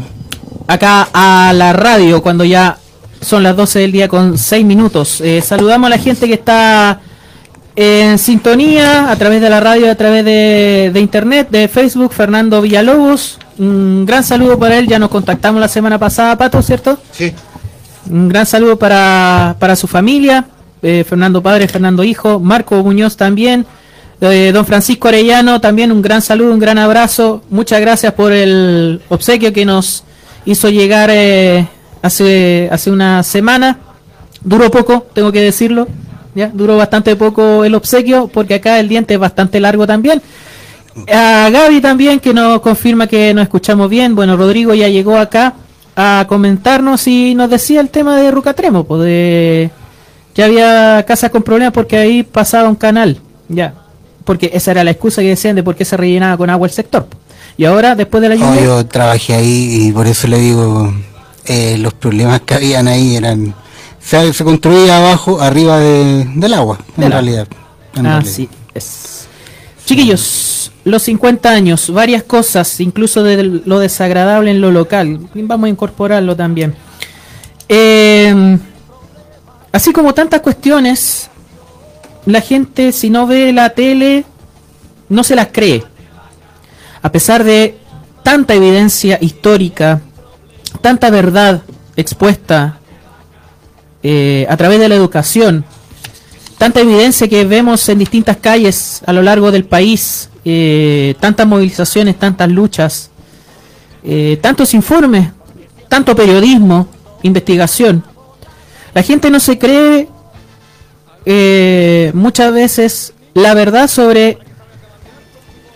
acá 0.67 1.09
a 1.13 1.51
la 1.53 1.73
radio 1.73 2.21
cuando 2.21 2.43
ya 2.43 2.77
son 3.21 3.43
las 3.43 3.55
12 3.55 3.79
del 3.79 3.91
día 3.91 4.07
con 4.07 4.37
6 4.37 4.65
minutos. 4.65 5.21
Eh, 5.21 5.41
saludamos 5.41 5.87
a 5.87 5.89
la 5.89 5.97
gente 5.97 6.27
que 6.27 6.35
está 6.35 7.01
en 7.75 8.17
sintonía 8.17 9.09
a 9.09 9.15
través 9.15 9.41
de 9.41 9.49
la 9.49 9.59
radio, 9.59 9.89
a 9.91 9.95
través 9.95 10.23
de, 10.23 10.91
de 10.93 10.99
internet, 10.99 11.47
de 11.49 11.67
Facebook, 11.67 12.13
Fernando 12.13 12.61
Villalobos. 12.61 13.39
Un 13.57 14.05
gran 14.05 14.23
saludo 14.23 14.57
para 14.57 14.77
él, 14.77 14.87
ya 14.87 14.99
nos 14.99 15.09
contactamos 15.09 15.59
la 15.59 15.67
semana 15.67 15.97
pasada, 15.99 16.37
Pato, 16.37 16.61
¿cierto? 16.61 16.97
Sí. 17.11 17.33
Un 18.09 18.27
gran 18.27 18.45
saludo 18.45 18.77
para, 18.77 19.55
para 19.59 19.75
su 19.75 19.87
familia, 19.87 20.45
eh, 20.81 21.05
Fernando 21.07 21.41
Padre, 21.41 21.67
Fernando 21.67 22.03
Hijo, 22.03 22.39
Marco 22.39 22.83
Muñoz 22.83 23.15
también, 23.15 23.65
eh, 24.19 24.51
don 24.53 24.65
Francisco 24.65 25.07
Arellano 25.07 25.61
también 25.61 25.91
un 25.91 26.01
gran 26.01 26.21
saludo, 26.21 26.53
un 26.53 26.59
gran 26.59 26.77
abrazo, 26.77 27.41
muchas 27.49 27.81
gracias 27.81 28.13
por 28.13 28.31
el 28.31 29.01
obsequio 29.09 29.53
que 29.53 29.65
nos 29.65 30.03
hizo 30.45 30.69
llegar 30.69 31.09
eh, 31.11 31.67
hace, 32.01 32.69
hace 32.71 32.91
una 32.91 33.23
semana, 33.23 33.79
duró 34.43 34.69
poco, 34.69 35.07
tengo 35.13 35.31
que 35.31 35.41
decirlo, 35.41 35.87
ya 36.35 36.49
duró 36.53 36.77
bastante 36.77 37.15
poco 37.15 37.63
el 37.63 37.75
obsequio 37.75 38.27
porque 38.27 38.55
acá 38.55 38.79
el 38.79 38.89
diente 38.89 39.13
es 39.13 39.19
bastante 39.19 39.59
largo 39.59 39.87
también. 39.87 40.21
A 41.11 41.49
Gaby 41.51 41.81
también 41.81 42.19
que 42.19 42.33
nos 42.33 42.61
confirma 42.61 43.07
que 43.07 43.33
nos 43.33 43.43
escuchamos 43.43 43.89
bien, 43.89 44.15
bueno 44.15 44.37
Rodrigo 44.37 44.73
ya 44.73 44.87
llegó 44.87 45.17
acá 45.17 45.55
a 45.95 46.25
comentarnos 46.27 47.07
y 47.07 47.35
nos 47.35 47.49
decía 47.49 47.81
el 47.81 47.89
tema 47.89 48.17
de 48.17 48.31
Rucatremo, 48.31 48.83
pues 48.83 49.03
de 49.03 49.71
que 50.33 50.43
había 50.43 51.03
casas 51.07 51.29
con 51.29 51.43
problemas 51.43 51.73
porque 51.73 51.97
ahí 51.97 52.23
pasaba 52.23 52.69
un 52.69 52.75
canal, 52.75 53.19
ya, 53.47 53.73
porque 54.23 54.51
esa 54.53 54.71
era 54.71 54.83
la 54.83 54.91
excusa 54.91 55.21
que 55.21 55.29
decían 55.29 55.55
de 55.55 55.63
por 55.63 55.75
qué 55.75 55.85
se 55.85 55.97
rellenaba 55.97 56.37
con 56.37 56.49
agua 56.49 56.67
el 56.67 56.73
sector. 56.73 57.07
Y 57.55 57.65
ahora, 57.65 57.93
después 57.95 58.21
de 58.21 58.29
la 58.29 58.35
lluvia, 58.35 58.63
yo 58.63 58.85
trabajé 58.87 59.35
ahí 59.35 59.87
y 59.87 59.91
por 59.91 60.07
eso 60.07 60.27
le 60.27 60.39
digo, 60.39 60.91
eh, 61.45 61.77
los 61.77 61.93
problemas 61.93 62.41
que 62.41 62.55
habían 62.55 62.87
ahí 62.87 63.15
eran... 63.15 63.53
Se, 64.03 64.33
se 64.33 64.43
construía 64.43 64.97
abajo, 64.97 65.41
arriba 65.41 65.79
de- 65.79 66.25
del 66.35 66.53
agua, 66.53 66.79
en 66.97 67.11
realidad. 67.11 67.47
en 67.95 68.03
realidad. 68.03 68.29
Así 68.29 68.49
es. 68.73 69.27
Chiquillos, 69.85 70.71
los 70.83 71.03
50 71.03 71.49
años, 71.49 71.89
varias 71.89 72.23
cosas, 72.23 72.79
incluso 72.79 73.23
de 73.23 73.43
lo 73.43 73.79
desagradable 73.79 74.51
en 74.51 74.61
lo 74.61 74.71
local. 74.71 75.19
Vamos 75.33 75.65
a 75.67 75.69
incorporarlo 75.69 76.35
también. 76.35 76.75
Eh, 77.69 78.57
así 79.71 79.91
como 79.93 80.13
tantas 80.13 80.41
cuestiones, 80.41 81.29
la 82.25 82.41
gente 82.41 82.91
si 82.91 83.09
no 83.09 83.25
ve 83.27 83.51
la 83.53 83.69
tele, 83.71 84.25
no 85.09 85.23
se 85.23 85.35
las 85.35 85.47
cree. 85.51 85.83
A 87.01 87.11
pesar 87.11 87.43
de 87.43 87.77
tanta 88.23 88.53
evidencia 88.53 89.17
histórica, 89.21 90.01
tanta 90.81 91.09
verdad 91.09 91.61
expuesta 91.95 92.79
eh, 94.03 94.45
a 94.49 94.57
través 94.57 94.79
de 94.79 94.89
la 94.89 94.95
educación, 94.95 95.63
tanta 96.57 96.81
evidencia 96.81 97.27
que 97.29 97.45
vemos 97.45 97.87
en 97.87 97.99
distintas 97.99 98.37
calles 98.37 99.01
a 99.05 99.13
lo 99.13 99.21
largo 99.21 99.49
del 99.51 99.63
país, 99.63 100.29
eh, 100.43 101.15
tantas 101.21 101.47
movilizaciones, 101.47 102.19
tantas 102.19 102.49
luchas, 102.49 103.09
eh, 104.03 104.37
tantos 104.41 104.73
informes, 104.73 105.29
tanto 105.87 106.15
periodismo, 106.15 106.87
investigación. 107.21 108.03
La 108.93 109.03
gente 109.03 109.29
no 109.29 109.39
se 109.39 109.57
cree 109.57 110.09
muchas 112.13 112.53
veces 112.53 113.13
la 113.33 113.53
verdad 113.53 113.87
sobre 113.87 114.37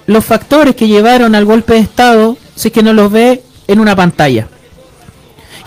los 0.05 0.25
factores 0.25 0.75
que 0.75 0.87
llevaron 0.87 1.33
al 1.33 1.45
golpe 1.45 1.73
de 1.73 1.79
Estado 1.79 2.37
si 2.55 2.67
es 2.67 2.73
que 2.73 2.83
no 2.83 2.91
los 2.91 3.09
ve 3.09 3.43
en 3.67 3.79
una 3.79 3.95
pantalla. 3.95 4.47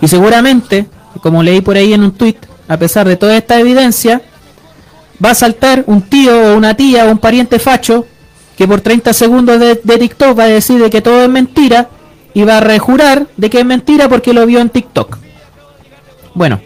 Y 0.01 0.07
seguramente, 0.07 0.87
como 1.21 1.41
leí 1.41 1.61
por 1.61 1.77
ahí 1.77 1.93
en 1.93 2.03
un 2.03 2.11
tuit, 2.11 2.37
a 2.71 2.77
pesar 2.77 3.05
de 3.05 3.17
toda 3.17 3.35
esta 3.35 3.59
evidencia, 3.59 4.21
va 5.23 5.31
a 5.31 5.35
saltar 5.35 5.83
un 5.87 6.03
tío 6.03 6.53
o 6.53 6.55
una 6.55 6.73
tía 6.73 7.03
o 7.03 7.11
un 7.11 7.17
pariente 7.17 7.59
facho 7.59 8.05
que 8.57 8.65
por 8.65 8.79
30 8.79 9.11
segundos 9.11 9.59
de, 9.59 9.75
TikTok 9.75 10.39
va 10.39 10.45
a 10.45 10.47
decir 10.47 10.81
de 10.81 10.89
que 10.89 11.01
todo 11.01 11.21
es 11.21 11.29
mentira 11.29 11.89
y 12.33 12.43
va 12.43 12.59
a 12.59 12.61
rejurar 12.61 13.27
de 13.35 13.49
que 13.49 13.59
es 13.59 13.65
mentira 13.65 14.07
porque 14.07 14.31
lo 14.31 14.45
vio 14.45 14.61
en 14.61 14.69
TikTok. 14.69 15.17
Bueno, 16.33 16.61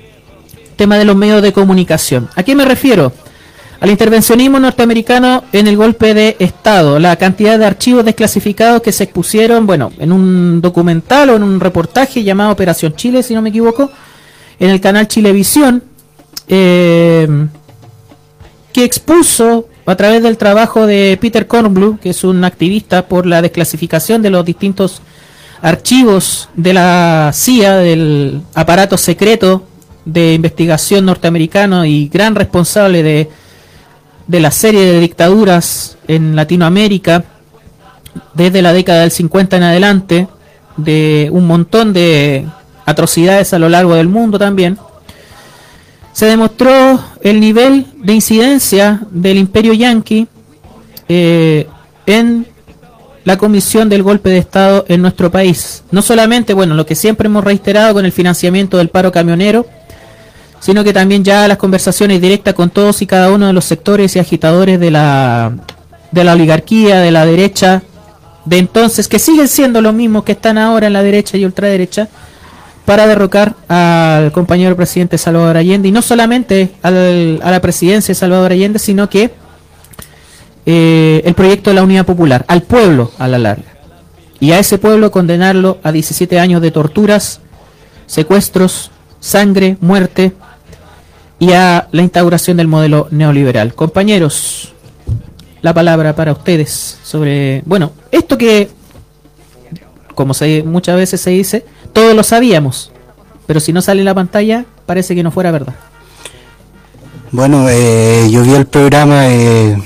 tema 0.76 1.00
de 1.00 1.06
los 1.06 1.16
medios 1.16 1.42
de 1.42 1.52
comunicación. 1.52 2.30
¿A 2.36 2.44
qué 2.44 2.54
me 2.54 2.66
refiero? 2.66 3.12
Al 3.80 3.90
intervencionismo 3.90 4.60
norteamericano 4.60 5.46
en 5.54 5.66
el 5.66 5.76
golpe 5.76 6.14
de 6.14 6.36
Estado, 6.38 7.00
la 7.00 7.16
cantidad 7.16 7.58
de 7.58 7.66
archivos 7.66 8.06
desclasificados 8.06 8.84
que 8.84 8.92
se 8.92 9.06
expusieron, 9.06 9.66
bueno, 9.66 9.92
en 9.98 10.12
un 10.12 10.62
documental 10.62 11.32
o 11.32 11.36
en 11.36 11.42
un 11.42 11.60
reportaje 11.60 12.24
llamado 12.24 12.52
Operación 12.52 12.96
Chile, 12.96 13.24
si 13.24 13.34
no 13.34 13.42
me 13.42 13.50
equivoco, 13.50 13.90
en 14.60 14.70
el 14.70 14.80
canal 14.80 15.08
Chilevisión, 15.08 15.95
eh, 16.48 17.48
que 18.74 18.84
expuso 18.84 19.68
a 19.86 19.96
través 19.96 20.24
del 20.24 20.38
trabajo 20.38 20.88
de 20.88 21.18
Peter 21.22 21.48
Kornblum, 21.48 21.98
que 21.98 22.10
es 22.10 22.24
un 22.24 22.44
activista 22.44 23.08
por 23.08 23.26
la 23.26 23.42
desclasificación 23.42 24.22
de 24.22 24.30
los 24.30 24.44
distintos 24.44 25.02
archivos 25.62 26.50
de 26.56 26.74
la 26.74 27.32
CIA, 27.34 27.78
del 27.78 28.42
aparato 28.54 28.98
secreto 28.98 29.64
de 30.06 30.34
investigación 30.34 31.06
norteamericano 31.06 31.86
y 31.86 32.10
gran 32.10 32.36
responsable 32.36 33.02
de, 33.02 33.30
de 34.28 34.40
la 34.40 34.52
serie 34.52 34.82
de 34.82 35.00
dictaduras 35.00 35.98
en 36.08 36.36
Latinoamérica 36.36 37.24
desde 38.34 38.62
la 38.62 38.74
década 38.74 39.02
del 39.02 39.12
50 39.12 39.58
en 39.58 39.64
adelante, 39.64 40.28
de 40.78 41.30
un 41.32 41.48
montón 41.48 41.94
de 41.94 42.46
atrocidades 42.86 43.54
a 43.54 43.60
lo 43.60 43.70
largo 43.70 43.96
del 43.96 44.10
mundo 44.10 44.38
también, 44.38 44.78
se 46.16 46.28
demostró 46.28 47.04
el 47.20 47.42
nivel 47.42 47.88
de 47.98 48.14
incidencia 48.14 49.02
del 49.12 49.38
imperio 49.38 49.74
yanqui 49.74 50.30
eh, 51.10 51.68
en 52.06 52.48
la 53.26 53.38
comisión 53.38 53.90
del 53.90 54.02
golpe 54.02 54.30
de 54.30 54.38
Estado 54.38 54.86
en 54.88 55.02
nuestro 55.02 55.30
país. 55.30 55.84
No 55.92 56.02
solamente, 56.02 56.54
bueno, 56.54 56.74
lo 56.74 56.86
que 56.86 56.96
siempre 56.96 57.28
hemos 57.28 57.44
reiterado 57.44 57.94
con 57.94 58.06
el 58.06 58.14
financiamiento 58.14 58.78
del 58.78 58.88
paro 58.88 59.12
camionero, 59.12 59.66
sino 60.62 60.86
que 60.86 60.94
también 60.94 61.26
ya 61.26 61.50
las 61.50 61.58
conversaciones 61.58 62.22
directas 62.22 62.54
con 62.54 62.70
todos 62.70 63.02
y 63.02 63.08
cada 63.08 63.30
uno 63.30 63.48
de 63.48 63.54
los 63.54 63.66
sectores 63.66 64.16
y 64.16 64.20
agitadores 64.20 64.80
de 64.80 64.92
la, 64.92 65.52
de 66.12 66.24
la 66.24 66.32
oligarquía, 66.32 67.02
de 67.02 67.12
la 67.12 67.26
derecha, 67.26 67.84
de 68.46 68.58
entonces, 68.60 69.10
que 69.10 69.20
siguen 69.20 69.50
siendo 69.50 69.82
los 69.82 69.94
mismos 69.94 70.24
que 70.24 70.32
están 70.32 70.58
ahora 70.58 70.88
en 70.88 70.94
la 70.94 71.04
derecha 71.04 71.36
y 71.36 71.44
ultraderecha, 71.44 72.08
para 72.86 73.08
derrocar 73.08 73.56
al 73.68 74.32
compañero 74.32 74.76
presidente 74.76 75.18
Salvador 75.18 75.58
Allende, 75.58 75.88
y 75.88 75.92
no 75.92 76.02
solamente 76.02 76.72
al- 76.84 77.40
a 77.44 77.52
la 77.52 77.60
presidencia 77.60 78.12
de 78.14 78.16
Salvador 78.20 78.52
Allende, 78.52 78.80
sino 78.80 79.10
que 79.10 79.32
eh, 80.66 81.22
el 81.26 81.34
proyecto 81.34 81.70
de 81.70 81.76
la 81.76 81.84
Unidad 81.84 82.06
Popular, 82.06 82.46
al 82.48 82.62
pueblo 82.64 83.12
a 83.20 83.28
la 83.28 83.38
larga. 83.38 83.64
Y 84.40 84.52
a 84.52 84.60
ese 84.60 84.78
pueblo 84.78 85.12
condenarlo 85.12 85.78
a 85.84 85.92
17 85.92 86.40
años 86.40 86.62
de 86.62 86.72
torturas, 86.72 87.40
secuestros, 88.06 88.92
sangre, 89.20 89.78
muerte 89.82 90.34
y 91.40 91.52
a 91.54 91.88
la 91.92 92.02
instauración 92.02 92.58
del 92.58 92.68
modelo 92.68 93.08
neoliberal. 93.12 93.74
Compañeros, 93.76 94.74
la 95.62 95.74
palabra 95.74 96.16
para 96.16 96.32
ustedes 96.34 96.98
sobre, 97.04 97.62
bueno, 97.66 97.92
esto 98.12 98.38
que, 98.38 98.70
como 100.14 100.34
se, 100.34 100.64
muchas 100.64 100.96
veces 100.98 101.22
se 101.22 101.30
dice, 101.32 101.66
todos 101.96 102.14
lo 102.14 102.24
sabíamos, 102.24 102.92
pero 103.48 103.62
si 103.62 103.72
no 103.72 103.82
sale 103.82 104.02
en 104.02 104.06
la 104.06 104.14
pantalla, 104.14 104.66
parece 104.86 105.16
que 105.16 105.24
no 105.24 105.32
fuera 105.32 105.50
verdad. 105.50 105.76
Bueno, 107.32 107.68
eh, 107.70 108.28
yo 108.30 108.44
vi 108.44 108.54
el 108.54 108.68
programa, 108.68 109.30
eh, 109.30 109.82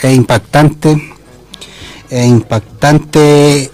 es 0.00 0.14
impactante, 0.14 1.00
es 2.10 2.26
impactante, 2.26 3.70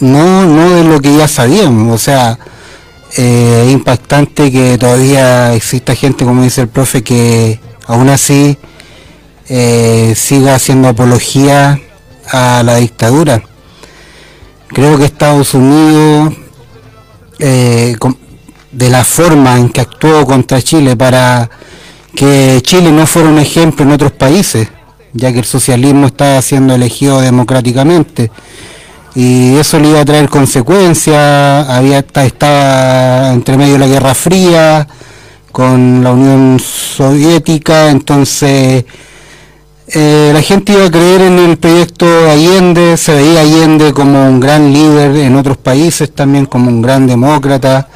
no, 0.00 0.44
no 0.44 0.70
de 0.76 0.84
lo 0.84 1.00
que 1.00 1.16
ya 1.16 1.26
sabíamos, 1.26 1.94
o 1.94 1.98
sea, 1.98 2.38
eh, 3.16 3.64
es 3.66 3.72
impactante 3.72 4.52
que 4.52 4.76
todavía 4.76 5.54
exista 5.54 5.94
gente, 5.94 6.26
como 6.26 6.42
dice 6.42 6.60
el 6.60 6.68
profe, 6.68 7.02
que 7.02 7.58
aún 7.86 8.10
así 8.10 8.58
eh, 9.48 10.12
siga 10.14 10.56
haciendo 10.56 10.88
apología 10.88 11.80
a 12.30 12.62
la 12.62 12.76
dictadura. 12.76 13.42
Creo 14.72 14.96
que 14.96 15.04
Estados 15.04 15.52
Unidos, 15.52 16.32
eh, 17.38 17.94
de 18.70 18.88
la 18.88 19.04
forma 19.04 19.58
en 19.58 19.68
que 19.68 19.82
actuó 19.82 20.24
contra 20.24 20.62
Chile 20.62 20.96
para 20.96 21.50
que 22.14 22.60
Chile 22.62 22.90
no 22.90 23.06
fuera 23.06 23.28
un 23.28 23.38
ejemplo 23.38 23.84
en 23.84 23.92
otros 23.92 24.12
países, 24.12 24.68
ya 25.12 25.30
que 25.30 25.40
el 25.40 25.44
socialismo 25.44 26.06
estaba 26.06 26.40
siendo 26.40 26.74
elegido 26.74 27.20
democráticamente. 27.20 28.30
Y 29.14 29.56
eso 29.56 29.78
le 29.78 29.90
iba 29.90 30.00
a 30.00 30.04
traer 30.06 30.30
consecuencias, 30.30 31.68
había 31.68 31.98
estaba 31.98 33.32
entre 33.32 33.58
medio 33.58 33.74
de 33.74 33.78
la 33.78 33.86
Guerra 33.88 34.14
Fría 34.14 34.88
con 35.50 36.02
la 36.02 36.12
Unión 36.12 36.58
Soviética, 36.58 37.90
entonces 37.90 38.86
eh, 39.94 40.30
la 40.32 40.40
gente 40.40 40.72
iba 40.72 40.86
a 40.86 40.90
creer 40.90 41.20
en 41.20 41.38
el 41.38 41.58
proyecto 41.58 42.06
Allende, 42.30 42.96
se 42.96 43.14
veía 43.14 43.40
Allende 43.42 43.92
como 43.92 44.26
un 44.26 44.40
gran 44.40 44.72
líder 44.72 45.14
en 45.16 45.36
otros 45.36 45.58
países, 45.58 46.14
también 46.14 46.46
como 46.46 46.68
un 46.68 46.80
gran 46.80 47.06
demócrata, 47.06 47.88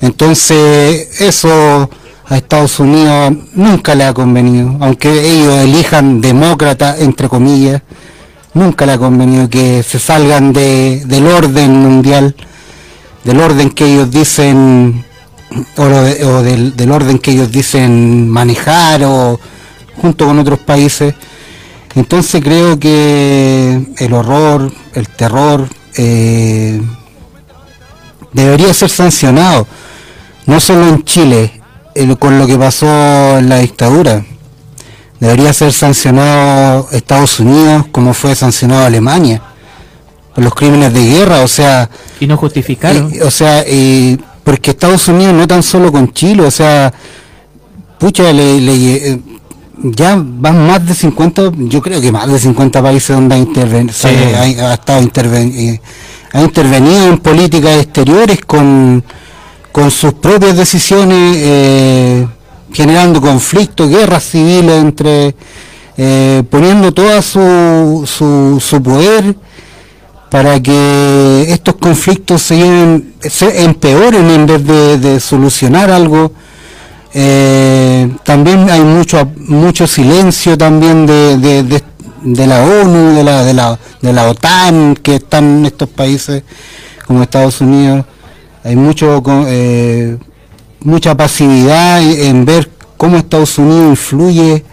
entonces 0.00 1.20
eso 1.20 1.88
a 2.26 2.36
Estados 2.36 2.78
Unidos 2.78 3.32
nunca 3.54 3.94
le 3.94 4.04
ha 4.04 4.12
convenido, 4.12 4.76
aunque 4.80 5.08
ellos 5.10 5.54
elijan 5.56 6.20
demócrata, 6.20 6.98
entre 6.98 7.28
comillas, 7.28 7.80
nunca 8.52 8.84
le 8.84 8.92
ha 8.92 8.98
convenido 8.98 9.48
que 9.48 9.82
se 9.82 9.98
salgan 9.98 10.52
de, 10.52 11.02
del 11.06 11.26
orden 11.26 11.72
mundial, 11.72 12.36
del 13.24 13.40
orden 13.40 13.70
que 13.70 13.86
ellos 13.86 14.10
dicen, 14.10 15.02
o, 15.78 16.42
del, 16.42 16.76
del, 16.76 16.92
orden 16.92 17.18
que 17.18 17.30
ellos 17.30 17.50
dicen 17.50 18.28
manejar, 18.28 19.02
o 19.04 19.40
junto 19.96 20.26
con 20.26 20.38
otros 20.38 20.58
países. 20.58 21.14
Entonces 21.94 22.42
creo 22.42 22.78
que 22.78 23.86
el 23.98 24.12
horror, 24.12 24.72
el 24.94 25.08
terror, 25.08 25.68
eh, 25.96 26.80
debería 28.32 28.72
ser 28.72 28.90
sancionado, 28.90 29.66
no 30.46 30.60
solo 30.60 30.88
en 30.88 31.04
Chile, 31.04 31.60
con 32.18 32.38
lo 32.38 32.46
que 32.46 32.56
pasó 32.56 33.38
en 33.38 33.48
la 33.48 33.58
dictadura. 33.58 34.24
Debería 35.18 35.52
ser 35.52 35.72
sancionado 35.72 36.88
Estados 36.92 37.40
Unidos 37.40 37.86
como 37.90 38.14
fue 38.14 38.36
sancionado 38.36 38.86
Alemania 38.86 39.42
por 40.34 40.44
los 40.44 40.54
crímenes 40.54 40.92
de 40.92 41.04
guerra, 41.04 41.42
o 41.42 41.48
sea... 41.48 41.90
Y 42.20 42.26
no 42.28 42.36
justificaron. 42.36 43.12
o 43.24 43.30
sea, 43.30 43.64
porque 44.44 44.70
Estados 44.70 45.08
Unidos 45.08 45.34
no 45.34 45.46
tan 45.48 45.62
solo 45.62 45.90
con 45.90 46.12
Chile, 46.12 46.42
o 46.44 46.50
sea, 46.50 46.92
pucha, 47.98 48.32
le, 48.32 48.58
eh, 48.58 49.20
ya 49.82 50.16
van 50.16 50.66
más 50.66 50.86
de 50.86 50.94
50, 50.94 51.52
yo 51.56 51.80
creo 51.80 52.00
que 52.00 52.12
más 52.12 52.30
de 52.30 52.38
50 52.38 52.82
países 52.82 53.14
donde 53.16 53.34
ha, 53.34 53.38
intervenido 53.38 53.94
ha, 53.96 54.74
estado 54.74 55.00
eh, 55.00 55.80
ha 56.32 56.42
intervenido 56.42 57.08
en 57.08 57.18
políticas 57.18 57.82
exteriores 57.82 58.40
con 58.44 59.02
con 59.78 59.92
sus 59.92 60.14
propias 60.14 60.56
decisiones, 60.56 61.36
eh, 61.38 62.26
generando 62.72 63.20
conflictos, 63.20 63.88
guerras 63.88 64.24
civiles 64.24 64.82
entre, 64.82 65.36
eh, 65.96 66.42
poniendo 66.50 66.92
todo 66.92 67.22
su, 67.22 68.58
su, 68.60 68.82
poder 68.82 69.36
para 70.30 70.60
que 70.60 71.46
estos 71.48 71.76
conflictos 71.76 72.42
se, 72.42 73.02
se 73.20 73.62
empeoren 73.62 74.28
en 74.30 74.46
vez 74.46 75.00
de, 75.00 75.20
solucionar 75.20 75.92
algo. 75.92 76.32
Eh, 77.14 78.10
también 78.22 78.68
hay 78.68 78.82
mucho 78.82 79.30
mucho 79.46 79.86
silencio 79.86 80.58
también 80.58 81.06
de, 81.06 81.38
de, 81.38 82.46
la 82.46 82.62
ONU, 82.62 83.14
de 83.14 83.24
la, 83.24 83.44
de, 83.44 83.54
la, 83.54 83.78
de 84.02 84.12
la 84.12 84.28
OTAN 84.28 84.94
que 84.94 85.16
están 85.16 85.58
en 85.58 85.66
estos 85.66 85.88
países 85.88 86.42
como 87.06 87.22
Estados 87.22 87.62
Unidos 87.62 88.04
hay 88.62 88.76
mucho 88.76 89.22
eh, 89.46 90.18
mucha 90.80 91.16
pasividad 91.16 92.02
en 92.02 92.44
ver 92.44 92.70
cómo 92.98 93.16
Estados 93.16 93.56
Unidos 93.56 93.90
influye 93.90 94.64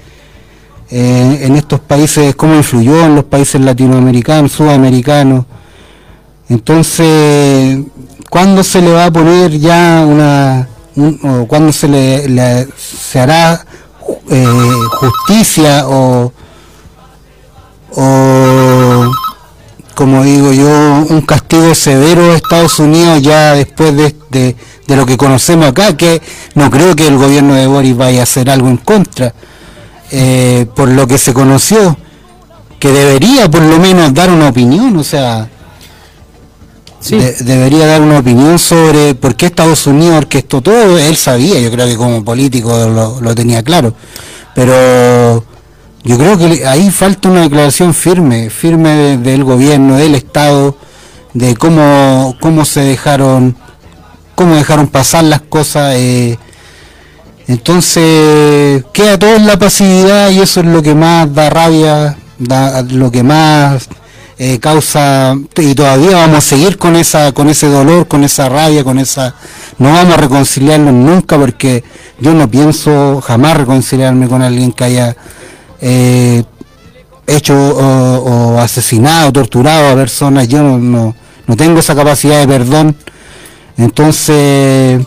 eh, 0.92 1.40
en 1.42 1.56
estos 1.56 1.80
países, 1.80 2.36
cómo 2.36 2.56
influyó 2.56 3.06
en 3.06 3.16
los 3.16 3.24
países 3.24 3.62
latinoamericanos, 3.62 4.52
sudamericanos. 4.52 5.46
Entonces, 6.50 7.80
¿cuándo 8.30 8.64
se 8.64 8.82
le 8.82 8.92
va 8.92 9.06
a 9.06 9.12
poner 9.12 9.58
ya 9.58 10.06
una, 10.08 10.68
o 10.98 11.48
cuándo 11.48 11.72
se 11.74 11.88
le, 11.88 12.68
se 12.78 13.20
hará 13.20 13.66
eh, 14.30 14.46
justicia 15.00 15.88
o, 15.88 16.32
o 17.92 19.12
como 19.96 20.24
digo 20.24 20.52
yo, 20.52 20.68
un 21.10 21.22
castigo 21.22 21.74
severo 21.74 22.34
a 22.34 22.36
Estados 22.36 22.80
Unidos 22.80 23.22
ya 23.22 23.54
después 23.54 23.96
de, 23.96 24.56
lo 24.88 25.06
que 25.06 25.18
conocemos 25.18 25.68
acá, 25.68 25.96
que 25.96 26.22
no 26.54 26.70
creo 26.70 26.96
que 26.96 27.08
el 27.08 27.18
gobierno 27.18 27.56
de 27.56 27.66
Boris 27.66 27.96
vaya 27.96 28.20
a 28.20 28.24
hacer 28.24 28.50
algo 28.50 28.68
en 28.68 28.78
contra, 28.78 29.34
eh, 30.12 30.68
por 30.76 30.90
lo 30.90 31.08
que 31.08 31.18
se 31.18 31.34
conoció, 31.34 31.98
que 32.78 32.92
debería 32.92 33.50
por 33.50 33.62
lo 33.62 33.80
menos 33.80 34.14
dar 34.14 34.30
una 34.30 34.50
opinión, 34.50 34.96
o 34.98 35.04
sea, 35.04 35.50
debería 37.10 37.86
dar 37.86 38.02
una 38.02 38.20
opinión 38.20 38.58
sobre 38.58 39.16
por 39.16 39.36
qué 39.36 39.48
Estados 39.48 39.86
Unidos 39.88 40.18
orquestó 40.18 40.62
todo, 40.62 40.98
él 40.98 41.16
sabía, 41.16 41.60
yo 41.60 41.72
creo 41.72 41.88
que 41.88 41.96
como 41.96 42.24
político 42.24 42.76
lo, 43.22 43.36
tenía 43.36 43.64
claro, 43.64 43.94
pero 44.54 45.44
yo 46.04 46.18
creo 46.18 46.38
que 46.38 46.66
ahí 46.66 46.90
falta 46.90 47.30
una 47.30 47.42
declaración 47.42 47.94
firme, 47.94 48.50
firme 48.50 49.18
del 49.18 49.44
gobierno, 49.44 49.98
del 49.98 50.16
Estado, 50.16 50.78
de 51.34 51.56
cómo, 51.56 52.36
cómo 52.40 52.66
se 52.66 52.82
dejaron, 52.82 53.56
cómo 54.36 54.56
dejaron 54.56 54.88
pasar 54.88 55.26
las 55.26 55.42
cosas. 55.42 55.96
Eh. 55.98 56.38
entonces 57.48 58.84
queda 58.94 59.20
todo 59.20 59.36
en 59.36 59.46
la 59.46 59.58
pasividad 59.58 60.32
y 60.32 60.40
eso 60.40 60.62
es 60.62 60.66
lo 60.66 60.82
que 60.82 60.96
más 60.96 61.34
da 61.34 61.50
rabia, 61.50 62.18
da, 62.40 62.82
lo 62.84 63.12
que 63.12 63.24
más 63.24 63.88
eh, 64.38 64.60
causa 64.60 65.34
y 65.56 65.74
todavía 65.76 66.18
vamos 66.18 66.40
a 66.40 66.42
seguir 66.42 66.78
con 66.78 66.98
esa, 66.98 67.32
con 67.32 67.48
ese 67.50 67.68
dolor, 67.68 68.08
con 68.08 68.24
esa 68.26 68.50
rabia, 68.50 68.84
con 68.84 69.00
esa, 69.00 69.34
no 69.78 69.94
vamos 69.94 70.14
a 70.14 70.18
reconciliarnos 70.18 70.94
nunca 70.94 71.38
porque 71.38 71.86
yo 72.20 72.34
no 72.34 72.50
pienso 72.50 73.22
jamás 73.22 73.56
reconciliarme 73.56 74.28
con 74.28 74.42
alguien 74.42 74.74
que 74.74 74.84
haya 74.84 75.16
eh, 75.80 76.44
hecho 77.28 77.56
o, 77.56 78.60
asesinado, 78.60 79.32
torturado 79.32 79.90
a 79.90 79.96
personas, 79.96 80.50
yo 80.50 80.62
no, 80.62 81.14
no, 81.48 81.56
tengo 81.56 81.80
esa 81.80 81.96
capacidad 81.96 82.40
de 82.40 82.48
perdón. 82.48 82.96
Entonces, 83.78 85.02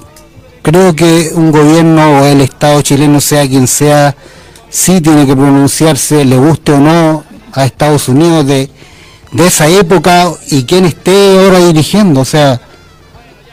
creo 0.63 0.95
que 0.97 1.33
un 1.35 1.51
gobierno 1.51 2.21
o 2.21 2.25
el 2.25 2.41
Estado 2.41 2.81
chileno, 2.83 3.21
sea 3.21 3.47
quien 3.47 3.67
sea, 3.67 4.15
sí 4.71 5.01
tiene 5.01 5.27
que 5.27 5.37
pronunciarse, 5.37 6.25
le 6.25 6.37
guste 6.37 6.73
o 6.73 6.81
no, 6.81 7.25
a 7.53 7.65
Estados 7.65 8.09
Unidos 8.09 8.47
de, 8.47 8.71
de 9.33 9.47
esa 9.47 9.69
época 9.69 10.33
y 10.51 10.65
quien 10.65 10.85
esté 10.85 11.39
ahora 11.39 11.59
dirigiendo, 11.59 12.21
o 12.21 12.25
sea, 12.25 12.61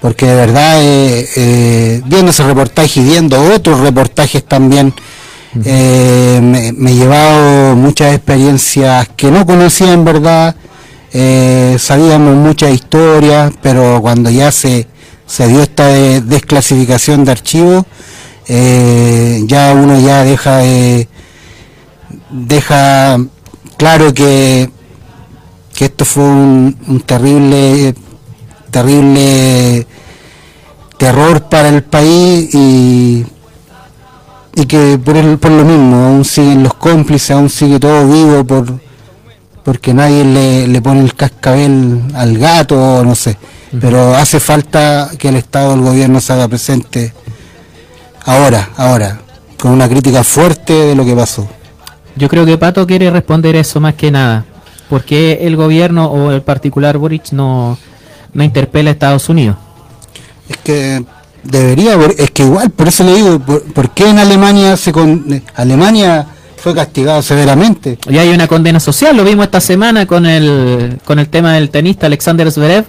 porque 0.01 0.27
de 0.27 0.35
verdad, 0.35 0.81
eh, 0.81 1.27
eh, 1.35 2.01
viendo 2.05 2.31
ese 2.31 2.43
reportaje 2.43 2.99
y 2.99 3.03
viendo 3.03 3.41
otros 3.53 3.79
reportajes 3.79 4.43
también, 4.45 4.93
eh, 5.63 6.39
me, 6.41 6.91
he 6.91 6.95
llevado 6.95 7.75
muchas 7.75 8.13
experiencias 8.13 9.09
que 9.15 9.31
no 9.31 9.45
conocía 9.45 9.93
en 9.93 10.05
verdad, 10.05 10.55
sabíamos 11.79 12.35
muchas 12.35 12.73
historias, 12.73 13.53
pero 13.61 14.01
cuando 14.01 14.29
ya 14.29 14.51
se, 14.51 14.85
se 15.25 15.47
dio 15.47 15.63
esta 15.63 15.87
desclasificación 15.87 17.23
de 17.23 17.31
archivos, 17.31 17.85
ya 18.47 19.73
uno 19.73 19.99
ya 19.99 20.23
deja 20.23 20.61
deja 22.29 23.17
claro 23.77 24.13
que, 24.13 24.69
que 25.75 25.85
esto 25.85 26.05
fue 26.05 26.23
un, 26.23 26.77
un 26.87 27.01
terrible 27.01 27.93
terrible 28.71 29.85
terror 30.97 31.43
para 31.43 31.69
el 31.69 31.83
país 31.83 32.53
y 32.53 33.25
y 34.55 34.65
que 34.65 34.97
por, 34.97 35.17
el, 35.17 35.37
por 35.37 35.51
lo 35.51 35.65
mismo 35.65 35.97
aún 35.97 36.23
siguen 36.23 36.63
los 36.63 36.73
cómplices, 36.75 37.31
aún 37.31 37.49
sigue 37.49 37.79
todo 37.79 38.07
vivo 38.07 38.43
por 38.45 38.79
porque 39.63 39.93
nadie 39.95 40.23
le, 40.23 40.67
le 40.67 40.81
pone 40.81 41.01
el 41.01 41.15
cascabel 41.15 41.99
al 42.13 42.37
gato, 42.37 43.03
no 43.03 43.15
sé. 43.15 43.35
Pero 43.81 44.13
hace 44.15 44.39
falta 44.39 45.09
que 45.17 45.29
el 45.29 45.37
Estado, 45.37 45.73
el 45.73 45.81
gobierno 45.81 46.21
se 46.21 46.33
haga 46.33 46.47
presente 46.47 47.11
ahora, 48.23 48.69
ahora, 48.77 49.19
con 49.59 49.71
una 49.71 49.89
crítica 49.89 50.23
fuerte 50.23 50.71
de 50.71 50.95
lo 50.95 51.03
que 51.03 51.15
pasó. 51.15 51.47
Yo 52.15 52.29
creo 52.29 52.45
que 52.45 52.59
Pato 52.59 52.85
quiere 52.85 53.09
responder 53.09 53.55
eso 53.55 53.81
más 53.81 53.95
que 53.95 54.11
nada. 54.11 54.45
Porque 54.95 55.39
el 55.41 55.57
gobierno 55.57 56.05
o 56.05 56.31
el 56.31 56.41
particular 56.41 56.97
Boric 56.97 57.33
no, 57.33 57.77
no 58.31 58.43
interpela 58.45 58.91
a 58.91 58.93
Estados 58.93 59.27
Unidos? 59.27 59.57
Es 60.47 60.55
que 60.63 61.03
debería, 61.43 61.97
es 62.17 62.31
que 62.31 62.43
igual, 62.43 62.69
por 62.69 62.87
eso 62.87 63.03
le 63.03 63.13
digo, 63.15 63.39
¿por, 63.39 63.89
qué 63.89 64.07
en 64.07 64.19
Alemania 64.19 64.77
se 64.77 64.93
con, 64.93 65.43
Alemania 65.53 66.25
fue 66.55 66.73
castigado 66.73 67.21
severamente? 67.21 67.99
Y 68.09 68.17
hay 68.19 68.29
una 68.29 68.47
condena 68.47 68.79
social, 68.79 69.17
lo 69.17 69.25
vimos 69.25 69.43
esta 69.43 69.59
semana 69.59 70.05
con 70.05 70.25
el 70.25 70.97
con 71.03 71.19
el 71.19 71.27
tema 71.27 71.55
del 71.55 71.71
tenista 71.71 72.07
Alexander 72.07 72.49
Zverev, 72.49 72.85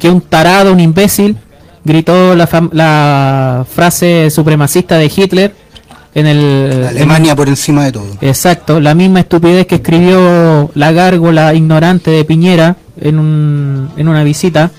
que 0.00 0.10
un 0.10 0.22
tarado, 0.22 0.72
un 0.72 0.80
imbécil, 0.80 1.36
gritó 1.84 2.34
la 2.34 3.64
frase 3.72 4.30
supremacista 4.32 4.98
de 4.98 5.12
Hitler 5.14 5.54
en 6.16 6.26
el... 6.26 6.86
Alemania 6.88 7.36
por 7.36 7.46
encima 7.46 7.84
de 7.84 7.92
todo. 7.92 8.16
Exacto, 8.22 8.80
la 8.80 8.94
misma 8.94 9.20
estupidez 9.20 9.66
que 9.66 9.74
escribió 9.76 10.70
la 10.74 10.90
gárgola 10.90 11.52
ignorante 11.52 12.10
de 12.10 12.24
Piñera 12.24 12.76
en, 12.98 13.18
un, 13.18 13.90
en 13.98 14.08
una 14.08 14.24
visita. 14.24 14.70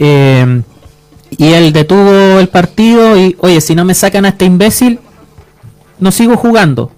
Eh, 0.00 0.62
y 1.30 1.44
él 1.44 1.72
detuvo 1.72 2.40
el 2.40 2.48
partido 2.48 3.16
y, 3.16 3.36
oye, 3.38 3.60
si 3.60 3.76
no 3.76 3.84
me 3.84 3.94
sacan 3.94 4.24
a 4.24 4.30
este 4.30 4.46
imbécil, 4.46 4.98
no 6.00 6.10
sigo 6.10 6.36
jugando. 6.36 6.90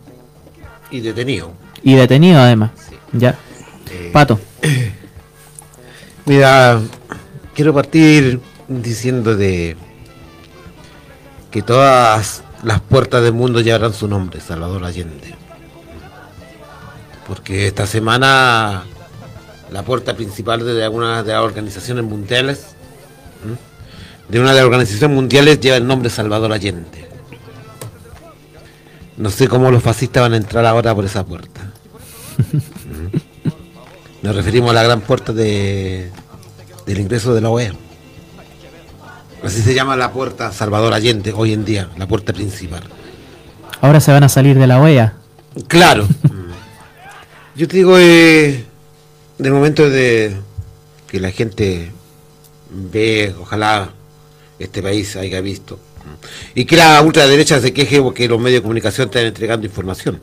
Y 0.90 1.00
detenido. 1.00 1.52
Y 1.82 1.96
detenido 1.96 2.40
además. 2.40 2.70
Ya. 3.12 3.36
Eh, 3.90 4.08
Pato. 4.10 4.40
Mira, 6.24 6.80
quiero 7.54 7.74
partir 7.74 8.40
diciendo 8.68 9.36
de 9.36 9.76
que 11.50 11.60
todas 11.60 12.42
las 12.62 12.80
puertas 12.80 13.22
del 13.22 13.32
mundo 13.32 13.60
llevarán 13.60 13.92
su 13.92 14.08
nombre, 14.08 14.40
Salvador 14.40 14.84
Allende. 14.84 15.34
Porque 17.26 17.66
esta 17.66 17.86
semana 17.86 18.84
la 19.70 19.82
puerta 19.82 20.14
principal 20.14 20.64
de 20.64 20.82
algunas 20.82 21.24
de 21.24 21.32
las 21.32 21.42
organizaciones 21.42 22.04
mundiales, 22.04 22.74
de 24.28 24.40
una 24.40 24.50
de 24.50 24.56
las 24.56 24.64
organizaciones 24.64 25.14
mundiales 25.14 25.60
lleva 25.60 25.76
el 25.76 25.86
nombre 25.86 26.10
Salvador 26.10 26.52
Allende. 26.52 27.08
No 29.16 29.30
sé 29.30 29.48
cómo 29.48 29.70
los 29.70 29.82
fascistas 29.82 30.22
van 30.22 30.34
a 30.34 30.36
entrar 30.36 30.64
ahora 30.64 30.94
por 30.94 31.04
esa 31.04 31.24
puerta. 31.24 31.72
Nos 34.22 34.34
referimos 34.34 34.70
a 34.70 34.74
la 34.74 34.82
gran 34.82 35.00
puerta 35.00 35.32
de, 35.32 36.10
del 36.86 37.00
ingreso 37.00 37.34
de 37.34 37.40
la 37.40 37.50
OEA. 37.50 37.72
Así 39.42 39.62
se 39.62 39.74
llama 39.74 39.96
la 39.96 40.12
puerta 40.12 40.52
Salvador 40.52 40.92
Allende 40.92 41.32
hoy 41.32 41.52
en 41.52 41.64
día, 41.64 41.88
la 41.96 42.06
puerta 42.06 42.32
principal. 42.32 42.82
Ahora 43.80 44.00
se 44.00 44.12
van 44.12 44.24
a 44.24 44.28
salir 44.28 44.58
de 44.58 44.66
la 44.66 44.80
OEA. 44.80 45.14
Claro. 45.68 46.06
Yo 47.54 47.66
te 47.68 47.76
digo, 47.76 47.98
eh, 47.98 48.64
del 49.38 49.52
momento 49.52 49.88
de 49.88 50.36
que 51.06 51.20
la 51.20 51.30
gente 51.30 51.90
ve, 52.70 53.34
ojalá 53.40 53.90
este 54.58 54.82
país 54.82 55.16
haya 55.16 55.40
visto, 55.40 55.78
y 56.54 56.64
que 56.64 56.76
la 56.76 57.00
ultraderecha 57.02 57.60
se 57.60 57.72
queje 57.72 58.00
porque 58.00 58.28
los 58.28 58.40
medios 58.40 58.58
de 58.58 58.62
comunicación 58.62 59.08
están 59.08 59.26
entregando 59.26 59.66
información. 59.66 60.20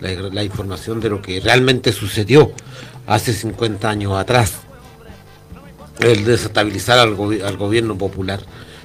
La, 0.00 0.10
la 0.10 0.42
información 0.42 1.00
de 1.00 1.08
lo 1.08 1.22
que 1.22 1.40
realmente 1.40 1.92
sucedió 1.92 2.52
hace 3.06 3.32
50 3.32 3.88
años 3.88 4.12
atrás. 4.14 4.54
El 6.00 6.24
desestabilizar 6.24 6.98
al, 6.98 7.16
gobi- 7.16 7.42
al 7.42 7.56
gobierno 7.56 7.96
popular. 7.96 8.40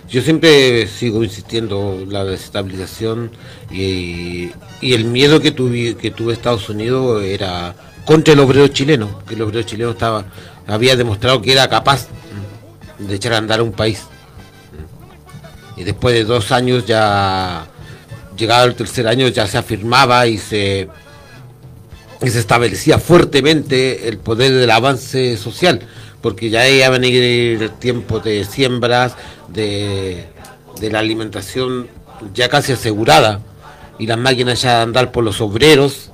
Yo 0.10 0.22
siempre 0.22 0.88
sigo 0.88 1.24
insistiendo 1.24 2.04
la 2.08 2.24
desestabilización 2.24 3.32
y, 3.72 4.52
el 4.82 5.06
miedo 5.06 5.40
que 5.40 5.52
tuve 5.52 5.96
que 5.98 6.10
tuvo 6.12 6.32
Estados 6.32 6.68
Unidos 6.70 7.24
era 7.24 7.76
contra 8.06 8.34
el 8.34 8.40
obrero 8.40 8.68
chileno, 8.70 9.22
que 9.28 9.36
el 9.36 9.42
obrero 9.44 9.62
chileno 9.64 9.92
estaba 9.92 10.26
había 10.66 10.96
demostrado 10.96 11.42
que 11.42 11.52
era 11.52 11.68
capaz 11.70 12.08
de 12.98 13.16
echar 13.16 13.34
a 13.34 13.38
andar 13.38 13.60
a 13.60 13.64
un 13.64 13.72
país. 13.72 14.02
Y 15.78 15.84
después 15.84 16.14
de 16.16 16.24
dos 16.24 16.52
años 16.52 16.86
ya 16.88 17.68
llegado 18.36 18.66
el 18.68 18.76
tercer 18.76 19.08
año 19.08 19.28
ya 19.28 19.46
se 19.48 19.58
afirmaba 19.58 20.26
y 20.28 20.38
se 20.38 20.88
y 22.22 22.30
se 22.30 22.40
establecía 22.40 22.98
fuertemente 23.00 24.08
el 24.10 24.18
poder 24.18 24.54
del 24.54 24.72
avance 24.72 25.38
social, 25.38 25.82
porque 26.22 26.50
ya 26.50 26.68
iba 26.70 26.88
a 26.88 26.90
venir 26.90 27.62
el 27.62 27.70
tiempo 27.72 28.20
de 28.20 28.44
siembras, 28.46 29.16
de, 29.48 30.26
de 30.80 30.90
la 30.92 31.00
alimentación 31.00 31.88
ya 32.34 32.50
casi 32.50 32.74
asegurada, 32.74 33.40
y 33.98 34.08
las 34.08 34.18
máquinas 34.18 34.62
ya 34.62 34.80
a 34.80 34.82
andar 34.84 35.12
por 35.12 35.24
los 35.24 35.42
obreros. 35.42 36.12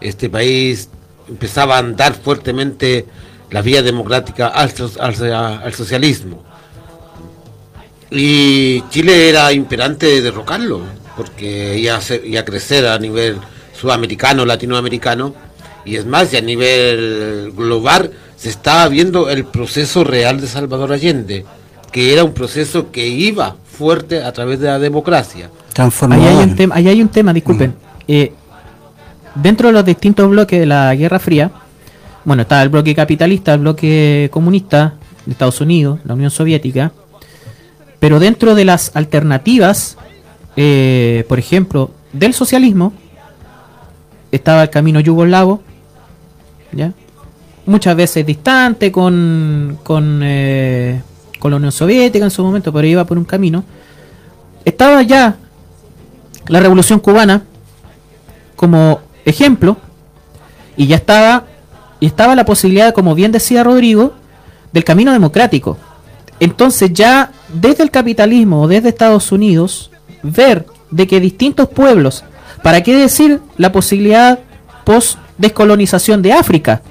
Este 0.00 0.28
país 0.30 0.88
empezaba 1.28 1.76
a 1.76 1.78
andar 1.78 2.14
fuertemente 2.14 3.06
la 3.50 3.62
vía 3.62 3.82
democrática 3.82 4.48
al, 4.48 4.70
so- 4.72 4.90
al, 5.00 5.32
al 5.32 5.74
socialismo. 5.74 6.44
Y 8.10 8.82
Chile 8.88 9.28
era 9.28 9.52
imperante 9.52 10.06
de 10.06 10.22
derrocarlo, 10.22 10.80
porque 11.16 11.76
iba 11.78 11.96
a, 11.96 12.00
iba 12.24 12.40
a 12.40 12.44
crecer 12.44 12.86
a 12.86 12.98
nivel 12.98 13.38
sudamericano, 13.78 14.46
latinoamericano, 14.46 15.34
y 15.84 15.96
es 15.96 16.06
más, 16.06 16.32
a 16.34 16.40
nivel 16.40 17.52
global 17.56 18.10
se 18.38 18.50
estaba 18.50 18.88
viendo 18.88 19.28
el 19.28 19.44
proceso 19.44 20.04
real 20.04 20.40
de 20.40 20.46
Salvador 20.46 20.92
Allende, 20.92 21.44
que 21.90 22.12
era 22.12 22.22
un 22.22 22.32
proceso 22.32 22.92
que 22.92 23.08
iba 23.08 23.56
fuerte 23.66 24.22
a 24.22 24.32
través 24.32 24.60
de 24.60 24.68
la 24.68 24.78
democracia. 24.78 25.50
Ahí 26.16 26.24
hay 26.24 26.44
un 26.44 26.56
tema, 26.56 26.74
ahí 26.76 26.88
hay 26.88 27.02
un 27.02 27.08
tema, 27.08 27.32
disculpen. 27.32 27.74
Eh, 28.06 28.32
dentro 29.34 29.68
de 29.68 29.72
los 29.74 29.84
distintos 29.84 30.30
bloques 30.30 30.60
de 30.60 30.66
la 30.66 30.94
Guerra 30.94 31.18
Fría, 31.18 31.50
bueno, 32.24 32.42
estaba 32.42 32.62
el 32.62 32.68
bloque 32.68 32.94
capitalista, 32.94 33.54
el 33.54 33.60
bloque 33.60 34.28
comunista 34.32 34.94
de 35.26 35.32
Estados 35.32 35.60
Unidos, 35.60 35.98
la 36.04 36.14
Unión 36.14 36.30
Soviética, 36.30 36.92
pero 37.98 38.20
dentro 38.20 38.54
de 38.54 38.64
las 38.64 38.94
alternativas, 38.94 39.96
eh, 40.56 41.24
por 41.28 41.40
ejemplo, 41.40 41.90
del 42.12 42.34
socialismo, 42.34 42.92
estaba 44.30 44.62
el 44.62 44.70
camino 44.70 45.00
yugoslavo, 45.00 45.62
¿ya? 46.72 46.92
Muchas 47.68 47.94
veces 47.94 48.24
distante 48.26 48.90
con, 48.90 49.78
con, 49.82 50.20
eh, 50.22 51.00
con 51.38 51.50
la 51.50 51.58
Unión 51.58 51.72
Soviética 51.72 52.24
en 52.24 52.30
su 52.30 52.42
momento, 52.42 52.72
pero 52.72 52.86
iba 52.86 53.04
por 53.04 53.18
un 53.18 53.24
camino. 53.24 53.64
Estaba 54.64 55.02
ya 55.02 55.36
la 56.48 56.60
Revolución 56.60 56.98
Cubana 56.98 57.42
como 58.56 59.00
ejemplo 59.24 59.76
y 60.76 60.86
ya 60.86 60.96
estaba 60.96 61.44
y 62.00 62.06
estaba 62.06 62.34
la 62.36 62.44
posibilidad, 62.44 62.94
como 62.94 63.14
bien 63.14 63.32
decía 63.32 63.64
Rodrigo, 63.64 64.14
del 64.72 64.84
camino 64.84 65.12
democrático. 65.12 65.76
Entonces 66.40 66.92
ya 66.92 67.32
desde 67.52 67.82
el 67.82 67.90
capitalismo 67.90 68.62
o 68.62 68.68
desde 68.68 68.88
Estados 68.88 69.32
Unidos 69.32 69.90
ver 70.22 70.66
de 70.90 71.06
que 71.06 71.20
distintos 71.20 71.68
pueblos, 71.68 72.24
¿para 72.62 72.82
qué 72.82 72.96
decir 72.96 73.40
la 73.56 73.72
posibilidad 73.72 74.38
post 74.84 75.18
descolonización 75.38 76.22
de 76.22 76.32
África? 76.32 76.82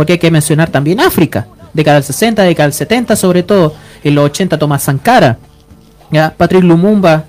Porque 0.00 0.14
hay 0.14 0.18
que 0.18 0.30
mencionar 0.30 0.70
también 0.70 0.98
África, 0.98 1.46
década 1.74 1.96
del 1.96 2.04
60, 2.04 2.42
década 2.44 2.68
del 2.68 2.72
70, 2.72 3.16
sobre 3.16 3.42
todo 3.42 3.74
en 4.02 4.14
los 4.14 4.24
80 4.30 4.58
Tomás 4.58 4.84
Sankara, 4.84 5.36
ya 6.10 6.32
Patrick 6.34 6.62
Lumumba 6.62 7.26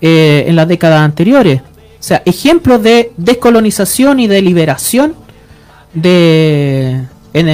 eh, 0.00 0.42
en 0.48 0.56
las 0.56 0.66
décadas 0.66 1.02
anteriores. 1.02 1.60
O 1.60 2.02
sea, 2.02 2.20
ejemplos 2.24 2.82
de 2.82 3.12
descolonización 3.16 4.18
y 4.18 4.26
de 4.26 4.42
liberación 4.42 5.14
de 5.94 7.04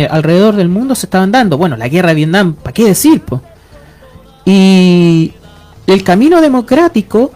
alrededor 0.08 0.56
del 0.56 0.70
mundo 0.70 0.94
se 0.94 1.08
estaban 1.08 1.30
dando. 1.30 1.58
Bueno, 1.58 1.76
la 1.76 1.88
guerra 1.88 2.08
de 2.08 2.14
Vietnam, 2.14 2.54
¿para 2.54 2.72
qué 2.72 2.84
decir? 2.86 3.20
po? 3.20 3.42
Y 4.46 5.34
el 5.86 6.02
camino 6.02 6.40
democrático, 6.40 7.32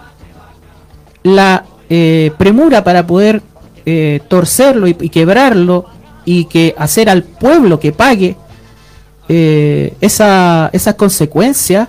la 1.24 1.66
eh, 1.90 2.32
premura 2.38 2.82
para 2.82 3.06
poder 3.06 3.42
eh, 3.84 4.20
torcerlo 4.28 4.86
y 4.86 4.94
quebrarlo 4.94 5.97
y 6.28 6.44
que 6.44 6.74
hacer 6.76 7.08
al 7.08 7.22
pueblo 7.22 7.80
que 7.80 7.90
pague 7.90 8.36
eh, 9.30 9.94
esa, 10.02 10.68
esas 10.74 10.94
consecuencias 10.94 11.88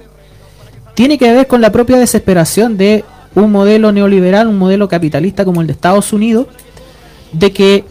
tiene 0.93 1.17
que 1.17 1.29
ver 1.33 1.45
con 1.47 1.59
la 1.59 1.73
propia 1.73 1.97
desesperación 1.97 2.77
de 2.77 3.03
un 3.35 3.51
modelo 3.51 3.91
neoliberal, 3.91 4.47
un 4.47 4.57
modelo 4.57 4.87
capitalista 4.87 5.43
como 5.43 5.59
el 5.59 5.67
de 5.67 5.73
Estados 5.73 6.13
Unidos, 6.13 6.47
de 7.33 7.51
que 7.51 7.83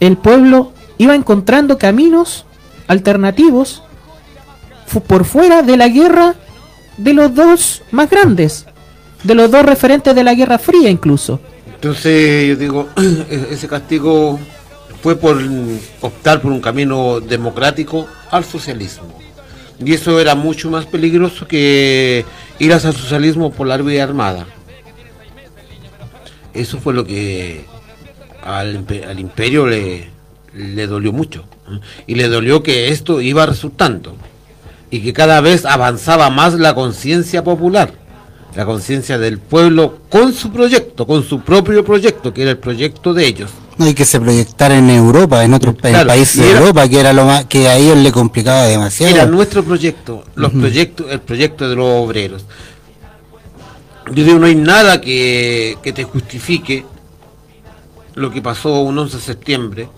el 0.00 0.16
pueblo 0.16 0.72
iba 0.96 1.14
encontrando 1.14 1.76
caminos 1.76 2.46
alternativos 2.86 3.82
por 5.06 5.26
fuera 5.26 5.60
de 5.60 5.76
la 5.76 5.88
guerra 5.88 6.34
de 6.96 7.12
los 7.12 7.34
dos 7.34 7.82
más 7.90 8.08
grandes, 8.08 8.64
de 9.22 9.34
los 9.34 9.50
dos 9.50 9.66
referentes 9.66 10.14
de 10.14 10.24
la 10.24 10.32
Guerra 10.32 10.58
Fría 10.58 10.88
incluso. 10.88 11.40
Entonces, 11.74 12.48
yo 12.48 12.56
digo, 12.56 12.88
e- 12.96 13.48
ese 13.50 13.68
castigo 13.68 14.38
fue 15.04 15.16
por 15.16 15.38
optar 16.00 16.40
por 16.40 16.50
un 16.50 16.62
camino 16.62 17.20
democrático 17.20 18.08
al 18.30 18.42
socialismo. 18.42 19.12
Y 19.78 19.92
eso 19.92 20.18
era 20.18 20.34
mucho 20.34 20.70
más 20.70 20.86
peligroso 20.86 21.46
que 21.46 22.24
ir 22.58 22.72
hacia 22.72 22.88
el 22.88 22.96
socialismo 22.96 23.52
por 23.52 23.66
la 23.66 23.76
vía 23.76 24.02
armada. 24.02 24.46
Eso 26.54 26.78
fue 26.78 26.94
lo 26.94 27.04
que 27.04 27.66
al, 28.42 28.86
al 29.06 29.20
imperio 29.20 29.66
le, 29.66 30.08
le 30.54 30.86
dolió 30.86 31.12
mucho. 31.12 31.44
¿eh? 31.70 31.80
Y 32.06 32.14
le 32.14 32.28
dolió 32.28 32.62
que 32.62 32.88
esto 32.88 33.20
iba 33.20 33.44
resultando. 33.44 34.16
Y 34.90 35.00
que 35.00 35.12
cada 35.12 35.42
vez 35.42 35.66
avanzaba 35.66 36.30
más 36.30 36.54
la 36.54 36.74
conciencia 36.74 37.44
popular. 37.44 37.92
La 38.56 38.64
conciencia 38.64 39.18
del 39.18 39.38
pueblo 39.38 39.98
con 40.08 40.32
su 40.32 40.50
proyecto, 40.50 41.06
con 41.06 41.24
su 41.24 41.40
propio 41.40 41.84
proyecto, 41.84 42.32
que 42.32 42.42
era 42.42 42.52
el 42.52 42.58
proyecto 42.58 43.12
de 43.12 43.26
ellos. 43.26 43.50
No 43.76 43.86
hay 43.86 43.94
que 43.94 44.04
se 44.04 44.20
proyectar 44.20 44.70
en 44.70 44.88
Europa, 44.90 45.42
en 45.44 45.54
otros 45.54 45.74
Claro, 45.74 46.06
países 46.06 46.36
y 46.36 46.40
de 46.42 46.52
Europa, 46.52 46.88
que 46.88 47.00
era 47.00 47.12
lo 47.12 47.24
más, 47.24 47.46
que 47.46 47.66
a 47.68 47.76
ellos 47.76 47.98
le 47.98 48.12
complicaba 48.12 48.62
demasiado. 48.64 49.12
Era 49.12 49.26
nuestro 49.26 49.64
proyecto, 49.64 50.24
los 50.36 50.52
proyectos, 50.52 51.06
el 51.10 51.20
proyecto 51.20 51.68
de 51.68 51.74
los 51.74 51.86
obreros. 51.86 52.44
Yo 54.12 54.24
digo, 54.24 54.38
no 54.38 54.46
hay 54.46 54.54
nada 54.54 55.00
que, 55.00 55.76
que 55.82 55.92
te 55.92 56.04
justifique 56.04 56.84
lo 58.14 58.30
que 58.30 58.40
pasó 58.40 58.82
un 58.82 58.96
11 58.96 59.16
de 59.16 59.22
septiembre 59.22 59.88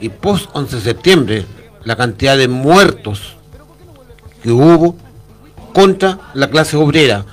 y 0.00 0.08
post 0.08 0.48
11 0.54 0.76
de 0.76 0.82
septiembre, 0.82 1.46
la 1.84 1.96
cantidad 1.96 2.38
de 2.38 2.48
muertos 2.48 3.34
que 4.42 4.50
hubo 4.50 4.96
contra 5.74 6.18
la 6.34 6.48
clase 6.48 6.76
obrera. 6.76 7.24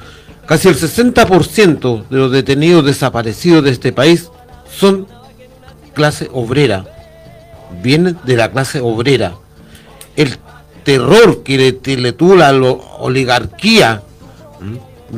Casi 0.46 0.68
el 0.68 0.76
60% 0.76 2.08
de 2.08 2.18
los 2.18 2.32
detenidos 2.32 2.86
desaparecidos 2.86 3.64
de 3.64 3.72
este 3.72 3.92
país 3.92 4.30
son 4.70 5.08
clase 5.94 6.30
obrera, 6.32 6.86
vienen 7.82 8.18
de 8.26 8.38
la 8.38 8.52
clase 8.52 8.80
obrera. 8.80 9.34
El 10.16 10.38
terror 10.84 11.42
que 11.44 11.58
le, 11.84 12.12
tuvo 12.14 12.36
la 12.36 12.52
oligarquía 12.52 14.04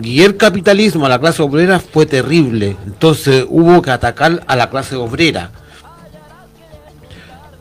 y 0.02 0.22
el 0.22 0.38
capitalismo 0.38 1.06
a 1.06 1.10
la 1.10 1.20
clase 1.20 1.42
obrera 1.42 1.80
fue 1.80 2.06
terrible. 2.06 2.78
Entonces 2.86 3.46
hubo 3.50 3.82
que 3.82 3.92
atacar 3.92 4.44
a 4.48 4.56
la 4.56 4.70
clase 4.70 4.96
obrera. 4.96 5.52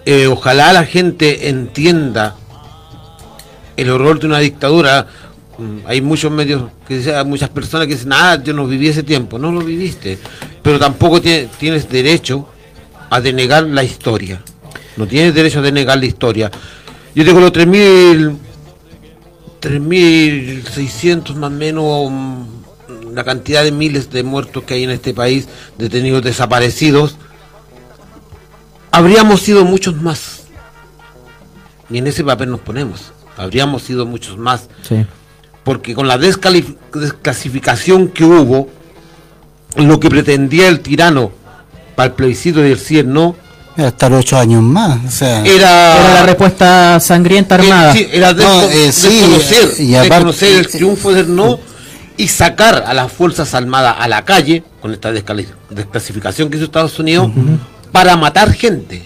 Eh, 0.04 0.28
ojalá 0.28 0.72
la 0.72 0.84
gente 0.84 1.48
entienda 1.48 2.36
el 3.76 3.90
horror 3.90 4.20
de 4.20 4.26
una 4.26 4.38
dictadura. 4.38 5.08
Hay 5.86 6.00
muchos 6.02 6.30
medios 6.30 6.64
que 6.86 7.14
hay 7.14 7.24
muchas 7.24 7.48
personas 7.48 7.86
que 7.86 7.94
dicen, 7.94 8.12
ah, 8.12 8.36
yo 8.42 8.52
no 8.52 8.66
viví 8.66 8.88
ese 8.88 9.02
tiempo. 9.02 9.38
No 9.38 9.50
lo 9.52 9.60
viviste. 9.60 10.18
Pero 10.62 10.78
tampoco 10.78 11.20
tie- 11.20 11.48
tienes 11.58 11.88
derecho 11.88 12.48
a 13.08 13.20
denegar 13.20 13.64
la 13.64 13.82
historia. 13.82 14.42
No 14.96 15.06
tienes 15.06 15.34
derecho 15.34 15.60
a 15.60 15.62
denegar 15.62 15.98
la 15.98 16.04
historia. 16.06 16.50
Yo 17.14 17.24
tengo 17.24 17.40
los 17.40 17.52
3.000, 17.52 18.36
3.600 19.60 21.34
más 21.36 21.50
o 21.50 21.54
menos, 21.54 22.10
mm, 22.10 23.14
la 23.14 23.24
cantidad 23.24 23.64
de 23.64 23.72
miles 23.72 24.10
de 24.10 24.22
muertos 24.22 24.64
que 24.64 24.74
hay 24.74 24.84
en 24.84 24.90
este 24.90 25.14
país, 25.14 25.48
detenidos 25.78 26.22
desaparecidos. 26.22 27.16
Habríamos 28.90 29.40
sido 29.40 29.64
muchos 29.64 29.94
más. 30.00 30.44
Y 31.90 31.98
en 31.98 32.06
ese 32.06 32.24
papel 32.24 32.50
nos 32.50 32.60
ponemos. 32.60 33.12
Habríamos 33.36 33.82
sido 33.82 34.06
muchos 34.06 34.36
más. 34.38 34.68
Sí. 34.82 35.06
Porque 35.66 35.94
con 35.94 36.06
la 36.08 36.16
desclasificación 36.16 38.08
que 38.08 38.24
hubo, 38.24 38.68
lo 39.76 39.98
que 40.00 40.08
pretendía 40.08 40.68
el 40.68 40.78
tirano 40.80 41.32
para 41.96 42.06
el 42.06 42.12
plebiscito 42.12 42.64
y 42.66 42.70
el 42.70 42.78
sí 42.78 42.98
el 43.00 43.12
no, 43.12 43.34
Hasta 43.76 44.08
los 44.08 44.20
ocho 44.20 44.38
años 44.38 44.62
más. 44.62 44.98
O 45.06 45.10
sea, 45.10 45.44
era, 45.44 45.98
Era 45.98 46.14
la 46.14 46.22
respuesta 46.24 46.98
sangrienta 47.00 47.56
armada. 47.56 47.92
Sí, 47.92 48.06
era 48.10 48.32
desco- 48.32 48.44
No, 48.44 48.62
eh, 48.70 48.92
sí, 48.92 49.08
desconocer, 49.08 49.80
y 49.80 49.94
aparte- 49.96 50.14
desconocer 50.14 50.52
el 50.60 50.68
triunfo 50.68 51.12
del 51.12 51.34
no 51.34 51.58
y 52.16 52.28
sacar 52.28 52.84
a 52.86 52.94
las 52.94 53.12
Fuerzas 53.12 53.52
Armadas 53.52 53.96
a 53.98 54.08
la 54.08 54.24
calle, 54.24 54.62
con 54.80 54.92
esta 54.92 55.10
desclasificación 55.12 56.48
que 56.48 56.56
hizo 56.56 56.64
Estados 56.66 56.98
Unidos, 56.98 57.28
para 57.92 58.16
matar 58.16 58.52
gente. 58.54 59.02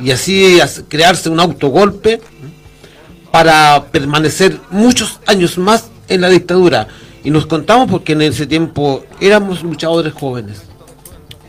Y 0.00 0.10
así 0.12 0.60
as- 0.60 0.82
crearse 0.88 1.28
un 1.30 1.40
autogolpe 1.40 2.20
para 3.34 3.86
permanecer 3.90 4.60
muchos 4.70 5.18
años 5.26 5.58
más 5.58 5.86
en 6.06 6.20
la 6.20 6.28
dictadura. 6.28 6.86
Y 7.24 7.30
nos 7.30 7.46
contamos 7.46 7.90
porque 7.90 8.12
en 8.12 8.22
ese 8.22 8.46
tiempo 8.46 9.04
éramos 9.20 9.60
luchadores 9.64 10.12
jóvenes. 10.12 10.62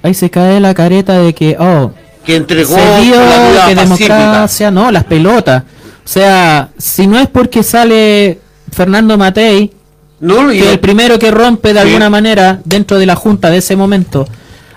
Ahí 0.02 0.16
se 0.16 0.32
cae 0.32 0.60
la 0.60 0.74
careta 0.74 1.20
de 1.20 1.36
que, 1.36 1.56
oh, 1.60 1.92
Que 2.26 2.38
entregó 2.38 2.76
dio 2.76 3.16
la 3.18 3.50
vida 3.50 3.66
que 3.68 3.76
pacífica. 3.76 4.18
democracia, 4.18 4.72
no, 4.72 4.90
las 4.90 5.04
pelotas. 5.04 5.62
O 5.64 6.08
sea, 6.08 6.70
si 6.76 7.06
no 7.06 7.20
es 7.20 7.28
porque 7.28 7.62
sale 7.62 8.40
Fernando 8.72 9.16
Matei, 9.16 9.72
No, 10.20 10.48
que 10.50 10.72
el 10.72 10.80
primero 10.80 11.20
que 11.20 11.30
rompe 11.30 11.72
de 11.72 11.82
Sí. 11.82 11.86
alguna 11.88 12.10
manera 12.10 12.62
dentro 12.66 12.98
de 12.98 13.06
la 13.06 13.16
junta 13.16 13.52
de 13.52 13.58
ese 13.58 13.76
momento 13.76 14.28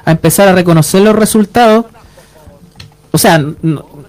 a 0.04 0.10
empezar 0.10 0.46
a 0.48 0.52
reconocer 0.52 1.00
los 1.00 1.16
resultados, 1.16 1.86
o 3.12 3.16
sea, 3.16 3.42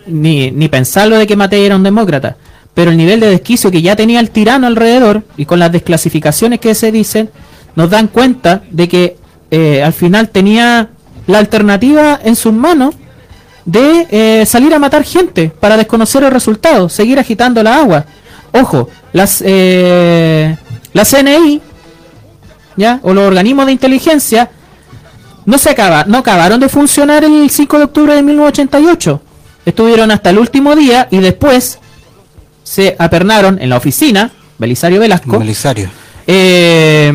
ni, 0.05 0.51
ni 0.51 0.67
pensarlo 0.67 1.17
de 1.17 1.25
que 1.25 1.37
Matei 1.37 1.63
era 1.65 1.77
un 1.77 1.83
demócrata, 1.83 2.35
pero 2.73 2.91
el 2.91 2.97
nivel 2.97 3.19
de 3.19 3.27
desquicio 3.27 3.71
que 3.71 3.81
ya 3.81 3.95
tenía 3.95 4.19
el 4.19 4.29
tirano 4.29 4.67
alrededor 4.67 5.23
y 5.37 5.45
con 5.45 5.59
las 5.59 5.71
desclasificaciones 5.71 6.59
que 6.59 6.75
se 6.75 6.91
dicen, 6.91 7.29
nos 7.75 7.89
dan 7.89 8.07
cuenta 8.07 8.63
de 8.71 8.87
que 8.87 9.17
eh, 9.51 9.83
al 9.83 9.93
final 9.93 10.29
tenía 10.29 10.89
la 11.27 11.39
alternativa 11.39 12.19
en 12.23 12.35
sus 12.35 12.53
manos 12.53 12.95
de 13.65 14.07
eh, 14.09 14.45
salir 14.45 14.73
a 14.73 14.79
matar 14.79 15.03
gente 15.03 15.49
para 15.49 15.77
desconocer 15.77 16.23
el 16.23 16.31
resultado, 16.31 16.89
seguir 16.89 17.19
agitando 17.19 17.61
la 17.61 17.77
agua. 17.77 18.05
Ojo, 18.51 18.89
las 19.13 19.43
eh, 19.45 20.55
la 20.93 21.05
CNI, 21.05 21.61
ya, 22.75 22.99
o 23.03 23.13
los 23.13 23.25
organismos 23.25 23.67
de 23.67 23.73
inteligencia 23.73 24.49
no 25.45 25.57
se 25.57 25.69
acaba, 25.69 26.05
no 26.05 26.19
acabaron 26.19 26.59
de 26.59 26.69
funcionar 26.69 27.23
el 27.23 27.49
5 27.49 27.77
de 27.77 27.83
octubre 27.83 28.15
de 28.15 28.23
1988. 28.23 29.21
Estuvieron 29.65 30.11
hasta 30.11 30.29
el 30.31 30.39
último 30.39 30.75
día 30.75 31.07
y 31.11 31.19
después 31.19 31.79
se 32.69 32.95
apernaron 32.99 33.57
en 33.59 33.67
la 33.69 33.77
oficina 33.77 34.29
Belisario 34.59 34.99
Velasco, 34.99 35.39
Belisario. 35.39 35.89
eh, 36.27 37.11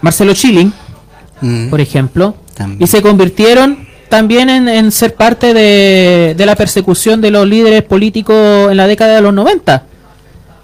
Marcelo 0.00 0.34
Chilling, 0.34 0.72
Mm, 1.40 1.70
por 1.70 1.80
ejemplo, 1.80 2.36
también. 2.54 2.80
y 2.80 2.86
se 2.86 3.02
convirtieron 3.02 3.88
también 4.08 4.48
en, 4.48 4.68
en 4.68 4.92
ser 4.92 5.16
parte 5.16 5.52
de, 5.52 6.34
de 6.36 6.46
la 6.46 6.54
persecución 6.54 7.20
de 7.20 7.32
los 7.32 7.44
líderes 7.48 7.82
políticos 7.82 8.70
en 8.70 8.76
la 8.76 8.86
década 8.86 9.16
de 9.16 9.22
los 9.22 9.34
90. 9.34 9.82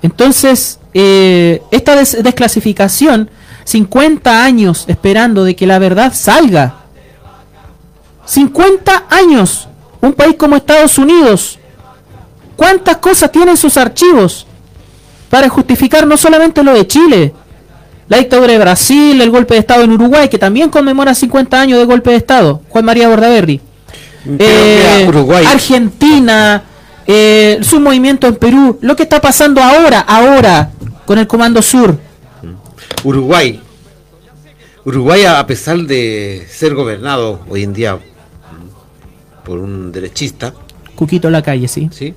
Entonces, 0.02 0.78
eh, 0.94 1.60
esta 1.72 1.96
des- 1.96 2.22
desclasificación, 2.22 3.28
50 3.64 4.44
años 4.44 4.84
esperando 4.86 5.42
de 5.42 5.56
que 5.56 5.66
la 5.66 5.80
verdad 5.80 6.12
salga. 6.14 6.74
50 8.24 9.06
años. 9.10 9.68
Un 10.00 10.12
país 10.12 10.36
como 10.38 10.54
Estados 10.56 10.96
Unidos. 10.98 11.57
¿Cuántas 12.59 12.97
cosas 12.97 13.30
tiene 13.30 13.52
en 13.52 13.56
sus 13.56 13.76
archivos 13.76 14.44
para 15.30 15.48
justificar 15.48 16.05
no 16.09 16.16
solamente 16.16 16.64
lo 16.64 16.74
de 16.74 16.89
Chile, 16.89 17.32
la 18.09 18.16
dictadura 18.16 18.52
de 18.52 18.59
Brasil, 18.59 19.20
el 19.20 19.30
golpe 19.30 19.55
de 19.55 19.60
Estado 19.60 19.85
en 19.85 19.93
Uruguay, 19.93 20.28
que 20.28 20.39
también 20.39 20.68
conmemora 20.68 21.14
50 21.14 21.60
años 21.60 21.78
de 21.78 21.85
golpe 21.85 22.10
de 22.10 22.16
Estado, 22.16 22.60
Juan 22.68 22.85
María 22.85 23.09
Bordaberry. 23.09 23.60
Eh, 24.40 25.05
Uruguay. 25.06 25.44
Argentina, 25.47 26.64
eh, 27.06 27.60
su 27.62 27.78
movimiento 27.78 28.26
en 28.26 28.35
Perú, 28.35 28.76
lo 28.80 28.97
que 28.97 29.05
está 29.05 29.20
pasando 29.20 29.62
ahora, 29.62 30.01
ahora, 30.01 30.72
con 31.06 31.16
el 31.16 31.28
Comando 31.28 31.62
Sur. 31.62 31.97
Uruguay. 33.05 33.62
Uruguay, 34.85 35.26
a 35.26 35.47
pesar 35.47 35.78
de 35.78 36.44
ser 36.51 36.74
gobernado 36.74 37.39
hoy 37.48 37.62
en 37.62 37.72
día 37.72 38.01
por 39.44 39.60
un 39.60 39.93
derechista, 39.93 40.52
Cuquito 40.97 41.30
la 41.30 41.40
calle, 41.40 41.68
sí. 41.68 41.89
¿sí? 41.93 42.14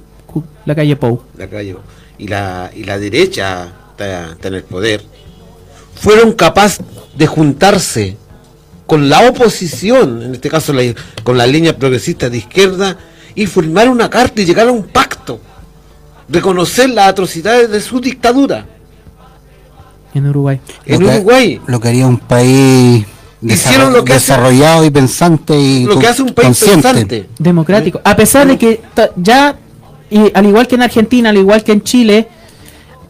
La 0.66 0.76
calle 0.76 0.96
Pou. 0.96 1.22
La 1.38 1.48
calle, 1.48 1.76
y 2.18 2.28
la, 2.28 2.70
y 2.76 2.84
la 2.84 2.98
derecha 3.00 3.68
está, 3.92 4.32
está 4.32 4.48
en 4.48 4.54
el 4.56 4.64
poder, 4.64 5.02
fueron 5.96 6.34
capaces 6.34 6.82
de 7.16 7.28
juntarse 7.28 8.18
con 8.86 9.08
la 9.10 9.28
oposición, 9.30 10.22
en 10.22 10.34
este 10.36 10.50
caso 10.50 10.74
la- 10.74 10.94
con 11.24 11.38
la 11.38 11.48
línea 11.48 11.76
progresista 11.78 12.30
de 12.30 12.38
izquierda, 12.38 12.98
y 13.36 13.46
firmar 13.46 13.88
una 13.90 14.10
carta 14.10 14.42
y 14.42 14.46
llegar 14.46 14.68
a 14.68 14.72
un 14.72 14.84
pacto, 14.84 15.40
reconocer 16.28 16.90
las 16.90 17.08
atrocidades 17.10 17.70
de 17.72 17.80
su 17.82 18.00
dictadura 18.02 18.66
En 20.14 20.28
Uruguay. 20.28 20.60
en 20.86 21.00
Lo 21.02 21.08
que- 21.10 21.16
Uruguay. 21.16 21.62
Lo 21.68 21.80
que 21.80 21.88
haría 21.88 22.08
un 22.08 22.20
país 22.20 23.06
Hicieron 23.44 23.92
lo 23.94 24.04
que 24.04 24.14
hace- 24.14 24.34
desarrollado 24.34 24.86
y 24.86 24.90
pensante 24.92 25.58
y 25.60 25.86
Lo 25.86 25.98
que 25.98 26.08
hace 26.08 26.22
un 26.22 26.34
país 26.34 26.48
consciente. 26.48 26.82
pensante. 26.90 27.30
democrático. 27.40 28.00
A 28.04 28.16
pesar 28.16 28.48
de 28.48 28.58
que 28.58 28.82
ya, 29.16 29.56
y 30.12 30.32
al 30.34 30.46
igual 30.46 30.68
que 30.68 30.76
en 30.76 30.84
Argentina, 30.84 31.30
al 31.30 31.38
igual 31.38 31.64
que 31.64 31.72
en 31.72 31.82
Chile, 31.82 32.28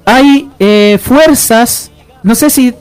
hay 0.06 0.48
eh, 0.60 0.98
fuerzas, 1.02 1.92
no 2.24 2.36
sé 2.36 2.50
si 2.50 2.74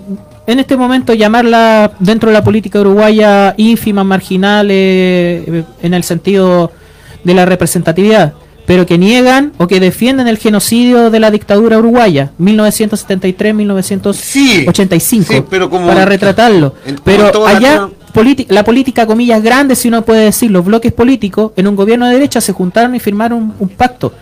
en 0.46 0.58
este 0.58 0.76
momento 0.76 1.12
llamarla 1.14 1.92
dentro 1.98 2.28
de 2.30 2.34
la 2.34 2.44
política 2.44 2.80
uruguaya 2.80 3.54
ínfimas, 3.56 4.04
marginales, 4.04 4.74
eh, 4.76 5.64
en 5.82 5.94
el 5.94 6.02
sentido 6.04 6.70
de 7.24 7.34
la 7.34 7.44
representatividad, 7.46 8.32
pero 8.66 8.86
que 8.86 8.98
niegan 8.98 9.52
o 9.58 9.66
que 9.66 9.80
defienden 9.80 10.28
el 10.28 10.38
genocidio 10.38 11.10
de 11.10 11.20
la 11.20 11.30
dictadura 11.30 11.78
uruguaya, 11.78 12.30
1973-1985, 12.38 14.14
Sí, 15.42 15.42
como- 15.68 15.86
para 15.86 16.04
retratarlo. 16.04 16.74
en- 16.86 16.96
Pero 17.04 17.46
allá 17.46 17.88
la- 18.48 18.64
política, 18.64 19.06
comillas, 19.06 19.42
grande, 19.42 19.76
si 19.76 19.88
uno 19.88 20.02
puede 20.02 20.24
decir, 20.24 20.50
los 20.50 20.64
bloques 20.64 20.92
políticos, 20.92 21.52
en 21.56 21.66
un 21.66 21.76
gobierno 21.76 22.06
de 22.06 22.14
derecha 22.14 22.40
se 22.40 22.52
juntaron 22.52 22.94
y 22.94 23.00
firmaron 23.00 23.38
un, 23.42 23.54
un 23.58 23.68
pacto. 23.68 24.12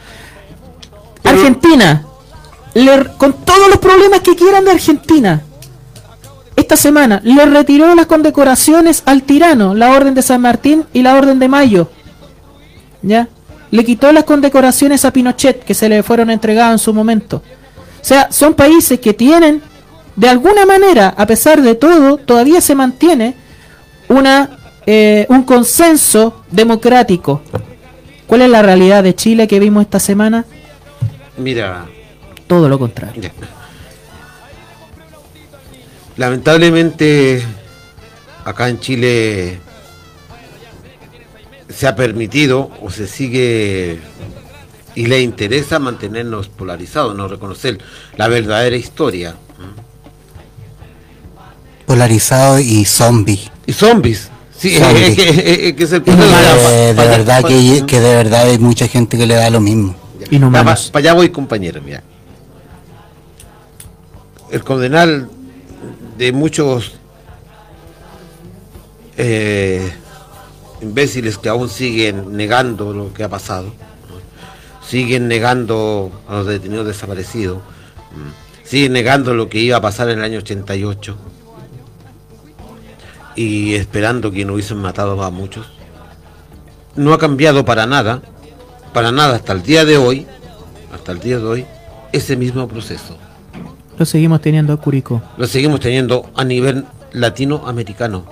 Argentina, 1.25 2.05
le- 2.75 3.07
con 3.17 3.33
todos 3.45 3.69
los 3.69 3.79
problemas 3.79 4.21
que 4.21 4.35
quieran 4.37 4.65
de 4.65 4.71
Argentina, 4.73 5.43
esta 6.57 6.77
semana 6.77 7.21
le 7.25 7.45
retiró 7.47 7.95
las 7.95 8.07
condecoraciones 8.07 9.03
al 9.07 9.23
tirano, 9.23 9.75
la 9.75 9.91
Orden 9.93 10.15
de 10.15 10.23
San 10.23 10.41
Martín 10.41 10.85
y 10.93 11.03
la 11.03 11.15
Orden 11.15 11.39
de 11.39 11.49
Mayo. 11.49 11.89
¿Ya? 13.03 13.29
Le 13.71 13.85
quitó 13.85 14.11
las 14.13 14.25
condecoraciones 14.25 15.05
a 15.05 15.13
Pinochet 15.13 15.63
que 15.65 15.75
se 15.75 15.89
le 15.89 16.03
fueron 16.03 16.31
entregadas 16.31 16.73
en 16.73 16.79
su 16.79 16.93
momento. 16.93 17.43
O 18.01 18.05
sea, 18.05 18.29
son 18.33 18.55
países 18.55 18.99
que 18.99 19.15
tienen, 19.15 19.63
de 20.17 20.29
alguna 20.29 20.67
manera, 20.67 21.15
a 21.17 21.27
pesar 21.27 21.61
de 21.63 21.75
todo, 21.75 22.17
todavía 22.17 22.61
se 22.61 22.75
mantiene 22.75 23.37
una, 24.09 24.59
eh, 24.87 25.27
un 25.29 25.43
consenso 25.43 26.45
democrático. 26.51 27.43
¿Cuál 28.27 28.43
es 28.43 28.51
la 28.51 28.63
realidad 28.63 29.03
de 29.03 29.15
Chile 29.15 29.49
que 29.49 29.59
vimos 29.59 29.83
esta 29.83 30.01
semana? 30.01 30.45
Mira, 31.37 31.87
Todo 32.47 32.69
lo 32.69 32.79
contrario. 32.79 33.23
Ya. 33.23 33.33
Lamentablemente, 36.17 37.43
acá 38.45 38.69
en 38.69 38.81
Chile 38.81 39.61
se 41.69 41.87
ha 41.87 41.95
permitido 41.95 42.71
o 42.83 42.91
se 42.91 43.07
sigue 43.07 44.01
y 44.95 45.07
le 45.07 45.21
interesa 45.21 45.79
mantenernos 45.79 46.49
polarizados, 46.49 47.15
no 47.15 47.29
reconocer 47.29 47.79
la 48.17 48.27
verdadera 48.27 48.77
historia. 48.77 49.37
Polarizado 51.89 52.61
y 52.61 52.85
zombie. 52.85 53.51
Y 53.67 53.73
zombies. 53.73 54.29
Sí, 54.57 54.77
es 54.77 55.17
que, 55.17 55.29
es- 55.31 55.39
es 55.39 55.73
que 55.75 55.85
es 55.85 55.93
el 55.93 56.03
Eh, 56.07 56.95
de 56.95 57.07
verdad 57.07 57.43
que, 57.45 57.85
que 57.87 57.99
de 58.01 58.15
verdad 58.15 58.43
hay 58.49 58.59
mucha 58.59 58.87
gente 58.87 59.17
que 59.17 59.27
le 59.27 59.35
da 59.35 59.49
lo 59.51 59.61
mismo. 59.61 59.95
Inhumanos. 60.31 60.91
Para 60.93 61.01
allá 61.05 61.15
voy, 61.15 61.31
compañero, 61.31 61.81
mira. 61.83 62.03
El 64.51 64.63
condenal 64.65 65.31
de 66.19 66.33
muchos 66.33 66.93
eh, 69.17 69.91
imbéciles 70.83 71.39
que 71.39 71.49
aún 71.49 71.69
siguen 71.69 72.37
negando 72.37 72.93
lo 72.93 73.13
que 73.13 73.25
ha 73.25 73.29
pasado, 73.29 73.67
¿no? 73.67 74.87
siguen 74.87 75.27
negando 75.29 76.11
a 76.29 76.35
los 76.37 76.47
detenidos 76.47 76.87
desaparecidos, 76.87 77.59
siguen 78.65 78.93
negando 78.93 79.35
lo 79.35 79.49
que 79.49 79.59
iba 79.59 79.77
a 79.77 79.81
pasar 79.81 80.09
en 80.11 80.19
el 80.19 80.25
año 80.25 80.39
88 80.39 81.17
y 83.39 83.77
esperando 83.77 84.33
que 84.33 84.45
no 84.45 84.55
hubiesen 84.55 84.79
matado 84.79 85.23
a 85.23 85.31
muchos. 85.31 85.65
No 86.97 87.13
ha 87.13 87.19
cambiado 87.19 87.65
para 87.65 87.87
nada, 87.87 88.21
para 88.93 89.13
nada 89.13 89.37
hasta 89.37 89.53
el 89.53 89.63
día 89.63 89.85
de 89.85 89.97
hoy, 89.97 90.27
hasta 90.93 91.13
el 91.13 91.21
día 91.21 91.39
de 91.39 91.45
hoy, 91.45 91.67
ese 92.11 92.37
mismo 92.37 92.67
proceso. 92.67 93.17
Lo 93.97 94.05
seguimos 94.05 94.41
teniendo 94.41 94.73
a 94.73 94.77
Curicó. 94.79 95.23
Lo 95.37 95.47
seguimos 95.47 95.79
teniendo 95.79 96.29
a 96.35 96.43
nivel 96.43 96.85
latinoamericano, 97.13 98.25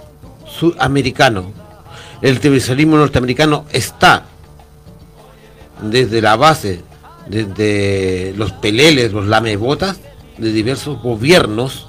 sudamericano. 0.44 1.52
El 2.20 2.40
terrorismo 2.40 2.96
norteamericano 2.96 3.64
está 3.70 4.24
desde 5.82 6.20
la 6.20 6.34
base, 6.34 6.82
desde 7.28 8.34
los 8.36 8.50
peleles, 8.50 9.12
los 9.12 9.28
lamebotas 9.28 10.00
de 10.36 10.50
diversos 10.50 11.00
gobiernos 11.00 11.86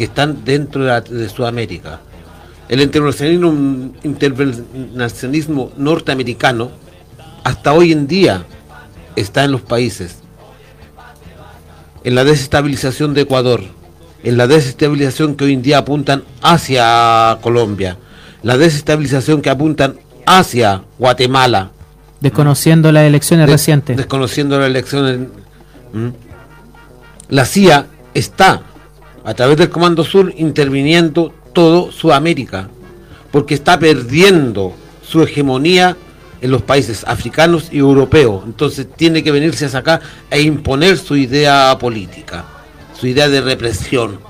que 0.00 0.04
están 0.04 0.46
dentro 0.46 0.80
de, 0.82 0.88
la- 0.88 1.02
de 1.02 1.28
Sudamérica. 1.28 2.00
El 2.70 2.80
internacionalismo, 2.80 3.92
internacionalismo 4.02 5.72
norteamericano 5.76 6.70
hasta 7.44 7.74
hoy 7.74 7.92
en 7.92 8.06
día 8.06 8.44
está 9.14 9.44
en 9.44 9.52
los 9.52 9.60
países 9.60 10.16
en 12.02 12.14
la 12.14 12.24
desestabilización 12.24 13.12
de 13.12 13.20
Ecuador, 13.20 13.60
en 14.24 14.38
la 14.38 14.46
desestabilización 14.46 15.34
que 15.34 15.44
hoy 15.44 15.52
en 15.52 15.60
día 15.60 15.76
apuntan 15.76 16.22
hacia 16.40 17.36
Colombia, 17.42 17.98
la 18.42 18.56
desestabilización 18.56 19.42
que 19.42 19.50
apuntan 19.50 19.96
hacia 20.24 20.82
Guatemala, 20.98 21.72
Desconociendo 22.22 22.90
las 22.90 23.04
elecciones 23.04 23.46
de- 23.48 23.52
recientes. 23.52 23.96
desconociendo 23.98 24.58
las 24.58 24.68
elecciones. 24.68 25.28
La 27.28 27.44
CIA 27.44 27.86
está, 28.14 28.62
a 29.24 29.34
través 29.34 29.56
del 29.58 29.70
Comando 29.70 30.04
Sur, 30.04 30.32
interviniendo 30.36 31.32
todo 31.52 31.92
Sudamérica, 31.92 32.68
porque 33.30 33.54
está 33.54 33.78
perdiendo 33.78 34.74
su 35.06 35.22
hegemonía 35.22 35.96
en 36.40 36.50
los 36.50 36.62
países 36.62 37.04
africanos 37.06 37.68
y 37.70 37.78
europeos. 37.78 38.42
Entonces 38.46 38.86
tiene 38.96 39.22
que 39.22 39.30
venirse 39.32 39.66
hacia 39.66 39.80
acá 39.80 40.00
e 40.30 40.40
imponer 40.42 40.96
su 40.98 41.16
idea 41.16 41.76
política, 41.78 42.44
su 42.98 43.06
idea 43.06 43.28
de 43.28 43.40
represión. 43.40 44.20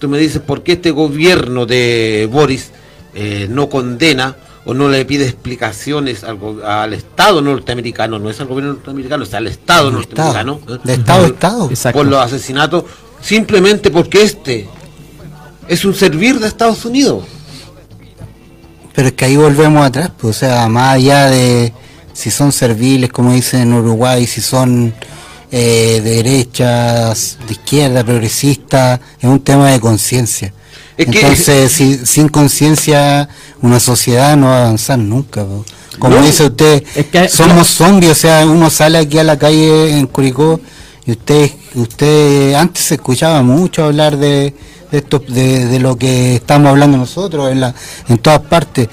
Tú 0.00 0.08
me 0.08 0.18
dices, 0.18 0.42
¿por 0.42 0.62
qué 0.62 0.72
este 0.72 0.90
gobierno 0.90 1.64
de 1.66 2.28
Boris 2.30 2.72
eh, 3.14 3.46
no 3.48 3.68
condena 3.68 4.34
o 4.64 4.74
no 4.74 4.88
le 4.88 5.04
pide 5.04 5.24
explicaciones 5.26 6.24
al, 6.24 6.38
al 6.64 6.92
Estado 6.94 7.40
norteamericano? 7.40 8.18
No 8.18 8.28
es 8.28 8.40
al 8.40 8.48
gobierno 8.48 8.72
norteamericano, 8.72 9.22
es 9.22 9.34
al 9.34 9.46
Estado 9.46 9.92
norteamericano. 9.92 10.54
Estado. 10.58 10.76
¿eh? 10.76 10.80
De 10.82 10.92
Estado 10.94 11.18
a 11.20 11.22
Por- 11.26 11.32
Estado. 11.34 11.70
Exacto. 11.70 11.98
Por 11.98 12.06
los 12.08 12.18
asesinatos, 12.20 12.84
simplemente 13.22 13.90
porque 13.90 14.22
este 14.22 14.68
es 15.68 15.84
un 15.84 15.94
servir 15.94 16.38
de 16.40 16.48
Estados 16.48 16.84
Unidos. 16.84 17.24
Pero 18.94 19.08
es 19.08 19.14
que 19.14 19.24
ahí 19.24 19.36
volvemos 19.36 19.84
atrás, 19.86 20.10
pues, 20.20 20.36
o 20.36 20.38
sea, 20.40 20.68
más 20.68 20.96
allá 20.96 21.30
de 21.30 21.72
si 22.12 22.30
son 22.30 22.52
serviles, 22.52 23.10
como 23.10 23.32
dicen 23.32 23.62
en 23.62 23.72
Uruguay, 23.72 24.26
si 24.26 24.40
son 24.40 24.94
eh, 25.50 26.00
de 26.02 26.22
derechas, 26.22 27.36
de 27.46 27.52
izquierda, 27.52 28.04
progresista, 28.04 29.00
es 29.18 29.24
un 29.28 29.40
tema 29.40 29.70
de 29.70 29.80
conciencia. 29.80 30.52
Que- 30.96 31.04
Entonces, 31.04 31.72
si- 31.72 32.06
sin 32.06 32.28
conciencia, 32.28 33.28
una 33.60 33.78
sociedad 33.80 34.36
no 34.36 34.46
va 34.46 34.58
a 34.58 34.62
avanzar 34.64 34.98
nunca. 34.98 35.44
po. 35.44 35.64
Como 35.98 36.16
No. 36.16 36.22
dice 36.22 36.44
usted, 36.46 36.82
Es 36.94 37.06
que- 37.06 37.28
somos 37.28 37.66
zombies, 37.68 38.12
o 38.12 38.14
sea, 38.14 38.46
uno 38.46 38.70
sale 38.70 38.98
aquí 38.98 39.18
a 39.18 39.24
la 39.24 39.38
calle 39.38 39.98
en 39.98 40.06
Curicó 40.06 40.58
y 41.06 41.12
usted, 41.12 41.50
usted 41.74 42.54
antes 42.54 42.84
se 42.84 42.94
escuchaba 42.94 43.42
mucho 43.42 43.84
hablar 43.84 44.16
de, 44.16 44.54
de 44.90 44.98
esto, 44.98 45.18
de, 45.26 45.66
de 45.66 45.78
lo 45.80 45.96
que 45.96 46.36
estamos 46.36 46.68
hablando 46.68 46.96
nosotros 46.98 47.50
en, 47.50 47.60
la, 47.60 47.74
en 48.08 48.18
todas 48.18 48.40
partes. 48.40 48.88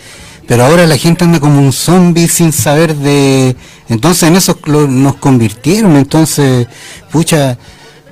Pero 0.48 0.66
ahora 0.66 0.88
la 0.88 0.98
gente 0.98 1.26
anda 1.26 1.40
como 1.40 1.60
un 1.62 1.72
zombie 1.72 2.28
sin 2.28 2.52
saber 2.52 2.96
de... 2.96 3.56
Entonces 3.88 4.24
en 4.24 4.36
eso 4.36 4.58
nos 4.66 5.16
convirtieron. 5.18 5.96
Entonces, 5.96 6.66
pucha, 7.12 7.56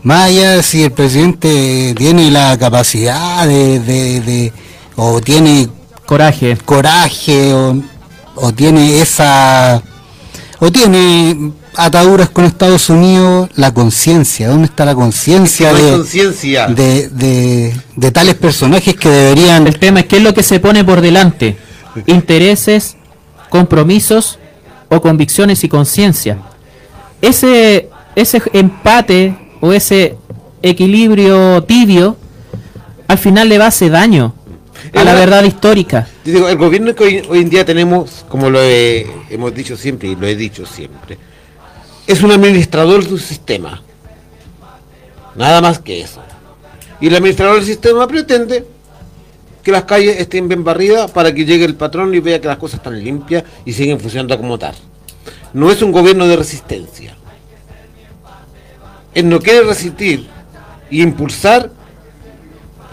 más 0.04 0.26
allá 0.26 0.62
si 0.62 0.84
el 0.84 0.92
presidente 0.92 1.96
tiene 1.98 2.30
la 2.30 2.56
capacidad 2.58 3.48
de... 3.48 3.80
de, 3.80 4.22
de- 4.22 4.54
o 4.96 5.20
tiene 5.22 5.68
Coraje. 6.06 6.58
coraje 6.64 7.54
o, 7.54 7.76
o 8.36 8.52
tiene 8.54 9.00
esa 9.02 9.82
o 10.60 10.72
tiene 10.72 11.52
ataduras 11.78 12.30
con 12.30 12.44
Estados 12.46 12.90
Unidos 12.90 13.50
la 13.56 13.74
conciencia 13.74 14.50
dónde 14.50 14.66
está 14.66 14.84
la 14.84 14.96
conciencia 14.96 15.72
No 15.72 15.78
de, 15.78 15.84
de, 16.74 17.10
de, 17.10 17.74
de 17.96 18.12
tales 18.12 18.36
personajes 18.36 18.96
que 18.96 19.08
deberían 19.10 19.68
El 19.68 19.78
tema 19.80 20.00
es 20.02 20.06
qué 20.08 20.18
es 20.18 20.24
lo 20.24 20.34
que 20.34 20.44
se 20.44 20.60
pone 20.60 20.84
por 20.84 21.02
delante. 21.02 21.56
Intereses, 22.08 22.98
compromisos 23.50 24.40
o 24.90 25.02
convicciones 25.02 25.64
y 25.64 25.70
conciencia. 25.70 26.38
Ese, 27.22 27.90
ese 28.16 28.42
empate 28.54 29.36
o 29.62 29.74
ese 29.74 30.16
equilibrio 30.62 31.64
tibio 31.64 32.18
al 33.08 33.18
final 33.18 33.50
le 33.50 33.58
va 33.58 33.66
a 33.66 33.70
hacer 33.70 33.92
daño 33.92 34.34
a 34.94 35.04
la 35.04 35.14
verdad 35.14 35.44
histórica. 35.44 36.08
Yo 36.26 36.34
digo, 36.34 36.50
el 36.50 36.58
gobierno 36.58 36.94
que 36.94 37.04
hoy, 37.04 37.22
hoy 37.30 37.40
en 37.40 37.50
día 37.50 37.66
tenemos, 37.66 38.26
como 38.30 38.50
lo 38.50 38.62
he- 38.62 39.08
hemos 39.30 39.54
dicho 39.54 39.76
siempre 39.78 40.10
y 40.10 40.16
lo 40.16 40.28
he 40.28 40.36
dicho 40.36 40.66
siempre, 40.66 41.18
es 42.08 42.22
un 42.24 42.32
administrador 42.32 43.06
de 43.06 43.14
un 43.14 43.20
sistema. 43.20 43.82
Nada 45.36 45.62
más 45.62 45.80
que 45.80 46.02
eso. 46.02 46.22
Y 47.00 47.08
el 47.08 47.16
administrador 47.16 47.56
del 47.58 47.66
sistema 47.66 48.08
pretende 48.08 48.66
que 49.62 49.72
las 49.72 49.84
calles 49.84 50.20
estén 50.20 50.48
bien 50.48 50.64
barridas 50.64 51.12
para 51.12 51.34
que 51.34 51.46
llegue 51.46 51.66
el 51.66 51.76
patrón 51.76 52.14
y 52.16 52.20
vea 52.20 52.40
que 52.42 52.48
las 52.48 52.58
cosas 52.58 52.80
están 52.80 53.04
limpias 53.04 53.44
y 53.66 53.74
siguen 53.74 54.00
funcionando 54.00 54.36
como 54.38 54.58
tal. 54.58 54.74
No 55.54 55.70
es 55.72 55.82
un 55.82 55.92
gobierno 55.92 56.26
de 56.28 56.38
resistencia. 56.38 57.16
Él 59.14 59.30
no 59.30 59.40
quiere 59.40 59.64
resistir 59.64 60.28
y 60.90 61.02
impulsar 61.02 61.70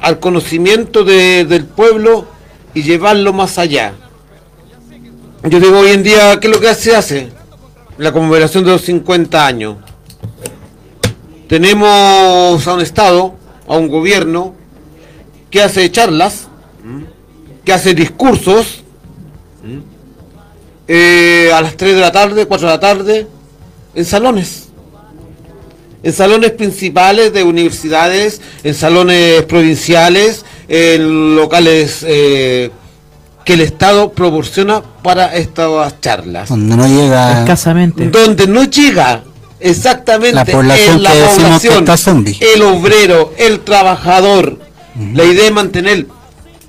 al 0.01 0.19
conocimiento 0.19 1.05
de- 1.05 1.45
del 1.45 1.65
pueblo 1.65 2.27
y 2.74 2.82
llevarlo 2.82 3.32
más 3.32 3.57
allá. 3.59 3.95
Yo 5.45 5.61
digo, 5.61 5.78
hoy 5.78 5.91
en 5.91 6.03
día, 6.03 6.39
¿qué 6.41 6.49
es 6.49 6.55
lo 6.55 6.61
que 6.61 6.74
se 6.74 6.97
hace? 6.97 7.31
La 7.97 8.11
conmemoración 8.12 8.65
de 8.65 8.73
los 8.73 8.83
50 8.83 9.47
años. 9.47 9.77
Tenemos 11.49 12.66
a 12.66 12.75
un 12.75 12.81
Estado, 12.81 13.35
a 13.69 13.77
un 13.77 13.89
gobierno, 13.89 14.55
que 15.49 15.62
hace 15.62 15.89
charlas, 15.93 16.49
que 17.65 17.73
hace 17.73 17.95
discursos, 17.95 18.83
eh, 20.89 21.51
a 21.55 21.61
las 21.61 21.77
3 21.77 21.95
de 21.95 22.01
la 22.01 22.11
tarde, 22.11 22.47
4 22.47 22.66
de 22.66 22.75
la 22.75 22.81
tarde, 22.81 23.27
en 23.95 24.05
salones. 24.05 24.62
en 26.03 26.12
salones 26.12 26.51
principales 26.51 27.33
de 27.33 27.45
universidades, 27.45 28.41
en 28.62 28.75
salones 28.75 29.43
provinciales, 29.45 30.45
en 30.69 31.35
locales 31.35 32.05
eh, 32.07 32.71
que 33.45 33.55
el 33.55 33.61
Estado 33.61 34.12
proporciona 34.12 34.83
para 35.03 35.35
estas 35.35 36.01
charlas. 36.01 36.49
Donde 36.49 36.77
no 36.77 36.87
llega 36.87 37.41
Escasamente. 37.41 38.09
Donde 38.09 38.47
no 38.47 38.65
llega 38.65 39.23
exactamente 39.61 40.35
La 40.35 40.45
población 40.45 40.97
en 40.97 41.03
la 41.03 41.12
que 41.12 41.19
decimos 41.19 41.62
que 41.62 41.69
población, 41.71 42.27
está 42.27 42.55
el 42.55 42.62
obrero, 42.62 43.33
el 43.39 43.61
trabajador. 43.61 44.59
La 45.12 45.25
idea 45.25 45.47
es 45.47 45.53
mantener 45.53 46.07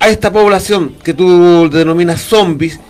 a 0.00 0.08
esta 0.08 0.32
población 0.32 0.96
que 1.02 1.14
tú 1.14 1.70
denominas 1.70 2.20
zombies, 2.20 2.80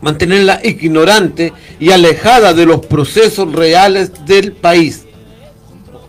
mantenerla 0.00 0.60
ignorante 0.64 1.52
y 1.78 1.90
alejada 1.90 2.52
de 2.52 2.66
los 2.66 2.84
procesos 2.86 3.52
reales 3.52 4.10
del 4.26 4.52
país. 4.52 5.04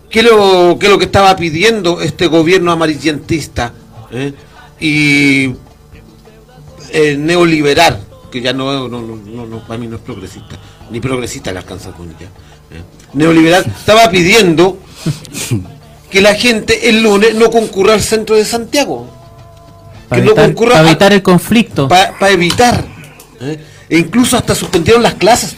¿Qué 0.10 0.20
es 0.20 0.26
lo, 0.26 0.78
qué 0.80 0.88
es 0.88 0.92
lo 0.92 0.98
que 1.00 1.06
estaba 1.06 1.36
pidiendo 1.36 2.02
este 2.02 2.28
gobierno 2.28 2.72
amarillentista 2.72 3.74
eh? 4.12 4.34
y 4.80 5.54
eh, 6.94 7.18
neoliberal? 7.18 8.00
Que 8.32 8.42
ya 8.42 8.54
no, 8.54 8.88
no, 8.88 9.02
no, 9.02 9.16
no, 9.18 9.46
no, 9.46 9.60
para 9.68 9.78
mí 9.78 9.88
no 9.88 9.98
es 9.98 10.02
progresista, 10.02 10.56
ni 10.90 11.00
progresista 11.02 11.52
le 11.52 11.60
alcanza 11.60 11.92
con 11.92 12.08
ella. 12.10 12.30
eh. 12.72 12.82
Neoliberal 13.14 13.66
estaba 13.66 14.10
pidiendo 14.10 14.78
que 16.10 16.22
la 16.22 16.34
gente 16.36 16.90
el 16.90 17.04
lunes 17.04 17.36
no 17.36 17.52
concurra 17.52 17.94
al 17.94 18.02
centro 18.02 18.36
de 18.36 18.46
Santiago. 18.46 19.08
Para 20.10 20.22
que 20.22 20.26
no 20.26 20.32
evitar, 20.32 20.46
concurra 20.54 20.72
para 20.76 20.86
a- 20.88 20.90
evitar 20.92 21.14
el 21.14 21.22
conflicto. 21.24 21.88
para 21.88 22.30
evitar. 22.32 22.84
¿eh? 23.42 23.64
E 23.90 23.98
incluso 24.00 24.38
hasta 24.38 24.56
suspendieron 24.56 25.04
las 25.04 25.16
clases. 25.16 25.56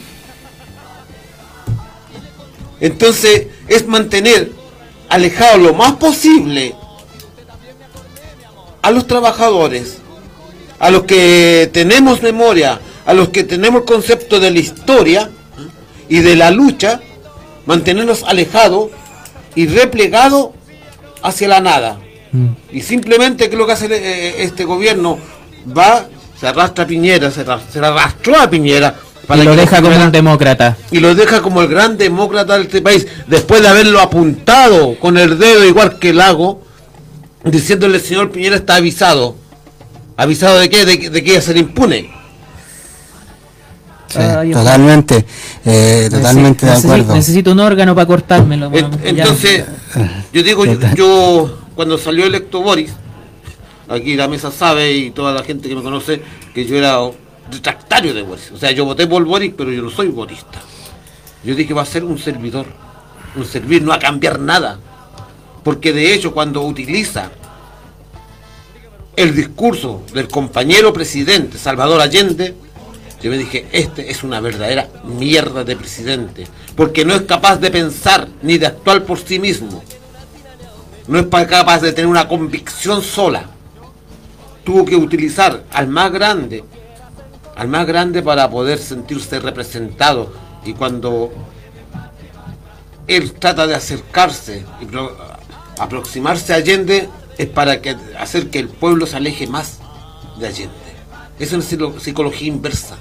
Entonces 2.80 3.46
es 3.68 3.86
mantener 3.86 4.52
alejado 5.08 5.58
lo 5.58 5.74
más 5.74 5.92
posible 5.94 6.74
a 8.82 8.90
los 8.90 9.06
trabajadores, 9.06 9.98
a 10.78 10.90
los 10.90 11.04
que 11.04 11.70
tenemos 11.72 12.22
memoria, 12.22 12.80
a 13.04 13.14
los 13.14 13.28
que 13.30 13.44
tenemos 13.44 13.82
concepto 13.82 14.40
de 14.40 14.50
la 14.50 14.58
historia 14.58 15.30
¿eh? 15.58 15.62
y 16.08 16.18
de 16.20 16.36
la 16.36 16.50
lucha, 16.50 17.00
mantenerlos 17.66 18.24
alejados 18.24 18.90
y 19.54 19.66
replegados 19.66 20.50
hacia 21.22 21.48
la 21.48 21.60
nada. 21.60 21.98
Mm. 22.32 22.48
Y 22.72 22.82
simplemente, 22.82 23.48
¿qué 23.48 23.54
es 23.54 23.58
lo 23.58 23.66
que 23.66 23.72
hace 23.72 23.86
eh, 23.90 24.42
este 24.42 24.64
gobierno? 24.64 25.18
Va, 25.76 26.06
se 26.38 26.46
arrastra 26.46 26.84
a 26.84 26.86
Piñera, 26.86 27.30
se, 27.30 27.44
se 27.44 27.78
arrastró 27.78 28.38
a 28.38 28.48
Piñera. 28.48 28.94
y 29.28 29.42
lo 29.42 29.50
que 29.52 29.56
deja 29.56 29.82
como 29.82 29.96
un 29.96 30.12
demócrata. 30.12 30.76
y 30.90 31.00
lo 31.00 31.14
deja 31.14 31.40
como 31.42 31.62
el 31.62 31.68
gran 31.68 31.96
demócrata 31.96 32.56
de 32.56 32.64
este 32.64 32.82
país, 32.82 33.06
después 33.26 33.62
de 33.62 33.68
haberlo 33.68 34.00
apuntado 34.00 34.98
con 35.00 35.16
el 35.16 35.38
dedo 35.38 35.64
igual 35.64 35.98
que 35.98 36.10
el 36.10 36.18
lago, 36.18 36.62
diciéndole, 37.44 37.98
señor 37.98 38.30
Piñera 38.30 38.56
está 38.56 38.76
avisado. 38.76 39.36
¿Avisado 40.16 40.58
de 40.58 40.68
qué? 40.70 40.84
De, 40.84 40.98
que- 40.98 41.10
de 41.10 41.22
que 41.22 41.30
iba 41.30 41.38
a 41.38 41.42
ser 41.42 41.56
impune. 41.56 42.10
Sí, 44.08 44.18
Ay, 44.18 44.52
totalmente, 44.52 45.26
eh, 45.64 46.08
totalmente 46.10 46.64
de 46.64 46.72
Necesito- 46.72 46.92
acuerdo. 46.92 47.14
Necesito 47.14 47.52
un 47.52 47.60
órgano 47.60 47.94
para 47.94 48.06
cortármelo. 48.06 48.66
En- 48.66 48.70
bueno, 48.72 48.90
ya. 49.02 49.08
entonces, 49.10 49.64
yo 50.32 50.42
digo, 50.42 50.64
yo, 50.64 50.78
yo, 50.94 51.58
cuando 51.74 51.98
salió 51.98 52.24
electo 52.24 52.62
Boris, 52.62 52.92
aquí 53.88 54.14
la 54.14 54.28
mesa 54.28 54.50
sabe 54.52 54.92
y 54.92 55.10
toda 55.10 55.32
la 55.34 55.42
gente 55.42 55.68
que 55.68 55.74
me 55.74 55.82
conoce 55.82 56.22
que 56.54 56.64
yo 56.64 56.76
era 56.76 56.98
detractario 57.50 58.14
de 58.14 58.22
Boris. 58.22 58.52
O 58.54 58.58
sea, 58.58 58.70
yo 58.70 58.84
voté 58.84 59.06
por 59.08 59.24
Boris, 59.24 59.52
pero 59.56 59.72
yo 59.72 59.82
no 59.82 59.90
soy 59.90 60.06
borista. 60.08 60.60
Yo 61.44 61.54
dije 61.54 61.74
va 61.74 61.82
a 61.82 61.86
ser 61.86 62.04
un 62.04 62.18
servidor, 62.18 62.66
un 63.34 63.44
servir, 63.44 63.82
no 63.82 63.92
a 63.92 63.98
cambiar 63.98 64.38
nada. 64.38 64.78
Porque 65.64 65.92
de 65.92 66.14
hecho, 66.14 66.32
cuando 66.32 66.62
utiliza 66.62 67.30
el 69.16 69.34
discurso 69.34 70.02
del 70.12 70.28
compañero 70.28 70.92
presidente 70.92 71.58
Salvador 71.58 72.00
Allende, 72.00 72.54
yo 73.22 73.30
me 73.30 73.38
dije, 73.38 73.66
este 73.72 74.10
es 74.10 74.22
una 74.22 74.40
verdadera 74.40 74.88
mierda 75.04 75.64
de 75.64 75.74
presidente, 75.74 76.46
porque 76.76 77.04
no 77.04 77.14
es 77.14 77.22
capaz 77.22 77.56
de 77.56 77.70
pensar 77.70 78.28
ni 78.42 78.58
de 78.58 78.66
actuar 78.66 79.04
por 79.04 79.18
sí 79.18 79.38
mismo. 79.38 79.82
No 81.08 81.18
es 81.18 81.26
pa- 81.26 81.46
capaz 81.46 81.80
de 81.80 81.92
tener 81.92 82.08
una 82.10 82.28
convicción 82.28 83.02
sola. 83.02 83.46
Tuvo 84.64 84.84
que 84.84 84.96
utilizar 84.96 85.64
al 85.72 85.88
más 85.88 86.12
grande, 86.12 86.64
al 87.56 87.68
más 87.68 87.86
grande 87.86 88.22
para 88.22 88.50
poder 88.50 88.78
sentirse 88.78 89.38
representado. 89.40 90.32
Y 90.64 90.74
cuando 90.74 91.32
él 93.06 93.32
trata 93.32 93.66
de 93.66 93.76
acercarse 93.76 94.64
y 94.80 94.84
pro- 94.86 95.16
aproximarse 95.78 96.52
a 96.52 96.56
Allende, 96.56 97.08
es 97.38 97.46
para 97.48 97.80
que, 97.82 97.96
hacer 98.18 98.48
que 98.50 98.58
el 98.58 98.68
pueblo 98.68 99.06
se 99.06 99.16
aleje 99.16 99.46
más 99.46 99.78
de 100.38 100.46
Allende. 100.48 100.74
Es 101.38 101.52
psilo- 101.52 101.98
psicología 102.00 102.48
inversa. 102.48 102.96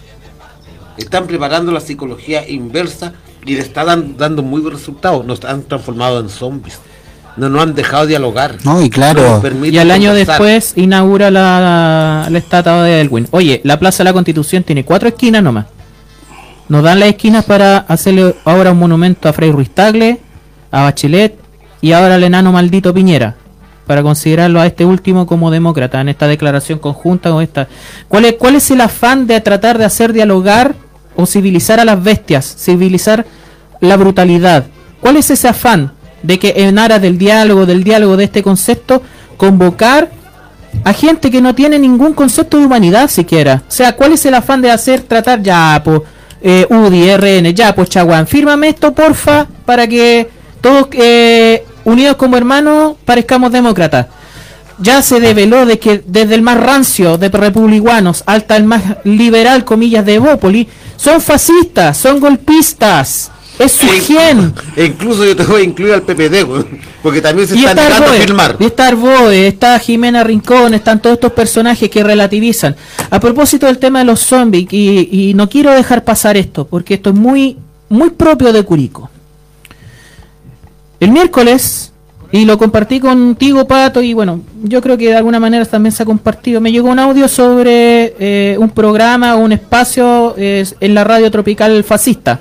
Están 0.97 1.27
preparando 1.27 1.71
la 1.71 1.79
psicología 1.81 2.47
inversa 2.49 3.13
y 3.45 3.53
le 3.55 3.59
está 3.61 3.83
dan- 3.85 4.15
dando 4.17 4.43
muy 4.43 4.61
buenos 4.61 4.79
resultados. 4.81 5.25
Nos 5.25 5.43
han 5.45 5.63
transformado 5.63 6.19
en 6.19 6.29
zombies. 6.29 6.79
No 7.37 7.49
nos 7.49 7.63
han 7.63 7.75
dejado 7.75 8.05
dialogar. 8.05 8.57
No, 8.63 8.81
y 8.81 8.89
claro. 8.89 9.41
No 9.43 9.65
Y 9.65 9.77
al 9.77 9.91
año 9.91 10.09
conversar. 10.11 10.39
después 10.41 10.73
inaugura 10.77 11.29
la, 11.31 12.27
la 12.29 12.37
estatua 12.37 12.83
de 12.83 13.01
Elwin. 13.01 13.27
Oye, 13.31 13.59
la 13.65 13.77
Plaza 13.77 13.99
de 13.99 14.05
la 14.05 14.13
Constitución 14.13 14.63
tiene 14.63 14.85
cuatro 14.85 15.09
esquinas 15.09 15.43
nomás. 15.43 15.65
Nos 16.69 16.81
dan 16.81 16.99
las 16.99 17.09
esquinas 17.09 17.43
para 17.45 17.79
hacerle 17.79 18.35
ahora 18.45 18.71
un 18.71 18.79
monumento 18.79 19.27
a 19.29 19.33
Frei 19.33 19.51
Ruiz 19.51 19.69
Tagle, 19.69 20.19
a 20.71 20.83
Bachelet 20.83 21.37
y 21.81 21.91
ahora 21.91 22.15
al 22.15 22.23
enano 22.23 22.51
maldito 22.53 22.93
Piñera. 22.93 23.35
Para 23.85 24.01
considerarlo 24.01 24.59
a 24.59 24.65
este 24.65 24.85
último 24.85 25.27
como 25.27 25.51
demócrata 25.51 26.01
en 26.01 26.09
esta 26.09 26.27
declaración 26.27 26.79
conjunta 26.79 27.29
con 27.29 27.43
esta. 27.43 27.67
¿Cuál 28.07 28.25
es, 28.25 28.33
cuál 28.33 28.55
es 28.55 28.71
el 28.71 28.81
afán 28.81 29.27
de 29.27 29.39
tratar 29.41 29.77
de 29.77 29.85
hacer 29.85 30.11
dialogar 30.11 30.75
o 31.15 31.25
civilizar 31.25 31.79
a 31.79 31.85
las 31.85 32.03
bestias? 32.03 32.55
Civilizar 32.57 33.25
la 33.81 33.97
brutalidad. 33.97 34.65
¿Cuál 35.01 35.17
es 35.17 35.29
ese 35.29 35.47
afán 35.47 35.91
de 36.23 36.39
que 36.39 36.53
en 36.57 36.79
aras 36.79 37.01
del 37.01 37.17
diálogo, 37.17 37.65
del 37.65 37.83
diálogo 37.83 38.17
de 38.17 38.23
este 38.23 38.41
concepto, 38.41 39.03
convocar 39.37 40.09
a 40.83 40.93
gente 40.93 41.29
que 41.31 41.41
no 41.41 41.53
tiene 41.53 41.77
ningún 41.79 42.13
concepto 42.13 42.57
de 42.57 42.65
humanidad 42.65 43.09
siquiera? 43.09 43.61
O 43.67 43.71
sea, 43.71 43.95
¿cuál 43.95 44.13
es 44.13 44.25
el 44.25 44.33
afán 44.33 44.61
de 44.61 44.71
hacer, 44.71 45.01
tratar 45.01 45.41
ya, 45.41 45.79
pues, 45.83 46.01
eh, 46.41 46.65
UDI, 46.69 47.17
RN, 47.17 47.53
ya, 47.53 47.75
pues, 47.75 47.89
Chaguán, 47.89 48.27
fírmame 48.27 48.69
esto, 48.69 48.93
porfa, 48.93 49.47
para 49.65 49.87
que 49.87 50.29
todos 50.61 50.87
eh, 50.93 51.63
unidos 51.85 52.17
como 52.17 52.35
hermanos 52.37 52.95
parezcamos 53.05 53.51
demócratas? 53.51 54.07
Ya 54.77 55.01
se 55.01 55.21
develó 55.21 55.65
de 55.65 55.79
que 55.79 56.03
desde 56.05 56.35
el 56.35 56.41
más 56.41 56.57
rancio 56.59 57.17
de 57.17 57.29
republicanos 57.29 58.23
hasta 58.25 58.57
el 58.57 58.65
más 58.65 58.83
liberal, 59.05 59.63
comillas, 59.63 60.05
de 60.05 60.15
Evópoli, 60.15 60.67
son 60.97 61.21
fascistas, 61.21 61.97
son 61.97 62.19
golpistas. 62.19 63.31
Es 63.57 63.71
su 63.71 63.85
E- 63.87 64.01
gen. 64.01 64.53
e 64.75 64.83
incluso 64.87 65.23
yo 65.23 65.33
te 65.33 65.43
voy 65.45 65.61
a 65.61 65.63
incluir 65.63 65.93
al 65.93 66.01
PPD, 66.01 66.45
porque 67.01 67.21
también 67.21 67.47
se 67.47 67.55
Y 67.55 67.59
están 67.59 67.77
está 67.77 67.83
negando 67.87 68.05
a 68.05 68.09
Arboe, 68.09 68.21
firmar. 68.25 68.57
y 68.59 68.65
está 68.65 68.87
Arboe, 68.89 69.47
está 69.47 69.79
Jimena 69.79 70.25
Rincón, 70.25 70.73
están 70.73 71.01
todos 71.01 71.13
estos 71.13 71.31
personajes 71.31 71.89
que 71.89 72.03
relativizan. 72.03 72.75
A 73.09 73.17
propósito 73.21 73.67
del 73.67 73.77
tema 73.77 73.99
de 73.99 74.05
los 74.05 74.19
zombies, 74.19 74.67
y, 74.71 75.07
y 75.09 75.33
no 75.35 75.47
quiero 75.47 75.71
dejar 75.71 76.03
pasar 76.03 76.35
esto, 76.35 76.67
porque 76.67 76.95
esto 76.95 77.11
es 77.11 77.15
muy, 77.15 77.55
muy 77.87 78.09
propio 78.09 78.51
de 78.51 78.63
Curico. 78.63 79.09
El 80.99 81.11
miércoles, 81.11 81.91
y 82.31 82.45
lo 82.45 82.57
compartí 82.57 82.99
contigo, 82.99 83.67
Pato, 83.67 84.01
y 84.01 84.13
bueno, 84.13 84.41
yo 84.63 84.81
creo 84.81 84.97
que 84.97 85.09
de 85.09 85.15
alguna 85.15 85.39
manera 85.39 85.65
también 85.65 85.91
se 85.91 86.03
ha 86.03 86.05
compartido. 86.05 86.61
Me 86.61 86.71
llegó 86.71 86.89
un 86.89 86.99
audio 86.99 87.27
sobre 87.27 88.15
eh, 88.19 88.57
un 88.57 88.69
programa, 88.69 89.35
un 89.35 89.51
espacio 89.51 90.35
en 90.37 90.93
la 90.93 91.03
radio 91.03 91.29
tropical 91.29 91.83
fascista, 91.83 92.39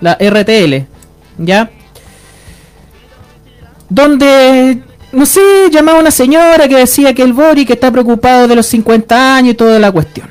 la 0.00 0.14
RTL, 0.14 0.86
¿ya? 1.38 1.70
donde, 3.88 4.82
no 5.12 5.26
sé, 5.26 5.40
llamaba 5.70 6.00
una 6.00 6.10
señora 6.10 6.68
que 6.68 6.76
decía 6.76 7.14
que 7.14 7.22
el 7.22 7.32
Boric 7.32 7.70
está 7.70 7.90
preocupado 7.90 8.48
de 8.48 8.56
los 8.56 8.66
50 8.66 9.36
años 9.36 9.52
y 9.52 9.56
toda 9.56 9.78
la 9.78 9.92
cuestión. 9.92 10.28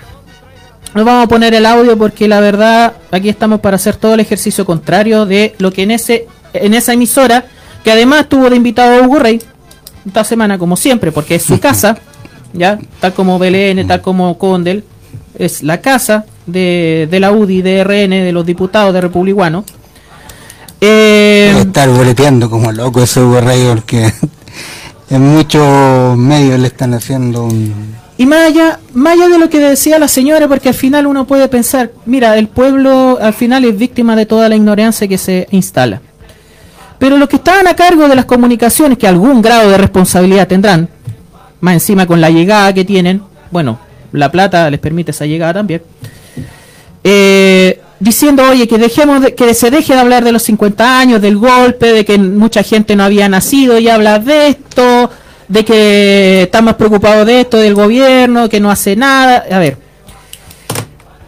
No 0.93 1.03
vamos 1.03 1.25
a 1.25 1.27
poner 1.27 1.53
el 1.53 1.65
audio 1.65 1.97
porque 1.97 2.27
la 2.27 2.39
verdad 2.39 2.93
aquí 3.11 3.27
estamos 3.27 3.59
para 3.59 3.75
hacer 3.75 3.97
todo 3.97 4.13
el 4.13 4.21
ejercicio 4.21 4.65
contrario 4.65 5.25
de 5.25 5.53
lo 5.57 5.71
que 5.71 5.83
en 5.83 5.91
ese 5.91 6.27
en 6.61 6.73
esa 6.73 6.94
emisora, 6.94 7.45
que 7.84 7.91
además 7.91 8.27
tuvo 8.30 8.49
de 8.49 8.56
invitado 8.56 8.95
a 8.95 9.07
Hugo 9.07 9.19
Rey 9.19 9.41
esta 10.06 10.23
semana 10.23 10.57
como 10.57 10.77
siempre, 10.77 11.11
porque 11.11 11.36
es 11.36 11.44
su 11.44 11.60
casa, 11.60 11.98
ya, 12.53 12.80
tal 12.99 13.14
como 13.14 13.40
BLN, 13.40 13.88
tal 13.88 14.02
como 14.02 14.38
Condel, 14.38 14.84
es 15.38 15.64
la 15.64 15.82
casa 15.82 16.26
de, 16.45 17.07
de 17.10 17.19
la 17.19 17.32
UDI, 17.32 17.61
de 17.61 17.84
RN, 17.84 18.10
de 18.10 18.32
los 18.32 18.45
diputados 18.45 18.94
de 18.94 19.02
republicanos. 19.02 19.65
Eh, 20.82 21.49
Debe 21.49 21.61
estar 21.61 21.90
boleteando 21.90 22.49
como 22.49 22.72
loco 22.72 23.02
ese 23.02 23.22
Hugo 23.22 23.41
Rey 23.41 23.65
porque 23.68 24.11
en 25.10 25.22
muchos 25.22 26.18
medios 26.18 26.60
le 26.60 26.68
están 26.68 26.94
haciendo 26.94 27.45
un... 27.45 27.95
Y 28.18 28.26
más 28.26 28.48
allá, 28.48 28.80
más 28.94 29.14
allá 29.14 29.27
de 29.27 29.40
lo 29.40 29.49
que 29.49 29.60
decía 29.60 29.99
la 29.99 30.07
señora, 30.07 30.48
porque 30.48 30.69
al 30.69 30.76
final 30.76 31.06
uno 31.06 31.27
puede 31.27 31.49
pensar, 31.49 31.91
mira, 32.06 32.38
el 32.38 32.48
pueblo 32.48 33.18
al 33.22 33.34
final 33.34 33.65
es 33.65 33.77
víctima 33.77 34.15
de 34.15 34.26
toda 34.26 34.48
la 34.48 34.56
ignorancia 34.56 35.07
que 35.07 35.18
se 35.18 35.48
instala. 35.52 36.02
Pero 36.99 37.17
los 37.17 37.27
que 37.30 37.35
estaban 37.38 37.67
a 37.67 37.76
cargo 37.76 38.07
de 38.07 38.15
las 38.15 38.26
comunicaciones, 38.26 38.97
que 38.97 39.07
algún 39.07 39.41
grado 39.41 39.69
de 39.69 39.77
responsabilidad 39.77 40.47
tendrán, 40.47 40.89
más 41.59 41.73
encima 41.73 42.05
con 42.05 42.22
la 42.22 42.30
llegada 42.30 42.73
que 42.73 42.85
tienen, 42.85 43.22
bueno, 43.51 43.80
la 44.11 44.31
plata 44.31 44.69
les 44.69 44.80
permite 44.80 45.11
esa 45.11 45.26
llegada 45.26 45.55
también, 45.55 45.81
eh, 47.03 47.81
diciendo, 47.99 48.43
oye, 48.49 48.67
que 48.67 48.77
dejemos 48.77 49.22
de- 49.22 49.35
que 49.35 49.53
se 49.53 49.69
deje 49.72 49.93
de 49.93 49.99
hablar 49.99 50.23
de 50.23 50.31
los 50.31 50.43
50 50.43 50.99
años, 50.99 51.22
del 51.22 51.38
golpe, 51.38 51.91
de 51.93 52.05
que 52.05 52.17
mucha 52.17 52.63
gente 52.63 52.95
no 52.95 53.03
había 53.03 53.27
nacido 53.30 53.77
y 53.77 53.89
habla 53.89 54.19
de 54.19 54.47
esto, 54.49 55.09
de 55.47 55.63
que 55.65 56.41
estamos 56.43 56.73
preocupados 56.76 57.26
de 57.27 57.41
esto, 57.41 57.57
del 57.57 57.76
gobierno, 57.76 58.49
que 58.49 58.59
no 58.59 58.72
hace 58.72 58.95
nada. 58.95 59.45
A 59.51 59.59
ver, 59.59 59.77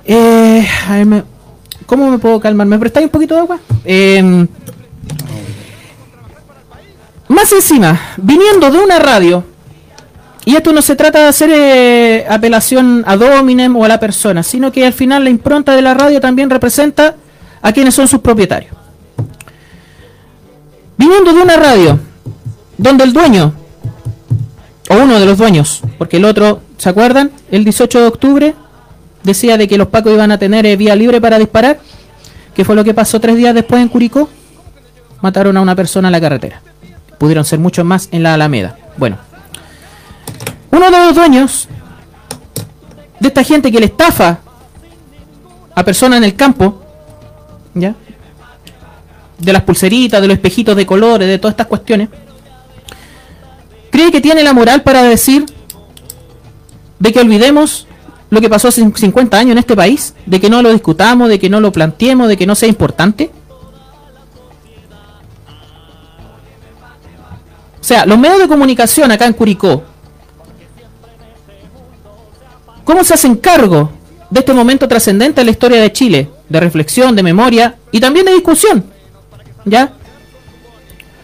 eh, 0.05 0.65
a 0.87 0.93
ver, 0.95 1.05
me- 1.05 1.23
¿cómo 1.85 2.09
me 2.09 2.17
puedo 2.17 2.39
calmar? 2.39 2.67
¿Me 2.67 2.79
prestáis 2.79 3.05
un 3.05 3.11
poquito 3.11 3.35
de 3.35 3.41
agua? 3.41 3.59
Eh, 3.85 4.47
más 7.27 7.51
encima, 7.51 7.99
viniendo 8.17 8.71
de 8.71 8.79
una 8.79 8.99
radio, 8.99 9.43
y 10.47 10.55
esto 10.55 10.71
no 10.71 10.81
se 10.81 10.95
trata 10.95 11.19
de 11.19 11.25
hacer 11.25 11.49
eh, 11.51 12.25
apelación 12.29 13.03
a 13.05 13.17
Dominem 13.17 13.75
o 13.75 13.83
a 13.83 13.89
la 13.89 13.99
persona, 13.99 14.43
sino 14.43 14.71
que 14.71 14.85
al 14.85 14.93
final 14.93 15.25
la 15.25 15.29
impronta 15.29 15.75
de 15.75 15.81
la 15.81 15.93
radio 15.93 16.21
también 16.21 16.49
representa 16.49 17.15
a 17.61 17.73
quienes 17.73 17.93
son 17.93 18.07
sus 18.07 18.21
propietarios. 18.21 18.73
Viniendo 20.97 21.33
de 21.33 21.41
una 21.41 21.57
radio 21.57 21.99
donde 22.77 23.03
el 23.03 23.11
dueño, 23.11 23.53
o 24.89 24.95
uno 24.95 25.19
de 25.19 25.25
los 25.25 25.37
dueños, 25.37 25.81
porque 25.97 26.15
el 26.15 26.23
otro, 26.23 26.61
¿se 26.77 26.87
acuerdan? 26.87 27.31
El 27.51 27.65
18 27.65 27.99
de 27.99 28.07
octubre 28.07 28.55
decía 29.23 29.57
de 29.57 29.67
que 29.67 29.77
los 29.77 29.89
pacos 29.89 30.13
iban 30.13 30.31
a 30.31 30.39
tener 30.39 30.65
eh, 30.65 30.77
vía 30.77 30.95
libre 30.95 31.19
para 31.19 31.37
disparar, 31.39 31.79
que 32.55 32.63
fue 32.63 32.73
lo 32.73 32.85
que 32.85 32.93
pasó 32.93 33.19
tres 33.19 33.35
días 33.35 33.53
después 33.53 33.81
en 33.81 33.89
Curicó, 33.89 34.29
mataron 35.21 35.57
a 35.57 35.61
una 35.61 35.75
persona 35.75 36.07
en 36.07 36.13
la 36.13 36.21
carretera. 36.21 36.61
Pudieron 37.17 37.45
ser 37.45 37.59
muchos 37.59 37.85
más 37.85 38.09
en 38.11 38.23
la 38.23 38.33
Alameda. 38.33 38.77
Bueno, 38.97 39.17
uno 40.71 40.91
de 40.91 40.97
los 40.97 41.15
dueños 41.15 41.67
de 43.19 43.27
esta 43.27 43.43
gente 43.43 43.71
que 43.71 43.79
le 43.79 43.87
estafa 43.87 44.39
a 45.73 45.83
personas 45.83 46.17
en 46.17 46.23
el 46.23 46.35
campo, 46.35 46.81
¿ya? 47.73 47.95
De 49.37 49.53
las 49.53 49.63
pulseritas, 49.63 50.21
de 50.21 50.27
los 50.27 50.35
espejitos 50.35 50.75
de 50.75 50.85
colores, 50.85 51.27
de 51.27 51.37
todas 51.37 51.53
estas 51.53 51.67
cuestiones, 51.67 52.09
cree 53.91 54.11
que 54.11 54.21
tiene 54.21 54.43
la 54.43 54.53
moral 54.53 54.83
para 54.83 55.03
decir 55.03 55.45
de 56.99 57.13
que 57.13 57.19
olvidemos 57.19 57.87
lo 58.29 58.41
que 58.41 58.49
pasó 58.49 58.67
hace 58.67 58.83
50 58.93 59.37
años 59.37 59.51
en 59.53 59.57
este 59.59 59.75
país, 59.75 60.13
de 60.25 60.39
que 60.39 60.49
no 60.49 60.61
lo 60.61 60.71
discutamos, 60.71 61.29
de 61.29 61.39
que 61.39 61.49
no 61.49 61.61
lo 61.61 61.71
planteemos, 61.71 62.27
de 62.27 62.37
que 62.37 62.45
no 62.45 62.55
sea 62.55 62.67
importante. 62.67 63.31
Sea, 67.87 68.05
los 68.05 68.19
medios 68.19 68.39
de 68.39 68.47
comunicación 68.49 69.09
acá 69.11 69.25
en 69.25 69.33
Curicó, 69.33 69.81
¿cómo 72.83 73.01
se 73.05 73.13
hacen 73.13 73.37
cargo 73.37 73.89
de 74.29 74.41
este 74.41 74.51
momento 74.51 74.89
trascendente 74.89 75.39
en 75.39 75.47
la 75.47 75.51
historia 75.51 75.81
de 75.81 75.93
Chile? 75.93 76.29
De 76.49 76.59
reflexión, 76.59 77.15
de 77.15 77.23
memoria 77.23 77.75
y 77.91 78.01
también 78.01 78.25
de 78.25 78.33
discusión. 78.33 78.83
¿Ya? 79.63 79.93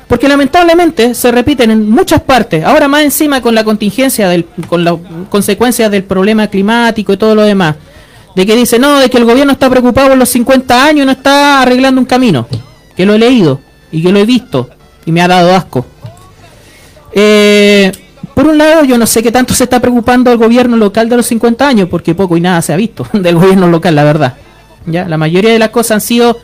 Porque 0.07 0.29
lamentablemente 0.29 1.13
se 1.15 1.33
repiten 1.33 1.69
en 1.69 1.89
muchas 1.89 2.21
partes, 2.21 2.63
ahora 2.63 2.87
más 2.87 3.01
encima 3.03 3.41
con 3.41 3.55
la 3.55 3.65
contingencia, 3.65 4.29
del, 4.29 4.45
con 4.69 4.85
las 4.85 4.95
consecuencias 5.29 5.91
del 5.91 6.05
problema 6.05 6.47
climático 6.47 7.11
y 7.11 7.17
todo 7.17 7.35
lo 7.35 7.43
demás, 7.43 7.75
de 8.35 8.45
que 8.45 8.55
dice, 8.55 8.79
no, 8.79 8.99
de 8.99 9.09
que 9.09 9.17
el 9.17 9.25
gobierno 9.25 9.51
está 9.51 9.69
preocupado 9.69 10.09
por 10.09 10.17
los 10.17 10.29
50 10.29 10.85
años 10.85 11.03
y 11.03 11.05
no 11.07 11.11
está 11.11 11.61
arreglando 11.61 11.99
un 11.99 12.05
camino, 12.05 12.47
que 12.95 13.05
lo 13.05 13.15
he 13.15 13.19
leído 13.19 13.59
y 13.91 14.01
que 14.01 14.11
lo 14.11 14.19
he 14.19 14.25
visto 14.25 14.69
y 15.05 15.11
me 15.11 15.21
ha 15.21 15.27
dado 15.27 15.53
asco. 15.55 15.85
Eh, 17.13 17.91
por 18.33 18.47
un 18.47 18.57
lado, 18.57 18.83
yo 18.83 18.97
no 18.97 19.05
sé 19.05 19.21
qué 19.21 19.31
tanto 19.31 19.53
se 19.53 19.65
está 19.65 19.79
preocupando 19.79 20.31
el 20.31 20.37
gobierno 20.37 20.75
local 20.77 21.07
de 21.09 21.17
los 21.17 21.27
50 21.27 21.67
años, 21.67 21.89
porque 21.89 22.15
poco 22.15 22.35
y 22.35 22.41
nada 22.41 22.61
se 22.61 22.73
ha 22.73 22.75
visto 22.75 23.07
del 23.13 23.35
gobierno 23.35 23.67
local, 23.67 23.95
la 23.95 24.03
verdad. 24.03 24.35
¿Ya? 24.85 25.07
La 25.07 25.17
mayoría 25.17 25.51
de 25.51 25.59
las 25.59 25.69
cosas 25.69 25.91
han 25.91 26.01
sido 26.01 26.37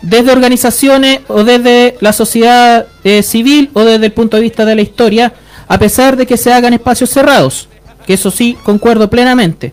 desde 0.00 0.32
organizaciones 0.32 1.20
o 1.28 1.44
desde 1.44 1.96
la 2.00 2.12
sociedad 2.12 2.86
eh, 3.04 3.22
civil 3.22 3.70
o 3.72 3.84
desde 3.84 4.06
el 4.06 4.12
punto 4.12 4.36
de 4.36 4.42
vista 4.42 4.64
de 4.64 4.74
la 4.74 4.82
historia, 4.82 5.32
a 5.68 5.78
pesar 5.78 6.16
de 6.16 6.26
que 6.26 6.36
se 6.36 6.52
hagan 6.52 6.72
espacios 6.72 7.10
cerrados, 7.10 7.68
que 8.06 8.14
eso 8.14 8.30
sí 8.30 8.56
concuerdo 8.64 9.08
plenamente, 9.08 9.72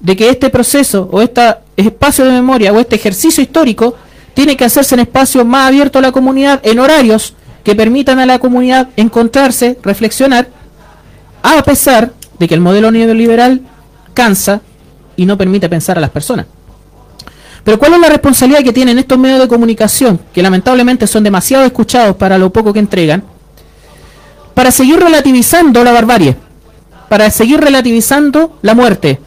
de 0.00 0.16
que 0.16 0.30
este 0.30 0.50
proceso 0.50 1.08
o 1.10 1.20
este 1.22 1.42
espacio 1.76 2.24
de 2.24 2.32
memoria 2.32 2.72
o 2.72 2.78
este 2.78 2.96
ejercicio 2.96 3.42
histórico 3.42 3.96
tiene 4.34 4.56
que 4.56 4.64
hacerse 4.64 4.94
en 4.94 5.00
espacios 5.00 5.44
más 5.44 5.68
abiertos 5.68 5.98
a 5.98 6.06
la 6.06 6.12
comunidad, 6.12 6.60
en 6.62 6.78
horarios 6.78 7.34
que 7.68 7.74
permitan 7.74 8.18
a 8.18 8.24
la 8.24 8.38
comunidad 8.38 8.88
encontrarse, 8.96 9.76
reflexionar, 9.82 10.48
a 11.42 11.62
pesar 11.62 12.14
de 12.38 12.48
que 12.48 12.54
el 12.54 12.62
modelo 12.62 12.90
neoliberal 12.90 13.60
cansa 14.14 14.62
y 15.16 15.26
no 15.26 15.36
permite 15.36 15.68
pensar 15.68 15.98
a 15.98 16.00
las 16.00 16.08
personas. 16.08 16.46
Pero 17.64 17.78
¿cuál 17.78 17.92
es 17.92 18.00
la 18.00 18.08
responsabilidad 18.08 18.64
que 18.64 18.72
tienen 18.72 18.98
estos 18.98 19.18
medios 19.18 19.38
de 19.38 19.48
comunicación, 19.48 20.18
que 20.32 20.40
lamentablemente 20.40 21.06
son 21.06 21.22
demasiado 21.22 21.66
escuchados 21.66 22.16
para 22.16 22.38
lo 22.38 22.50
poco 22.50 22.72
que 22.72 22.78
entregan, 22.78 23.22
para 24.54 24.70
seguir 24.70 24.98
relativizando 24.98 25.84
la 25.84 25.92
barbarie, 25.92 26.36
para 27.10 27.28
seguir 27.28 27.60
relativizando 27.60 28.56
la 28.62 28.72
muerte 28.72 29.20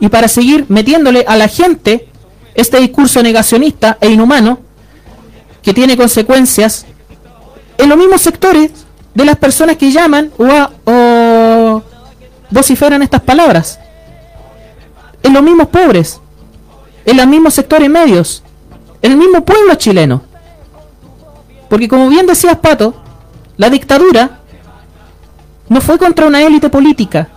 y 0.00 0.08
para 0.08 0.26
seguir 0.26 0.66
metiéndole 0.68 1.24
a 1.28 1.36
la 1.36 1.46
gente 1.46 2.08
este 2.56 2.80
discurso 2.80 3.22
negacionista 3.22 3.98
e 4.00 4.10
inhumano 4.10 4.58
que 5.62 5.72
tiene 5.72 5.96
consecuencias 5.96 6.86
en 7.78 7.88
los 7.88 7.98
mismos 7.98 8.20
sectores 8.20 8.70
de 9.14 9.24
las 9.24 9.36
personas 9.36 9.76
que 9.76 9.90
llaman 9.90 10.30
o, 10.38 11.82
vociferan 12.50 13.02
estas 13.02 13.22
palabras, 13.22 13.78
en 15.22 15.32
los 15.32 15.42
mismos 15.42 15.68
pobres, 15.68 16.20
en 17.04 17.16
los 17.16 17.26
mismos 17.26 17.54
sectores 17.54 17.88
medios, 17.88 18.42
en 19.00 19.12
el 19.12 19.18
mismo 19.18 19.44
pueblo 19.44 19.74
chileno. 19.74 20.22
Porque 21.68 21.88
como 21.88 22.08
bien 22.08 22.26
decías, 22.26 22.58
Pato, 22.58 22.94
la 23.56 23.70
dictadura 23.70 24.40
no 25.68 25.80
fue 25.80 25.98
contra 25.98 26.26
una 26.26 26.42
élite 26.42 26.68
política, 26.68 27.28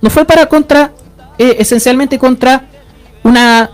no 0.00 0.10
fue 0.10 0.24
para 0.24 0.46
contra, 0.46 0.92
eh, 1.38 1.56
esencialmente 1.58 2.18
contra 2.18 2.64
una 3.22 3.70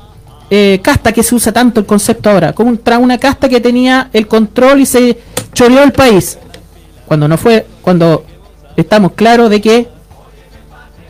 eh, 0.50 0.80
casta 0.82 1.12
que 1.12 1.22
se 1.22 1.34
usa 1.34 1.52
tanto 1.52 1.80
el 1.80 1.86
concepto 1.86 2.30
ahora, 2.30 2.52
contra 2.52 2.98
una 2.98 3.18
casta 3.18 3.48
que 3.48 3.60
tenía 3.60 4.10
el 4.12 4.26
control 4.26 4.80
y 4.80 4.86
se 4.86 5.18
choreó 5.58 5.82
el 5.82 5.90
país. 5.92 6.38
Cuando 7.06 7.26
no 7.26 7.36
fue, 7.36 7.66
cuando 7.82 8.24
estamos 8.76 9.12
claros 9.12 9.50
de 9.50 9.60
que 9.60 9.88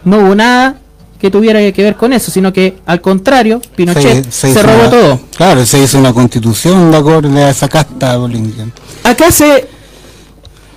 no 0.05 0.19
hubo 0.21 0.35
nada 0.35 0.79
que 1.21 1.31
tuviera 1.31 1.61
que 1.73 1.83
ver 1.83 1.97
con 1.97 2.13
eso, 2.15 2.31
sino 2.31 2.51
que 2.53 2.79
al 2.87 3.01
contrario, 3.03 3.61
Pinochet 3.77 4.31
se, 4.31 4.63
robó 4.63 4.79
una- 4.79 4.91
todo. 4.91 5.21
Claro, 5.37 5.67
se 5.67 5.83
hizo 5.83 5.99
una 5.99 6.15
constitución 6.15 6.91
de 6.91 6.97
acuerdo 6.97 7.29
a 7.37 7.51
esa 7.51 7.69
casta 7.69 8.17
bolinquiana. 8.17 8.73
Acá 9.03 9.31
se 9.31 9.69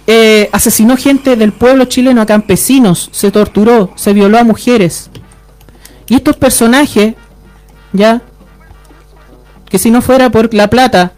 eh, 0.07 0.49
asesinó 0.51 0.97
gente 0.97 1.37
del 1.37 1.53
pueblo 1.53 1.85
chileno, 1.85 2.21
a 2.21 2.25
campesinos, 2.25 3.09
se 3.13 3.31
torturó, 3.31 3.93
se 3.95 4.11
violó 4.11 4.37
a 4.39 4.43
mujeres. 4.43 5.09
Y 6.09 6.15
estos 6.15 6.35
personajes, 6.35 7.13
ya, 7.93 8.21
que 9.69 9.77
si 9.77 9.91
no 9.91 10.01
fuera 10.01 10.29
por 10.29 10.53
la 10.53 10.69
plata, 10.69 11.13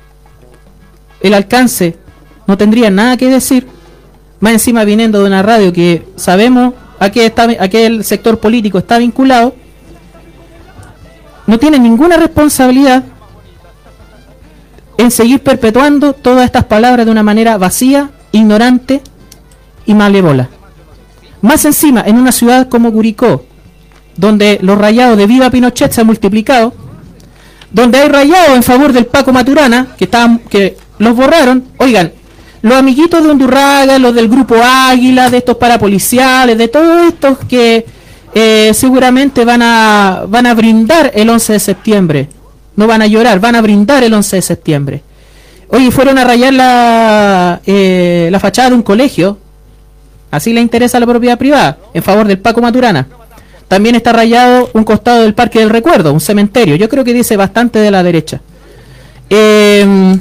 el 1.22 1.34
alcance, 1.34 1.98
no 2.48 2.58
tendrían 2.58 2.96
nada 2.96 3.18
que 3.18 3.30
decir. 3.30 3.68
Más 4.40 4.54
encima 4.54 4.84
viniendo 4.84 5.20
de 5.20 5.28
una 5.28 5.42
radio 5.42 5.72
que 5.72 6.06
sabemos 6.16 6.74
a 7.00 7.10
qué, 7.10 7.26
está, 7.26 7.44
a 7.44 7.68
qué 7.68 7.86
el 7.86 8.04
sector 8.04 8.40
político 8.40 8.78
está 8.78 8.98
vinculado, 8.98 9.56
no 11.48 11.60
tienen 11.60 11.84
ninguna 11.84 12.18
responsabilidad 12.18 13.04
en 14.98 15.12
seguir 15.12 15.42
perpetuando 15.42 16.14
todas 16.14 16.46
estas 16.46 16.66
palabras 16.66 17.06
de 17.06 17.12
una 17.12 17.24
manera 17.24 17.58
vacía, 17.58 18.12
ignorante 18.32 19.02
y 19.86 19.94
malévola. 19.94 20.50
Más 21.42 21.66
encima, 21.66 22.04
en 22.06 22.18
una 22.18 22.32
ciudad 22.32 22.70
como 22.70 22.92
Curicó, 22.92 23.44
donde 24.16 24.60
los 24.62 24.78
rayados 24.78 25.18
de 25.18 25.28
Viva 25.28 25.50
Pinochet 25.50 25.92
se 25.92 26.02
han 26.02 26.08
multiplicado, 26.08 26.74
donde 27.72 28.00
hay 28.00 28.08
rayados 28.08 28.56
en 28.56 28.64
favor 28.64 28.94
del 28.94 29.08
Paco 29.08 29.34
Maturana, 29.34 29.88
que, 29.98 30.06
estaban, 30.06 30.40
que 30.40 30.78
los 31.00 31.16
borraron, 31.16 31.66
oigan, 31.78 32.14
los 32.64 32.74
amiguitos 32.76 33.22
de 33.22 33.30
Hondurraga, 33.30 34.00
los 34.00 34.16
del 34.16 34.30
grupo 34.30 34.56
Águila, 34.56 35.30
de 35.30 35.40
estos 35.40 35.58
parapoliciales, 35.58 36.58
de 36.58 36.70
todos 36.70 37.08
estos 37.08 37.40
que 37.40 37.86
eh, 38.34 38.72
seguramente 38.74 39.44
van 39.44 39.62
a, 39.62 40.24
van 40.30 40.46
a 40.46 40.54
brindar 40.54 41.12
el 41.14 41.30
11 41.30 41.54
de 41.54 41.60
septiembre. 41.60 42.30
No 42.78 42.88
van 42.88 43.02
a 43.02 43.08
llorar, 43.08 43.42
van 43.42 43.56
a 43.56 43.62
brindar 43.62 44.02
el 44.06 44.14
11 44.14 44.38
de 44.38 44.42
septiembre. 44.42 45.04
Oye, 45.68 45.92
fueron 45.92 46.18
a 46.18 46.24
rayar 46.24 46.54
la, 46.54 47.60
eh, 47.66 48.30
la 48.32 48.40
fachada 48.40 48.70
de 48.70 48.76
un 48.76 48.84
colegio. 48.84 49.38
Así 50.32 50.54
le 50.54 50.62
interesa 50.62 51.02
la 51.02 51.06
propiedad 51.06 51.38
privada, 51.38 51.80
en 51.94 52.02
favor 52.02 52.26
del 52.26 52.40
Paco 52.40 52.62
Maturana. 52.62 53.10
También 53.68 53.96
está 53.96 54.14
rayado 54.14 54.70
un 54.72 54.86
costado 54.86 55.24
del 55.24 55.34
Parque 55.34 55.60
del 55.60 55.70
Recuerdo, 55.70 56.14
un 56.14 56.22
cementerio. 56.22 56.78
Yo 56.78 56.88
creo 56.88 57.04
que 57.04 57.14
dice 57.14 57.36
bastante 57.36 57.80
de 57.80 57.92
la 57.92 58.04
derecha. 58.04 58.40
Eh, 59.30 60.16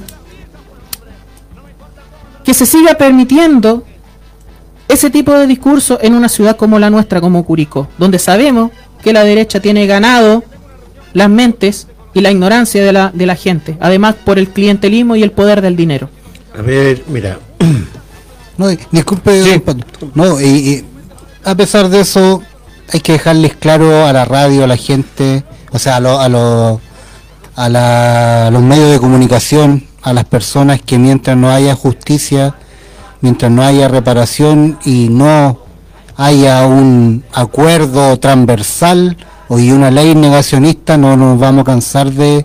que 2.45 2.55
se 2.55 2.67
siga 2.67 2.95
permitiendo 2.95 3.85
ese 4.89 5.11
tipo 5.11 5.33
de 5.33 5.47
discurso 5.47 5.99
en 6.03 6.15
una 6.15 6.29
ciudad 6.29 6.57
como 6.57 6.79
la 6.79 6.91
nuestra, 6.91 7.21
como 7.21 7.45
Curicó, 7.45 7.89
donde 7.99 8.19
sabemos 8.19 8.71
que 9.03 9.13
la 9.13 9.25
derecha 9.25 9.61
tiene 9.61 9.87
ganado 9.87 10.45
las 11.13 11.29
mentes 11.31 11.87
y 12.15 12.21
la 12.21 12.31
ignorancia 12.31 12.85
de 12.85 12.93
la, 12.93 13.11
de 13.15 13.27
la 13.27 13.37
gente, 13.37 13.77
además 13.81 14.15
por 14.25 14.39
el 14.39 14.49
clientelismo 14.51 15.17
y 15.17 15.23
el 15.23 15.31
poder 15.31 15.63
del 15.63 15.77
dinero. 15.77 16.11
A 16.59 16.63
ver, 16.63 17.03
mira, 17.09 17.39
No, 18.59 18.69
disculpe. 18.91 19.63
No, 20.15 20.39
y, 20.41 20.45
y 20.45 20.85
a 21.45 21.55
pesar 21.55 21.89
de 21.89 22.01
eso, 22.01 22.43
hay 22.93 23.01
que 23.01 23.13
dejarles 23.13 23.55
claro 23.55 24.05
a 24.07 24.13
la 24.13 24.27
radio, 24.27 24.63
a 24.65 24.67
la 24.67 24.77
gente, 24.77 25.43
o 25.73 25.79
sea, 25.79 25.97
a, 25.97 26.01
lo- 26.01 26.21
a, 26.21 26.29
lo- 26.29 26.81
a 27.57 27.69
la- 27.71 28.47
a 28.49 28.51
los 28.51 28.63
medios 28.63 28.91
de 28.93 29.01
comunicación, 29.01 29.85
a 30.03 30.13
las 30.13 30.25
personas 30.25 30.83
que 30.83 30.99
mientras 30.99 31.37
no 31.37 31.51
haya 31.51 31.75
justicia, 31.75 32.55
mientras 33.21 33.51
no 33.51 33.63
haya 33.63 33.89
reparación 33.89 34.79
y 34.85 35.09
no 35.09 35.59
haya 36.17 36.67
un 36.67 37.25
acuerdo 37.33 38.19
transversal 38.19 39.17
o 39.49 39.59
y 39.59 39.71
una 39.71 39.91
ley 39.91 40.15
negacionista, 40.15 40.97
no 40.97 41.17
nos 41.17 41.39
vamos 41.39 41.63
a 41.63 41.65
cansar 41.65 42.11
de, 42.13 42.45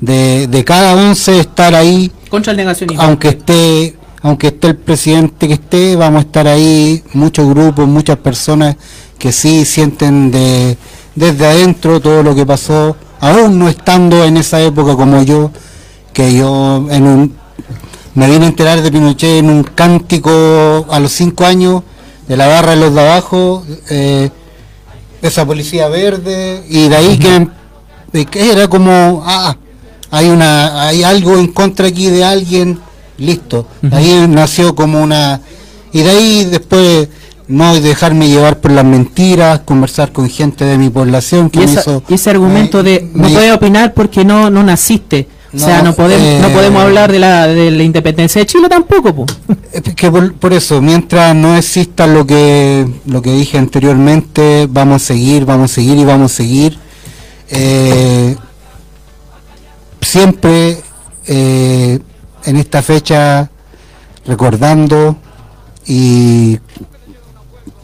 de, 0.00 0.46
de 0.48 0.64
cada 0.64 0.94
once 0.94 1.38
estar 1.40 1.74
ahí 1.74 2.10
Contra 2.28 2.50
el 2.50 2.56
negacionismo. 2.58 3.02
aunque 3.02 3.28
esté 3.28 3.96
aunque 4.22 4.48
esté 4.48 4.68
el 4.68 4.76
presidente 4.76 5.46
que 5.46 5.54
esté 5.54 5.94
vamos 5.94 6.18
a 6.18 6.26
estar 6.26 6.48
ahí 6.48 7.02
muchos 7.12 7.48
grupos 7.48 7.86
muchas 7.86 8.16
personas 8.18 8.76
que 9.18 9.30
sí 9.30 9.64
sienten 9.64 10.30
de 10.32 10.76
desde 11.14 11.46
adentro 11.46 12.00
todo 12.00 12.22
lo 12.22 12.34
que 12.34 12.44
pasó 12.44 12.96
aún 13.20 13.58
no 13.58 13.68
estando 13.68 14.24
en 14.24 14.36
esa 14.36 14.60
época 14.60 14.96
como 14.96 15.22
yo 15.22 15.50
que 16.16 16.32
yo 16.32 16.86
en 16.90 17.06
un 17.06 17.34
me 18.14 18.30
vine 18.30 18.46
a 18.46 18.48
enterar 18.48 18.80
de 18.80 18.90
Pinochet 18.90 19.40
en 19.40 19.50
un 19.50 19.62
cántico 19.62 20.86
a 20.90 20.98
los 20.98 21.12
cinco 21.12 21.44
años 21.44 21.82
de 22.26 22.38
la 22.38 22.46
barra 22.46 22.70
de 22.70 22.76
los 22.78 22.94
de 22.94 23.00
abajo 23.02 23.62
eh, 23.90 24.30
esa 25.20 25.44
policía 25.44 25.88
verde 25.88 26.64
y 26.70 26.88
de 26.88 26.96
ahí 26.96 27.18
que, 27.18 28.50
era 28.50 28.66
como 28.68 29.22
ah 29.26 29.56
hay 30.10 30.28
una 30.30 30.80
hay 30.88 31.02
algo 31.02 31.36
en 31.36 31.48
contra 31.48 31.88
aquí 31.88 32.08
de 32.08 32.24
alguien 32.24 32.78
listo. 33.18 33.66
De 33.82 33.94
ahí 33.96 34.26
nació 34.28 34.74
como 34.74 35.02
una 35.02 35.42
y 35.92 36.00
de 36.02 36.10
ahí 36.10 36.44
después 36.46 37.08
no 37.48 37.78
dejarme 37.78 38.28
llevar 38.28 38.58
por 38.60 38.70
las 38.72 38.84
mentiras 38.86 39.60
conversar 39.66 40.12
con 40.12 40.30
gente 40.30 40.64
de 40.64 40.78
mi 40.78 40.88
población 40.88 41.50
que 41.50 41.58
y, 41.62 41.66
me 41.66 41.72
esa- 41.72 41.80
hizo 41.80 42.02
y 42.08 42.14
ese 42.14 42.30
argumento 42.30 42.78
me- 42.82 42.90
de 42.90 43.10
no 43.12 43.28
me- 43.28 43.34
puedes 43.34 43.52
opinar 43.52 43.92
porque 43.92 44.24
no 44.24 44.48
no 44.48 44.62
naciste 44.62 45.28
o 45.56 45.58
sea 45.58 45.82
No, 45.82 45.94
podemos 45.94 46.26
eh, 46.26 46.38
no 46.40 46.48
podemos 46.50 46.82
hablar 46.82 47.10
de 47.10 47.18
la, 47.18 47.46
de 47.46 47.70
la 47.70 47.82
independencia 47.82 48.40
de 48.40 48.46
Chile 48.46 48.68
tampoco 48.68 49.14
po. 49.14 49.26
Es 49.72 49.94
que 49.94 50.10
por, 50.10 50.34
por 50.34 50.52
eso, 50.52 50.80
mientras 50.80 51.34
no 51.34 51.56
exista 51.56 52.06
lo 52.06 52.26
que 52.26 52.86
lo 53.06 53.22
que 53.22 53.32
dije 53.32 53.58
anteriormente, 53.58 54.66
vamos 54.70 55.02
a 55.02 55.06
seguir, 55.06 55.44
vamos 55.44 55.72
a 55.72 55.74
seguir 55.74 55.98
y 55.98 56.04
vamos 56.04 56.32
a 56.32 56.36
seguir. 56.36 56.78
Eh, 57.48 58.36
siempre 60.00 60.78
eh, 61.26 61.98
en 62.44 62.56
esta 62.56 62.82
fecha 62.82 63.50
recordando 64.24 65.16
y 65.86 66.58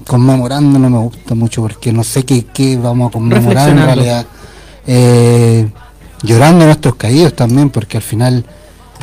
conmemorando 0.07 0.79
no 0.79 0.91
me 0.91 0.99
gusta 0.99 1.35
mucho 1.35 1.63
porque 1.63 1.93
no 1.93 2.05
sé 2.05 2.25
qué, 2.25 2.45
qué 2.47 2.77
vamos 2.77 3.09
a 3.09 3.13
conmemorar 3.13 3.71
en 3.71 3.79
realidad. 3.79 4.27
Eh, 4.87 5.69
llorando 6.23 6.65
nuestros 6.65 6.95
caídos 6.97 7.35
también 7.35 7.71
porque 7.71 7.97
al 7.99 8.03
final, 8.03 8.45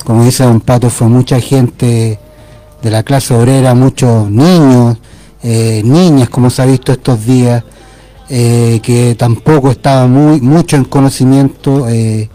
como 0.06 0.24
dice 0.24 0.44
Don 0.44 0.62
Pato, 0.62 0.90
fue 0.90 1.08
mucha 1.08 1.40
gente 1.40 2.20
de 2.82 2.90
la 2.90 3.04
clase 3.04 3.34
obrera, 3.34 3.76
muchos 3.76 4.30
niños, 4.30 4.98
eh, 5.44 5.82
niñas, 5.84 6.30
como 6.30 6.50
se 6.50 6.62
ha 6.62 6.66
visto 6.66 6.92
estos 6.92 7.26
días, 7.26 7.64
eh, 8.30 8.80
que 8.84 9.16
tampoco 9.16 9.72
estaba 9.72 10.08
muy 10.08 10.40
mucho 10.40 10.76
en 10.76 10.86
conocimiento 10.86 11.88
eh, 11.90 12.30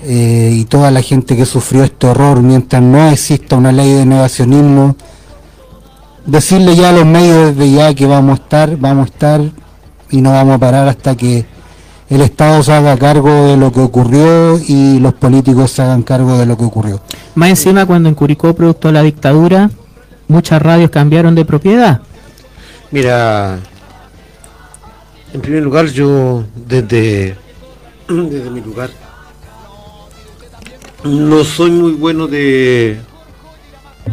y 0.00 0.64
toda 0.66 0.90
la 0.90 1.02
gente 1.02 1.36
que 1.36 1.44
sufrió 1.44 1.82
este 1.82 2.06
horror 2.06 2.40
mientras 2.40 2.80
no 2.80 3.10
exista 3.10 3.56
una 3.56 3.72
ley 3.72 3.92
de 3.94 4.06
negacionismo 4.06 4.94
decirle 6.24 6.76
ya 6.76 6.90
a 6.90 6.92
los 6.92 7.04
medios 7.04 7.56
desde 7.56 7.72
ya 7.72 7.94
que 7.94 8.06
vamos 8.06 8.38
a 8.38 8.42
estar 8.42 8.76
vamos 8.76 9.06
a 9.06 9.12
estar 9.12 9.40
y 10.10 10.20
no 10.20 10.30
vamos 10.30 10.54
a 10.54 10.58
parar 10.58 10.88
hasta 10.88 11.16
que 11.16 11.46
el 12.10 12.20
Estado 12.22 12.62
se 12.62 12.72
haga 12.72 12.96
cargo 12.96 13.48
de 13.48 13.56
lo 13.56 13.72
que 13.72 13.80
ocurrió 13.80 14.58
y 14.58 14.98
los 14.98 15.14
políticos 15.14 15.70
se 15.72 15.82
hagan 15.82 16.02
cargo 16.02 16.38
de 16.38 16.46
lo 16.46 16.56
que 16.56 16.64
ocurrió 16.64 17.00
más 17.34 17.50
encima 17.50 17.86
cuando 17.86 18.08
en 18.08 18.14
Curicó 18.14 18.54
producto 18.54 18.88
de 18.88 18.94
la 18.94 19.02
dictadura 19.02 19.70
muchas 20.28 20.60
radios 20.62 20.90
cambiaron 20.90 21.34
de 21.34 21.44
propiedad 21.44 22.00
mira, 22.90 23.58
en 25.32 25.40
primer 25.40 25.62
lugar 25.62 25.86
yo 25.86 26.44
desde, 26.54 27.36
desde 28.08 28.50
mi 28.50 28.60
lugar 28.60 28.90
no 31.04 31.44
soy 31.44 31.70
muy 31.70 31.92
bueno 31.92 32.26
de 32.26 32.98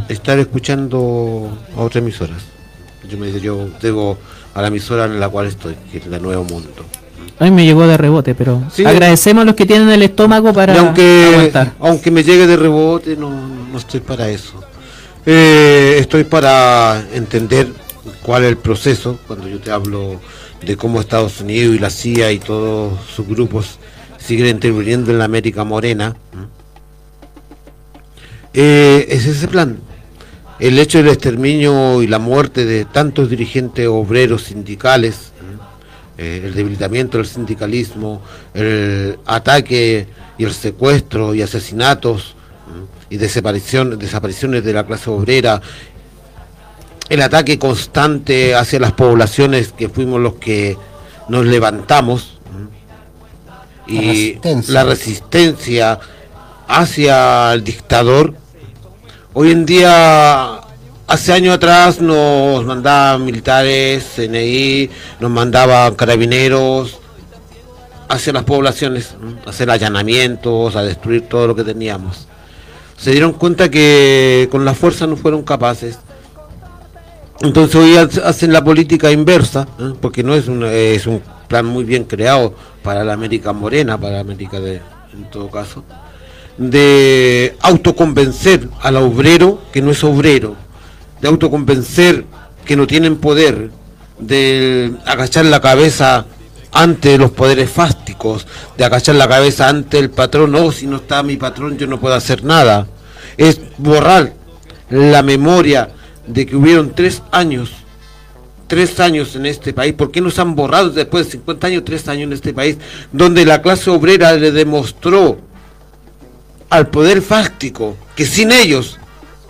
estar 0.09 0.37
escuchando 0.39 1.49
a 1.75 1.81
otras 1.81 2.01
emisoras. 2.01 2.43
Yo 3.09 3.17
me 3.17 3.31
yo 3.39 3.69
debo 3.81 4.17
a 4.53 4.61
la 4.61 4.67
emisora 4.67 5.05
en 5.05 5.19
la 5.19 5.29
cual 5.29 5.47
estoy, 5.47 5.75
que 5.91 5.97
es 5.97 6.07
la 6.07 6.19
Nuevo 6.19 6.43
Mundo. 6.43 6.69
A 7.39 7.43
mí 7.45 7.51
me 7.51 7.65
llegó 7.65 7.85
de 7.87 7.97
rebote 7.97 8.33
pero 8.35 8.63
Sí. 8.71 8.85
agradecemos 8.85 9.41
a 9.41 9.45
los 9.45 9.55
que 9.55 9.65
tienen 9.65 9.89
el 9.89 10.01
estómago 10.03 10.53
para 10.53 10.73
Y 10.73 10.77
aunque, 10.77 11.25
aguantar 11.33 11.73
aunque 11.79 12.11
me 12.11 12.23
llegue 12.23 12.47
de 12.47 12.55
rebote, 12.57 13.15
no, 13.17 13.29
no 13.29 13.77
estoy 13.77 13.99
para 13.99 14.29
eso. 14.29 14.53
Eh, 15.25 15.97
estoy 15.99 16.23
para 16.23 17.03
entender 17.13 17.67
cuál 18.21 18.43
es 18.43 18.49
el 18.49 18.57
proceso, 18.57 19.17
cuando 19.27 19.47
yo 19.47 19.59
te 19.59 19.71
hablo 19.71 20.19
de 20.65 20.77
cómo 20.77 20.99
Estados 21.01 21.41
Unidos 21.41 21.75
y 21.75 21.79
la 21.79 21.89
CIA 21.89 22.31
y 22.31 22.39
todos 22.39 22.93
sus 23.15 23.27
grupos 23.27 23.79
siguen 24.17 24.47
interviniendo 24.47 25.11
en 25.11 25.19
la 25.19 25.25
América 25.25 25.63
Morena. 25.63 26.15
Eh, 28.53 29.07
es 29.09 29.25
ese 29.25 29.47
plan. 29.47 29.77
El 30.59 30.79
hecho 30.79 30.99
del 30.99 31.09
exterminio 31.09 32.01
y 32.01 32.07
la 32.07 32.19
muerte 32.19 32.65
de 32.65 32.85
tantos 32.85 33.29
dirigentes 33.29 33.87
obreros 33.87 34.43
sindicales. 34.43 35.31
Eh, 36.17 36.41
el 36.45 36.53
debilitamiento 36.53 37.17
del 37.17 37.27
sindicalismo, 37.27 38.21
el 38.53 39.19
ataque 39.25 40.07
y 40.37 40.43
el 40.43 40.53
secuestro 40.53 41.33
y 41.33 41.41
asesinatos 41.41 42.35
y 43.09 43.17
desaparición, 43.17 43.97
desapariciones 43.99 44.63
de 44.63 44.73
la 44.73 44.85
clase 44.85 45.09
obrera, 45.09 45.61
el 47.09 47.21
ataque 47.21 47.59
constante 47.59 48.55
hacia 48.55 48.79
las 48.79 48.93
poblaciones 48.93 49.71
que 49.71 49.89
fuimos 49.89 50.19
los 50.19 50.35
que 50.35 50.77
nos 51.29 51.45
levantamos 51.45 52.39
y 53.87 53.99
resistencia. 53.99 54.73
la 54.73 54.83
resistencia 54.83 55.99
hacia 56.67 57.53
el 57.53 57.63
dictador. 57.63 58.33
Hoy 59.33 59.51
en 59.51 59.65
día, 59.65 60.61
hace 61.07 61.33
años 61.33 61.55
atrás 61.55 62.01
nos 62.01 62.63
mandaban 62.65 63.23
militares, 63.25 64.05
CNI, 64.15 64.89
nos 65.19 65.31
mandaban 65.31 65.95
carabineros 65.95 66.99
hacia 68.09 68.33
las 68.33 68.43
poblaciones, 68.43 69.15
a 69.45 69.49
hacer 69.49 69.69
allanamientos, 69.69 70.75
a 70.75 70.83
destruir 70.83 71.27
todo 71.27 71.47
lo 71.47 71.55
que 71.55 71.63
teníamos. 71.63 72.27
Se 72.97 73.11
dieron 73.11 73.33
cuenta 73.33 73.69
que 73.69 74.47
con 74.51 74.63
la 74.63 74.73
fuerza 74.73 75.05
no 75.07 75.17
fueron 75.17 75.43
capaces. 75.43 75.99
Entonces 77.41 77.75
hoy 77.75 77.97
ha- 77.97 78.27
hacen 78.29 78.53
la 78.53 78.63
política 78.63 79.11
inversa, 79.11 79.67
porque 80.01 80.23
no 80.23 80.33
es 80.35 80.47
un, 80.47 80.63
es 80.63 81.05
un 81.05 81.21
plan 81.47 81.65
muy 81.65 81.83
bien 81.83 82.05
creado 82.05 82.53
para 82.81 83.03
la 83.03 83.13
América 83.13 83.51
Morena, 83.53 83.97
para 83.99 84.13
la 84.15 84.19
América 84.21 84.59
de, 84.59 84.81
en 85.13 85.29
todo 85.31 85.49
caso, 85.49 85.83
de 86.57 87.57
autoconvencer 87.61 88.69
al 88.81 88.95
obrero 88.97 89.61
que 89.73 89.81
no 89.81 89.91
es 89.91 90.01
obrero, 90.03 90.55
de 91.21 91.27
autoconvencer 91.27 92.25
que 92.65 92.75
no 92.75 92.87
tienen 92.87 93.17
poder, 93.17 93.71
de 94.19 94.93
agachar 95.05 95.45
la 95.45 95.61
cabeza 95.61 96.25
ante 96.71 97.17
los 97.17 97.31
poderes 97.31 97.69
fásticos, 97.69 98.45
de 98.77 98.83
agachar 98.83 99.15
la 99.15 99.27
cabeza 99.27 99.69
ante 99.69 99.97
el 99.97 100.09
patrón, 100.09 100.51
no, 100.51 100.71
si 100.71 100.87
no 100.87 100.97
está 100.97 101.23
mi 101.23 101.37
patrón 101.37 101.77
yo 101.77 101.87
no 101.87 101.99
puedo 101.99 102.15
hacer 102.15 102.43
nada. 102.43 102.87
Es 103.37 103.59
borrar 103.77 104.33
la 104.89 105.23
memoria 105.23 105.89
de 106.27 106.45
que 106.45 106.55
hubieron 106.55 106.93
tres 106.93 107.21
años, 107.31 107.71
tres 108.67 108.99
años 108.99 109.35
en 109.35 109.45
este 109.45 109.73
país, 109.73 109.93
¿por 109.93 110.11
qué 110.11 110.21
nos 110.21 110.37
han 110.39 110.55
borrado 110.55 110.89
después 110.89 111.25
de 111.25 111.31
50 111.33 111.67
años, 111.67 111.83
tres 111.85 112.07
años 112.07 112.23
en 112.23 112.33
este 112.33 112.53
país, 112.53 112.77
donde 113.11 113.45
la 113.45 113.61
clase 113.61 113.89
obrera 113.89 114.33
le 114.33 114.51
demostró 114.51 115.37
al 116.69 116.87
poder 116.89 117.21
fáctico 117.21 117.95
que 118.15 118.25
sin 118.25 118.51
ellos 118.51 118.99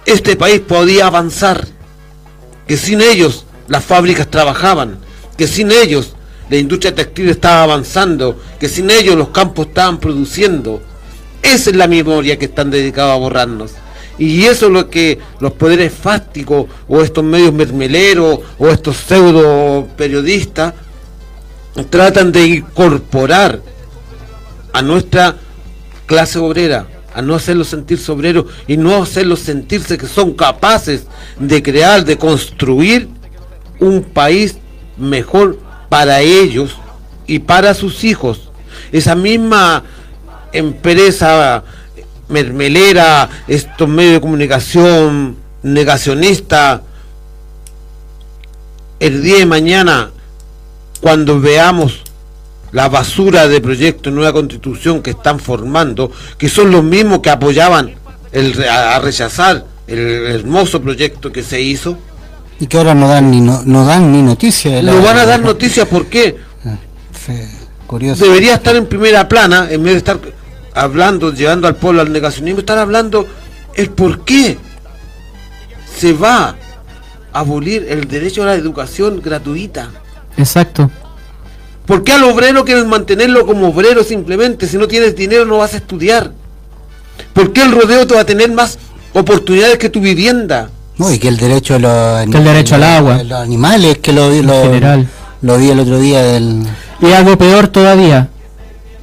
este 0.06 0.36
país 0.36 0.62
podía 0.62 1.08
avanzar, 1.08 1.68
que 2.68 2.78
sin 2.78 3.02
ellos 3.02 3.46
las 3.68 3.84
fábricas 3.84 4.30
trabajaban, 4.30 5.00
que 5.38 5.48
sin 5.48 5.72
ellos 5.72 6.16
la 6.50 6.58
industria 6.58 6.94
textil 6.94 7.30
estaba 7.30 7.64
avanzando, 7.64 8.40
que 8.60 8.70
sin 8.70 8.92
ellos 8.92 9.16
los 9.16 9.30
campos 9.30 9.68
estaban 9.68 10.00
produciendo. 10.00 10.82
Esa 11.42 11.70
es 11.72 11.76
la 11.76 11.88
memoria 11.88 12.38
que 12.38 12.46
están 12.46 12.70
dedicados 12.70 13.14
a 13.14 13.20
borrarnos. 13.20 13.72
Y 14.18 14.46
eso 14.46 14.68
es 14.68 14.72
lo 14.72 14.90
que 14.90 15.20
los 15.40 15.54
poderes 15.54 15.92
fácticos 15.94 16.68
o 16.88 17.02
estos 17.02 17.24
medios 17.24 17.52
mermeleros 17.54 18.40
o 18.58 18.68
estos 18.68 18.98
pseudo 18.98 19.88
periodistas 19.98 20.74
tratan 21.90 22.32
de 22.32 22.46
incorporar 22.48 23.60
a 24.72 24.82
nuestra 24.82 25.36
clase 26.06 26.40
obrera, 26.40 26.88
a 27.16 27.22
no 27.22 27.34
hacerlos 27.34 27.70
sentirse 27.70 28.12
obreros 28.12 28.46
y 28.68 28.76
no 28.76 29.02
hacerlos 29.02 29.40
sentirse 29.40 29.98
que 29.98 30.06
son 30.06 30.34
capaces 30.34 31.06
de 31.40 31.64
crear, 31.64 32.04
de 32.04 32.18
construir 32.18 33.08
un 33.80 34.04
país 34.04 34.58
mejor 34.98 35.58
para 35.88 36.20
ellos 36.20 36.76
y 37.26 37.40
para 37.40 37.74
sus 37.74 38.04
hijos. 38.04 38.52
Esa 38.92 39.16
misma 39.16 39.84
empresa 40.52 41.64
mermelera, 42.28 43.30
estos 43.48 43.88
medios 43.88 44.16
de 44.16 44.22
comunicación 44.22 45.38
negacionista, 45.64 46.82
el 49.00 49.24
día 49.24 49.38
de 49.38 49.46
mañana, 49.46 50.12
cuando 51.00 51.40
veamos 51.40 52.02
la 52.76 52.90
basura 52.90 53.48
de 53.48 53.62
proyectos 53.62 54.12
de 54.12 54.16
nueva 54.18 54.34
constitución 54.34 55.02
que 55.02 55.12
están 55.12 55.40
formando, 55.40 56.12
que 56.38 56.50
son 56.50 56.72
los 56.72 56.84
mismos 56.84 57.20
que 57.20 57.30
apoyaban 57.30 57.96
el, 58.34 58.62
a, 58.68 58.98
a 58.98 59.00
rechazar 59.00 59.64
el 59.88 60.00
hermoso 60.36 60.82
proyecto 60.82 61.32
que 61.32 61.42
se 61.42 61.62
hizo, 61.62 61.98
Y 62.60 62.68
que 62.68 62.78
ahora 62.78 62.94
no 62.94 63.08
dan 63.08 63.32
ni 63.32 63.40
no, 63.40 63.62
no 63.66 63.86
dan 63.86 64.12
ni 64.12 64.22
noticia 64.22 64.72
de 64.76 64.84
la- 64.84 64.92
lo 64.94 65.02
van 65.02 65.18
a 65.18 65.26
dar 65.26 65.40
noticias, 65.42 65.88
¿por 65.88 66.08
qué? 66.08 66.36
Sí, 67.26 67.34
curioso. 67.88 68.26
debería 68.26 68.56
estar 68.56 68.76
en 68.76 68.86
primera 68.88 69.28
plana 69.30 69.68
en 69.72 69.82
vez 69.84 69.94
de 69.94 69.98
estar 70.00 70.20
hablando, 70.74 71.32
llevando 71.34 71.68
al 71.70 71.76
pueblo 71.78 72.02
al 72.02 72.12
negacionismo, 72.12 72.60
estar 72.60 72.78
hablando 72.78 73.26
el 73.76 73.90
por 73.90 74.26
qué 74.26 74.58
se 75.98 76.12
va 76.14 76.56
a 77.34 77.40
abolir 77.40 77.86
el 77.90 78.06
derecho 78.08 78.44
a 78.44 78.48
la 78.48 78.56
educación 78.56 79.22
gratuita. 79.24 79.92
Exacto. 80.38 80.92
¿Por 81.86 82.04
qué 82.04 82.14
al 82.14 82.24
obrero 82.24 82.66
quieres 82.66 82.86
mantenerlo 82.86 83.46
como 83.46 83.68
obrero 83.70 84.04
simplemente? 84.04 84.68
Si 84.68 84.78
no 84.78 84.88
tienes 84.88 85.16
dinero 85.16 85.46
no 85.46 85.58
vas 85.58 85.74
a 85.74 85.78
estudiar. 85.78 86.32
¿Por 87.34 87.54
qué 87.54 87.62
el 87.62 87.72
rodeo 87.72 88.08
te 88.08 88.16
va 88.16 88.22
a 88.22 88.26
tener 88.26 88.52
más 88.52 88.78
oportunidades 89.14 89.78
que 89.78 89.90
tu 89.90 90.00
vivienda? 90.02 90.70
No, 90.98 91.12
y 91.12 91.20
que 91.20 91.28
el 91.28 91.38
derecho 91.38 91.76
a 91.76 91.80
los, 91.80 92.30
Que 92.32 92.38
el 92.38 92.44
derecho 92.44 92.76
al 92.76 92.84
agua. 92.84 93.22
los 93.24 93.40
animales, 93.40 93.98
que 94.00 94.14
lo, 94.14 94.30
vi- 94.30 94.42
lo, 94.42 94.64
general. 94.64 95.08
lo 95.42 95.58
vi 95.58 95.70
el 95.70 95.80
otro 95.80 96.00
día 96.00 96.22
del... 96.24 96.64
Y 97.02 97.12
algo 97.12 97.38
peor 97.38 97.68
todavía, 97.68 98.30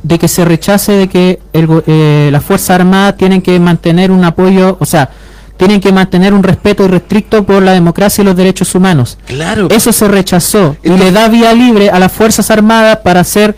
de 0.02 0.18
que 0.18 0.26
se 0.26 0.44
rechace 0.44 0.92
de 0.92 1.08
que 1.08 1.38
el, 1.52 1.68
eh, 1.86 2.30
las 2.32 2.42
Fuerzas 2.42 2.70
Armadas 2.70 3.16
tienen 3.18 3.42
que 3.42 3.60
mantener 3.60 4.10
un 4.10 4.24
apoyo, 4.24 4.76
o 4.80 4.86
sea, 4.86 5.10
tienen 5.56 5.80
que 5.80 5.92
mantener 5.92 6.34
un 6.34 6.42
respeto 6.42 6.84
irrestricto 6.84 7.44
por 7.44 7.62
la 7.62 7.72
democracia 7.72 8.22
y 8.22 8.24
los 8.24 8.36
derechos 8.36 8.74
humanos. 8.74 9.18
Claro. 9.26 9.68
Eso 9.70 9.92
se 9.92 10.08
rechazó 10.08 10.76
y 10.82 10.88
Entonces- 10.88 11.06
le 11.06 11.12
da 11.12 11.28
vía 11.28 11.52
libre 11.52 11.90
a 11.90 11.98
las 11.98 12.10
Fuerzas 12.12 12.50
Armadas 12.50 12.98
para 13.04 13.22
ser 13.24 13.54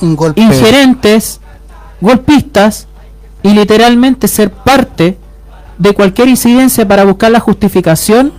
Un 0.00 0.16
golpe. 0.16 0.40
ingerentes, 0.40 1.40
golpistas 2.00 2.86
y 3.42 3.50
literalmente 3.50 4.26
ser 4.28 4.50
parte 4.50 5.18
de 5.78 5.94
cualquier 5.94 6.28
incidencia 6.28 6.86
para 6.86 7.04
buscar 7.04 7.30
la 7.30 7.40
justificación 7.40 8.32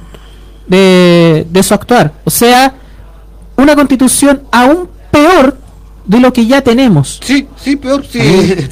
de, 0.67 1.45
de 1.49 1.63
su 1.63 1.73
actuar. 1.73 2.13
O 2.25 2.29
sea, 2.29 2.73
una 3.57 3.75
constitución 3.75 4.43
aún 4.51 4.89
peor 5.11 5.57
de 6.05 6.19
lo 6.19 6.33
que 6.33 6.45
ya 6.45 6.61
tenemos. 6.61 7.19
Sí, 7.23 7.47
sí, 7.61 7.75
peor, 7.75 8.05
sí. 8.05 8.19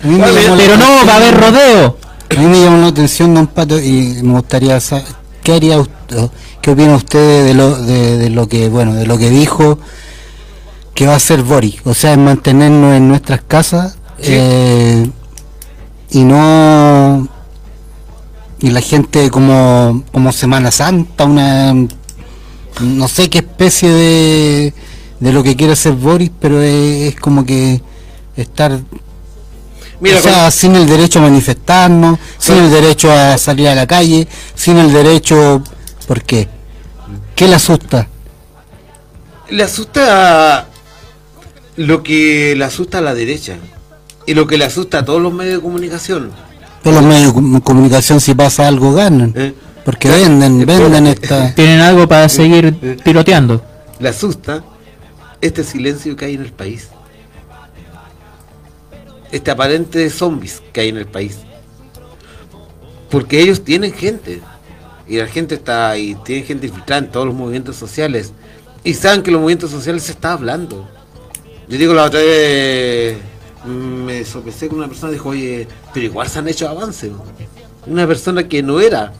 Pero 0.01 0.77
no, 0.77 1.05
va 1.07 1.13
a 1.13 1.15
haber 1.17 1.37
rodeo. 1.39 1.97
A 2.31 2.39
mí 2.39 2.45
me 2.47 2.61
llamó 2.61 2.77
la 2.77 2.87
atención, 2.87 3.33
don 3.33 3.47
Pato, 3.47 3.77
y 3.79 4.19
me 4.23 4.33
gustaría 4.33 4.79
saber 4.79 5.05
qué 5.43 5.53
haría 5.53 5.79
usted, 5.79 6.29
qué 6.61 6.71
opina 6.71 6.95
usted 6.95 7.45
de 7.45 7.53
lo, 7.53 7.75
de, 7.75 8.17
de 8.17 8.29
lo 8.29 8.47
que, 8.47 8.69
bueno, 8.69 8.93
de 8.93 9.05
lo 9.05 9.17
que 9.17 9.29
dijo 9.29 9.77
que 10.93 11.07
va 11.07 11.13
a 11.13 11.17
hacer 11.17 11.43
Boris, 11.43 11.81
o 11.83 11.93
sea, 11.93 12.13
en 12.13 12.23
mantenernos 12.23 12.95
en 12.95 13.07
nuestras 13.07 13.41
casas 13.41 13.97
eh, 14.19 15.09
y 16.11 16.23
no 16.23 17.27
y 18.59 18.69
la 18.69 18.81
gente 18.81 19.29
como 19.31 20.03
como 20.11 20.31
Semana 20.31 20.69
Santa, 20.69 21.25
una 21.25 21.73
no 22.81 23.07
sé 23.07 23.29
qué 23.29 23.39
especie 23.39 23.89
de 23.89 24.73
de 25.19 25.33
lo 25.33 25.43
que 25.43 25.55
quiere 25.55 25.73
hacer 25.73 25.93
Boris, 25.93 26.31
pero 26.39 26.61
es, 26.61 27.13
es 27.13 27.19
como 27.19 27.45
que 27.45 27.81
estar 28.35 28.79
Mira, 30.01 30.17
o 30.19 30.21
sea, 30.21 30.51
sin 30.51 30.75
el 30.75 30.85
derecho 30.87 31.19
a 31.19 31.21
manifestarnos, 31.21 32.17
sin 32.37 32.55
el 32.57 32.71
derecho 32.71 33.11
a 33.11 33.37
salir 33.37 33.67
a 33.69 33.75
la 33.75 33.87
calle, 33.87 34.27
sin 34.55 34.77
el 34.77 34.91
derecho... 34.91 35.63
¿Por 36.07 36.23
qué? 36.23 36.49
¿Qué 37.35 37.47
le 37.47 37.55
asusta? 37.55 38.07
le 39.49 39.63
asusta 39.63 40.67
lo 41.75 42.01
que 42.03 42.55
le 42.55 42.63
asusta 42.63 42.99
a 42.99 43.01
la 43.01 43.13
derecha 43.13 43.57
y 44.25 44.33
lo 44.33 44.47
que 44.47 44.57
le 44.57 44.63
asusta 44.65 44.99
a 44.99 45.05
todos 45.05 45.21
los 45.21 45.33
medios 45.33 45.55
de 45.55 45.61
comunicación. 45.61 46.31
Todos 46.83 46.95
los 46.95 47.05
medios 47.05 47.27
de 47.27 47.33
com- 47.33 47.59
comunicación 47.61 48.19
si 48.21 48.33
pasa 48.33 48.67
algo 48.67 48.93
ganan. 48.93 49.33
¿eh? 49.35 49.53
Porque 49.85 50.09
venden, 50.09 50.61
eh, 50.61 50.65
venden 50.65 51.07
esta... 51.07 51.53
Tienen 51.55 51.79
algo 51.81 52.07
para 52.07 52.27
seguir 52.29 52.97
tiroteando. 53.03 53.63
Le 53.99 54.09
asusta 54.09 54.63
este 55.41 55.63
silencio 55.63 56.15
que 56.15 56.25
hay 56.25 56.35
en 56.35 56.41
el 56.43 56.53
país. 56.53 56.87
Este 59.31 59.51
aparente 59.51 60.09
zombies 60.09 60.61
que 60.73 60.81
hay 60.81 60.89
en 60.89 60.97
el 60.97 61.05
país. 61.07 61.37
Porque 63.09 63.41
ellos 63.41 63.63
tienen 63.63 63.93
gente. 63.93 64.41
Y 65.07 65.17
la 65.17 65.27
gente 65.27 65.55
está 65.55 65.89
ahí, 65.89 66.15
tienen 66.23 66.45
gente 66.45 66.67
infiltrada 66.67 67.03
en 67.05 67.11
todos 67.11 67.25
los 67.25 67.35
movimientos 67.35 67.75
sociales. 67.75 68.31
Y 68.83 68.93
saben 68.93 69.23
que 69.23 69.31
los 69.31 69.41
movimientos 69.41 69.71
sociales 69.71 70.03
se 70.03 70.13
está 70.13 70.33
hablando. 70.33 70.87
Yo 71.67 71.77
digo 71.77 71.93
la 71.93 72.03
otra 72.05 72.19
vez, 72.19 73.17
mm, 73.65 73.69
me 73.69 74.23
sopesé 74.25 74.67
con 74.69 74.77
una 74.79 74.87
persona 74.87 75.11
y 75.11 75.15
dijo, 75.15 75.29
oye, 75.29 75.67
pero 75.93 76.05
igual 76.05 76.27
se 76.29 76.39
han 76.39 76.47
hecho 76.47 76.67
avances. 76.69 77.11
Una 77.87 78.07
persona 78.07 78.47
que 78.47 78.63
no 78.63 78.79
era 78.79 79.11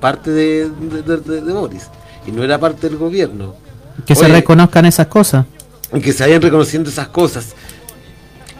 parte 0.00 0.30
de, 0.30 0.68
de- 0.70 1.02
de- 1.02 1.16
de- 1.18 1.40
de 1.40 1.52
Boris 1.52 1.84
y 2.26 2.30
no 2.30 2.42
era 2.44 2.58
parte 2.58 2.88
del 2.88 2.98
gobierno. 2.98 3.54
Que 4.06 4.14
se 4.14 4.28
reconozcan 4.28 4.84
esas 4.86 5.06
cosas. 5.08 5.46
que 6.02 6.12
se 6.12 6.22
vayan 6.24 6.42
reconociendo 6.42 6.90
esas 6.90 7.08
cosas. 7.08 7.54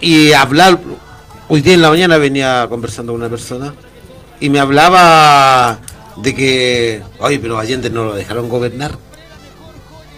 Y 0.01 0.33
hablar, 0.33 0.79
hoy 1.49 1.61
día 1.61 1.75
en 1.75 1.83
la 1.83 1.91
mañana 1.91 2.19
venía 2.19 2.66
conversando 2.69 3.12
con 3.12 3.20
una 3.20 3.31
persona 3.31 3.75
y 4.41 4.49
me 4.51 4.61
hablaba 4.61 5.79
de 6.16 6.35
que, 6.35 7.03
oye, 7.19 7.39
pero 7.39 7.59
Allende 7.59 7.91
no 7.91 8.05
lo 8.05 8.15
dejaron 8.15 8.49
gobernar. 8.49 8.93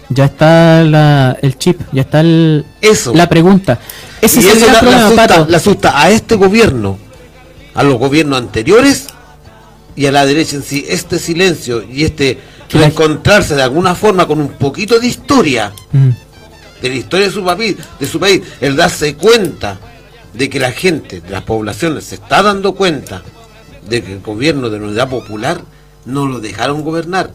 Ya 0.09 0.25
está 0.25 0.83
la- 0.83 1.37
el 1.41 1.57
chip, 1.57 1.79
ya 1.93 2.01
está 2.01 2.19
el- 2.19 2.65
Eso. 2.81 3.13
la 3.13 3.27
pregunta. 3.29 3.79
Ese 4.21 4.41
y 4.41 4.47
eso 4.47 4.65
la- 4.67 4.73
le 4.73 4.79
problema, 4.79 5.05
asusta, 5.05 5.27
Pato. 5.27 5.45
le 5.49 5.57
asusta 5.57 6.01
a 6.01 6.09
este 6.11 6.35
gobierno, 6.35 6.99
a 7.73 7.83
los 7.83 7.97
gobiernos 7.97 8.37
anteriores 8.37 9.07
y 9.95 10.05
a 10.05 10.11
la 10.11 10.25
derecha 10.25 10.57
en 10.57 10.63
sí. 10.63 10.85
Este 10.87 11.17
silencio 11.17 11.81
y 11.89 12.03
este 12.03 12.37
la- 12.73 12.85
encontrarse 12.87 13.55
de 13.55 13.63
alguna 13.63 13.95
forma 13.95 14.27
con 14.27 14.39
un 14.41 14.49
poquito 14.49 14.99
de 14.99 15.07
historia 15.07 15.71
Mm. 15.91 16.09
De 16.81 16.89
la 16.89 16.95
historia 16.95 17.27
de 17.27 17.33
su 17.33 17.43
país, 17.43 17.77
de 17.99 18.05
su 18.05 18.19
país, 18.19 18.41
el 18.59 18.75
darse 18.75 19.15
cuenta 19.15 19.79
de 20.33 20.49
que 20.49 20.59
la 20.59 20.71
gente, 20.71 21.21
de 21.21 21.29
las 21.29 21.43
poblaciones, 21.43 22.05
se 22.05 22.15
está 22.15 22.41
dando 22.41 22.73
cuenta 22.73 23.21
de 23.87 24.03
que 24.03 24.13
el 24.13 24.21
gobierno 24.21 24.69
de 24.69 24.79
la 24.79 24.85
unidad 24.85 25.09
popular 25.09 25.61
no 26.05 26.27
lo 26.27 26.39
dejaron 26.39 26.83
gobernar. 26.83 27.31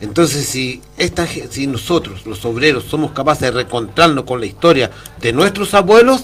Entonces, 0.00 0.46
si 0.46 0.82
esta, 0.98 1.26
si 1.26 1.66
nosotros, 1.66 2.26
los 2.26 2.44
obreros, 2.44 2.84
somos 2.84 3.12
capaces 3.12 3.42
de 3.42 3.50
reencontrarnos 3.52 4.24
con 4.24 4.40
la 4.40 4.46
historia 4.46 4.90
de 5.20 5.32
nuestros 5.32 5.74
abuelos, 5.74 6.22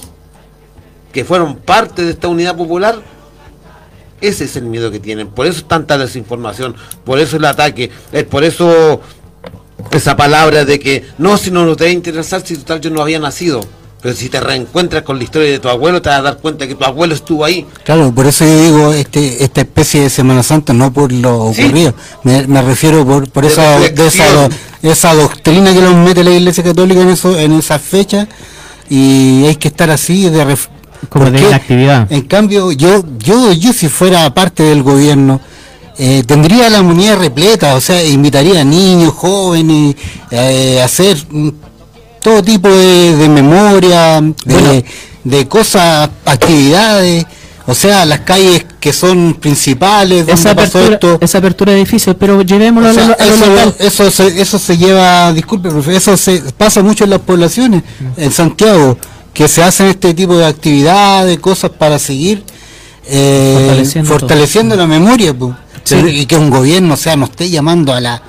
que 1.13 1.25
fueron 1.25 1.57
parte 1.57 2.05
de 2.05 2.11
esta 2.11 2.29
unidad 2.29 2.57
popular, 2.57 3.01
ese 4.21 4.45
es 4.45 4.57
el 4.57 4.65
miedo 4.65 4.91
que 4.91 4.99
tienen. 4.99 5.29
Por 5.29 5.47
eso 5.47 5.59
es 5.59 5.69
tanta 5.69 5.97
desinformación, 5.97 6.75
por 7.05 7.21
eso 7.21 7.37
el 7.37 7.45
ataque, 7.45 7.91
por 8.29 8.43
eso 8.43 9.01
esa 9.91 10.17
palabra 10.17 10.65
de 10.65 10.79
que 10.79 11.05
no, 11.19 11.37
si 11.39 11.51
no 11.51 11.65
nos 11.65 11.77
debe 11.77 11.93
interesar, 11.93 12.43
si 12.45 12.57
total 12.57 12.81
yo 12.81 12.91
no 12.91 13.01
había 13.03 13.19
nacido. 13.19 13.61
Pero 14.01 14.15
si 14.15 14.29
te 14.29 14.39
reencuentras 14.39 15.03
con 15.03 15.19
la 15.19 15.25
historia 15.25 15.51
de 15.51 15.59
tu 15.59 15.69
abuelo, 15.69 16.01
te 16.01 16.09
vas 16.09 16.21
a 16.21 16.23
dar 16.23 16.37
cuenta 16.39 16.69
que 16.69 16.77
tu 16.77 16.85
abuelo 16.85 17.17
estuvo 17.17 17.45
ahí. 17.45 17.67
Claro, 17.85 18.13
por 18.15 18.27
eso 18.29 18.45
yo 18.45 18.63
digo 18.63 18.93
este, 18.93 19.43
esta 19.43 19.63
especie 19.63 20.03
de 20.03 20.09
Semana 20.11 20.45
Santa, 20.45 20.73
no 20.73 20.93
por 20.93 21.11
lo 21.11 21.53
Sí. 21.53 21.63
ocurrido. 21.65 21.95
Me, 22.23 22.47
me 22.47 22.63
refiero 22.63 23.05
por, 23.05 23.29
por 23.29 23.43
De 23.45 23.51
esa, 23.51 23.81
de 23.81 24.07
esa, 24.07 24.49
esa 24.83 25.15
doctrina 25.15 25.73
que 25.75 25.81
nos 25.81 25.97
mete 25.97 26.23
la 26.23 26.31
Iglesia 26.31 26.63
Católica 26.63 27.01
en 27.01 27.09
eso 27.09 27.37
en 27.37 27.53
esas 27.55 27.83
fechas 27.83 28.29
y 28.89 29.45
hay 29.47 29.57
que 29.57 29.67
estar 29.67 29.91
así 29.91 30.29
de 30.31 30.45
ref- 30.45 30.69
Como 31.09 31.25
¿Por 31.25 31.33
de 31.35 31.41
inactividad. 31.41 32.07
En 32.13 32.23
cambio, 32.23 32.71
yo, 32.71 33.03
yo, 33.19 33.53
yo 33.53 33.73
si 33.73 33.89
fuera 33.89 34.33
parte 34.33 34.63
del 34.63 34.85
gobierno, 34.85 35.41
eh, 35.99 36.23
tendría 36.27 36.71
la 36.71 36.83
moneda 36.83 37.17
repleta, 37.17 37.75
o 37.75 37.81
sea, 37.81 38.03
invitaría 38.05 38.61
a 38.61 38.65
niños, 38.65 39.13
jóvenes, 39.15 39.97
eh, 40.31 40.79
a 40.81 40.85
hacer 40.85 41.17
mm, 41.31 41.49
todo 42.23 42.43
tipo 42.43 42.69
de, 42.69 43.17
de 43.17 43.29
memoria, 43.29 44.21
de, 44.21 44.35
Bueno. 44.55 44.83
de 45.25 45.49
cosas, 45.49 46.09
actividades, 46.25 47.27
O 47.71 47.75
sea, 47.75 48.07
las 48.07 48.21
calles 48.21 48.65
que 48.81 48.95
son 48.95 49.35
principales, 49.39 50.21
donde 50.27 50.33
esa 50.33 50.55
pasó 50.55 50.79
apertura, 50.79 50.95
esto. 50.95 51.19
esa 51.21 51.37
apertura 51.39 51.73
de 51.73 51.79
edificios, 51.81 52.17
pero 52.19 52.41
llevémoslo 52.41 52.89
O 52.89 52.93
sea, 52.95 53.05
a 53.05 53.09
lo, 53.09 53.15
a 53.21 53.27
lo 53.27 53.35
eso, 53.35 53.47
local. 53.47 53.75
eso 53.79 54.11
se, 54.11 54.41
eso 54.41 54.59
se 54.59 54.79
lleva, 54.79 55.33
disculpe, 55.35 55.69
profe, 55.69 55.95
eso 55.95 56.17
se 56.17 56.41
pasa 56.57 56.83
mucho 56.83 57.05
en 57.05 57.11
las 57.11 57.21
poblaciones, 57.21 57.83
Mm. 58.01 58.21
en 58.23 58.33
Santiago, 58.33 58.97
que 59.35 59.49
se 59.49 59.63
hacen 59.63 59.89
este 59.89 60.15
tipo 60.15 60.35
de 60.39 60.47
actividades, 60.47 61.39
cosas 61.41 61.71
para 61.71 61.99
seguir 61.99 62.43
eh, 63.11 63.55
Fortaleciendo 63.59 64.11
fortaleciendo, 64.11 64.77
la 64.77 64.87
memoria, 64.87 65.35
po. 65.35 65.55
Sí. 65.89 65.97
Y 66.09 66.27
que 66.27 66.37
un 66.37 66.51
gobierno, 66.51 66.95
o 66.95 66.97
sea, 66.97 67.17
nos 67.17 67.31
esté 67.31 67.49
llamando 67.51 67.93
a 67.93 68.01
la 68.01 68.23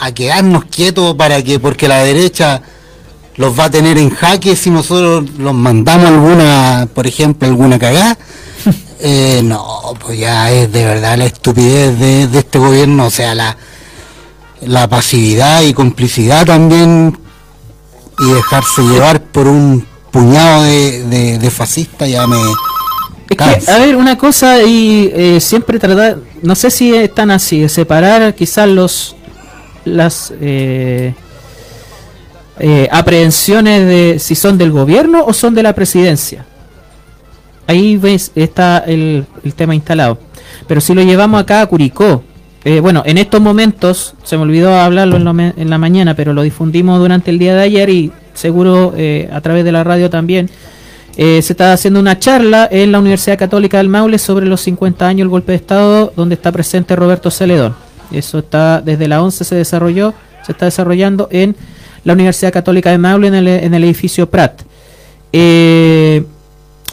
a 0.00 0.12
quedarnos 0.12 0.64
quietos 0.66 1.16
para 1.16 1.42
que, 1.42 1.58
porque 1.58 1.88
la 1.88 1.98
derecha 1.98 2.62
los 3.36 3.58
va 3.58 3.64
a 3.64 3.70
tener 3.70 3.98
en 3.98 4.10
jaque 4.10 4.54
si 4.56 4.70
nosotros 4.70 5.28
los 5.38 5.54
mandamos 5.54 6.06
alguna, 6.08 6.88
por 6.94 7.06
ejemplo, 7.06 7.48
alguna 7.48 7.78
cagada. 7.78 8.16
Eh, 9.00 9.42
no, 9.44 9.94
pues 10.00 10.18
ya 10.18 10.50
es 10.50 10.72
de 10.72 10.84
verdad 10.84 11.16
la 11.16 11.26
estupidez 11.26 11.96
de, 12.00 12.26
de 12.26 12.38
este 12.40 12.58
gobierno, 12.58 13.06
o 13.06 13.10
sea, 13.10 13.32
la, 13.32 13.56
la 14.62 14.88
pasividad 14.88 15.62
y 15.62 15.72
complicidad 15.72 16.44
también 16.44 17.16
y 18.18 18.28
dejarse 18.32 18.82
llevar 18.82 19.22
por 19.22 19.46
un 19.46 19.86
puñado 20.10 20.64
de, 20.64 21.04
de, 21.04 21.38
de 21.38 21.50
fascistas 21.52 22.08
ya 22.08 22.26
me... 22.26 22.38
Es 23.30 23.36
que, 23.36 23.70
a 23.70 23.78
ver, 23.78 23.96
una 23.96 24.16
cosa 24.16 24.62
y 24.62 25.10
eh, 25.14 25.40
siempre 25.40 25.78
tratar, 25.78 26.16
no 26.42 26.54
sé 26.54 26.70
si 26.70 26.94
es 26.94 27.14
tan 27.14 27.30
así, 27.30 27.60
de 27.60 27.68
separar 27.68 28.34
quizás 28.34 28.68
los 28.68 29.16
las 29.84 30.32
eh, 30.40 31.14
eh, 32.58 32.88
aprehensiones 32.90 33.86
de 33.86 34.18
si 34.18 34.34
son 34.34 34.58
del 34.58 34.70
gobierno 34.72 35.24
o 35.24 35.32
son 35.32 35.54
de 35.54 35.62
la 35.62 35.74
presidencia. 35.74 36.44
Ahí 37.66 37.96
ves, 37.96 38.32
está 38.34 38.78
el, 38.86 39.26
el 39.44 39.54
tema 39.54 39.74
instalado. 39.74 40.18
Pero 40.66 40.80
si 40.80 40.94
lo 40.94 41.02
llevamos 41.02 41.40
acá 41.40 41.60
a 41.60 41.66
Curicó, 41.66 42.22
eh, 42.64 42.80
bueno, 42.80 43.02
en 43.06 43.18
estos 43.18 43.40
momentos, 43.40 44.14
se 44.24 44.36
me 44.36 44.42
olvidó 44.42 44.74
hablarlo 44.74 45.16
en, 45.16 45.24
lo 45.24 45.32
me- 45.34 45.54
en 45.56 45.70
la 45.70 45.78
mañana, 45.78 46.14
pero 46.14 46.32
lo 46.32 46.42
difundimos 46.42 46.98
durante 46.98 47.30
el 47.30 47.38
día 47.38 47.54
de 47.54 47.62
ayer 47.62 47.88
y 47.90 48.12
seguro 48.34 48.94
eh, 48.96 49.28
a 49.32 49.40
través 49.40 49.64
de 49.64 49.72
la 49.72 49.84
radio 49.84 50.10
también. 50.10 50.50
Eh, 51.20 51.42
se 51.42 51.52
está 51.52 51.72
haciendo 51.72 51.98
una 51.98 52.20
charla 52.20 52.68
en 52.70 52.92
la 52.92 53.00
Universidad 53.00 53.36
Católica 53.36 53.78
del 53.78 53.88
Maule 53.88 54.18
sobre 54.18 54.46
los 54.46 54.60
50 54.60 55.04
años 55.04 55.24
del 55.24 55.28
golpe 55.30 55.50
de 55.50 55.56
Estado, 55.56 56.12
donde 56.14 56.36
está 56.36 56.52
presente 56.52 56.94
Roberto 56.94 57.28
Celedón. 57.32 57.74
Eso 58.12 58.38
está 58.38 58.80
desde 58.80 59.08
la 59.08 59.20
11 59.20 59.44
se 59.44 59.56
desarrolló, 59.56 60.14
se 60.46 60.52
está 60.52 60.66
desarrollando 60.66 61.28
en 61.32 61.56
la 62.04 62.12
Universidad 62.12 62.52
Católica 62.52 62.92
del 62.92 63.00
Maule 63.00 63.26
en 63.26 63.74
el, 63.74 63.84
edificio 63.84 64.30
Prat. 64.30 64.62
Eh, 65.32 66.24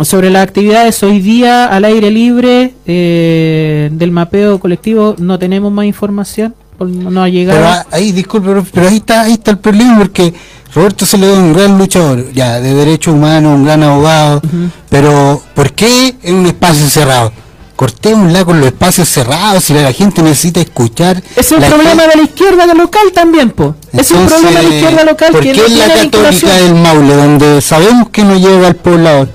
sobre 0.02 0.32
las 0.32 0.42
actividades 0.42 1.04
hoy 1.04 1.20
día 1.20 1.68
al 1.68 1.86
aire 1.86 2.10
libre 2.10 2.74
eh, 2.88 3.90
del 3.94 4.12
mapeo 4.12 4.60
colectivo 4.60 5.16
no 5.20 5.38
tenemos 5.38 5.72
más 5.72 5.86
información, 5.86 6.56
no 6.80 7.24
ha 7.24 7.30
llegado. 7.30 7.60
Pero 7.60 7.70
a- 7.72 7.86
ahí, 7.92 8.12
disculpe, 8.12 8.50
pero 8.74 8.88
ahí 8.90 8.98
está, 8.98 9.22
ahí 9.22 9.34
está 9.34 9.52
el 9.52 9.58
problema 9.60 9.98
porque 9.98 10.34
Roberto 10.74 11.06
se 11.06 11.18
le 11.18 11.28
da 11.28 11.34
un 11.34 11.54
gran 11.54 11.78
luchador, 11.78 12.32
ya, 12.34 12.60
de 12.60 12.74
derechos 12.74 13.14
humanos, 13.14 13.54
un 13.56 13.64
gran 13.66 13.82
abogado, 13.84 14.42
pero 14.90 15.42
¿por 15.54 15.72
qué 15.74 16.16
en 16.24 16.36
un 16.36 16.46
espacio 16.48 16.88
cerrado? 16.90 17.32
Cortémosla 17.78 18.46
con 18.46 18.60
los 18.60 18.68
espacios 18.68 19.10
cerrados, 19.10 19.64
si 19.66 19.74
la 19.74 19.92
gente 19.92 20.22
necesita 20.22 20.62
escuchar. 20.62 21.22
Es 21.36 21.52
un 21.52 21.62
problema 21.62 22.08
de 22.08 22.16
la 22.16 22.24
izquierda 22.24 22.66
local 22.74 23.12
también, 23.14 23.50
po. 23.52 23.76
Es 23.92 24.12
un 24.12 24.26
problema 24.28 24.60
de 24.62 24.68
la 24.70 24.76
izquierda 24.76 25.04
local 25.04 25.32
¿Por 25.34 25.42
que 25.42 25.52
qué 25.52 25.58
no 25.60 25.66
en 25.66 25.78
la 25.80 25.88
católica 25.94 26.54
del 26.56 26.76
Maule, 26.76 27.16
donde 27.16 27.62
sabemos 27.62 28.10
que 28.10 28.24
no 28.24 28.36
llega 28.38 28.68
al 28.68 28.76
poblador? 28.78 29.28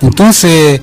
Entonces, 0.00 0.80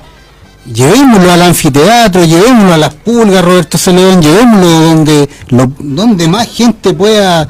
llevémoslo 0.72 1.32
al 1.32 1.42
anfiteatro, 1.42 2.24
llevémoslo 2.26 2.74
a 2.74 2.78
las 2.78 2.94
pulgas, 2.94 3.44
Roberto 3.44 3.78
Celedón, 3.78 4.22
llevémoslo 4.22 4.68
donde, 4.70 5.30
lo- 5.50 5.72
donde 5.80 6.28
más 6.28 6.48
gente 6.50 6.94
pueda, 6.94 7.48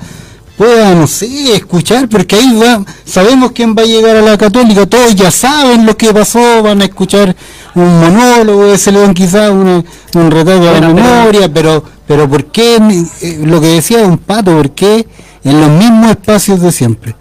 pueda, 0.58 0.94
no 0.96 1.08
sé, 1.08 1.56
escuchar, 1.56 2.08
porque 2.10 2.36
ahí 2.36 2.58
va, 2.60 2.84
sabemos 3.06 3.52
quién 3.52 3.76
va 3.78 3.84
a 3.84 3.86
llegar 3.86 4.16
a 4.18 4.22
la 4.22 4.38
católica, 4.38 4.86
todos 4.86 5.16
ya 5.16 5.32
saben 5.32 5.86
lo 5.86 5.96
que 5.98 6.14
pasó, 6.14 6.62
van 6.64 6.82
a 6.82 6.86
escuchar 6.86 7.36
un 7.74 8.00
monólogo 8.00 8.66
de 8.68 8.78
Celedón 8.78 9.14
quizás, 9.14 9.52
una- 9.52 9.84
un 10.16 10.32
retrato 10.32 10.66
de 10.74 10.82
la 10.82 10.88
memoria, 10.90 11.54
pero, 11.54 11.84
pero 12.08 12.30
¿por 12.30 12.46
qué, 12.46 12.76
eh, 13.22 13.40
lo 13.44 13.60
que 13.62 13.68
decía 13.68 14.00
un 14.00 14.18
pato, 14.18 14.56
por 14.56 14.72
qué 14.72 15.06
en 15.44 15.60
los 15.62 15.70
mismos 15.70 16.12
espacios 16.12 16.62
de 16.62 16.72
siempre? 16.72 17.16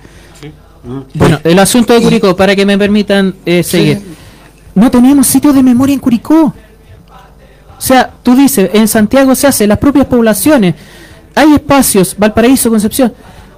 Bueno, 1.15 1.41
el 1.45 1.59
asunto 1.59 1.95
de 1.95 2.03
Curicó, 2.03 2.37
para 2.37 2.55
que 2.55 2.67
me 2.67 2.77
permitan 2.77 3.35
eh, 3.47 3.63
seguir. 3.63 4.03
No 4.75 4.91
teníamos 4.91 5.27
sitios 5.27 5.55
de 5.55 5.63
memoria 5.63 5.95
en 5.95 6.01
Curicó. 6.01 6.53
O 7.77 7.81
sea, 7.81 8.11
tú 8.23 8.35
dices, 8.35 8.71
en 8.73 8.89
Santiago 8.89 9.35
se 9.35 9.47
hace, 9.47 9.67
las 9.67 9.79
propias 9.79 10.07
poblaciones. 10.07 10.75
Hay 11.35 11.53
espacios, 11.55 12.15
Valparaíso, 12.17 12.71
Concepción. 12.71 13.13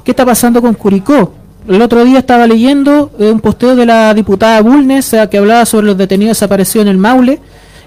¿Qué 0.05 0.13
está 0.13 0.25
pasando 0.25 0.61
con 0.61 0.75
Curicó? 0.75 1.33
El 1.69 1.83
otro 1.83 2.05
día 2.05 2.21
estaba 2.21 2.47
leyendo 2.47 3.11
eh, 3.19 3.31
un 3.31 3.41
posteo 3.41 3.75
de 3.75 3.87
la 3.87 4.15
diputada 4.15 4.61
Bulnes 4.61 5.13
eh, 5.13 5.29
que 5.31 5.39
hablaba 5.39 5.67
sobre 5.67 5.87
los 5.87 5.99
detenidos 5.99 6.37
desaparecidos 6.37 6.87
en 6.87 6.93
el 6.93 6.99
Maule 6.99 7.41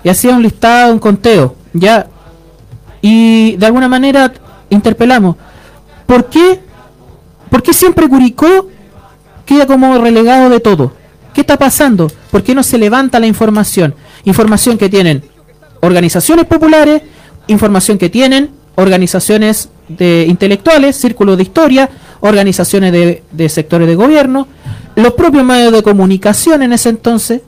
y 0.04 0.10
hacía 0.10 0.36
un 0.36 0.42
listado, 0.42 0.94
un 0.94 1.00
conteo. 1.00 1.56
Ya. 1.74 2.08
Y 3.02 3.56
de 3.56 3.66
alguna 3.66 3.88
manera 3.88 4.34
interpelamos. 4.70 5.36
¿Por 6.06 6.26
qué? 6.26 6.60
¿Por 7.50 7.64
qué 7.64 7.74
siempre 7.74 8.08
Curicó 8.10 8.68
queda 9.46 9.66
como 9.66 9.98
relegado 9.98 10.50
de 10.50 10.60
todo. 10.60 10.92
¿Qué 11.40 11.44
está 11.44 11.56
pasando? 11.56 12.12
¿Por 12.32 12.44
qué 12.44 12.54
no 12.54 12.64
se 12.64 12.78
levanta 12.78 13.18
la 13.18 13.26
información? 13.26 13.96
Información 14.26 14.78
que 14.78 14.90
tienen 14.90 15.24
organizaciones 15.80 16.44
populares, 16.44 17.02
información 17.48 17.98
que 17.98 18.10
tienen 18.10 18.50
organizaciones 18.76 19.70
de 19.88 20.26
intelectuales, 20.28 20.98
círculos 20.98 21.38
de 21.38 21.44
historia, 21.44 21.90
organizaciones 22.20 22.92
de, 22.92 23.48
sectores 23.48 23.88
de 23.88 23.96
gobierno, 23.96 24.50
los 24.98 25.14
propios 25.14 25.46
medios 25.46 25.72
de 25.72 25.82
comunicación 25.82 26.62
en 26.62 26.74
ese 26.74 26.90
entonces, 26.90 27.40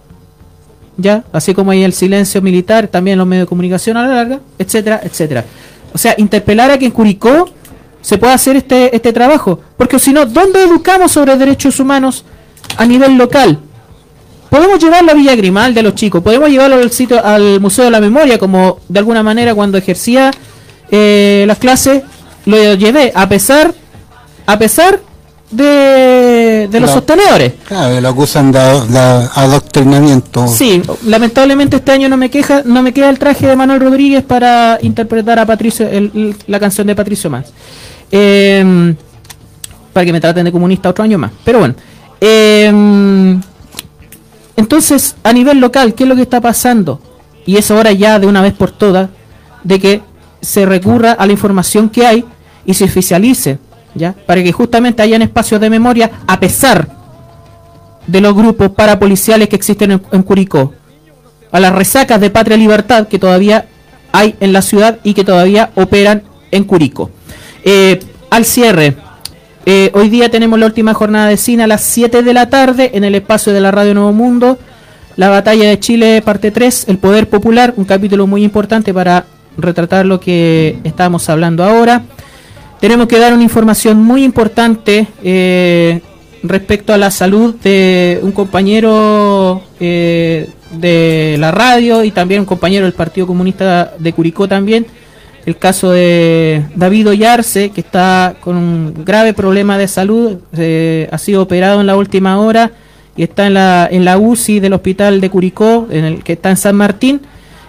ya, 0.96 1.26
así 1.34 1.54
como 1.54 1.72
hay 1.72 1.84
el 1.84 1.92
silencio 1.92 2.42
militar, 2.42 2.88
también 2.88 3.18
los 3.18 3.28
medios 3.28 3.44
de 3.44 3.50
comunicación 3.50 3.98
a 3.98 4.08
la 4.08 4.16
larga, 4.16 4.40
etcétera, 4.58 5.02
etcétera. 5.04 5.44
O 5.94 5.98
sea, 5.98 6.16
interpelar 6.18 6.72
a 6.72 6.78
que 6.78 6.86
en 6.86 6.92
Curicó 6.92 7.50
se 8.00 8.18
pueda 8.18 8.36
hacer 8.36 8.56
este, 8.56 8.96
este 8.96 9.12
trabajo, 9.12 9.60
porque 9.76 10.00
si 10.00 10.14
no, 10.14 10.26
¿dónde 10.26 10.64
educamos 10.64 11.12
sobre 11.12 11.36
derechos 11.36 11.78
humanos 11.82 12.24
a 12.78 12.86
nivel 12.86 13.18
local? 13.18 13.60
Podemos 14.52 14.80
llevarlo 14.84 15.12
a 15.12 15.16
Villa 15.16 15.34
Grimaldi 15.34 15.80
a 15.80 15.84
los 15.84 15.96
chicos, 15.96 16.22
podemos 16.22 16.50
llevarlo 16.50 16.76
al 16.76 16.92
sitio, 16.92 17.24
al 17.26 17.62
Museo 17.62 17.86
de 17.86 17.92
la 17.92 18.02
Memoria, 18.02 18.38
como 18.38 18.80
de 18.90 19.00
alguna 19.00 19.24
manera 19.24 19.56
cuando 19.56 19.78
ejercía 19.78 20.30
eh, 20.92 21.46
las 21.48 21.58
clases 21.58 22.04
lo 22.46 22.74
llevé, 22.74 23.14
a 23.16 23.30
pesar, 23.30 23.74
a 24.46 24.60
pesar 24.60 25.00
de, 25.52 26.68
de 26.70 26.80
los 26.82 26.92
sostenedores. 26.92 27.54
Claro, 27.66 28.02
lo 28.02 28.10
acusan 28.10 28.52
de, 28.52 28.60
de 28.60 29.00
adoctrinamiento. 29.36 30.46
Sí, 30.50 30.82
lamentablemente 31.06 31.78
este 31.78 31.94
año 31.94 32.10
no 32.10 32.18
me 32.18 32.30
queja, 32.30 32.62
no 32.66 32.82
me 32.84 32.94
queda 32.94 33.10
el 33.10 33.20
traje 33.20 33.48
de 33.48 33.56
Manuel 33.56 33.80
Rodríguez 33.80 34.22
para 34.24 34.80
interpretar 34.82 35.40
a 35.40 35.46
Patricio, 35.46 35.88
el- 35.88 36.12
el- 36.14 36.36
la 36.48 36.60
canción 36.60 36.88
de 36.88 36.96
Patricio 36.96 37.30
Más. 37.30 37.46
Eh, 38.12 38.94
para 39.94 40.06
que 40.06 40.12
me 40.12 40.20
traten 40.20 40.44
de 40.44 40.52
comunista 40.52 40.90
otro 40.90 41.06
año 41.06 41.18
más. 41.18 41.32
Pero 41.46 41.60
bueno. 41.60 41.76
eh, 42.20 43.40
entonces, 44.56 45.16
a 45.24 45.34
nivel 45.34 45.60
local, 45.60 45.94
¿qué 45.94 46.04
es 46.04 46.10
lo 46.10 46.16
que 46.16 46.24
está 46.24 46.42
pasando? 46.42 47.02
Y 47.46 47.58
es 47.58 47.72
hora 47.72 47.92
ya 47.92 48.20
de 48.20 48.28
una 48.28 48.42
vez 48.42 48.54
por 48.54 48.72
todas 48.72 49.10
de 49.64 49.80
que 49.80 50.02
se 50.42 50.66
recurra 50.66 51.14
a 51.14 51.26
la 51.26 51.34
información 51.34 51.90
que 51.90 52.06
hay 52.06 52.26
y 52.66 52.74
se 52.74 52.86
oficialice, 52.86 53.60
¿ya? 53.96 54.14
Para 54.26 54.44
que 54.44 54.52
justamente 54.52 55.02
hayan 55.02 55.22
espacios 55.22 55.62
de 55.62 55.70
memoria 55.70 56.12
a 56.28 56.40
pesar 56.40 56.88
de 58.08 58.22
los 58.22 58.36
grupos 58.36 58.72
parapoliciales 58.72 59.50
que 59.50 59.56
existen 59.56 59.92
en, 59.92 60.02
en 60.12 60.24
Curicó, 60.24 60.74
a 61.52 61.60
las 61.60 61.74
resacas 61.74 62.20
de 62.20 62.30
Patria 62.30 62.58
Libertad 62.58 63.08
que 63.08 63.20
todavía 63.20 63.68
hay 64.12 64.36
en 64.40 64.54
la 64.54 64.62
ciudad 64.62 65.00
y 65.04 65.14
que 65.14 65.24
todavía 65.24 65.72
operan 65.76 66.24
en 66.52 66.64
Curicó. 66.64 67.10
Eh, 67.64 68.00
al 68.30 68.46
cierre, 68.46 68.98
eh, 69.66 69.92
hoy 69.94 70.10
día 70.10 70.30
tenemos 70.30 70.58
la 70.60 70.66
última 70.66 70.94
jornada 70.94 71.28
de 71.28 71.38
cine 71.38 71.64
a 71.64 71.68
las 71.68 71.84
7 71.84 72.24
de 72.24 72.34
la 72.34 72.50
tarde 72.50 72.92
en 72.94 73.04
el 73.04 73.16
espacio 73.16 73.54
de 73.54 73.62
la 73.62 73.72
Radio 73.72 73.94
Nuevo 73.94 74.14
Mundo. 74.14 74.58
La 75.18 75.30
batalla 75.30 75.70
de 75.70 75.80
Chile, 75.80 76.22
parte 76.24 76.52
3, 76.52 76.86
el 76.88 76.98
poder 76.98 77.30
popular, 77.30 77.74
un 77.78 77.86
capítulo 77.86 78.26
muy 78.28 78.44
importante 78.44 78.94
para 78.94 79.26
retratar 79.58 80.06
lo 80.06 80.20
que 80.20 80.80
estábamos 80.84 81.30
hablando 81.30 81.64
ahora. 81.64 82.04
Tenemos 82.80 83.08
que 83.08 83.20
dar 83.20 83.34
una 83.34 83.44
información 83.44 84.02
muy 84.02 84.24
importante 84.24 85.08
eh, 85.24 86.02
respecto 86.42 86.94
a 86.94 86.98
la 86.98 87.12
salud 87.12 87.54
de 87.56 88.20
un 88.24 88.32
compañero 88.32 89.62
eh, 89.80 90.50
de 90.72 91.36
la 91.38 91.52
radio 91.52 92.04
y 92.04 92.12
también 92.12 92.40
un 92.40 92.46
compañero 92.48 92.86
del 92.86 92.94
Partido 92.94 93.28
Comunista 93.28 93.94
de 94.00 94.14
Curicó 94.14 94.48
también. 94.48 94.88
El 95.46 95.58
caso 95.58 95.92
de 95.92 96.64
David 96.76 97.10
Ollarse, 97.10 97.72
que 97.72 97.82
está 97.82 98.36
con 98.40 98.58
un 98.58 99.04
grave 99.04 99.34
problema 99.34 99.78
de 99.78 99.88
salud, 99.88 100.38
eh, 100.56 101.10
ha 101.12 101.18
sido 101.18 101.42
operado 101.42 101.82
en 101.82 101.88
la 101.88 101.96
última 101.96 102.40
hora 102.40 102.72
y 103.18 103.24
está 103.24 103.48
en 103.48 103.56
la, 103.56 103.88
en 103.92 104.06
la 104.06 104.18
UCI 104.18 104.60
del 104.60 104.74
hospital 104.74 105.20
de 105.20 105.30
Curicó, 105.30 105.88
en 105.90 106.06
el 106.06 106.24
que 106.24 106.34
está 106.34 106.52
en 106.52 106.58
San 106.58 106.76
Martín, 106.76 107.22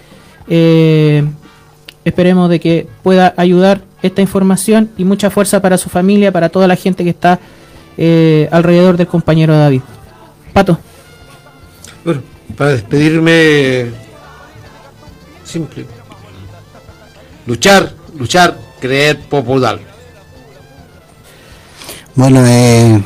esperemos 2.04 2.50
de 2.50 2.60
que 2.60 2.88
pueda 3.04 3.34
ayudar 3.38 3.82
esta 4.02 4.22
información 4.22 4.90
y 4.98 5.04
mucha 5.04 5.30
fuerza 5.30 5.62
para 5.62 5.78
su 5.78 5.90
familia, 5.90 6.32
para 6.32 6.50
toda 6.50 6.68
la 6.68 6.76
gente 6.76 7.04
que 7.04 7.12
está 7.12 7.40
alrededor 8.52 8.98
del 8.98 9.08
compañero 9.08 9.56
David. 9.56 9.82
Pato. 10.52 10.80
Bueno, 12.04 12.22
para 12.58 12.72
despedirme, 12.72 13.92
simple. 15.44 15.97
Luchar, 17.48 17.94
luchar, 18.20 18.60
creer, 18.82 19.22
popular. 19.22 19.80
Bueno, 22.14 22.46
eh, 22.46 23.02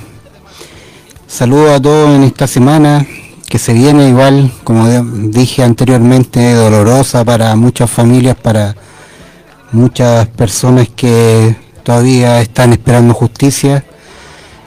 saludo 1.27 1.75
a 1.75 1.79
todos 1.79 2.15
en 2.15 2.23
esta 2.23 2.47
semana 2.47 3.05
que 3.47 3.59
se 3.59 3.71
viene 3.71 4.09
igual, 4.09 4.51
como 4.63 4.87
dije 5.29 5.63
anteriormente, 5.63 6.55
dolorosa 6.55 7.23
para 7.23 7.55
muchas 7.55 7.91
familias, 7.91 8.35
para 8.35 8.75
muchas 9.71 10.27
personas 10.29 10.89
que 10.89 11.55
todavía 11.83 12.41
están 12.41 12.71
esperando 12.73 13.13
justicia 13.13 13.85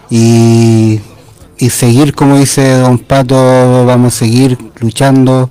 y, 0.09 1.01
y 1.59 1.71
seguir, 1.71 2.15
como 2.15 2.39
dice 2.39 2.79
don 2.79 3.01
Pato, 3.01 3.85
vamos 3.87 4.15
a 4.15 4.19
seguir 4.19 4.57
luchando, 4.79 5.51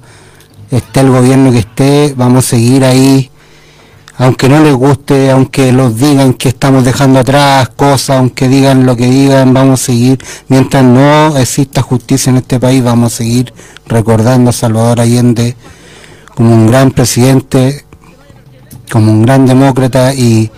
esté 0.71 1.01
el 1.01 1.09
gobierno 1.09 1.51
que 1.51 1.59
esté, 1.59 2.13
vamos 2.15 2.45
a 2.45 2.49
seguir 2.51 2.85
ahí 2.85 3.29
aunque 4.17 4.47
no 4.47 4.59
les 4.63 4.73
guste, 4.73 5.31
aunque 5.31 5.71
los 5.71 5.97
digan 5.97 6.33
que 6.33 6.49
estamos 6.49 6.85
dejando 6.85 7.19
atrás 7.19 7.69
cosas, 7.69 8.17
aunque 8.17 8.47
digan 8.47 8.85
lo 8.85 8.95
que 8.95 9.07
digan, 9.07 9.53
vamos 9.53 9.81
a 9.81 9.85
seguir, 9.85 10.19
mientras 10.47 10.83
no 10.83 11.37
exista 11.37 11.81
justicia 11.81 12.29
en 12.29 12.37
este 12.37 12.59
país, 12.59 12.83
vamos 12.83 13.13
a 13.13 13.17
seguir 13.17 13.53
recordando 13.87 14.51
a 14.51 14.53
Salvador 14.53 15.01
Allende 15.01 15.55
como 16.35 16.53
un 16.53 16.67
gran 16.67 16.91
presidente, 16.91 17.85
como 18.91 19.11
un 19.11 19.23
gran 19.23 19.45
demócrata 19.45 20.13
y 20.13 20.51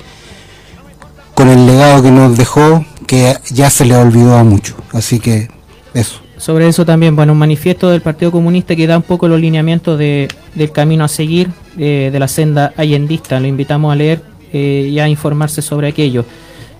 con 1.33 1.49
el 1.49 1.65
legado 1.65 2.01
que 2.01 2.11
nos 2.11 2.37
dejó, 2.37 2.85
que 3.07 3.37
ya 3.51 3.69
se 3.69 3.85
le 3.85 3.95
olvidó 3.95 4.37
a 4.37 4.43
muchos. 4.43 4.75
Así 4.93 5.19
que 5.19 5.49
eso. 5.93 6.24
Sobre 6.37 6.67
eso 6.67 6.85
también, 6.85 7.15
bueno, 7.15 7.31
un 7.31 7.39
manifiesto 7.39 7.89
del 7.89 8.01
Partido 8.01 8.31
Comunista 8.31 8.75
que 8.75 8.87
da 8.87 8.97
un 8.97 9.03
poco 9.03 9.27
los 9.27 9.39
lineamientos 9.39 9.97
de, 9.97 10.27
del 10.53 10.71
camino 10.71 11.05
a 11.05 11.07
seguir 11.07 11.49
eh, 11.77 12.09
de 12.11 12.19
la 12.19 12.27
senda 12.27 12.73
allendista. 12.75 13.39
Lo 13.39 13.47
invitamos 13.47 13.91
a 13.91 13.95
leer 13.95 14.21
eh, 14.51 14.89
y 14.91 14.99
a 14.99 15.07
informarse 15.07 15.61
sobre 15.61 15.87
aquello. 15.87 16.25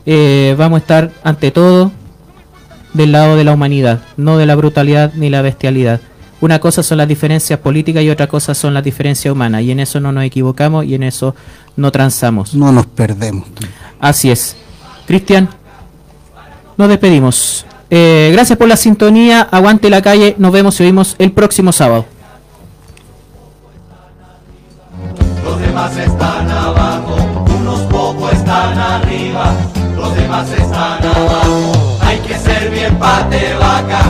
Eh, 0.06 0.56
vamos 0.58 0.78
a 0.78 0.80
estar, 0.82 1.12
ante 1.24 1.52
todo, 1.52 1.92
del 2.94 3.12
lado 3.12 3.36
de 3.38 3.44
la 3.44 3.54
humanidad, 3.54 4.02
no 4.18 4.38
de 4.38 4.46
la 4.46 4.56
brutalidad 4.56 5.14
ni 5.16 5.30
la 5.30 5.42
bestialidad. 5.42 6.02
Una 6.42 6.60
cosa 6.60 6.84
son 6.84 6.98
las 6.98 7.08
diferencias 7.08 7.60
políticas 7.60 8.04
y 8.04 8.10
otra 8.10 8.28
cosa 8.28 8.54
son 8.54 8.74
las 8.74 8.84
diferencias 8.84 9.32
humanas. 9.32 9.64
Y 9.64 9.72
en 9.72 9.80
eso 9.80 10.00
no 10.00 10.12
nos 10.12 10.26
equivocamos 10.26 10.86
y 10.86 10.96
en 10.96 11.04
eso 11.04 11.34
no 11.78 11.92
transamos. 11.92 12.54
No 12.54 12.72
nos 12.72 12.86
perdemos. 12.88 13.48
Así 14.00 14.30
es. 14.30 14.56
Cristian, 15.08 15.50
nos 16.78 16.90
despedimos. 16.90 17.66
Eh, 17.90 18.30
gracias 18.34 18.58
por 18.58 18.68
la 18.68 18.78
sintonía. 18.78 19.42
Aguante 19.42 19.90
la 19.90 20.02
calle. 20.02 20.36
Nos 20.38 20.52
vemos 20.52 20.80
y 20.80 20.84
oímos 20.84 21.16
el 21.20 21.32
próximo 21.32 21.72
sábado. 21.72 22.06
Los 25.44 25.60
demás 25.60 25.96
están 25.98 26.50
abajo, 26.50 27.16
unos 27.60 27.82
pocos 27.82 28.34
están 28.34 28.78
arriba, 28.78 29.54
los 29.96 30.16
demás 30.16 30.50
están 30.52 31.06
abajo. 31.06 32.00
Hay 32.02 32.18
que 32.20 32.36
ser 32.38 32.72
bien 32.72 32.98
pate 32.98 33.54
vaca 33.56 34.02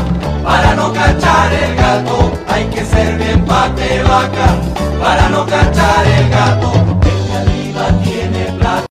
para 0.43 0.75
no 0.75 0.93
cachar 0.93 1.53
el 1.53 1.75
gato. 1.75 2.31
Hay 2.47 2.65
que 2.65 2.85
ser 2.85 3.17
bien 3.17 3.43
pate 3.45 4.03
vaca 4.03 4.55
para 5.01 5.29
no 5.29 5.45
cachar 5.45 6.05
el 6.07 6.29
gato. 6.29 7.04